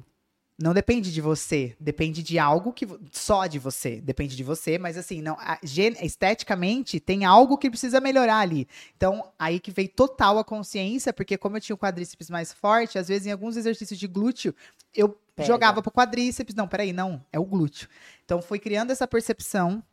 não 0.57 0.73
depende 0.73 1.11
de 1.11 1.19
você, 1.19 1.75
depende 1.79 2.23
de 2.23 2.39
algo 2.39 2.71
que 2.71 2.87
só 3.11 3.45
de 3.45 3.59
você, 3.59 3.99
depende 3.99 4.35
de 4.37 4.43
você, 4.43 4.77
mas 4.77 4.97
assim, 4.97 5.21
não, 5.21 5.35
a- 5.39 5.59
esteticamente 6.01 6.99
tem 6.99 7.25
algo 7.25 7.57
que 7.57 7.69
precisa 7.69 7.99
melhorar 7.99 8.37
ali. 8.39 8.67
Então, 8.95 9.31
aí 9.37 9.59
que 9.59 9.71
veio 9.71 9.89
total 9.89 10.39
a 10.39 10.43
consciência, 10.45 11.11
porque 11.11 11.37
como 11.37 11.57
eu 11.57 11.61
tinha 11.61 11.75
o 11.75 11.77
quadríceps 11.77 12.29
mais 12.29 12.53
forte, 12.53 12.97
às 12.97 13.07
vezes 13.09 13.27
em 13.27 13.31
alguns 13.31 13.57
exercícios 13.57 13.99
de 13.99 14.07
glúteo, 14.07 14.55
eu 14.93 15.09
Pega. 15.35 15.45
jogava 15.47 15.81
pro 15.81 15.91
quadríceps, 15.91 16.55
não, 16.55 16.67
peraí, 16.67 16.93
não, 16.93 17.23
é 17.33 17.37
o 17.39 17.43
glúteo. 17.45 17.89
Então, 18.23 18.41
foi 18.41 18.57
criando 18.57 18.91
essa 18.91 19.05
percepção, 19.05 19.83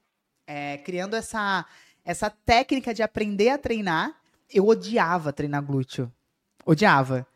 é, 0.46 0.78
criando 0.78 1.14
essa, 1.16 1.66
essa 2.04 2.30
técnica 2.30 2.94
de 2.94 3.02
aprender 3.02 3.48
a 3.48 3.58
treinar. 3.58 4.14
Eu 4.48 4.68
odiava 4.68 5.32
treinar 5.32 5.62
glúteo. 5.62 6.12
Odiava. 6.64 7.26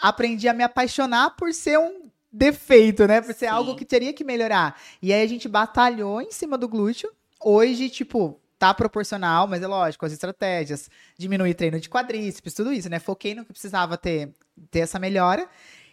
Aprendi 0.00 0.46
a 0.46 0.52
me 0.54 0.62
apaixonar 0.62 1.30
por 1.36 1.52
ser 1.52 1.78
um 1.78 2.08
defeito, 2.36 3.06
né? 3.06 3.20
Por 3.20 3.32
ser 3.34 3.46
Sim. 3.46 3.52
algo 3.52 3.74
que 3.76 3.84
teria 3.84 4.12
que 4.12 4.22
melhorar. 4.24 4.78
E 5.00 5.12
aí 5.12 5.22
a 5.22 5.26
gente 5.28 5.48
batalhou 5.48 6.20
em 6.20 6.30
cima 6.30 6.56
do 6.58 6.68
glúteo. 6.68 7.10
Hoje, 7.42 7.88
tipo, 7.88 8.38
tá 8.58 8.72
proporcional, 8.74 9.46
mas 9.46 9.62
é 9.62 9.66
lógico, 9.66 10.04
as 10.06 10.12
estratégias, 10.12 10.88
diminuir 11.18 11.54
treino 11.54 11.78
de 11.80 11.88
quadríceps, 11.88 12.54
tudo 12.54 12.72
isso, 12.72 12.88
né? 12.88 12.98
Foquei 12.98 13.34
no 13.34 13.44
que 13.44 13.52
precisava 13.52 13.96
ter, 13.96 14.32
ter 14.70 14.80
essa 14.80 14.98
melhora. 14.98 15.46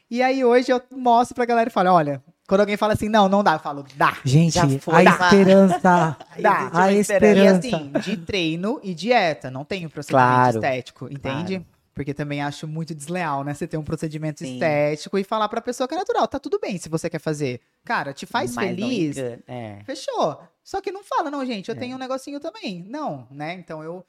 E 0.09 0.21
aí 0.21 0.43
hoje 0.43 0.71
eu 0.71 0.81
mostro 0.91 1.33
pra 1.33 1.45
galera 1.45 1.69
e 1.69 1.73
falo, 1.73 1.91
olha, 1.91 2.21
quando 2.47 2.61
alguém 2.61 2.77
fala 2.77 2.93
assim, 2.93 3.09
não, 3.09 3.27
não 3.27 3.43
dá, 3.43 3.53
eu 3.53 3.59
falo, 3.59 3.83
dá. 3.95 4.17
Gente, 4.23 4.53
Já 4.53 4.67
foi, 4.79 5.07
a 5.07 5.17
dá. 5.17 5.25
esperança. 5.25 6.17
Dá. 6.39 6.69
A 6.73 6.91
E 6.91 6.97
esperança. 6.99 7.57
assim, 7.67 7.91
de 8.01 8.17
treino 8.17 8.79
e 8.83 8.93
dieta, 8.93 9.49
não 9.49 9.63
tem 9.65 9.85
um 9.85 9.89
procedimento 9.89 10.25
Claro. 10.27 10.57
estético, 10.57 11.07
entende? 11.11 11.65
Porque 11.93 12.13
também 12.13 12.41
acho 12.41 12.67
muito 12.67 12.95
desleal, 12.95 13.43
né? 13.43 13.53
Você 13.53 13.67
ter 13.67 13.77
um 13.77 13.83
procedimento 13.83 14.39
Sim. 14.39 14.53
estético 14.53 15.17
e 15.17 15.23
falar 15.23 15.47
pra 15.47 15.61
pessoa 15.61 15.87
que 15.87 15.93
é 15.93 15.97
natural. 15.97 16.27
Tá 16.27 16.39
tudo 16.39 16.59
bem 16.59 16.77
se 16.77 16.89
você 16.89 17.09
quer 17.09 17.19
fazer. 17.19 17.61
Cara, 17.85 18.13
te 18.13 18.25
faz 18.25 18.55
Mas 18.55 18.67
feliz. 18.69 19.17
É. 19.17 19.79
Fechou. 19.85 20.41
Só 20.63 20.81
que 20.81 20.91
não 20.91 21.03
fala, 21.03 21.29
não, 21.29 21.45
gente, 21.45 21.69
eu 21.69 21.75
É. 21.75 21.77
tenho 21.77 21.95
um 21.95 21.99
negocinho 21.99 22.39
também. 22.39 22.83
Não, 22.87 23.27
né? 23.29 23.53
Então 23.53 23.83
eu. 23.83 24.05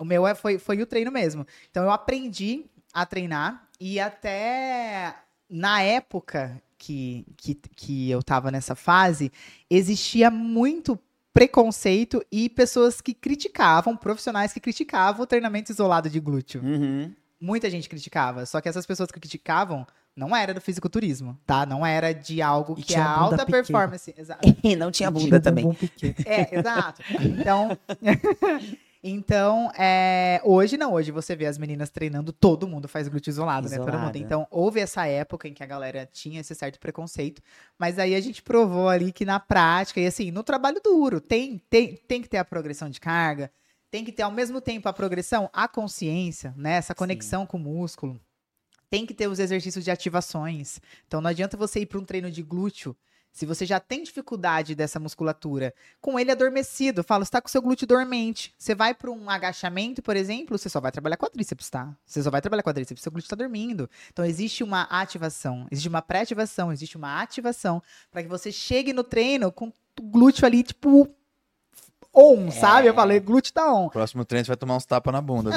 O 0.00 0.04
meu 0.04 0.26
é, 0.26 0.34
foi, 0.34 0.58
foi 0.58 0.80
o 0.82 0.86
treino 0.86 1.10
mesmo. 1.12 1.46
Então 1.70 1.84
eu 1.84 1.90
aprendi 1.90 2.66
a 2.92 3.06
treinar 3.06 3.68
e 3.80 3.98
até 4.00 5.14
na 5.48 5.82
época 5.82 6.60
que, 6.78 7.26
que, 7.36 7.54
que 7.54 8.10
eu 8.10 8.22
tava 8.22 8.50
nessa 8.50 8.74
fase, 8.74 9.30
existia 9.70 10.30
muito 10.30 10.98
preconceito 11.32 12.22
e 12.30 12.48
pessoas 12.48 13.00
que 13.00 13.14
criticavam, 13.14 13.96
profissionais 13.96 14.52
que 14.52 14.60
criticavam 14.60 15.22
o 15.22 15.26
treinamento 15.26 15.72
isolado 15.72 16.10
de 16.10 16.20
glúteo. 16.20 16.62
Uhum. 16.62 17.14
Muita 17.42 17.68
gente 17.68 17.88
criticava, 17.88 18.46
só 18.46 18.60
que 18.60 18.68
essas 18.68 18.86
pessoas 18.86 19.10
que 19.10 19.18
criticavam 19.18 19.84
não 20.14 20.36
era 20.36 20.54
do 20.54 20.60
fisiculturismo, 20.60 21.36
tá? 21.44 21.66
Não 21.66 21.84
era 21.84 22.12
de 22.12 22.40
algo 22.40 22.74
E 22.78 22.82
que 22.82 22.92
é 22.92 22.96
tinha 22.96 23.06
alta 23.08 23.44
performance. 23.44 24.12
Exato. 24.16 24.56
E 24.62 24.76
não 24.76 24.92
tinha 24.92 25.10
Tinha 25.10 25.10
bunda 25.10 25.38
um 25.38 25.40
também. 25.40 25.78
É, 26.24 26.56
exato. 26.56 27.02
Então, 27.20 27.76
então 29.02 29.72
é, 29.76 30.40
hoje 30.44 30.76
não, 30.76 30.92
hoje 30.92 31.10
você 31.10 31.34
vê 31.34 31.46
as 31.46 31.58
meninas 31.58 31.90
treinando, 31.90 32.32
todo 32.32 32.68
mundo 32.68 32.86
faz 32.86 33.08
glúteo 33.08 33.30
isolado, 33.30 33.68
né? 33.68 33.76
Todo 33.76 33.98
mundo. 33.98 34.16
Então, 34.16 34.46
houve 34.48 34.78
essa 34.78 35.06
época 35.06 35.48
em 35.48 35.54
que 35.54 35.64
a 35.64 35.66
galera 35.66 36.08
tinha 36.12 36.40
esse 36.40 36.54
certo 36.54 36.78
preconceito, 36.78 37.42
mas 37.76 37.98
aí 37.98 38.14
a 38.14 38.20
gente 38.20 38.40
provou 38.40 38.88
ali 38.88 39.10
que 39.10 39.24
na 39.24 39.40
prática, 39.40 39.98
e 39.98 40.06
assim, 40.06 40.30
no 40.30 40.44
trabalho 40.44 40.80
duro, 40.84 41.20
tem, 41.20 41.60
tem, 41.68 41.96
tem 41.96 42.22
que 42.22 42.28
ter 42.28 42.38
a 42.38 42.44
progressão 42.44 42.88
de 42.88 43.00
carga, 43.00 43.50
tem 43.92 44.02
que 44.06 44.10
ter 44.10 44.22
ao 44.22 44.32
mesmo 44.32 44.58
tempo 44.58 44.88
a 44.88 44.92
progressão, 44.92 45.50
a 45.52 45.68
consciência, 45.68 46.54
né? 46.56 46.72
Essa 46.72 46.94
conexão 46.94 47.46
com 47.46 47.58
o 47.58 47.60
músculo. 47.60 48.18
Tem 48.88 49.04
que 49.04 49.12
ter 49.12 49.28
os 49.28 49.38
exercícios 49.38 49.84
de 49.84 49.90
ativações. 49.90 50.80
Então 51.06 51.20
não 51.20 51.28
adianta 51.28 51.58
você 51.58 51.80
ir 51.80 51.86
para 51.86 51.98
um 51.98 52.04
treino 52.04 52.30
de 52.30 52.42
glúteo 52.42 52.96
se 53.32 53.46
você 53.46 53.64
já 53.64 53.80
tem 53.80 54.02
dificuldade 54.02 54.74
dessa 54.74 55.00
musculatura, 55.00 55.74
com 56.02 56.18
ele 56.18 56.30
adormecido, 56.30 57.02
fala, 57.02 57.24
você 57.24 57.30
tá 57.30 57.40
com 57.40 57.48
seu 57.48 57.62
glúteo 57.62 57.86
dormente. 57.86 58.54
Você 58.58 58.74
vai 58.74 58.92
para 58.92 59.10
um 59.10 59.30
agachamento, 59.30 60.02
por 60.02 60.16
exemplo, 60.16 60.58
você 60.58 60.68
só 60.68 60.80
vai 60.80 60.92
trabalhar 60.92 61.16
quadríceps, 61.16 61.70
tá? 61.70 61.96
Você 62.04 62.22
só 62.22 62.30
vai 62.30 62.42
trabalhar 62.42 62.62
quadríceps, 62.62 63.02
seu 63.02 63.10
glúteo 63.10 63.30
tá 63.30 63.36
dormindo. 63.36 63.88
Então 64.12 64.22
existe 64.22 64.62
uma 64.62 64.82
ativação, 64.82 65.66
existe 65.70 65.88
uma 65.88 66.02
pré-ativação, 66.02 66.70
existe 66.70 66.98
uma 66.98 67.22
ativação 67.22 67.82
para 68.10 68.22
que 68.22 68.28
você 68.28 68.52
chegue 68.52 68.92
no 68.92 69.02
treino 69.02 69.50
com 69.50 69.68
o 69.68 70.02
glúteo 70.02 70.44
ali 70.44 70.62
tipo 70.62 71.08
on, 72.14 72.50
sabe? 72.50 72.88
Eu 72.88 72.94
falei, 72.94 73.20
glúteo 73.20 73.52
tá 73.52 73.72
on. 73.72 73.88
Próximo 73.88 74.24
treino 74.24 74.44
você 74.44 74.50
vai 74.50 74.56
tomar 74.56 74.76
uns 74.76 74.84
tapas 74.84 75.12
na 75.12 75.20
bunda. 75.20 75.50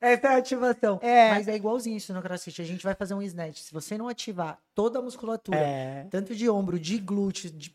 Essa 0.00 0.28
é 0.28 0.34
a 0.34 0.36
ativação. 0.38 0.98
É. 1.02 1.30
Mas 1.30 1.46
é 1.46 1.54
igualzinho 1.54 1.96
isso 1.96 2.12
no 2.14 2.22
crossfit. 2.22 2.62
A 2.62 2.64
gente 2.64 2.82
vai 2.82 2.94
fazer 2.94 3.12
um 3.14 3.20
snatch. 3.22 3.58
Se 3.58 3.72
você 3.72 3.98
não 3.98 4.08
ativar 4.08 4.58
toda 4.74 4.98
a 4.98 5.02
musculatura, 5.02 5.58
É. 5.58 6.06
tanto 6.10 6.34
de 6.34 6.48
ombro, 6.48 6.78
de 6.78 6.98
glúteo, 6.98 7.50
de- 7.50 7.74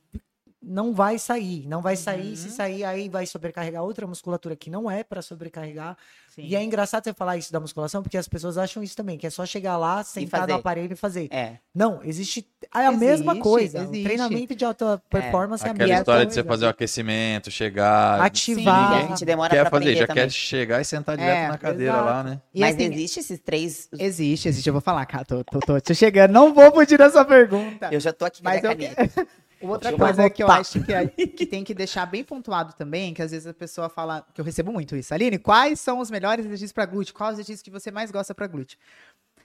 não 0.65 0.93
vai 0.93 1.19
sair. 1.19 1.67
Não 1.67 1.81
vai 1.81 1.95
sair. 1.95 2.29
Uhum. 2.31 2.35
Se 2.35 2.49
sair, 2.49 2.83
aí 2.83 3.07
vai 3.07 3.25
sobrecarregar 3.25 3.83
outra 3.83 4.07
musculatura 4.07 4.55
que 4.55 4.69
não 4.69 4.89
é 4.89 5.03
pra 5.03 5.21
sobrecarregar. 5.21 5.95
Sim. 6.33 6.41
E 6.47 6.55
é 6.55 6.61
engraçado 6.61 7.03
você 7.05 7.13
falar 7.13 7.37
isso 7.37 7.53
da 7.53 7.61
musculação, 7.61 8.03
porque 8.03 8.17
as 8.17 8.27
pessoas 8.27 8.57
acham 8.57 8.83
isso 8.83 8.95
também, 8.97 9.17
que 9.17 9.25
é 9.25 9.29
só 9.29 9.45
chegar 9.45 9.77
lá, 9.77 10.03
sentar 10.03 10.45
no 10.45 10.55
aparelho 10.55 10.91
e 10.91 10.95
fazer. 10.95 11.29
É. 11.31 11.59
não, 11.73 12.03
existe. 12.03 12.45
É 12.73 12.87
a 12.87 12.91
mesma 12.91 13.31
Existe, 13.33 13.43
coisa. 13.43 13.77
existe. 13.77 13.99
O 13.99 14.03
treinamento 14.03 14.55
de 14.55 14.65
alta 14.65 15.01
performance 15.09 15.63
é, 15.63 15.67
a 15.69 15.71
Aquela 15.71 15.87
mesma 15.87 15.99
história 16.01 16.25
de 16.25 16.27
coisa. 16.33 16.41
você 16.41 16.47
fazer 16.47 16.65
o 16.65 16.69
aquecimento, 16.69 17.49
chegar. 17.51 18.19
Ativar. 18.19 18.91
E 18.91 19.03
a 19.03 19.07
gente 19.07 19.23
demora 19.23 19.49
Quer 19.55 19.61
pra 19.61 19.69
fazer, 19.79 19.95
já 19.95 20.07
também. 20.07 20.23
quer 20.25 20.29
chegar 20.31 20.81
e 20.81 20.85
sentar 20.85 21.15
direto 21.15 21.37
É, 21.37 21.47
na 21.47 21.57
cadeira 21.57 21.93
exato. 21.93 22.05
lá, 22.05 22.23
né? 22.23 22.41
E 22.53 22.59
Mas 22.59 22.75
assim, 22.75 22.83
existe 22.93 23.19
esses 23.21 23.39
três. 23.39 23.87
Existe, 23.97 24.49
existe. 24.49 24.67
Eu 24.67 24.73
vou 24.73 24.81
falar, 24.81 25.05
cara. 25.05 25.23
Tô, 25.23 25.41
tô, 25.43 25.59
tô, 25.59 25.79
tô 25.79 25.93
chegando. 25.93 26.31
Não 26.31 26.53
vou 26.53 26.69
fugir 26.73 26.97
dessa 26.97 27.23
pergunta. 27.23 27.87
Eu 27.93 27.99
já 28.01 28.11
tô 28.11 28.25
aqui 28.25 28.41
a 28.41 28.43
Mas 28.43 28.61
minha 28.61 28.73
eu- 28.73 28.77
caneta. 28.95 29.27
Outra 29.61 29.93
coisa 29.93 30.29
que 30.29 30.43
eu 30.43 30.47
acho 30.49 30.81
que, 30.83 30.93
é- 30.93 31.07
que 31.27 31.45
tem 31.45 31.63
que 31.63 31.73
deixar 31.73 32.05
bem 32.05 32.23
pontuado 32.23 32.73
também, 32.73 33.13
que 33.13 33.21
às 33.21 33.31
vezes 33.31 33.47
a 33.47 33.53
pessoa 33.53 33.89
fala, 33.89 34.25
que 34.33 34.39
eu 34.41 34.45
recebo 34.45 34.71
muito 34.71 34.95
isso. 34.95 35.13
Aline, 35.13 35.37
quais 35.37 35.79
são 35.79 35.99
os 35.99 36.11
melhores 36.11 36.45
exercícios 36.45 36.71
para 36.71 36.85
glúteo? 36.85 37.13
Qual 37.13 37.29
é 37.29 37.33
o 37.33 37.35
exercício 37.35 37.63
que 37.63 37.71
você 37.71 37.91
mais 37.91 38.11
gosta 38.11 38.33
para 38.35 38.47
glúteo? 38.47 38.77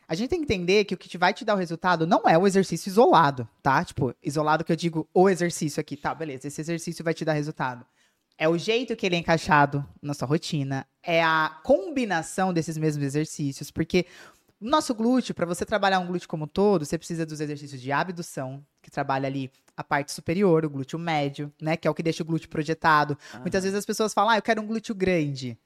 A 0.09 0.15
gente 0.17 0.31
tem 0.31 0.41
que 0.41 0.45
entender 0.53 0.85
que 0.85 0.95
o 0.95 0.99
que 0.99 1.17
vai 1.17 1.33
te 1.33 1.45
dar 1.45 1.55
o 1.55 1.57
resultado 1.57 2.05
não 2.05 2.23
é 2.29 2.37
o 2.37 2.45
exercício 2.45 2.89
isolado, 2.89 3.49
tá? 3.63 3.85
Tipo, 3.85 4.13
isolado 4.21 4.65
que 4.65 4.73
eu 4.73 4.77
digo 4.77 5.09
o 5.15 5.29
exercício 5.29 5.81
aqui, 5.81 5.97
tá? 5.97 6.13
Beleza, 6.13 6.49
esse 6.49 6.61
exercício 6.61 7.05
vai 7.05 7.15
te 7.15 7.25
dar 7.25 7.33
resultado. 7.33 7.87
É 8.37 8.49
o 8.49 8.59
jeito 8.59 8.97
que 8.97 9.07
ele 9.07 9.15
é 9.15 9.19
encaixado 9.19 9.87
na 10.03 10.13
sua 10.13 10.27
rotina, 10.27 10.85
é 11.03 11.23
a 11.23 11.61
combinação 11.63 12.53
desses 12.53 12.77
mesmos 12.77 13.05
exercícios, 13.05 13.71
porque 13.71 14.07
nosso 14.61 14.95
glúteo, 14.95 15.35
para 15.35 15.47
você 15.47 15.65
trabalhar 15.65 16.01
um 16.01 16.07
glúteo 16.07 16.29
como 16.29 16.45
um 16.45 16.49
todo, 16.49 16.85
você 16.85 16.99
precisa 16.99 17.25
dos 17.25 17.41
exercícios 17.41 17.81
de 17.81 17.91
abdução, 17.91 18.65
que 18.83 18.91
trabalha 18.91 19.27
ali 19.27 19.51
a 19.77 19.83
parte 19.83 20.13
superior, 20.13 20.65
o 20.65 20.71
glúteo 20.71 20.99
médio, 20.99 21.53
né? 21.61 21.77
Que 21.77 21.89
é 21.89 21.91
o 21.91 21.95
que 21.95 22.03
deixa 22.03 22.23
o 22.23 22.27
glúteo 22.27 22.51
projetado. 22.51 23.17
Muitas 23.41 23.65
vezes 23.65 23.79
as 23.79 23.87
pessoas 23.87 24.13
falam, 24.13 24.33
ah, 24.33 24.39
eu 24.39 24.43
quero 24.43 24.61
um 24.61 24.67
glúteo 24.67 24.95
grande. 24.95 25.59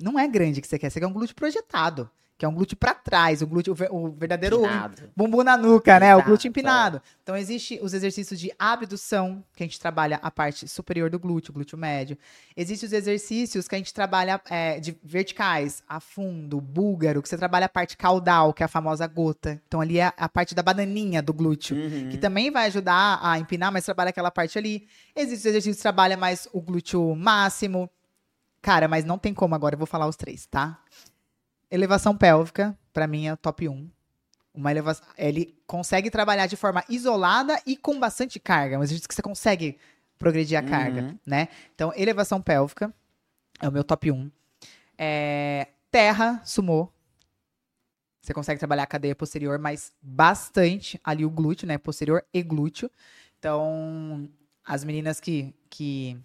Não 0.00 0.18
é 0.18 0.26
grande 0.26 0.62
que 0.62 0.66
você 0.66 0.78
quer, 0.78 0.88
você 0.88 0.98
quer 0.98 1.06
um 1.06 1.12
glúteo 1.12 1.36
projetado, 1.36 2.10
que 2.40 2.46
é 2.46 2.48
um 2.48 2.54
glúteo 2.54 2.74
para 2.74 2.94
trás, 2.94 3.42
o 3.42 3.46
glúteo, 3.46 3.72
o 3.74 3.76
ver- 3.76 3.92
o 3.92 4.08
verdadeiro 4.12 4.56
Empinado. 4.64 5.10
bumbum 5.14 5.42
na 5.44 5.58
nuca, 5.58 6.00
né? 6.00 6.16
O 6.16 6.22
glúteo 6.22 6.48
empinado. 6.48 7.02
Então, 7.22 7.36
existe 7.36 7.78
os 7.82 7.92
exercícios 7.92 8.40
de 8.40 8.50
abdução, 8.58 9.44
que 9.54 9.62
a 9.62 9.66
gente 9.66 9.78
trabalha 9.78 10.18
a 10.22 10.30
parte 10.30 10.66
superior 10.66 11.10
do 11.10 11.18
glúteo, 11.18 11.50
o 11.50 11.54
glúteo 11.54 11.76
médio. 11.76 12.16
Existem 12.56 12.86
os 12.86 12.94
exercícios 12.94 13.68
que 13.68 13.74
a 13.74 13.78
gente 13.78 13.92
trabalha 13.92 14.40
é, 14.48 14.80
de 14.80 14.96
verticais, 15.04 15.82
a 15.86 16.00
fundo, 16.00 16.62
búlgaro, 16.62 17.20
que 17.20 17.28
você 17.28 17.36
trabalha 17.36 17.66
a 17.66 17.68
parte 17.68 17.94
caudal, 17.94 18.54
que 18.54 18.62
é 18.62 18.64
a 18.64 18.68
famosa 18.68 19.06
gota. 19.06 19.60
Então, 19.68 19.78
ali 19.82 19.98
é 19.98 20.10
a 20.16 20.28
parte 20.28 20.54
da 20.54 20.62
bananinha 20.62 21.20
do 21.20 21.34
glúteo 21.34 21.76
Uhum. 21.76 22.08
que 22.08 22.16
também 22.16 22.50
vai 22.50 22.68
ajudar 22.68 23.18
a 23.22 23.38
empinar, 23.38 23.70
mas 23.70 23.84
trabalha 23.84 24.08
aquela 24.08 24.30
parte 24.30 24.56
ali. 24.56 24.88
Existem 25.14 25.50
exercícios 25.50 25.76
que 25.76 25.82
trabalha 25.82 26.16
mais 26.16 26.48
o 26.54 26.60
glúteo 26.62 27.14
máximo. 27.14 27.90
Cara, 28.62 28.88
mas 28.88 29.04
não 29.04 29.18
tem 29.18 29.32
como 29.34 29.54
agora, 29.54 29.74
eu 29.74 29.78
vou 29.78 29.86
falar 29.86 30.06
os 30.06 30.16
três, 30.16 30.46
tá? 30.46 30.78
Elevação 31.70 32.16
pélvica, 32.16 32.76
pra 32.92 33.06
mim 33.06 33.26
é 33.26 33.32
o 33.32 33.36
top 33.36 33.68
1. 33.68 33.90
Uma 34.52 34.70
elevação, 34.72 35.06
ele 35.16 35.56
consegue 35.66 36.10
trabalhar 36.10 36.46
de 36.46 36.56
forma 36.56 36.84
isolada 36.88 37.60
e 37.64 37.76
com 37.76 37.98
bastante 38.00 38.40
carga, 38.40 38.76
mas 38.78 38.88
exercício 38.90 39.08
que 39.08 39.14
você 39.14 39.22
consegue 39.22 39.78
progredir 40.18 40.58
a 40.58 40.62
carga, 40.62 41.02
Uhum. 41.02 41.18
né? 41.24 41.48
Então, 41.74 41.92
elevação 41.96 42.42
pélvica 42.42 42.92
é 43.60 43.68
o 43.68 43.72
meu 43.72 43.84
top 43.84 44.10
1. 44.10 44.30
É, 44.98 45.68
terra, 45.90 46.42
sumô. 46.44 46.88
Você 48.20 48.34
consegue 48.34 48.58
trabalhar 48.58 48.82
a 48.82 48.86
cadeia 48.86 49.14
posterior, 49.14 49.58
mas 49.58 49.92
bastante 50.02 51.00
ali 51.02 51.24
o 51.24 51.30
glúteo, 51.30 51.66
né? 51.66 51.78
Posterior 51.78 52.22
e 52.34 52.42
glúteo. 52.42 52.90
Então, 53.38 54.28
as 54.64 54.84
meninas 54.84 55.20
que, 55.20 55.54
que, 55.70 56.18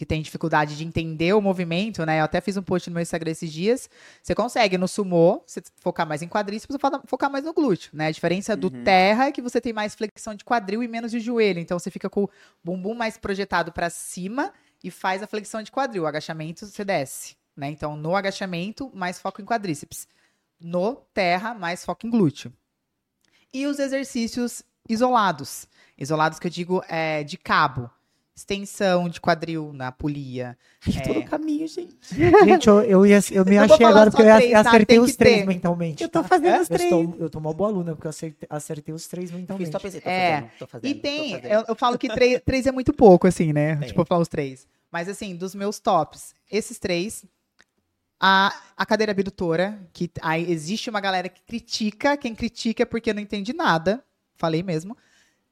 que 0.00 0.06
têm 0.06 0.22
dificuldade 0.22 0.78
de 0.78 0.82
entender 0.82 1.34
o 1.34 1.42
movimento, 1.42 2.06
né? 2.06 2.20
Eu 2.20 2.24
até 2.24 2.40
fiz 2.40 2.56
um 2.56 2.62
post 2.62 2.88
no 2.88 2.94
meu 2.94 3.02
Instagram 3.02 3.32
esses 3.32 3.52
dias. 3.52 3.90
Você 4.22 4.34
consegue 4.34 4.78
no 4.78 4.88
sumô, 4.88 5.42
você 5.46 5.62
focar 5.78 6.08
mais 6.08 6.22
em 6.22 6.26
quadríceps, 6.26 6.74
focar 7.04 7.30
mais 7.30 7.44
no 7.44 7.52
glúteo, 7.52 7.90
né? 7.92 8.06
A 8.06 8.10
diferença 8.10 8.56
do 8.56 8.68
Uhum. 8.72 8.82
terra 8.82 9.26
é 9.26 9.30
que 9.30 9.42
você 9.42 9.60
tem 9.60 9.74
mais 9.74 9.94
flexão 9.94 10.34
de 10.34 10.42
quadril 10.42 10.82
e 10.82 10.88
menos 10.88 11.10
de 11.10 11.20
joelho. 11.20 11.60
Então, 11.60 11.78
você 11.78 11.90
fica 11.90 12.08
com 12.08 12.24
o 12.24 12.30
bumbum 12.64 12.94
mais 12.94 13.18
projetado 13.18 13.72
para 13.72 13.90
cima 13.90 14.54
e 14.82 14.90
faz 14.90 15.22
a 15.22 15.26
flexão 15.26 15.62
de 15.62 15.70
quadril. 15.70 16.04
O 16.04 16.06
agachamento, 16.06 16.64
você 16.64 16.82
desce, 16.82 17.36
né? 17.54 17.68
Então, 17.68 17.94
no 17.94 18.16
agachamento, 18.16 18.90
mais 18.94 19.18
foco 19.20 19.42
em 19.42 19.44
quadríceps. 19.44 20.08
No 20.58 20.96
terra, 21.12 21.52
mais 21.52 21.84
foco 21.84 22.06
em 22.06 22.10
glúteo. 22.10 22.50
E 23.52 23.66
os 23.66 23.78
exercícios 23.78 24.62
isolados. 24.88 25.66
Isolados 25.98 26.38
que 26.38 26.46
eu 26.46 26.50
digo 26.50 26.82
é 26.88 27.22
de 27.22 27.36
cabo. 27.36 27.90
Extensão 28.40 29.06
de 29.06 29.20
quadril 29.20 29.70
na 29.74 29.92
polia. 29.92 30.56
Tô 31.04 31.12
no 31.12 31.20
É, 31.20 31.24
caminho, 31.24 31.68
gente. 31.68 31.94
Gente, 32.10 32.66
eu, 32.68 32.80
eu, 32.82 33.04
ia, 33.06 33.20
eu 33.32 33.44
me 33.44 33.56
Eu 33.56 33.64
achei 33.64 33.84
agora 33.84 34.10
só 34.10 34.16
porque 34.16 34.30
eu 34.30 34.36
três, 34.36 34.52
tá? 34.52 34.60
acertei 34.60 34.86
Tem 34.86 34.98
os 34.98 35.14
três 35.14 35.38
ter. 35.40 35.46
mentalmente. 35.46 36.02
Eu 36.02 36.08
tô 36.08 36.22
tá? 36.22 36.28
fazendo 36.28 36.54
os 36.62 36.70
Eu 36.70 36.76
três. 36.78 36.82
estou, 36.90 37.16
eu 37.18 37.28
tô 37.28 37.38
uma 37.38 37.52
boa 37.52 37.68
aluna, 37.68 37.94
porque 37.94 38.06
eu 38.06 38.10
acertei, 38.10 38.48
acertei 38.50 38.94
os 38.94 39.06
três 39.06 39.30
Fiz 39.30 39.38
mentalmente. 39.38 39.70
top 39.70 39.90
Z, 39.90 40.00
tô 40.00 40.08
É. 40.08 40.30
fazendo, 40.36 40.50
tô 40.58 40.66
fazendo. 40.66 40.90
E 40.90 40.94
tô 40.94 41.00
tem, 41.02 41.30
fazendo. 41.32 41.52
eu, 41.52 41.64
eu 41.68 41.74
falo 41.76 41.98
que 41.98 42.08
três, 42.08 42.40
três 42.42 42.66
é 42.66 42.72
muito 42.72 42.94
pouco, 42.94 43.26
assim, 43.26 43.52
né? 43.52 43.76
Tem. 43.76 43.88
Tipo, 43.88 44.00
eu 44.00 44.06
falo 44.06 44.22
os 44.22 44.28
três. 44.28 44.66
Mas, 44.90 45.06
assim, 45.06 45.36
dos 45.36 45.54
meus 45.54 45.78
tops, 45.78 46.34
esses 46.50 46.78
três. 46.78 47.26
A, 48.18 48.54
a 48.76 48.86
cadeira 48.86 49.12
abdutora, 49.12 49.78
que 49.92 50.10
aí 50.22 50.50
existe 50.50 50.88
uma 50.90 51.00
galera 51.00 51.28
que 51.28 51.42
critica, 51.42 52.16
quem 52.16 52.34
critica 52.34 52.82
é 52.84 52.86
porque 52.86 53.12
não 53.12 53.20
entende 53.22 53.52
nada. 53.52 54.02
Falei 54.34 54.62
mesmo. 54.62 54.96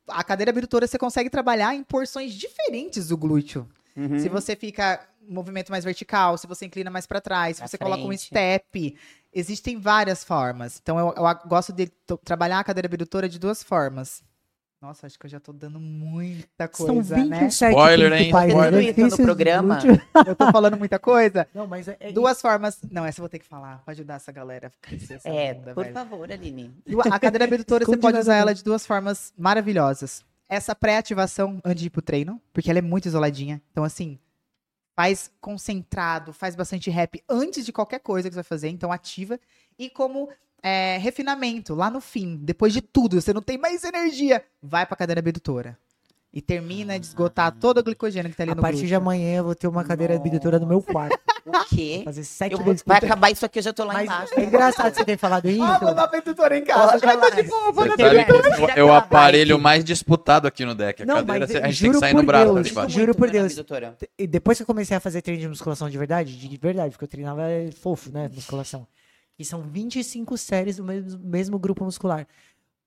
A 0.09 0.25
cadeira 0.25 0.51
abdutora 0.51 0.87
você 0.87 0.99
consegue 0.99 1.31
trabalhar 1.31 1.75
em 1.75 1.83
porções 1.83 2.35
diferentes 2.35 3.09
do 3.09 3.17
glúteo. 3.17 3.69
Uhum. 3.97 4.19
Se 4.19 4.29
você 4.29 4.55
fica 4.55 5.01
movimento 5.29 5.71
mais 5.71 5.85
vertical, 5.85 6.39
se 6.39 6.47
você 6.47 6.65
inclina 6.67 6.91
mais 6.91 7.07
para 7.07 7.21
trás, 7.21 7.57
se 7.57 7.61
Pra 7.63 7.69
você 7.69 7.77
coloca 7.79 8.03
um 8.03 8.07
frente. 8.07 8.25
step, 8.27 8.97
existem 9.33 9.79
várias 9.79 10.25
formas. 10.25 10.79
Então 10.83 10.99
eu, 10.99 11.15
eu 11.17 11.25
gosto 11.47 11.73
de 11.73 11.91
trabalhar 12.25 12.61
a 12.61 12.65
cadeira 12.65 12.87
abdutora 12.87 13.29
de 13.29 13.39
duas 13.39 13.63
formas. 13.63 14.23
Nossa, 14.81 15.09
acho 15.09 15.19
que 15.19 15.27
eu 15.27 15.31
já 15.31 15.41
tô 15.41 15.53
dando 15.53 15.81
muita 15.81 16.71
São 16.73 16.87
coisa, 16.95 17.17
né? 17.17 17.41
27 17.41 17.71
Spoiler, 17.73 18.13
hein? 18.13 18.27
Spoiler. 18.27 18.75
exercícios 18.75 19.19
No 19.19 19.25
programa. 19.25 19.79
Eu 20.25 20.37
tô 20.37 20.53
falando 20.53 20.77
muita 20.77 21.01
coisa. 21.01 21.49
Não, 21.53 21.67
mas 21.67 21.89
é, 21.89 21.97
é 21.99 22.13
Duas 22.13 22.41
formas. 22.41 22.79
Não, 22.89 23.05
essa 23.05 23.19
eu 23.19 23.23
vou 23.23 23.29
ter 23.29 23.41
que 23.41 23.47
falar 23.47 23.83
pra 23.85 23.91
ajudar 23.93 24.15
essa 24.15 24.31
galera 24.31 24.69
a 24.69 24.71
crescer 24.87 25.21
É, 25.25 25.55
bunda, 25.55 25.75
por 25.75 25.83
velho. 25.83 25.95
favor, 25.95 26.31
Aline. 26.31 26.73
A 27.11 27.19
cadeira 27.19 27.45
abdutora 27.47 27.85
você 27.85 27.97
pode 27.97 28.19
usar 28.19 28.37
ela 28.37 28.55
de 28.55 28.63
duas 28.63 28.87
formas 28.87 29.33
maravilhosas. 29.37 30.25
Essa 30.49 30.77
pré-ativação 30.77 31.61
antes 31.65 31.81
de 31.81 31.89
ir 31.89 31.91
pro 31.91 32.01
treino, 32.01 32.41
porque 32.53 32.71
ela 32.71 32.79
é 32.79 32.83
muito 32.83 33.07
isoladinha. 33.07 33.61
Então, 33.73 33.83
assim, 33.83 34.17
faz 34.97 35.31
concentrado, 35.41 36.33
faz 36.33 36.55
bastante 36.55 36.89
rap 36.89 37.21
antes 37.29 37.67
de 37.67 37.73
qualquer 37.73 37.99
coisa 37.99 38.29
que 38.29 38.35
você 38.35 38.39
vai 38.39 38.45
fazer, 38.45 38.69
então 38.69 38.93
ativa. 38.93 39.41
E 39.77 39.91
como 39.91 40.29
é, 40.63 40.99
refinamento, 40.99 41.75
lá 41.75 41.91
no 41.91 42.01
fim, 42.01 42.37
depois 42.43 42.73
de 42.73 42.81
tudo, 42.81 43.21
você 43.21 43.33
não 43.33 43.43
tem 43.43 43.57
mais 43.59 43.85
energia, 43.85 44.43
vai 44.63 44.85
pra 44.87 44.97
cadeira 44.97 45.21
abdutora. 45.21 45.77
E 46.31 46.43
termina 46.43 46.99
de 47.01 47.07
esgotar 47.07 47.51
todo 47.53 47.79
o 47.79 47.83
glicogênio 47.83 48.31
que 48.31 48.37
tá 48.37 48.43
ali 48.43 48.53
A 48.53 48.55
no 48.55 48.61
partir 48.61 48.77
de 48.81 48.83
glúteo. 48.83 48.99
amanhã 48.99 49.37
eu 49.39 49.45
vou 49.45 49.55
ter 49.55 49.67
uma 49.67 49.83
cadeira 49.83 50.15
abdutora 50.15 50.59
no 50.59 50.67
meu 50.67 50.83
quarto. 50.83 51.19
O 51.47 51.65
quê? 51.75 52.03
Fazer 52.05 52.23
sete 52.23 52.53
Eu 52.53 52.63
vezes 52.63 52.83
vai 52.85 52.99
acabar 52.99 53.31
isso 53.31 53.47
aqui, 53.47 53.59
eu 53.59 53.63
já 53.63 53.73
tô 53.73 53.83
lá 53.83 53.95
Mas 53.95 54.05
embaixo. 54.05 54.35
é 54.39 54.45
engraçado 54.45 54.95
você 54.95 55.05
ter 55.07 55.17
falado 55.17 55.49
isso. 55.49 55.63
Ah, 55.63 55.79
vou 55.79 55.95
dar 55.95 56.07
pra 56.07 56.19
abdutora 56.19 56.59
em 56.59 56.63
casa. 56.65 56.81
Olha 56.91 56.99
Já 56.99 57.13
tô 57.17 57.19
lá. 57.19 57.31
de 57.31 57.43
boa, 57.45 57.73
vou 57.73 57.85
que 57.89 57.97
Depois 57.97 58.77
é 58.77 58.85
o- 58.85 58.93
aparelho 58.93 59.59
mais 59.59 59.83
disputado 59.83 60.47
aqui 60.47 60.67
no 60.67 60.75
deck. 60.75 61.03
A 61.03 61.07
Não, 61.07 61.15
cadeira, 61.15 61.47
mas 61.47 61.57
a 61.57 61.67
gente 61.71 61.81
tem 61.81 61.93
que 61.93 61.99
sair 61.99 62.13
por 62.13 62.21
no 62.21 62.27
braço 62.27 62.45
Deus, 62.45 62.59
ali 62.59 62.71
embaixo. 62.71 62.91
juro 62.95 63.15
por 63.15 63.29
a 63.29 63.33
Deus. 63.33 63.53
abdutora. 63.53 63.97
E 64.19 64.27
depois 64.27 64.59
que 64.59 64.63
eu 64.63 64.67
comecei 64.67 64.95
a 64.99 65.01
fazer 65.01 65.23
treino 65.23 65.41
de 65.41 65.49
musculação 65.49 65.89
de 65.89 65.97
verdade, 65.97 66.37
de 66.37 66.57
verdade, 66.59 66.91
porque 66.91 67.05
eu 67.05 67.09
treinava 67.09 67.49
é, 67.49 67.71
fofo, 67.73 68.11
né? 68.13 68.31
Musculação. 68.35 68.87
E 69.39 69.45
são 69.45 69.63
25 69.63 70.37
séries 70.37 70.77
do 70.77 70.85
mesmo, 70.85 71.19
mesmo 71.21 71.59
grupo 71.59 71.85
muscular. 71.85 72.27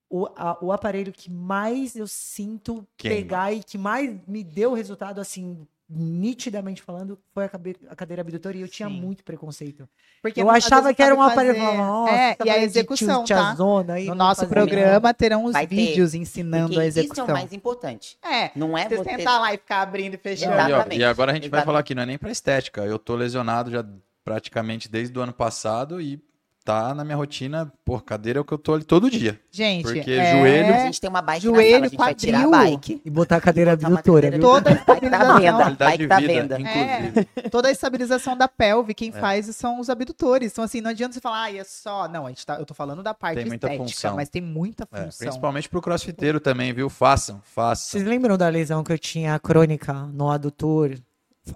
O, 0.09 0.27
a- 0.35 0.57
o 0.61 0.71
aparelho 0.71 1.13
que 1.13 1.31
mais 1.31 1.95
eu 1.95 2.05
sinto 2.07 2.85
Queima. 2.97 3.15
pegar 3.15 3.53
e 3.53 3.63
que 3.63 3.77
mais 3.77 4.13
me 4.27 4.43
deu 4.43 4.73
resultado, 4.73 5.21
assim, 5.21 5.65
nitidamente 5.89 6.81
falando, 6.81 7.17
foi 7.33 7.45
a, 7.45 7.49
cabe- 7.49 7.77
a 7.89 7.95
cadeira 7.95 8.21
abdutora 8.21 8.57
e 8.57 8.61
eu 8.61 8.67
tinha 8.67 8.89
Sim. 8.89 8.95
muito 8.99 9.23
preconceito. 9.23 9.87
Porque 10.21 10.41
eu 10.41 10.49
achava 10.49 10.93
que 10.93 11.01
era 11.01 11.15
um 11.15 11.21
aparelho. 11.21 11.57
"Nossa, 11.77 12.13
É, 12.13 12.37
e 12.45 12.49
a 12.49 12.57
de 12.57 12.63
execução, 12.65 13.23
tio- 13.23 13.35
tá? 13.35 13.55
aí, 13.93 14.05
No 14.07 14.15
nosso 14.15 14.45
programa 14.47 15.13
terão 15.13 15.45
os 15.45 15.53
Vai 15.53 15.65
ter. 15.67 15.75
vídeos 15.75 16.13
ensinando 16.13 16.67
Porque 16.67 16.79
a 16.79 16.87
isso 16.87 16.99
é 16.99 17.01
execução. 17.03 17.25
o 17.27 17.31
mais 17.31 17.53
importante. 17.53 18.17
É, 18.23 18.51
Não 18.55 18.77
é 18.77 18.87
você 18.89 19.03
sentar 19.03 19.39
lá 19.39 19.53
e 19.53 19.57
ficar 19.57 19.81
abrindo 19.81 20.15
e 20.15 20.17
fechando. 20.17 20.51
Não, 20.55 20.59
e, 20.59 20.63
ó, 20.63 20.75
Exatamente. 20.75 20.99
e 20.99 21.03
agora 21.05 21.31
a 21.31 21.35
gente 21.35 21.43
vai 21.43 21.47
Exatamente. 21.59 21.65
falar 21.65 21.79
aqui, 21.79 21.95
não 21.95 22.03
é 22.03 22.05
nem 22.05 22.17
pra 22.17 22.31
estética. 22.31 22.81
Eu 22.85 22.99
tô 22.99 23.15
lesionado 23.15 23.71
já 23.71 23.85
praticamente 24.23 24.89
desde 24.89 25.17
o 25.17 25.21
ano 25.21 25.33
passado 25.33 25.99
e 26.01 26.21
tá 26.63 26.93
na 26.93 27.03
minha 27.03 27.15
rotina, 27.17 27.71
pô, 27.83 27.99
cadeira 27.99 28.39
é 28.39 28.41
o 28.41 28.45
que 28.45 28.53
eu 28.53 28.57
tô 28.57 28.73
ali 28.73 28.83
todo 28.83 29.09
dia. 29.09 29.39
Gente, 29.51 29.83
Porque 29.83 30.11
é... 30.11 30.31
joelho- 30.37 30.73
A 30.75 30.77
gente 30.79 31.01
tem 31.01 31.09
uma 31.09 31.21
bike 31.21 31.43
Joelho, 31.43 31.59
na 31.59 31.65
sala, 31.71 31.85
a 31.85 31.89
gente 31.89 31.97
vai 31.97 32.15
tirar 32.15 32.39
a 32.39 32.47
quadril. 32.47 32.71
bike. 32.77 33.01
E 33.03 33.09
botar 33.09 33.35
a 33.37 33.41
cadeira 33.41 33.73
abdutora. 33.73 34.31
viu? 34.31 34.39
Toda 34.39 34.69
a 34.69 34.73
Bike 34.73 34.85
tá 35.09 35.27
estabilização. 35.33 35.75
Bike 35.77 36.07
tá 36.07 36.19
venda. 36.19 36.59
inclusive. 36.59 37.49
Toda 37.49 37.67
a 37.67 37.71
estabilização 37.71 38.37
da 38.37 38.47
pelve, 38.47 38.93
quem 38.93 39.09
É. 39.09 39.11
faz 39.13 39.55
são 39.55 39.79
os 39.79 39.89
abdutores. 39.89 40.51
Então, 40.51 40.63
assim, 40.63 40.81
não 40.81 40.91
adianta 40.91 41.13
você 41.13 41.19
falar, 41.21 41.43
ah, 41.43 41.55
é 41.55 41.63
só. 41.63 42.07
Não, 42.07 42.25
a 42.25 42.29
gente 42.29 42.45
tá, 42.45 42.55
eu 42.57 42.65
tô 42.65 42.73
falando 42.73 43.01
da 43.03 43.13
parte 43.13 43.37
Tem 43.37 43.45
muita 43.45 43.67
estética, 43.67 43.83
função. 43.89 44.15
mas 44.15 44.29
tem 44.29 44.41
muita 44.41 44.87
É, 44.91 45.03
função. 45.05 45.27
principalmente 45.27 45.67
pro 45.69 45.81
crossfiteiro 45.81 46.39
também, 46.39 46.71
viu? 46.73 46.89
Façam, 46.89 47.41
façam. 47.43 47.89
Vocês 47.91 48.03
lembram 48.03 48.37
da 48.37 48.47
lesão 48.49 48.83
que 48.83 48.91
eu 48.93 48.99
tinha 48.99 49.37
crônica 49.39 49.93
no 50.13 50.29
adutor 50.29 50.97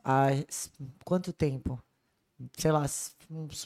há 0.03 0.29
quanto 1.03 1.31
tempo? 1.31 1.79
Sei 2.57 2.71
lá, 2.71 2.85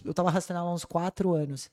eu 0.06 0.14
tava 0.14 0.30
arrastando 0.30 0.60
ela 0.60 0.70
há 0.70 0.74
uns 0.74 0.86
quatro 0.86 1.34
anos. 1.34 1.70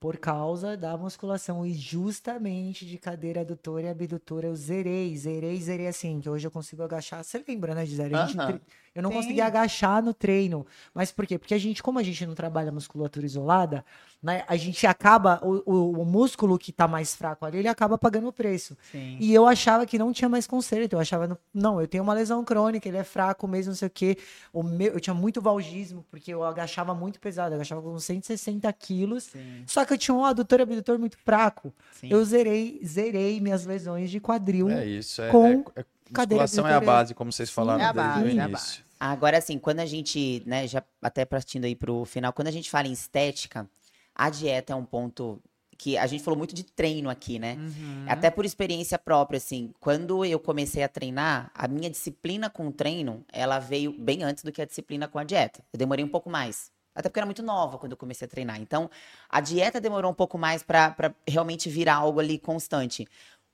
Por 0.00 0.16
causa 0.18 0.76
da 0.76 0.96
musculação 0.96 1.66
e 1.66 1.74
justamente 1.74 2.86
de 2.86 2.98
cadeira 2.98 3.40
adutora 3.40 3.86
e 3.86 3.88
abdutora, 3.90 4.46
eu 4.46 4.54
zerei, 4.54 5.16
zerei, 5.16 5.60
zerei 5.60 5.88
assim, 5.88 6.20
que 6.20 6.30
hoje 6.30 6.46
eu 6.46 6.52
consigo 6.52 6.84
agachar. 6.84 7.24
Você 7.24 7.44
lembra, 7.46 7.74
né, 7.74 7.84
Gisele? 7.84 8.14
A 8.14 8.18
gente 8.18 8.36
Aham. 8.38 8.46
tre- 8.46 8.62
Eu 8.94 9.02
não 9.02 9.10
Sim. 9.10 9.16
conseguia 9.16 9.46
agachar 9.46 10.02
no 10.02 10.12
treino. 10.14 10.66
Mas 10.94 11.10
por 11.12 11.26
quê? 11.26 11.38
Porque 11.38 11.54
a 11.54 11.58
gente, 11.58 11.82
como 11.82 11.98
a 11.98 12.02
gente 12.02 12.24
não 12.26 12.34
trabalha 12.34 12.72
musculatura 12.72 13.24
isolada, 13.26 13.84
né, 14.22 14.42
a 14.48 14.56
gente 14.56 14.86
acaba, 14.86 15.40
o, 15.44 16.00
o- 16.00 16.04
músculo 16.04 16.58
que 16.58 16.72
tá 16.72 16.88
mais 16.88 17.14
fraco 17.14 17.44
ali, 17.46 17.58
ele 17.58 17.68
acaba 17.68 17.96
pagando 17.96 18.26
o 18.28 18.32
preço. 18.32 18.76
Sim. 18.90 19.16
E 19.20 19.32
eu 19.32 19.46
achava 19.46 19.86
que 19.86 19.96
não 19.98 20.12
tinha 20.12 20.28
mais 20.28 20.46
conserto. 20.46 20.94
Eu 20.94 20.98
achava, 20.98 21.38
não, 21.54 21.80
eu 21.80 21.86
tenho 21.86 22.02
uma 22.02 22.14
lesão 22.14 22.44
crônica, 22.44 22.88
ele 22.88 22.96
é 22.96 23.04
fraco 23.04 23.46
mesmo, 23.46 23.70
não 23.70 23.76
sei 23.76 23.86
o 23.86 23.90
quê. 23.90 24.18
O 24.52 24.62
meu, 24.62 24.92
eu 24.94 25.00
tinha 25.00 25.14
muito 25.14 25.40
valgismo, 25.40 26.04
porque 26.10 26.32
eu 26.34 26.42
agachava 26.42 26.94
muito 26.94 27.20
pesado, 27.20 27.50
eu 27.52 27.56
agachava 27.56 27.80
com 27.82 27.96
160 27.98 28.72
quilos. 28.72 29.24
Sim, 29.24 29.62
Só 29.66 29.84
que 29.84 29.92
eu 29.92 29.98
tinha 29.98 30.14
um 30.14 30.24
adutor 30.24 30.58
e 30.58 30.62
abdutor 30.62 30.98
muito 30.98 31.16
fraco. 31.18 31.72
sim. 31.92 32.08
Eu 32.10 32.24
zerei, 32.24 32.80
zerei 32.84 33.40
minhas 33.40 33.64
lesões 33.66 34.10
de 34.10 34.18
quadril. 34.18 34.68
É 34.70 34.84
isso. 34.84 35.22
É, 35.22 35.30
Com 35.30 35.46
é- 35.46 35.80
é- 35.80 35.84
musculação 36.12 36.66
é 36.66 36.74
a 36.74 36.80
base, 36.80 37.14
como 37.14 37.32
vocês 37.32 37.50
falaram 37.50 37.80
é 37.80 37.86
a 37.86 37.92
desde 37.92 38.10
base, 38.10 38.24
o 38.24 38.28
é 38.28 38.42
a 38.42 38.48
início. 38.48 38.84
Agora, 39.00 39.38
assim, 39.38 39.58
quando 39.58 39.80
a 39.80 39.86
gente, 39.86 40.42
né, 40.44 40.66
já 40.66 40.82
até 41.00 41.24
partindo 41.24 41.64
aí 41.64 41.76
pro 41.76 42.04
final, 42.04 42.32
quando 42.32 42.48
a 42.48 42.52
gente 42.52 42.68
fala 42.68 42.88
em 42.88 42.92
estética, 42.92 43.68
a 44.14 44.28
dieta 44.28 44.72
é 44.72 44.76
um 44.76 44.84
ponto 44.84 45.40
que 45.78 45.96
a 45.96 46.06
gente 46.08 46.24
falou 46.24 46.36
muito 46.36 46.54
de 46.54 46.64
treino 46.64 47.08
aqui, 47.08 47.38
né? 47.38 47.54
Uhum. 47.54 48.04
Até 48.08 48.30
por 48.30 48.44
experiência 48.44 48.98
própria, 48.98 49.36
assim, 49.36 49.72
quando 49.78 50.24
eu 50.24 50.40
comecei 50.40 50.82
a 50.82 50.88
treinar, 50.88 51.52
a 51.54 51.68
minha 51.68 51.88
disciplina 51.88 52.50
com 52.50 52.66
o 52.66 52.72
treino, 52.72 53.24
ela 53.32 53.60
veio 53.60 53.92
bem 53.92 54.24
antes 54.24 54.42
do 54.42 54.50
que 54.50 54.60
a 54.60 54.64
disciplina 54.64 55.06
com 55.06 55.20
a 55.20 55.24
dieta. 55.24 55.62
Eu 55.72 55.78
demorei 55.78 56.04
um 56.04 56.08
pouco 56.08 56.28
mais. 56.28 56.72
Até 56.92 57.08
porque 57.08 57.20
eu 57.20 57.20
era 57.20 57.26
muito 57.26 57.44
nova 57.44 57.78
quando 57.78 57.92
eu 57.92 57.96
comecei 57.96 58.26
a 58.26 58.28
treinar. 58.28 58.60
Então, 58.60 58.90
a 59.30 59.40
dieta 59.40 59.80
demorou 59.80 60.10
um 60.10 60.14
pouco 60.14 60.36
mais 60.36 60.64
pra 60.64 60.96
realmente 61.24 61.70
virar 61.70 61.94
algo 61.94 62.18
ali 62.18 62.40
constante. 62.40 63.06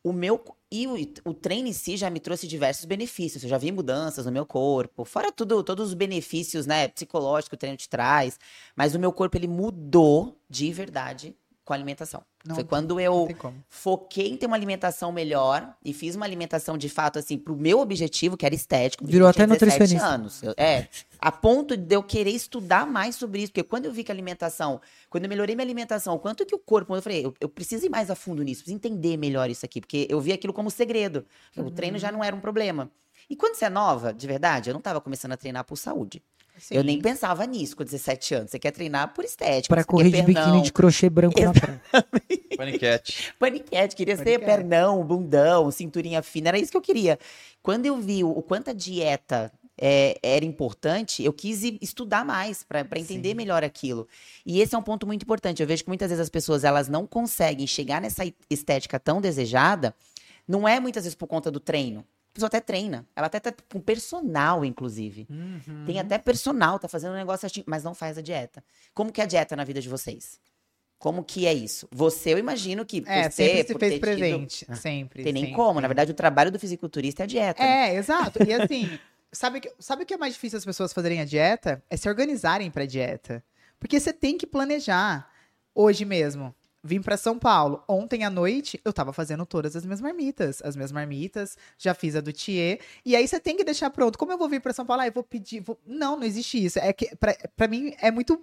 O 0.04 0.12
meu 0.12 0.44
e 0.70 0.86
o, 0.86 0.94
o 1.24 1.34
treino 1.34 1.68
em 1.68 1.72
si 1.72 1.96
já 1.96 2.10
me 2.10 2.20
trouxe 2.20 2.46
diversos 2.46 2.84
benefícios. 2.84 3.42
Eu 3.42 3.48
já 3.48 3.58
vi 3.58 3.72
mudanças 3.72 4.26
no 4.26 4.32
meu 4.32 4.44
corpo, 4.44 5.04
fora 5.04 5.32
tudo, 5.32 5.62
todos 5.64 5.88
os 5.88 5.94
benefícios, 5.94 6.66
né, 6.66 6.88
psicológicos 6.88 7.48
que 7.48 7.54
o 7.54 7.58
treino 7.58 7.76
te 7.76 7.88
traz. 7.88 8.38
Mas 8.76 8.94
o 8.94 8.98
meu 8.98 9.12
corpo 9.12 9.36
ele 9.36 9.48
mudou 9.48 10.38
de 10.48 10.72
verdade 10.72 11.34
com 11.64 11.72
a 11.72 11.76
alimentação. 11.76 12.22
Não 12.46 12.54
Foi 12.56 12.64
quando 12.64 13.00
eu 13.00 13.26
foquei 13.68 14.28
em 14.28 14.36
ter 14.36 14.46
uma 14.46 14.56
alimentação 14.56 15.10
melhor 15.10 15.74
e 15.84 15.92
fiz 15.94 16.14
uma 16.14 16.26
alimentação 16.26 16.76
de 16.76 16.88
fato 16.88 17.18
assim 17.18 17.38
pro 17.38 17.56
meu 17.56 17.80
objetivo, 17.80 18.36
que 18.36 18.44
era 18.44 18.54
estético. 18.54 19.06
Virou 19.06 19.26
até 19.28 19.46
17 19.46 19.64
nutricionista. 19.64 20.06
Anos. 20.06 20.42
Eu- 20.42 20.54
é, 20.56 20.88
a 21.18 21.32
ponto 21.32 21.76
de 21.76 21.94
eu 21.96 22.02
querer 22.02 22.30
estudar 22.30 22.86
mais 22.86 23.16
sobre 23.16 23.42
isso, 23.42 23.50
porque 23.52 23.62
quando 23.62 23.86
eu 23.86 23.92
vi 23.92 24.04
que 24.04 24.12
a 24.12 24.14
alimentação, 24.14 24.80
quando 25.08 25.24
eu 25.24 25.28
melhorei 25.30 25.54
minha 25.54 25.64
alimentação, 25.64 26.14
o 26.14 26.18
quanto 26.18 26.44
que 26.44 26.54
o 26.54 26.58
corpo, 26.58 26.94
eu 26.94 27.00
falei, 27.00 27.24
eu, 27.24 27.34
eu 27.40 27.48
preciso 27.48 27.86
ir 27.86 27.88
mais 27.88 28.10
a 28.10 28.14
fundo 28.14 28.42
nisso, 28.42 28.60
preciso 28.62 28.76
entender 28.76 29.16
melhor 29.16 29.48
isso 29.48 29.64
aqui, 29.64 29.80
porque 29.80 30.06
eu 30.10 30.20
vi 30.20 30.32
aquilo 30.32 30.52
como 30.52 30.70
segredo. 30.70 31.24
O 31.56 31.70
treino 31.70 31.98
já 31.98 32.12
não 32.12 32.22
era 32.22 32.36
um 32.36 32.40
problema. 32.40 32.90
E 33.30 33.34
quando 33.34 33.54
você 33.54 33.64
é 33.64 33.70
nova, 33.70 34.12
de 34.12 34.26
verdade, 34.26 34.68
eu 34.68 34.74
não 34.74 34.80
estava 34.80 35.00
começando 35.00 35.32
a 35.32 35.36
treinar 35.38 35.64
por 35.64 35.76
saúde. 35.76 36.22
Eu 36.70 36.80
Sim. 36.80 36.86
nem 36.86 37.00
pensava 37.00 37.44
nisso 37.46 37.76
com 37.76 37.82
17 37.82 38.34
anos. 38.34 38.50
Você 38.50 38.58
quer 38.58 38.70
treinar 38.70 39.12
por 39.12 39.24
estética. 39.24 39.74
Pra 39.74 39.82
você 39.82 39.88
correr 39.88 40.10
de 40.10 40.22
biquíni 40.22 40.62
de 40.62 40.72
crochê 40.72 41.10
branco 41.10 41.40
na 41.40 41.52
praia. 41.52 41.82
Paniquete. 42.56 43.34
Paniquete, 43.38 43.96
queria 43.96 44.16
ser 44.16 44.24
Paniquete. 44.24 44.46
pernão, 44.46 45.04
bundão, 45.04 45.70
cinturinha 45.70 46.22
fina, 46.22 46.48
era 46.48 46.58
isso 46.58 46.70
que 46.70 46.76
eu 46.76 46.82
queria. 46.82 47.18
Quando 47.62 47.86
eu 47.86 47.96
vi 47.96 48.22
o, 48.22 48.30
o 48.30 48.42
quanto 48.42 48.70
a 48.70 48.72
dieta 48.72 49.52
é, 49.76 50.16
era 50.22 50.44
importante, 50.44 51.24
eu 51.24 51.32
quis 51.32 51.64
estudar 51.82 52.24
mais 52.24 52.62
para 52.62 52.80
entender 52.98 53.30
Sim. 53.30 53.34
melhor 53.34 53.64
aquilo. 53.64 54.06
E 54.46 54.60
esse 54.60 54.74
é 54.74 54.78
um 54.78 54.82
ponto 54.82 55.06
muito 55.06 55.22
importante. 55.22 55.60
Eu 55.60 55.66
vejo 55.66 55.82
que 55.82 55.90
muitas 55.90 56.08
vezes 56.08 56.22
as 56.22 56.30
pessoas 56.30 56.62
elas 56.62 56.88
não 56.88 57.06
conseguem 57.06 57.66
chegar 57.66 58.00
nessa 58.00 58.22
estética 58.48 59.00
tão 59.00 59.20
desejada, 59.20 59.94
não 60.46 60.68
é 60.68 60.78
muitas 60.78 61.04
vezes 61.04 61.16
por 61.16 61.26
conta 61.26 61.50
do 61.50 61.58
treino. 61.58 62.04
A 62.34 62.36
pessoa 62.36 62.48
até 62.48 62.58
treina, 62.58 63.06
ela 63.14 63.28
até 63.28 63.38
tá 63.38 63.54
com 63.72 63.78
personal, 63.80 64.64
inclusive. 64.64 65.24
Uhum. 65.30 65.84
Tem 65.86 66.00
até 66.00 66.18
personal, 66.18 66.80
tá 66.80 66.88
fazendo 66.88 67.12
um 67.12 67.16
negócio 67.16 67.42
certinho, 67.42 67.64
mas 67.68 67.84
não 67.84 67.94
faz 67.94 68.18
a 68.18 68.20
dieta. 68.20 68.62
Como 68.92 69.12
que 69.12 69.20
é 69.20 69.24
a 69.24 69.26
dieta 69.26 69.54
na 69.54 69.62
vida 69.62 69.80
de 69.80 69.88
vocês? 69.88 70.40
Como 70.98 71.22
que 71.22 71.46
é 71.46 71.54
isso? 71.54 71.86
Você, 71.92 72.32
eu 72.34 72.38
imagino 72.38 72.84
que 72.84 73.04
É, 73.06 73.30
você, 73.30 73.30
sempre 73.30 73.56
se 73.58 73.66
fez 73.66 73.78
ter 73.78 73.88
tido- 73.90 74.00
presente. 74.00 74.66
Sempre. 74.76 75.22
tem 75.22 75.32
nem 75.32 75.44
sempre. 75.44 75.56
como. 75.56 75.80
Na 75.80 75.86
verdade, 75.86 76.10
o 76.10 76.14
trabalho 76.14 76.50
do 76.50 76.58
fisiculturista 76.58 77.22
é 77.22 77.24
a 77.24 77.26
dieta. 77.26 77.62
né? 77.62 77.90
É, 77.90 77.94
exato. 77.94 78.42
E 78.42 78.52
assim, 78.52 78.98
sabe, 79.30 79.60
que- 79.60 79.72
sabe 79.78 80.02
o 80.02 80.06
que 80.06 80.14
é 80.14 80.16
mais 80.16 80.34
difícil 80.34 80.58
as 80.58 80.64
pessoas 80.64 80.92
fazerem 80.92 81.20
a 81.20 81.24
dieta? 81.24 81.80
É 81.88 81.96
se 81.96 82.08
organizarem 82.08 82.68
pra 82.68 82.84
dieta. 82.84 83.44
Porque 83.78 84.00
você 84.00 84.12
tem 84.12 84.36
que 84.36 84.46
planejar. 84.46 85.30
Hoje 85.72 86.04
mesmo, 86.04 86.52
vim 86.84 87.00
pra 87.00 87.16
São 87.16 87.38
Paulo. 87.38 87.82
Ontem 87.88 88.22
à 88.24 88.30
noite, 88.30 88.78
eu 88.84 88.92
tava 88.92 89.12
fazendo 89.12 89.46
todas 89.46 89.74
as 89.74 89.84
minhas 89.84 90.00
marmitas. 90.00 90.60
As 90.62 90.76
minhas 90.76 90.92
marmitas, 90.92 91.56
já 91.78 91.94
fiz 91.94 92.14
a 92.14 92.20
do 92.20 92.32
Thier. 92.32 92.78
E 93.04 93.16
aí 93.16 93.26
você 93.26 93.40
tem 93.40 93.56
que 93.56 93.64
deixar 93.64 93.88
pronto. 93.90 94.18
Como 94.18 94.30
eu 94.30 94.38
vou 94.38 94.48
vir 94.48 94.60
pra 94.60 94.72
São 94.74 94.84
Paulo? 94.84 95.02
Ah, 95.02 95.06
eu 95.08 95.12
vou 95.12 95.24
pedir. 95.24 95.60
vou- 95.60 95.80
Não, 95.86 96.16
não 96.16 96.24
existe 96.24 96.62
isso. 96.62 96.78
É 96.78 96.92
que, 96.92 97.10
pra 97.56 97.66
mim, 97.66 97.94
é 98.00 98.10
muito 98.10 98.38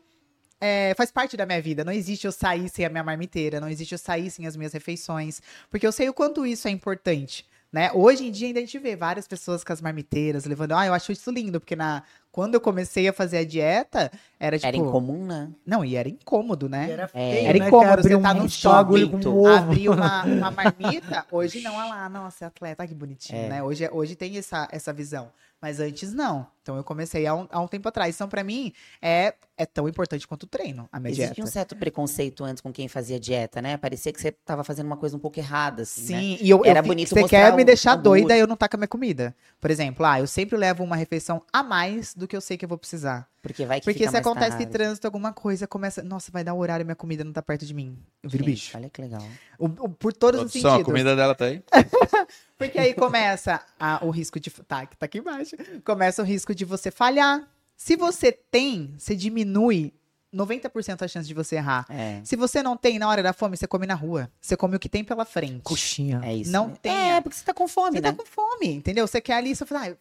é, 0.64 0.94
faz 0.96 1.12
parte 1.12 1.36
da 1.36 1.46
minha 1.46 1.62
vida. 1.62 1.84
Não 1.84 1.92
existe 1.92 2.26
eu 2.28 2.32
sair 2.32 2.70
sem 2.70 2.86
a 2.86 2.90
minha 2.90 3.04
marmiteira, 3.04 3.60
não 3.60 3.68
existe 3.70 3.94
eu 3.94 3.98
sair 3.98 4.30
sem 4.30 4.46
as 4.46 4.56
minhas 4.56 4.72
refeições, 4.74 5.42
porque 5.72 5.88
eu 5.88 5.92
sei 5.92 6.08
o 6.08 6.14
quanto 6.14 6.46
isso 6.46 6.68
é 6.68 6.72
importante. 6.72 7.46
Né? 7.72 7.90
Hoje 7.94 8.28
em 8.28 8.32
dia 8.32 8.48
ainda 8.48 8.60
a 8.60 8.62
gente 8.62 8.78
vê 8.78 8.98
várias 8.98 9.28
pessoas 9.28 9.64
com 9.64 9.72
as 9.72 9.80
marmiteiras 9.82 10.44
levando. 10.46 10.74
Ah, 10.74 10.86
eu 10.86 10.94
acho 10.94 11.12
isso 11.14 11.32
lindo, 11.32 11.58
porque 11.60 11.74
na, 11.76 12.04
quando 12.32 12.54
eu 12.56 12.62
comecei 12.62 13.08
a 13.08 13.14
fazer 13.14 13.40
a 13.40 13.46
dieta, 13.46 14.10
era 14.40 14.58
tipo. 14.58 14.68
Era 14.68 14.78
incomum, 14.78 15.26
né? 15.26 15.50
Não, 15.66 15.84
e 15.84 15.96
era 15.96 16.08
incômodo, 16.08 16.70
né? 16.70 16.88
E 16.88 16.92
Era, 16.92 17.04
É. 17.04 17.08
feio, 17.08 17.48
Era 17.48 17.60
né, 17.60 17.68
incômodo, 17.68 17.90
cara? 17.90 18.04
você 18.04 18.10
tá 18.20 18.32
um 18.32 18.38
num 18.38 18.50
shopping, 18.50 19.08
com 19.10 19.30
ovo. 19.30 19.48
abrir 19.48 19.90
uma, 19.90 20.24
uma 20.24 20.52
marmita, 20.52 21.26
hoje 21.32 21.62
não, 21.62 21.76
olha 21.76 21.90
lá, 21.90 22.10
nossa, 22.10 22.46
é 22.46 22.48
atleta, 22.48 22.84
ai, 22.84 22.88
que 22.88 22.96
bonitinho, 22.96 23.38
É. 23.40 23.50
né? 23.50 23.64
Hoje, 23.64 23.84
é- 23.84 23.92
hoje 23.92 24.16
tem 24.16 24.38
essa, 24.38 24.68
essa 24.72 24.94
visão. 24.94 25.30
Mas 25.62 25.80
antes 25.80 26.12
não. 26.12 26.48
Então 26.64 26.76
eu 26.78 26.84
comecei 26.84 27.26
há 27.28 27.36
um, 27.36 27.48
há 27.52 27.60
um 27.60 27.68
tempo 27.68 27.88
atrás. 27.88 28.16
Então, 28.16 28.28
pra 28.28 28.44
mim, 28.44 28.72
é, 29.02 29.34
é 29.58 29.66
tão 29.66 29.88
importante 29.88 30.28
quanto 30.28 30.44
o 30.44 30.48
treino, 30.48 30.88
a 30.92 31.00
minha 31.00 31.12
Existia 31.12 31.34
dieta. 31.36 31.42
um 31.44 31.52
certo 31.52 31.76
preconceito 31.76 32.44
antes 32.44 32.62
com 32.62 32.72
quem 32.72 32.88
fazia 32.88 33.20
dieta, 33.20 33.62
né? 33.62 33.78
Parecia 33.78 34.12
que 34.12 34.20
você 34.22 34.32
tava 34.32 34.64
fazendo 34.64 34.88
uma 34.88 34.98
coisa 34.98 35.16
um 35.16 35.20
pouco 35.20 35.40
errada, 35.40 35.84
assim, 35.84 36.14
né? 36.14 36.20
Sim, 36.20 36.38
e 36.42 36.50
eu, 36.50 36.64
Era 36.66 36.80
eu 36.80 36.84
bonito 36.84 37.10
você 37.10 37.24
quer 37.28 37.56
me 37.56 37.64
deixar 37.64 37.96
doida 37.96 38.36
e 38.36 38.40
eu 38.40 38.48
não 38.48 38.56
tá 38.56 38.68
com 38.68 38.76
a 38.76 38.80
minha 38.80 38.88
comida. 38.88 39.36
Por 39.60 39.70
exemplo, 39.72 40.04
ah, 40.06 40.20
eu 40.20 40.28
sempre 40.28 40.58
levo 40.58 40.84
uma 40.84 40.96
refeição 40.96 41.44
a 41.54 41.62
mais 41.64 42.14
do 42.16 42.28
que 42.28 42.36
eu 42.36 42.42
sei 42.42 42.58
que 42.58 42.66
eu 42.66 42.70
vou 42.70 42.78
precisar. 42.78 43.28
Porque 43.42 43.66
vai 43.66 43.80
que 43.80 43.86
Porque 43.86 44.00
fica 44.00 44.10
se 44.12 44.14
mais 44.14 44.26
acontece 44.26 44.58
tarde. 44.58 44.66
trânsito, 44.68 45.08
alguma 45.08 45.34
coisa, 45.34 45.66
começa. 45.68 46.04
Nossa, 46.04 46.32
vai 46.32 46.44
dar 46.44 46.54
o 46.54 46.60
horário, 46.60 46.86
minha 46.86 46.96
comida 46.96 47.24
não 47.24 47.34
tá 47.34 47.42
perto 47.42 47.66
de 47.66 47.74
mim. 47.74 47.98
Eu 48.22 48.30
viro 48.30 48.44
Gente, 48.44 48.54
bicho. 48.54 48.78
Olha 48.78 48.88
que 48.90 49.02
legal. 49.02 49.24
O- 49.58 49.66
o- 49.66 49.90
por 49.90 50.14
todos 50.14 50.40
os 50.42 50.52
Produção, 50.52 50.70
a 50.72 50.74
sentidos. 50.76 50.92
comida 50.92 51.16
dela 51.16 51.34
tá 51.34 51.46
aí? 51.46 51.64
Porque 52.66 52.80
aí 52.80 52.94
começa 52.94 53.62
a- 53.80 54.00
o 54.04 54.10
risco 54.10 54.40
de. 54.40 54.50
Tá, 54.50 54.86
tá 54.86 55.06
aqui 55.06 55.18
embaixo. 55.20 55.56
Começa 55.84 56.22
o 56.22 56.26
risco 56.26 56.54
de 56.56 56.64
você 56.66 56.92
falhar. 56.92 57.48
Se 57.76 57.96
você 57.96 58.32
tem, 58.32 58.94
você 58.98 59.16
diminui 59.16 59.94
90% 60.34 61.02
a 61.04 61.08
chance 61.08 61.28
de 61.28 61.34
você 61.34 61.56
errar. 61.58 61.86
É. 61.90 62.22
Se 62.24 62.36
você 62.36 62.64
não 62.64 62.78
tem, 62.78 62.98
na 63.00 63.10
hora 63.10 63.22
da 63.22 63.34
fome, 63.34 63.58
você 63.58 63.68
come 63.68 63.86
na 63.86 63.96
rua. 63.96 64.30
Você 64.40 64.56
come 64.56 64.76
o 64.76 64.80
que 64.80 64.88
tem 64.88 65.04
pela 65.04 65.26
frente. 65.26 65.62
Coxinha. 65.64 66.22
É 66.24 66.34
isso. 66.34 66.52
Não 66.52 66.68
né? 66.70 66.74
tem. 66.82 67.12
É, 67.14 67.22
porque 67.22 67.38
você 67.38 67.44
tá 67.44 67.54
com 67.54 67.68
fome, 67.68 67.98
Você 67.98 68.02
né? 68.02 68.12
tá 68.12 68.18
com 68.18 68.26
fome, 68.26 68.68
entendeu? 68.74 69.06
Você 69.08 69.20
quer 69.20 69.34
ali, 69.34 69.54
você 69.56 69.66
fala, 69.66 69.88
ah, 69.90 69.96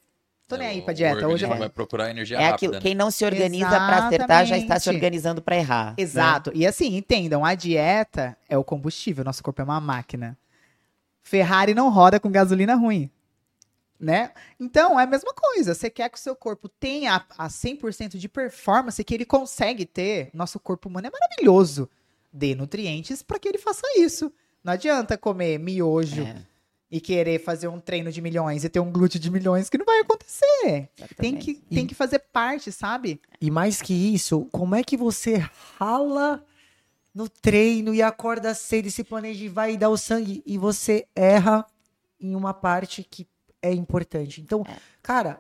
tô 0.46 0.56
nem 0.56 0.68
aí 0.68 0.82
pra 0.82 0.92
O 0.92 0.94
dieta. 0.94 1.26
Hoje 1.26 1.46
vai 1.46 1.68
procurar 1.68 2.10
energia 2.10 2.36
É 2.36 2.40
rápida. 2.50 2.54
aquilo. 2.56 2.72
né? 2.74 2.80
Quem 2.80 2.94
não 2.94 3.10
se 3.10 3.24
organiza 3.24 3.68
pra 3.70 4.06
acertar 4.06 4.46
já 4.46 4.56
está 4.58 4.78
se 4.78 4.88
organizando 4.88 5.42
pra 5.42 5.56
errar. 5.56 5.86
né? 5.88 5.94
Exato. 5.98 6.52
E 6.54 6.64
assim, 6.66 6.96
entendam, 6.96 7.44
a 7.44 7.54
dieta 7.54 8.36
é 8.48 8.56
o 8.56 8.62
combustível, 8.62 9.24
nosso 9.24 9.42
corpo 9.42 9.60
é 9.62 9.64
uma 9.64 9.80
máquina. 9.80 10.36
Ferrari 11.30 11.74
não 11.74 11.90
roda 11.90 12.18
com 12.18 12.28
gasolina 12.28 12.74
ruim. 12.74 13.08
Né? 14.00 14.32
Então, 14.58 14.98
é 14.98 15.04
a 15.04 15.06
mesma 15.06 15.32
coisa. 15.32 15.74
Você 15.74 15.88
quer 15.88 16.08
que 16.08 16.18
o 16.18 16.20
seu 16.20 16.34
corpo 16.34 16.68
tenha 16.68 17.24
a, 17.38 17.44
a 17.44 17.48
100% 17.48 18.16
de 18.16 18.28
performance 18.28 19.04
que 19.04 19.14
ele 19.14 19.24
consegue 19.24 19.86
ter. 19.86 20.30
Nosso 20.34 20.58
corpo 20.58 20.88
humano 20.88 21.06
é 21.06 21.10
maravilhoso. 21.10 21.88
Dê 22.32 22.54
nutrientes 22.54 23.22
para 23.22 23.38
que 23.38 23.46
ele 23.46 23.58
faça 23.58 23.82
isso. 23.96 24.32
Não 24.64 24.72
adianta 24.72 25.16
comer 25.16 25.58
miojo 25.58 26.22
É, 26.22 26.44
e 26.90 27.00
querer 27.00 27.38
fazer 27.38 27.68
um 27.68 27.78
treino 27.78 28.10
de 28.10 28.20
milhões 28.20 28.64
e 28.64 28.68
ter 28.68 28.80
um 28.80 28.90
glúteo 28.90 29.20
de 29.20 29.30
milhões 29.30 29.70
que 29.70 29.78
não 29.78 29.86
vai 29.86 30.00
acontecer. 30.00 30.44
Tem 30.64 30.88
exatamente. 30.98 31.54
que, 31.54 31.74
tem 31.74 31.86
que 31.86 31.94
fazer 31.94 32.18
parte, 32.32 32.72
sabe? 32.72 33.20
E 33.40 33.50
mais 33.50 33.80
que 33.80 33.94
isso, 33.94 34.48
como 34.50 34.74
é 34.74 34.82
que 34.82 34.96
você 34.96 35.36
rala 35.78 36.44
no 37.14 37.28
treino 37.28 37.94
e 37.94 38.02
acorda 38.02 38.54
cedo 38.54 38.86
e 38.86 38.90
se 38.90 39.04
planeja 39.04 39.44
e 39.44 39.48
vai 39.48 39.76
dar 39.76 39.88
o 39.88 39.96
sangue 39.96 40.42
e 40.46 40.56
você 40.56 41.06
erra 41.14 41.66
em 42.20 42.34
uma 42.34 42.54
parte 42.54 43.02
que 43.02 43.26
é 43.62 43.72
importante. 43.72 44.40
Então, 44.40 44.64
cara, 45.02 45.38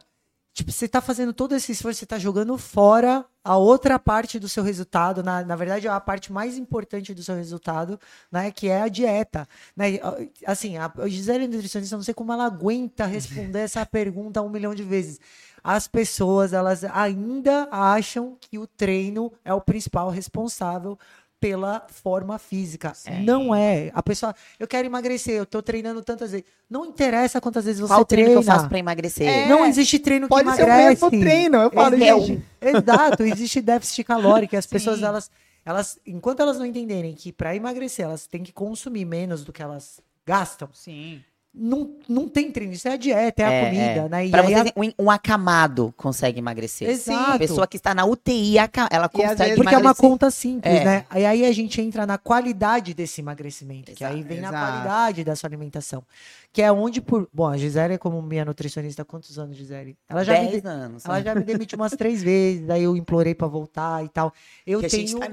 tipo, 0.52 0.72
você 0.72 0.88
tá 0.88 1.00
fazendo 1.00 1.32
todo 1.32 1.54
esse 1.54 1.72
esforço, 1.72 2.00
você 2.00 2.06
tá 2.06 2.18
jogando 2.18 2.56
fora 2.58 3.24
a 3.42 3.56
outra 3.56 3.98
parte 3.98 4.38
do 4.38 4.48
seu 4.48 4.62
resultado, 4.62 5.22
na, 5.22 5.42
na 5.42 5.56
verdade, 5.56 5.88
a 5.88 5.98
parte 5.98 6.30
mais 6.30 6.58
importante 6.58 7.14
do 7.14 7.22
seu 7.22 7.34
resultado, 7.34 7.98
né, 8.30 8.50
que 8.50 8.68
é 8.68 8.82
a 8.82 8.88
dieta, 8.88 9.48
né? 9.74 9.98
Assim, 10.46 10.76
a 10.76 10.92
Gisele 11.06 11.44
é 11.44 11.48
nutricionista, 11.48 11.96
não 11.96 12.02
sei 12.02 12.12
como 12.12 12.32
ela 12.32 12.44
aguenta 12.44 13.06
responder 13.06 13.60
essa 13.60 13.84
pergunta 13.86 14.42
um 14.42 14.50
milhão 14.50 14.74
de 14.74 14.82
vezes. 14.82 15.18
As 15.62 15.86
pessoas, 15.86 16.52
elas 16.52 16.84
ainda 16.84 17.68
acham 17.70 18.36
que 18.40 18.58
o 18.58 18.66
treino 18.66 19.32
é 19.44 19.52
o 19.52 19.60
principal 19.60 20.08
responsável 20.10 20.98
pela 21.40 21.86
forma 21.88 22.38
física. 22.38 22.92
Não 23.22 23.54
é. 23.54 23.90
A 23.94 24.02
pessoa, 24.02 24.34
eu 24.58 24.68
quero 24.68 24.86
emagrecer, 24.86 25.34
eu 25.34 25.46
tô 25.46 25.62
treinando 25.62 26.02
tantas 26.02 26.32
vezes. 26.32 26.46
Não 26.68 26.84
interessa 26.84 27.40
quantas 27.40 27.64
vezes 27.64 27.80
você 27.80 27.88
Qual 27.88 28.04
treino 28.04 28.26
treina. 28.28 28.42
que 28.42 28.48
eu 28.48 28.52
faço 28.54 28.68
pra 28.68 28.78
emagrecer? 28.78 29.26
É, 29.26 29.48
Não 29.48 29.64
existe 29.64 29.98
treino 29.98 30.26
que 30.26 30.28
Pode 30.28 30.54
ser 30.54 30.62
o 30.62 30.66
emagrece. 30.66 30.88
mesmo 31.04 31.10
treino. 31.10 31.56
Eu 31.56 31.70
falo, 31.70 31.96
gente. 31.96 32.42
Exato, 32.60 33.22
existe 33.22 33.60
déficit 33.62 34.04
calórico. 34.04 34.54
E 34.54 34.58
as 34.58 34.66
pessoas, 34.66 34.98
Sim. 34.98 35.06
elas, 35.06 35.30
elas, 35.64 35.98
enquanto 36.06 36.40
elas 36.40 36.58
não 36.58 36.66
entenderem 36.66 37.14
que 37.14 37.32
para 37.32 37.56
emagrecer 37.56 38.04
elas 38.04 38.26
têm 38.26 38.42
que 38.42 38.52
consumir 38.52 39.06
menos 39.06 39.42
do 39.42 39.50
que 39.52 39.62
elas 39.62 39.98
gastam, 40.26 40.68
Sim. 40.74 41.22
Não, 41.52 41.96
não 42.08 42.28
tem 42.28 42.50
treino. 42.50 42.72
Isso 42.72 42.86
é 42.86 42.92
a 42.92 42.96
dieta, 42.96 43.42
é, 43.42 43.44
a 43.46 43.50
É, 43.52 43.64
comida, 43.64 43.82
é. 43.82 44.08
né? 44.08 44.26
E 44.26 44.30
Pra 44.30 44.42
vocês, 44.42 44.66
a- 44.68 44.72
um, 44.76 45.04
um 45.06 45.10
acamado 45.10 45.92
consegue 45.96 46.38
emagrecer. 46.38 46.88
Exato. 46.88 47.32
A 47.32 47.38
pessoa 47.38 47.66
que 47.66 47.76
está 47.76 47.92
na 47.94 48.04
UTI, 48.04 48.56
ela 48.90 49.08
consegue 49.08 49.36
vezes- 49.36 49.56
Porque 49.56 49.74
é 49.74 49.78
uma 49.78 49.94
conta 49.94 50.30
simples, 50.30 50.72
É. 50.74 50.84
né? 50.84 51.04
E 51.16 51.26
aí 51.26 51.44
a 51.44 51.52
gente 51.52 51.80
entra 51.80 52.06
na 52.06 52.16
qualidade 52.18 52.94
desse 52.94 53.20
emagrecimento, 53.20 53.92
que 53.92 54.04
aí 54.04 54.14
Exato. 54.20 54.28
vem 54.28 54.40
na 54.40 54.48
Exato. 54.48 54.66
qualidade 54.72 55.24
da 55.24 55.34
sua 55.36 55.48
alimentação. 55.48 56.04
Que 56.52 56.62
é 56.62 56.70
onde, 56.72 57.00
por. 57.00 57.28
Bom, 57.32 57.46
a 57.48 57.56
Gisele, 57.56 57.98
como 57.98 58.20
minha 58.22 58.44
nutricionista, 58.44 59.04
quantos 59.04 59.38
anos, 59.38 59.56
Gisele? 59.56 59.96
Ela 60.08 60.24
já, 60.24 60.32
me, 60.34 60.48
10 60.48 60.62
de- 60.62 60.68
anos. 60.68 61.04
ela 61.04 61.20
já 61.22 61.34
me 61.34 61.42
demitiu 61.42 61.76
umas 61.78 61.92
três 61.92 62.22
vezes, 62.22 62.66
daí 62.66 62.82
eu 62.84 62.96
implorei 62.96 63.34
pra 63.34 63.46
voltar 63.46 64.04
e 64.04 64.08
tal. 64.08 64.32
Eu 64.66 64.80
que 64.80 64.88
tenho 64.88 65.18
tá 65.18 65.28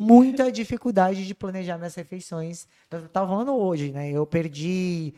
muita 0.00 0.50
dificuldade 0.52 1.26
de 1.26 1.34
planejar 1.34 1.78
minhas 1.78 1.94
refeições. 1.94 2.66
Eu 2.90 3.08
tava 3.08 3.26
falando 3.28 3.54
hoje, 3.54 3.92
né? 3.92 4.10
Eu 4.10 4.26
perdi 4.26 5.14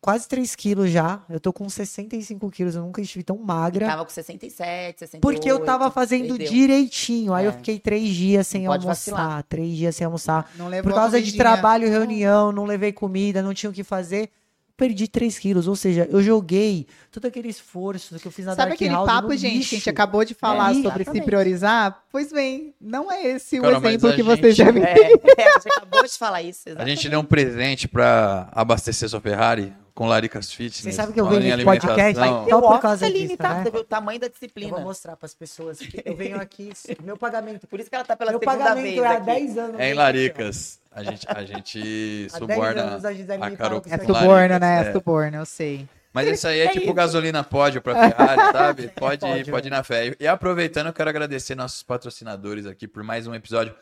quase 0.00 0.28
3 0.28 0.54
quilos 0.54 0.90
já. 0.90 1.20
Eu 1.28 1.40
tô 1.40 1.52
com 1.52 1.68
65 1.68 2.50
quilos, 2.50 2.74
eu 2.74 2.82
nunca 2.82 3.00
estive 3.00 3.24
tão 3.24 3.36
magra. 3.38 3.86
Tava 3.86 4.04
com 4.04 4.10
67, 4.10 4.98
68. 5.00 5.20
Porque 5.20 5.50
eu 5.50 5.60
tava 5.64 5.90
fazendo 5.90 6.28
perdeu. 6.36 6.48
direitinho. 6.48 7.32
Aí 7.34 7.44
eu 7.46 7.50
É. 7.50 7.54
fiquei 7.54 7.78
três 7.78 8.08
dias 8.14 8.46
sem 8.46 8.64
Não 8.64 8.72
almoçar. 8.72 8.88
vacilar. 8.88 9.42
Três 9.48 9.76
dias 9.76 9.96
sem 9.96 10.04
almoçar. 10.04 10.50
Não 10.56 10.68
levou 10.68 10.90
Por 10.90 10.96
a 10.96 11.00
causa 11.02 11.20
de 11.20 11.36
trabalho, 11.36 11.88
reunião, 11.88 12.52
não 12.52 12.64
levei 12.64 12.92
comida, 12.92 13.42
não 13.42 13.52
tinha 13.54 13.70
o 13.70 13.72
que 13.72 13.82
fazer. 13.82 14.30
Perdi 14.76 15.08
3 15.08 15.38
quilos. 15.38 15.66
Ou 15.66 15.74
seja, 15.74 16.06
eu 16.10 16.22
joguei 16.22 16.86
todo 17.10 17.24
aquele 17.24 17.48
esforço 17.48 18.18
que 18.18 18.28
eu 18.28 18.30
fiz 18.30 18.44
na 18.44 18.52
Sabe 18.52 18.68
Dark 18.68 18.74
aquele 18.74 18.90
House 18.90 19.06
papo, 19.06 19.28
no 19.28 19.32
gente, 19.34 19.40
que 19.40 19.46
a 19.46 19.58
lixo. 19.58 19.74
gente 19.76 19.88
acabou 19.90 20.22
de 20.22 20.34
falar 20.34 20.70
É, 20.76 20.82
sobre 20.82 21.02
se 21.04 21.22
priorizar? 21.22 22.04
Pois 22.12 22.30
bem, 22.30 22.74
não 22.78 23.10
é 23.10 23.26
esse 23.26 23.58
Cara, 23.58 23.72
o 23.72 23.86
exemplo 23.88 24.10
a 24.10 24.12
que 24.12 24.22
vocês 24.22 24.54
gente- 24.54 24.66
devem 24.72 24.82
É, 24.84 25.12
é, 25.14 25.58
você 25.58 25.68
acabou 25.74 26.02
de 26.04 26.10
falar 26.18 26.42
isso. 26.42 26.60
A 26.66 26.70
exatamente. 26.72 26.94
gente 26.96 27.08
deu 27.08 27.20
um 27.20 27.24
presente 27.24 27.88
pra 27.88 28.50
abastecer 28.52 29.08
sua 29.08 29.18
Ferrari 29.20 29.72
com 29.96 30.06
Laricas 30.06 30.52
Fitness. 30.52 30.82
Vocês 30.82 30.94
sabem 30.94 31.14
que 31.14 31.20
eu 31.20 31.26
venho 31.26 31.42
em 31.42 31.50
nesse 31.52 31.64
podcast, 31.64 32.20
Só 32.20 32.60
por 32.60 32.80
causa 32.80 33.06
é 33.06 33.08
disso, 33.08 33.22
limitado, 33.22 33.54
né? 33.54 33.62
você 33.64 33.70
vê 33.70 33.78
o 33.78 33.84
tamanho 33.84 34.20
da 34.20 34.26
Eu 34.26 34.30
disciplina. 34.30 34.70
vou 34.70 34.80
mostrar 34.82 35.16
para 35.16 35.24
as 35.24 35.34
pessoas 35.34 35.78
que 35.78 36.02
eu 36.04 36.14
venho 36.14 36.38
aqui, 36.38 36.70
meu 37.02 37.16
pagamento. 37.16 37.66
Por 37.66 37.80
isso 37.80 37.88
que 37.88 37.96
ela 37.96 38.04
tá 38.04 38.14
pela 38.14 38.30
Meu 38.30 38.38
segunda 38.38 38.58
pagamento 38.58 38.82
vez 38.84 38.98
é 38.98 39.06
há 39.06 39.12
aqui. 39.12 39.24
10 39.26 39.58
anos. 39.58 39.80
É 39.80 39.90
em 39.90 39.94
Laricas. 39.94 40.78
A 40.92 41.02
gente, 41.02 41.26
a 41.28 41.44
gente 41.44 42.28
Há 42.30 42.38
10 42.38 42.52
suborna 42.58 42.82
anos 42.82 43.04
a 43.06 43.08
a 43.08 43.50
Carol 43.56 43.82
É 43.88 43.98
suborno, 43.98 44.58
né? 44.58 44.84
é. 44.84 44.88
É 44.88 44.92
suborno, 44.92 45.36
eu 45.38 45.46
sei. 45.46 45.88
Mas 46.12 46.28
isso 46.28 46.46
aí 46.46 46.60
é, 46.60 46.64
É 46.66 46.68
tipo 46.68 46.84
isso. 46.84 46.94
gasolina 46.94 47.42
pódio 47.42 47.80
pra 47.80 47.94
Ferrari, 47.94 48.40
sabe? 48.52 48.88
Pode, 48.88 49.20
Pode, 49.20 49.40
ir, 49.40 49.50
pode 49.50 49.68
ir 49.68 49.70
né? 49.70 49.76
na 49.78 49.82
fé. 49.82 50.14
E 50.20 50.26
aproveitando, 50.26 50.88
eu 50.88 50.92
quero 50.92 51.08
agradecer 51.08 51.54
nossos 51.54 51.82
patrocinadores 51.82 52.66
aqui 52.66 52.86
por 52.86 53.02
mais 53.02 53.26
um 53.26 53.34
episódio 53.34 53.74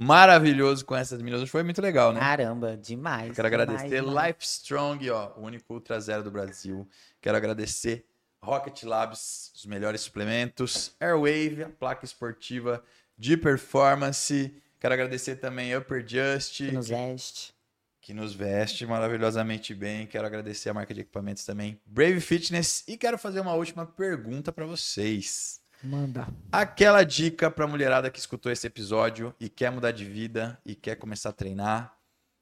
maravilhoso 0.00 0.84
com 0.84 0.96
essas 0.96 1.20
meninas. 1.20 1.48
Foi 1.48 1.62
muito 1.62 1.80
legal, 1.82 2.12
né? 2.12 2.20
Caramba, 2.20 2.76
demais. 2.76 3.28
Eu 3.28 3.34
quero 3.34 3.46
agradecer 3.48 3.88
demais, 3.88 4.04
demais. 4.06 4.26
Life 4.28 4.44
Strong, 4.44 5.10
ó, 5.10 5.32
o 5.36 5.42
único 5.42 5.74
Ultra 5.74 6.00
Zero 6.00 6.22
do 6.22 6.30
Brasil. 6.30 6.88
Quero 7.20 7.36
agradecer 7.36 8.06
Rocket 8.42 8.82
Labs, 8.84 9.52
os 9.54 9.66
melhores 9.66 10.00
suplementos, 10.00 10.94
Airwave, 10.98 11.64
a 11.64 11.68
placa 11.68 12.04
esportiva 12.04 12.82
de 13.18 13.36
performance. 13.36 14.54
Quero 14.78 14.94
agradecer 14.94 15.36
também 15.36 15.76
Upper 15.76 16.02
Just, 16.06 16.56
Que 16.56 16.72
nos 16.72 16.88
veste. 16.88 17.54
que 18.00 18.14
nos 18.14 18.32
veste 18.34 18.86
maravilhosamente 18.86 19.74
bem. 19.74 20.06
Quero 20.06 20.26
agradecer 20.26 20.70
a 20.70 20.74
marca 20.74 20.94
de 20.94 21.02
equipamentos 21.02 21.44
também, 21.44 21.78
Brave 21.84 22.20
Fitness. 22.22 22.82
E 22.88 22.96
quero 22.96 23.18
fazer 23.18 23.40
uma 23.40 23.52
última 23.52 23.84
pergunta 23.84 24.50
para 24.50 24.64
vocês. 24.64 25.59
Manda. 25.82 26.28
Aquela 26.52 27.02
dica 27.04 27.50
pra 27.50 27.66
mulherada 27.66 28.10
que 28.10 28.18
escutou 28.18 28.52
esse 28.52 28.66
episódio 28.66 29.34
e 29.40 29.48
quer 29.48 29.70
mudar 29.70 29.92
de 29.92 30.04
vida 30.04 30.58
e 30.64 30.74
quer 30.74 30.96
começar 30.96 31.30
a 31.30 31.32
treinar, 31.32 31.94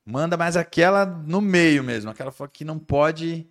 manda 0.05 0.36
mais 0.36 0.56
aquela 0.56 1.06
no 1.06 1.40
meio 1.40 1.85
mesmo, 1.85 2.10
aquela 2.10 2.32
que 2.52 2.65
não 2.65 2.78
pode, 2.78 3.47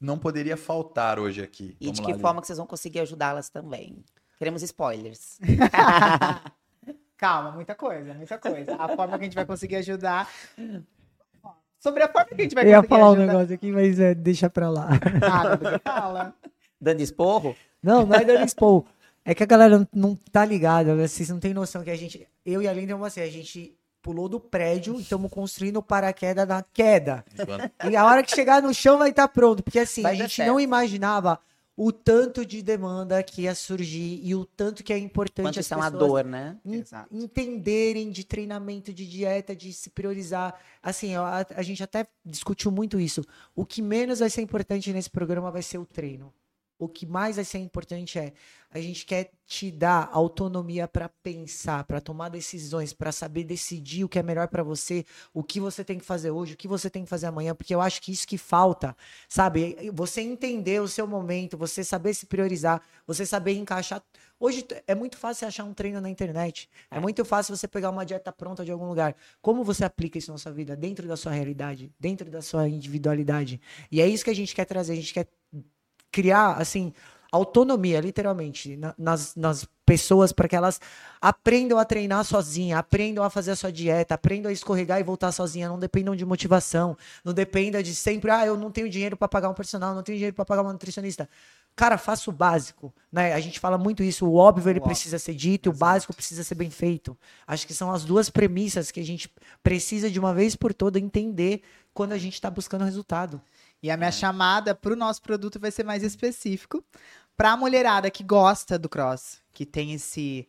não 0.00 0.18
poderia 0.18 0.56
faltar 0.56 1.18
hoje 1.20 1.40
aqui. 1.42 1.76
E 1.80 1.84
Vamos 1.86 1.96
de 1.98 2.02
lá, 2.02 2.06
que 2.06 2.12
Lili. 2.12 2.22
forma 2.22 2.40
que 2.40 2.46
vocês 2.48 2.58
vão 2.58 2.66
conseguir 2.66 3.00
ajudá-las 3.00 3.48
também. 3.48 4.04
Queremos 4.38 4.62
spoilers. 4.62 5.38
Calma, 7.16 7.52
muita 7.52 7.74
coisa, 7.74 8.12
muita 8.12 8.36
coisa. 8.38 8.74
A 8.76 8.88
forma 8.88 9.16
que 9.16 9.22
a 9.22 9.24
gente 9.24 9.34
vai 9.34 9.46
conseguir 9.46 9.76
ajudar. 9.76 10.28
Sobre 11.78 12.02
a 12.02 12.08
forma 12.08 12.26
que 12.28 12.34
a 12.34 12.42
gente 12.42 12.54
vai 12.54 12.64
Eu 12.64 12.68
ia 12.70 12.76
conseguir 12.76 12.88
falar 12.88 13.10
um 13.10 13.12
ajudar. 13.14 13.26
negócio 13.32 13.54
aqui, 13.54 13.72
mas 13.72 13.98
é, 14.00 14.14
deixa 14.14 14.50
pra 14.50 14.68
lá. 14.68 14.88
Ah, 15.22 15.56
você 15.56 15.78
fala. 15.78 16.34
Dando 16.78 17.00
esporro? 17.00 17.56
Não, 17.82 18.04
não 18.04 18.16
é 18.16 18.24
dando 18.24 18.44
expor. 18.44 18.84
É 19.28 19.34
que 19.34 19.42
a 19.42 19.46
galera 19.46 19.86
não- 19.92 20.14
tá 20.30 20.44
ligada, 20.44 20.94
né? 20.94 21.08
vocês 21.08 21.28
não 21.28 21.40
têm 21.40 21.52
noção 21.52 21.82
que 21.82 21.90
a 21.90 21.96
gente, 21.96 22.26
eu 22.44 22.62
e 22.62 22.68
a 22.68 22.72
Linda, 22.72 22.96
assim, 23.04 23.20
a 23.20 23.28
gente 23.28 23.76
pulou 24.00 24.28
do 24.28 24.38
prédio 24.38 24.94
e 24.94 25.02
estamos 25.02 25.28
construindo 25.32 25.78
o 25.78 25.82
paraquedas 25.82 26.46
na 26.46 26.62
queda. 26.62 27.24
E 27.90 27.96
a 27.96 28.04
hora 28.06 28.22
que 28.22 28.32
chegar 28.32 28.62
no 28.62 28.72
chão 28.72 28.98
vai 28.98 29.10
estar 29.10 29.26
pronto, 29.26 29.64
porque 29.64 29.80
assim, 29.80 30.02
Vai 30.02 30.12
a 30.12 30.14
gente 30.14 30.36
certo. 30.36 30.48
não 30.48 30.60
imaginava 30.60 31.40
o 31.76 31.90
tanto 31.90 32.46
de 32.46 32.62
demanda 32.62 33.20
que 33.24 33.42
ia 33.42 33.54
surgir 33.54 34.20
e 34.22 34.32
o 34.32 34.46
tanto 34.46 34.84
que 34.84 34.92
é 34.92 34.98
importante 34.98 35.44
Quanto 35.46 35.58
as 35.58 35.72
é 35.72 35.76
uma 35.76 35.90
pessoas 35.90 36.08
dor, 36.08 36.24
né? 36.24 36.56
entenderem 37.10 38.10
de 38.10 38.24
treinamento, 38.24 38.92
de 38.94 39.06
dieta, 39.06 39.54
de 39.56 39.72
se 39.72 39.90
priorizar. 39.90 40.54
Assim, 40.80 41.16
a, 41.16 41.44
a 41.54 41.62
gente 41.62 41.82
até 41.82 42.06
discutiu 42.24 42.70
muito 42.70 43.00
isso. 43.00 43.22
O 43.56 43.66
que 43.66 43.82
menos 43.82 44.20
vai 44.20 44.30
ser 44.30 44.40
importante 44.40 44.92
nesse 44.92 45.10
programa 45.10 45.50
vai 45.50 45.62
ser 45.62 45.78
o 45.78 45.84
treino. 45.84 46.32
O 46.78 46.88
que 46.88 47.06
mais 47.06 47.36
vai 47.36 47.44
ser 47.44 47.58
importante 47.58 48.18
é 48.18 48.32
a 48.70 48.80
gente 48.80 49.06
quer 49.06 49.30
te 49.46 49.70
dar 49.70 50.10
autonomia 50.12 50.86
para 50.86 51.08
pensar, 51.08 51.84
para 51.84 52.00
tomar 52.00 52.28
decisões, 52.28 52.92
para 52.92 53.10
saber 53.10 53.44
decidir 53.44 54.04
o 54.04 54.08
que 54.08 54.18
é 54.18 54.22
melhor 54.22 54.48
para 54.48 54.62
você, 54.62 55.04
o 55.32 55.42
que 55.42 55.60
você 55.60 55.84
tem 55.84 55.98
que 55.98 56.04
fazer 56.04 56.30
hoje, 56.30 56.54
o 56.54 56.56
que 56.56 56.68
você 56.68 56.90
tem 56.90 57.04
que 57.04 57.08
fazer 57.08 57.26
amanhã, 57.26 57.54
porque 57.54 57.74
eu 57.74 57.80
acho 57.80 58.02
que 58.02 58.12
isso 58.12 58.26
que 58.26 58.36
falta, 58.36 58.94
sabe? 59.28 59.76
Você 59.94 60.20
entender 60.20 60.82
o 60.82 60.88
seu 60.88 61.06
momento, 61.06 61.56
você 61.56 61.82
saber 61.82 62.12
se 62.12 62.26
priorizar, 62.26 62.82
você 63.06 63.24
saber 63.24 63.54
encaixar. 63.54 64.02
Hoje 64.38 64.66
é 64.86 64.94
muito 64.94 65.16
fácil 65.16 65.40
você 65.40 65.44
achar 65.46 65.64
um 65.64 65.72
treino 65.72 66.00
na 66.00 66.10
internet. 66.10 66.68
É 66.90 67.00
muito 67.00 67.24
fácil 67.24 67.56
você 67.56 67.66
pegar 67.66 67.88
uma 67.88 68.04
dieta 68.04 68.30
pronta 68.30 68.64
de 68.64 68.72
algum 68.72 68.86
lugar. 68.86 69.16
Como 69.40 69.64
você 69.64 69.84
aplica 69.84 70.18
isso 70.18 70.30
na 70.30 70.38
sua 70.38 70.52
vida, 70.52 70.76
dentro 70.76 71.08
da 71.08 71.16
sua 71.16 71.32
realidade, 71.32 71.90
dentro 71.98 72.30
da 72.30 72.42
sua 72.42 72.68
individualidade? 72.68 73.60
E 73.90 74.02
é 74.02 74.08
isso 74.08 74.24
que 74.24 74.30
a 74.30 74.34
gente 74.34 74.54
quer 74.54 74.66
trazer. 74.66 74.92
A 74.92 74.96
gente 74.96 75.14
quer 75.14 75.28
criar, 76.10 76.52
assim, 76.54 76.92
autonomia, 77.30 78.00
literalmente, 78.00 78.76
na- 78.76 78.94
nas, 78.96 79.34
nas 79.34 79.66
pessoas 79.84 80.32
para 80.32 80.48
que 80.48 80.56
elas 80.56 80.80
aprendam 81.20 81.78
a 81.78 81.84
treinar 81.84 82.24
sozinha, 82.24 82.78
aprendam 82.78 83.22
a 83.22 83.30
fazer 83.30 83.52
a 83.52 83.56
sua 83.56 83.70
dieta, 83.70 84.14
aprendam 84.14 84.48
a 84.50 84.52
escorregar 84.52 84.98
e 84.98 85.04
voltar 85.04 85.30
sozinha, 85.32 85.68
não 85.68 85.78
dependam 85.78 86.16
de 86.16 86.24
motivação, 86.24 86.96
não 87.24 87.32
dependa 87.32 87.82
de 87.82 87.94
sempre, 87.94 88.30
ah, 88.30 88.44
eu 88.46 88.56
não 88.56 88.70
tenho 88.70 88.88
dinheiro 88.88 89.16
para 89.16 89.28
pagar 89.28 89.48
um 89.48 89.54
personal, 89.54 89.94
não 89.94 90.02
tenho 90.02 90.16
dinheiro 90.18 90.34
para 90.34 90.44
pagar 90.44 90.62
uma 90.62 90.72
nutricionista. 90.72 91.28
Cara, 91.76 91.98
faça 91.98 92.30
o 92.30 92.32
básico, 92.32 92.92
né? 93.12 93.34
A 93.34 93.40
gente 93.40 93.60
fala 93.60 93.76
muito 93.76 94.02
isso, 94.02 94.26
o 94.26 94.34
óbvio 94.36 94.70
ele 94.70 94.80
precisa 94.80 95.18
ser 95.18 95.34
dito 95.34 95.68
e 95.68 95.70
o 95.70 95.74
básico 95.74 96.14
precisa 96.14 96.42
ser 96.42 96.54
bem 96.54 96.70
feito. 96.70 97.16
Acho 97.46 97.66
que 97.66 97.74
são 97.74 97.92
as 97.92 98.02
duas 98.02 98.30
premissas 98.30 98.90
que 98.90 98.98
a 98.98 99.04
gente 99.04 99.30
precisa 99.62 100.10
de 100.10 100.18
uma 100.18 100.32
vez 100.32 100.56
por 100.56 100.72
toda 100.72 100.98
entender 100.98 101.60
quando 101.92 102.12
a 102.12 102.18
gente 102.18 102.32
está 102.34 102.50
buscando 102.50 102.84
resultado. 102.84 103.40
E 103.82 103.90
a 103.90 103.96
minha 103.96 104.10
chamada 104.12 104.74
pro 104.74 104.96
nosso 104.96 105.22
produto 105.22 105.60
vai 105.60 105.70
ser 105.70 105.84
mais 105.84 106.02
específico. 106.02 106.84
Pra 107.36 107.56
mulherada 107.56 108.10
que 108.10 108.24
gosta 108.24 108.78
do 108.78 108.88
cross, 108.88 109.42
que 109.52 109.66
tem 109.66 109.92
esse. 109.92 110.48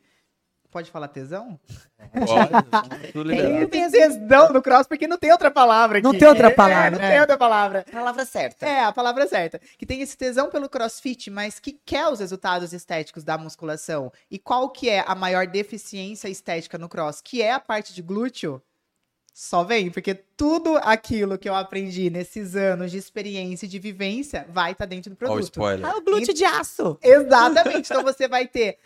Pode 0.72 0.92
falar 0.92 1.08
tesão? 1.08 1.60
Pode, 1.98 3.12
tudo. 3.12 3.30
Tem 3.70 3.84
esse 3.84 3.92
tesão 3.92 4.52
no 4.54 4.62
cross, 4.62 4.86
porque 4.86 5.08
não 5.08 5.18
tem 5.18 5.32
outra 5.32 5.50
palavra 5.50 5.98
aqui. 5.98 6.04
Não 6.08 6.18
tem 6.18 6.28
outra 6.28 6.48
É, 6.48 6.54
palavra, 6.54 6.92
não 6.92 7.00
é. 7.06 7.12
tem 7.12 7.20
outra 7.22 7.38
palavra. 7.38 7.86
Palavra 7.92 8.26
certa. 8.26 8.66
É, 8.66 8.84
a 8.84 8.92
palavra 8.92 9.28
certa. 9.28 9.60
Que 9.78 9.86
tem 9.86 10.02
esse 10.02 10.16
tesão 10.18 10.50
pelo 10.50 10.70
crossfit, 10.70 11.30
mas 11.32 11.58
que 11.60 11.74
quer 11.86 12.08
os 12.10 12.20
resultados 12.20 12.74
estéticos 12.74 13.24
da 13.24 13.38
musculação. 13.38 14.12
E 14.30 14.38
qual 14.38 14.70
que 14.70 14.90
é 14.90 15.04
a 15.08 15.16
maior 15.16 15.48
deficiência 15.48 16.28
estética 16.30 16.78
no 16.78 16.90
cross? 16.90 17.22
Que 17.22 17.42
é 17.42 17.54
a 17.54 17.60
parte 17.60 17.94
de 17.94 18.02
glúteo. 18.02 18.62
Só 19.40 19.64
vem, 19.64 19.92
porque 19.92 20.16
tudo 20.16 20.78
aquilo 20.78 21.38
que 21.38 21.48
eu 21.48 21.54
aprendi 21.54 22.10
nesses 22.10 22.56
anos 22.56 22.90
de 22.90 22.98
experiência 22.98 23.68
e 23.68 23.70
de 23.70 23.78
vivência 23.78 24.48
vai 24.50 24.72
estar 24.72 24.88
dentro 24.88 25.12
do 25.12 25.16
produto. 25.16 25.44
spoiler. 25.44 25.86
Ah, 25.86 25.96
o 25.96 26.02
glúteo 26.02 26.34
de 26.34 26.44
aço. 26.44 26.98
Exatamente. 27.04 27.88
Então 27.92 28.02
você 28.02 28.28
vai 28.28 28.48
ter 28.48 28.80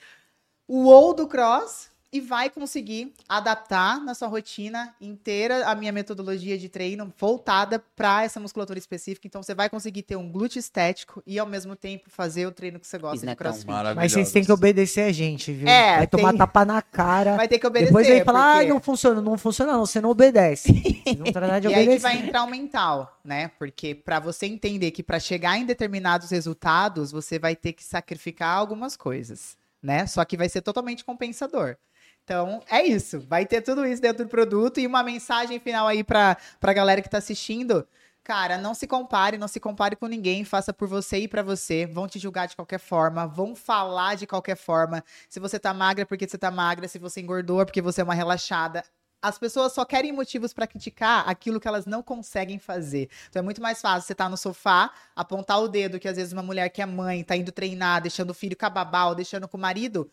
o 0.67 0.87
ou 0.87 1.13
do 1.13 1.25
cross 1.25 1.89
e 2.13 2.19
vai 2.19 2.49
conseguir 2.49 3.13
adaptar 3.27 4.01
na 4.01 4.13
sua 4.13 4.27
rotina 4.27 4.93
inteira 4.99 5.65
a 5.67 5.73
minha 5.73 5.93
metodologia 5.93 6.57
de 6.57 6.67
treino 6.67 7.11
voltada 7.17 7.79
para 7.95 8.23
essa 8.23 8.38
musculatura 8.39 8.77
específica. 8.77 9.25
Então 9.27 9.41
você 9.41 9.55
vai 9.55 9.69
conseguir 9.69 10.01
ter 10.03 10.17
um 10.17 10.29
glúteo 10.29 10.59
estético 10.59 11.23
e 11.25 11.39
ao 11.39 11.47
mesmo 11.47 11.73
tempo 11.75 12.09
fazer 12.09 12.45
o 12.45 12.51
treino 12.51 12.79
que 12.79 12.85
você 12.88 12.97
gosta 12.97 13.17
de 13.17 13.23
Isnetão. 13.23 13.38
crossfit. 13.45 13.67
Maravilhoso. 13.67 13.95
Mas 13.95 14.11
vocês 14.11 14.31
têm 14.31 14.43
que 14.43 14.51
obedecer 14.51 15.01
a 15.03 15.11
gente, 15.13 15.53
viu? 15.53 15.67
É, 15.69 15.97
vai 15.99 16.07
tomar 16.07 16.29
tem- 16.31 16.38
tapa 16.39 16.65
na 16.65 16.81
cara. 16.81 17.38
Vai 17.38 17.47
ter 17.47 17.59
que 17.59 17.65
obedecer. 17.67 17.91
Depois 17.91 18.05
vem 18.07 18.23
falar, 18.25 18.55
porque- 18.55 18.65
ah, 18.65 18.73
não 18.73 18.81
funciona. 18.81 19.21
Não 19.21 19.38
funciona, 19.38 19.71
não. 19.71 19.85
Você 19.85 20.01
não 20.01 20.09
obedece. 20.09 20.71
Vão 21.17 21.31
tratar 21.31 21.59
de 21.59 21.67
E 21.71 21.73
aí 21.73 21.88
que 21.88 21.97
vai 21.99 22.17
entrar 22.17 22.43
o 22.43 22.47
mental, 22.49 23.19
né? 23.23 23.49
Porque 23.57 23.95
para 23.95 24.19
você 24.19 24.45
entender 24.47 24.91
que 24.91 25.01
para 25.01 25.17
chegar 25.19 25.57
em 25.57 25.65
determinados 25.65 26.29
resultados, 26.29 27.11
você 27.11 27.39
vai 27.39 27.55
ter 27.55 27.71
que 27.71 27.83
sacrificar 27.83 28.57
algumas 28.57 28.97
coisas, 28.97 29.55
né? 29.81 30.05
Só 30.07 30.25
que 30.25 30.35
vai 30.35 30.49
ser 30.49 30.61
totalmente 30.61 31.05
compensador. 31.05 31.77
Então, 32.23 32.61
é 32.69 32.84
isso. 32.85 33.19
Vai 33.19 33.45
ter 33.45 33.61
tudo 33.61 33.85
isso 33.85 34.02
dentro 34.02 34.23
do 34.26 34.30
produto 34.30 34.80
e 34.80 34.88
uma 34.88 35.03
mensagem 35.03 35.60
final 35.60 35.88
aí 35.88 36.03
pra, 36.03 36.38
pra 36.60 36.73
galera 36.73 37.02
que 37.02 37.10
tá 37.10 37.18
assistindo. 37.18 37.85
Cara, 38.23 38.57
não 38.57 38.76
se 38.76 38.85
compare, 38.85 39.38
não 39.38 39.48
se 39.48 39.60
compare 39.60 39.95
com 39.95 40.06
ninguém, 40.06 40.45
faça 40.45 40.72
por 40.72 40.88
você 40.88 41.18
e 41.19 41.27
pra 41.27 41.41
você. 41.41 41.88
Vão 41.88 42.07
te 42.07 42.19
julgar 42.19 42.48
de 42.48 42.56
qualquer 42.56 42.80
forma, 42.80 43.26
vão 43.27 43.56
falar 43.56 44.15
de 44.15 44.27
qualquer 44.27 44.56
forma. 44.56 45.03
Se 45.27 45.39
você 45.39 45.60
tá 45.60 45.73
magra, 45.73 46.06
porque 46.06 46.27
você 46.27 46.38
tá 46.38 46.52
magra, 46.52 46.88
se 46.88 46.99
você 46.99 47.19
engordou, 47.19 47.65
porque 47.65 47.81
você 47.81 48.02
é 48.02 48.03
uma 48.03 48.14
relaxada. 48.14 48.84
As 49.23 49.38
pessoas 49.38 49.73
só 49.73 49.84
querem 49.85 50.11
motivos 50.11 50.53
pra 50.53 50.68
criticar 50.68 51.27
aquilo 51.27 51.60
que 51.60 51.68
elas 51.68 51.85
não 51.85 52.02
conseguem 52.03 52.60
fazer. 52.60 53.10
Então 53.30 53.39
é 53.39 53.43
muito 53.43 53.61
mais 53.61 53.81
fácil 53.81 54.07
você 54.07 54.14
estar 54.14 54.30
no 54.30 54.38
sofá, 54.38 54.91
apontar 55.15 55.60
o 55.60 55.68
dedo 55.68 55.99
que 55.99 56.07
às 56.07 56.15
vezes 56.15 56.34
uma 56.34 56.41
mulher 56.43 56.69
que 56.69 56.81
é 56.81 56.85
mãe 56.85 57.23
tá 57.23 57.35
indo 57.35 57.52
treinar, 57.52 58.02
deixando 58.02 58.31
o 58.31 58.34
filho 58.34 58.57
com 58.57 58.65
a 58.65 58.69
babá 58.69 59.06
ou 59.06 59.15
deixando 59.15 59.48
com 59.48 59.57
o 59.57 59.61
marido, 59.61 60.10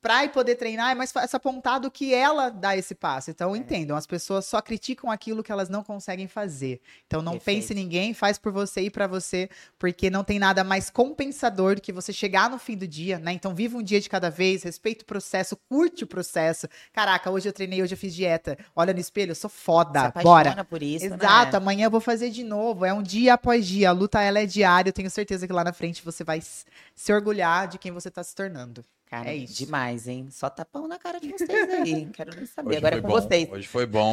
pra 0.00 0.24
ir 0.24 0.30
poder 0.30 0.54
treinar 0.56 0.90
é 0.90 0.94
mais 0.94 1.10
fácil 1.12 1.36
apontar 1.36 1.80
do 1.80 1.90
que 1.90 2.14
ela 2.14 2.50
dar 2.50 2.76
esse 2.76 2.94
passo. 2.94 3.30
Então 3.30 3.54
entendam, 3.56 3.96
as 3.96 4.06
pessoas 4.06 4.46
só 4.46 4.60
criticam 4.60 5.10
aquilo 5.10 5.42
que 5.42 5.50
elas 5.52 5.68
não 5.68 5.82
conseguem 5.82 6.28
fazer. 6.28 6.80
Então 7.06 7.20
não 7.22 7.32
Perfeito. 7.32 7.60
pense 7.60 7.72
em 7.72 7.76
ninguém, 7.76 8.14
faz 8.14 8.38
por 8.38 8.52
você 8.52 8.82
e 8.82 8.90
pra 8.90 9.06
você, 9.06 9.48
porque 9.78 10.08
não 10.10 10.22
tem 10.22 10.38
nada 10.38 10.62
mais 10.62 10.90
compensador 10.90 11.74
do 11.74 11.80
que 11.80 11.92
você 11.92 12.12
chegar 12.12 12.48
no 12.50 12.58
fim 12.58 12.76
do 12.76 12.86
dia, 12.86 13.18
né? 13.18 13.32
Então 13.32 13.54
viva 13.54 13.76
um 13.76 13.82
dia 13.82 14.00
de 14.00 14.08
cada 14.08 14.30
vez, 14.30 14.62
respeita 14.62 15.02
o 15.02 15.06
processo, 15.06 15.56
curte 15.68 16.04
o 16.04 16.06
processo. 16.06 16.68
Caraca, 16.92 17.30
hoje 17.30 17.48
eu 17.48 17.52
treinei, 17.52 17.82
hoje 17.82 17.94
eu 17.94 17.98
fiz 17.98 18.14
dieta. 18.14 18.56
Olha 18.74 18.92
no 18.92 19.00
espelho, 19.00 19.32
eu 19.32 19.34
sou 19.34 19.50
Se 19.50 19.56
foda. 19.56 20.02
apaixona 20.06 20.22
Bora. 20.22 20.64
por 20.64 20.82
isso, 20.82 21.06
Exato, 21.06 21.52
né? 21.52 21.56
amanhã 21.56 21.86
eu 21.86 21.90
vou 21.90 22.00
fazer 22.00 22.30
de 22.30 22.44
novo. 22.44 22.84
É 22.84 22.92
um 22.92 23.02
dia 23.02 23.34
após 23.34 23.66
dia. 23.66 23.88
A 23.90 23.92
luta 23.92 24.20
ela 24.20 24.38
é 24.38 24.46
diária. 24.46 24.88
Eu 24.90 24.92
tenho 24.92 25.10
certeza 25.10 25.46
que 25.46 25.52
lá 25.52 25.64
na 25.64 25.72
frente 25.72 26.02
você 26.04 26.22
vai 26.24 26.40
se 26.40 27.12
orgulhar 27.12 27.68
de 27.68 27.78
quem 27.78 27.90
você 27.92 28.10
tá 28.10 28.22
se 28.22 28.34
tornando. 28.34 28.84
Cara, 29.10 29.30
É 29.30 29.34
isso. 29.36 29.64
demais, 29.64 30.06
hein? 30.06 30.28
Só 30.30 30.50
tapão 30.50 30.86
na 30.86 30.98
cara 30.98 31.18
de 31.18 31.30
vocês 31.32 31.50
aí. 31.50 32.06
Quero 32.12 32.36
nem 32.36 32.44
saber. 32.44 32.68
Hoje 32.68 32.76
Agora 32.78 32.94
é 32.96 33.00
foi 33.00 33.02
com 33.02 33.08
bom. 33.08 33.14
vocês. 33.22 33.48
Hoje 33.50 33.66
foi 33.68 33.86
bom. 33.86 34.12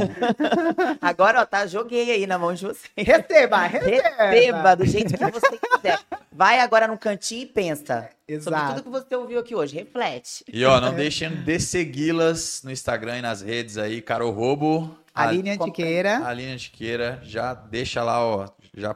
Agora, 1.01 1.41
ó, 1.41 1.45
tá, 1.45 1.67
joguei 1.67 2.11
aí 2.11 2.25
na 2.25 2.37
mão 2.37 2.53
de 2.53 2.65
vocês. 2.65 2.89
Receba, 2.97 3.57
receba. 3.67 4.25
Receba 4.29 4.75
do 4.75 4.85
jeito 4.85 5.17
que 5.17 5.31
você 5.31 5.57
quiser. 5.57 5.99
Vai 6.31 6.59
agora 6.59 6.87
no 6.87 6.97
cantinho 6.97 7.43
e 7.43 7.45
pensa 7.45 8.09
sobre 8.27 8.35
Exato. 8.35 8.73
tudo 8.75 8.83
que 8.83 8.89
você 8.89 9.15
ouviu 9.15 9.39
aqui 9.39 9.53
hoje. 9.55 9.75
Reflete. 9.75 10.43
E 10.51 10.63
ó, 10.65 10.79
não 10.81 10.93
deixem 10.93 11.29
de 11.43 11.59
segui-las 11.59 12.61
no 12.63 12.71
Instagram 12.71 13.19
e 13.19 13.21
nas 13.21 13.41
redes 13.41 13.77
aí, 13.77 14.01
Carol 14.01 14.31
Robo. 14.31 14.97
Aline 15.13 15.51
Antiqueira. 15.51 16.25
Aline 16.27 16.51
Antiqueira, 16.53 17.19
já 17.23 17.53
deixa 17.53 18.03
lá, 18.03 18.19
ó. 18.25 18.47
Já 18.75 18.95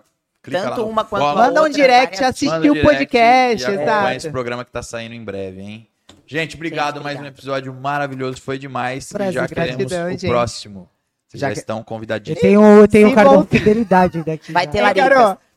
clica 0.50 0.70
Tanto 0.70 0.82
lá. 0.82 0.88
uma 0.88 1.04
quanto 1.06 1.22
follow, 1.24 1.38
a 1.44 1.48
Manda 1.48 1.62
um 1.62 1.64
outra, 1.66 1.82
direct, 1.82 2.24
assistir 2.24 2.70
o 2.72 2.82
podcast, 2.82 3.64
e 3.64 3.74
acompanha 3.76 4.08
esse 4.16 4.16
exato. 4.28 4.32
programa 4.32 4.66
que 4.66 4.72
tá 4.72 4.82
saindo 4.84 5.14
em 5.16 5.24
breve, 5.24 5.62
hein? 5.62 5.88
Gente, 6.26 6.56
obrigado. 6.56 6.96
Gente, 6.96 7.04
mais 7.04 7.16
um 7.16 7.20
obrigado. 7.22 7.38
episódio 7.38 7.74
maravilhoso. 7.74 8.42
Foi 8.42 8.58
demais. 8.60 9.12
Prazer, 9.12 9.32
e 9.32 9.36
já 9.36 9.48
queremos 9.48 9.76
gratidão, 9.78 10.08
o 10.08 10.12
gente. 10.12 10.28
próximo. 10.28 10.90
Vocês 11.28 11.42
Já 11.42 11.48
já, 11.50 11.54
que- 11.54 11.60
estão 11.60 11.78
Eu 11.80 11.84
convidadíssimos. 11.84 12.42
tenho, 12.42 12.62
eu 12.64 12.88
tenho 12.88 13.10
o 13.10 13.16
cartão 13.16 13.34
volta- 13.36 13.58
fidelidade 13.58 14.24
daqui. 14.24 14.52
Vai 14.52 14.66
já. 14.66 14.72
ter 14.72 14.78
Ei, 14.80 14.84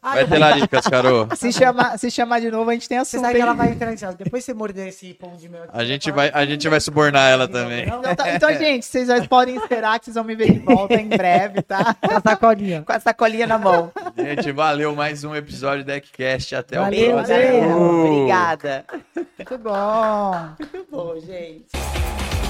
Carol, 0.03 0.17
Vai 0.17 0.27
ter 0.27 0.39
laricas, 0.39 0.85
Carol. 0.91 1.29
se 1.37 1.53
chamar, 1.53 1.97
se 1.97 2.11
chamar 2.11 2.41
de 2.41 2.51
novo, 2.51 2.69
a 2.69 2.73
gente 2.73 2.89
tem 2.89 2.99
Você 2.99 3.17
assunto. 3.17 3.21
sabe 3.23 3.35
que 3.37 3.41
ela 3.41 3.53
vai 3.55 3.69
entrar 3.71 3.91
nessa. 3.91 4.13
Depois 4.13 4.45
você 4.45 4.53
morder 4.53 4.89
esse 4.89 5.15
pão 5.15 5.37
de 5.37 5.49
mel. 5.49 5.63
A 5.73 5.85
gente 5.85 6.05
você 6.07 6.13
vai, 6.13 6.31
a 6.35 6.45
gente 6.45 6.69
vai 6.69 6.81
subornar 6.81 7.31
ela 7.31 7.47
também. 7.47 7.85
Então, 7.87 8.03
tá- 8.17 8.31
então, 8.35 8.53
gente, 8.53 8.85
vocês 8.85 9.07
já 9.07 9.25
podem 9.29 9.55
esperar 9.57 9.99
que 10.01 10.07
vocês 10.07 10.15
vão 10.17 10.25
me 10.25 10.35
ver 10.35 10.53
de 10.53 10.59
volta 10.59 10.95
em 10.95 11.09
breve, 11.09 11.63
tá? 11.63 11.95
com 12.03 12.15
a 12.17 12.21
sacolinha. 12.21 12.83
Com 12.83 12.93
a 12.93 12.99
sacolinha 12.99 13.47
na 13.47 13.59
mão. 13.59 13.93
Gente, 14.17 14.51
valeu 14.51 14.93
mais 14.97 15.23
um 15.23 15.37
episódio 15.37 15.85
do 15.85 15.87
Deckcast. 15.87 16.57
Até 16.57 16.79
Valeu, 16.79 17.11
o 17.11 17.13
próximo. 17.13 17.37
valeu. 17.39 18.13
Obrigada. 18.17 18.85
Muito 19.15 19.59
bom. 19.59 20.49
Muito 20.59 20.87
bom, 20.91 21.15
gente. 21.21 22.42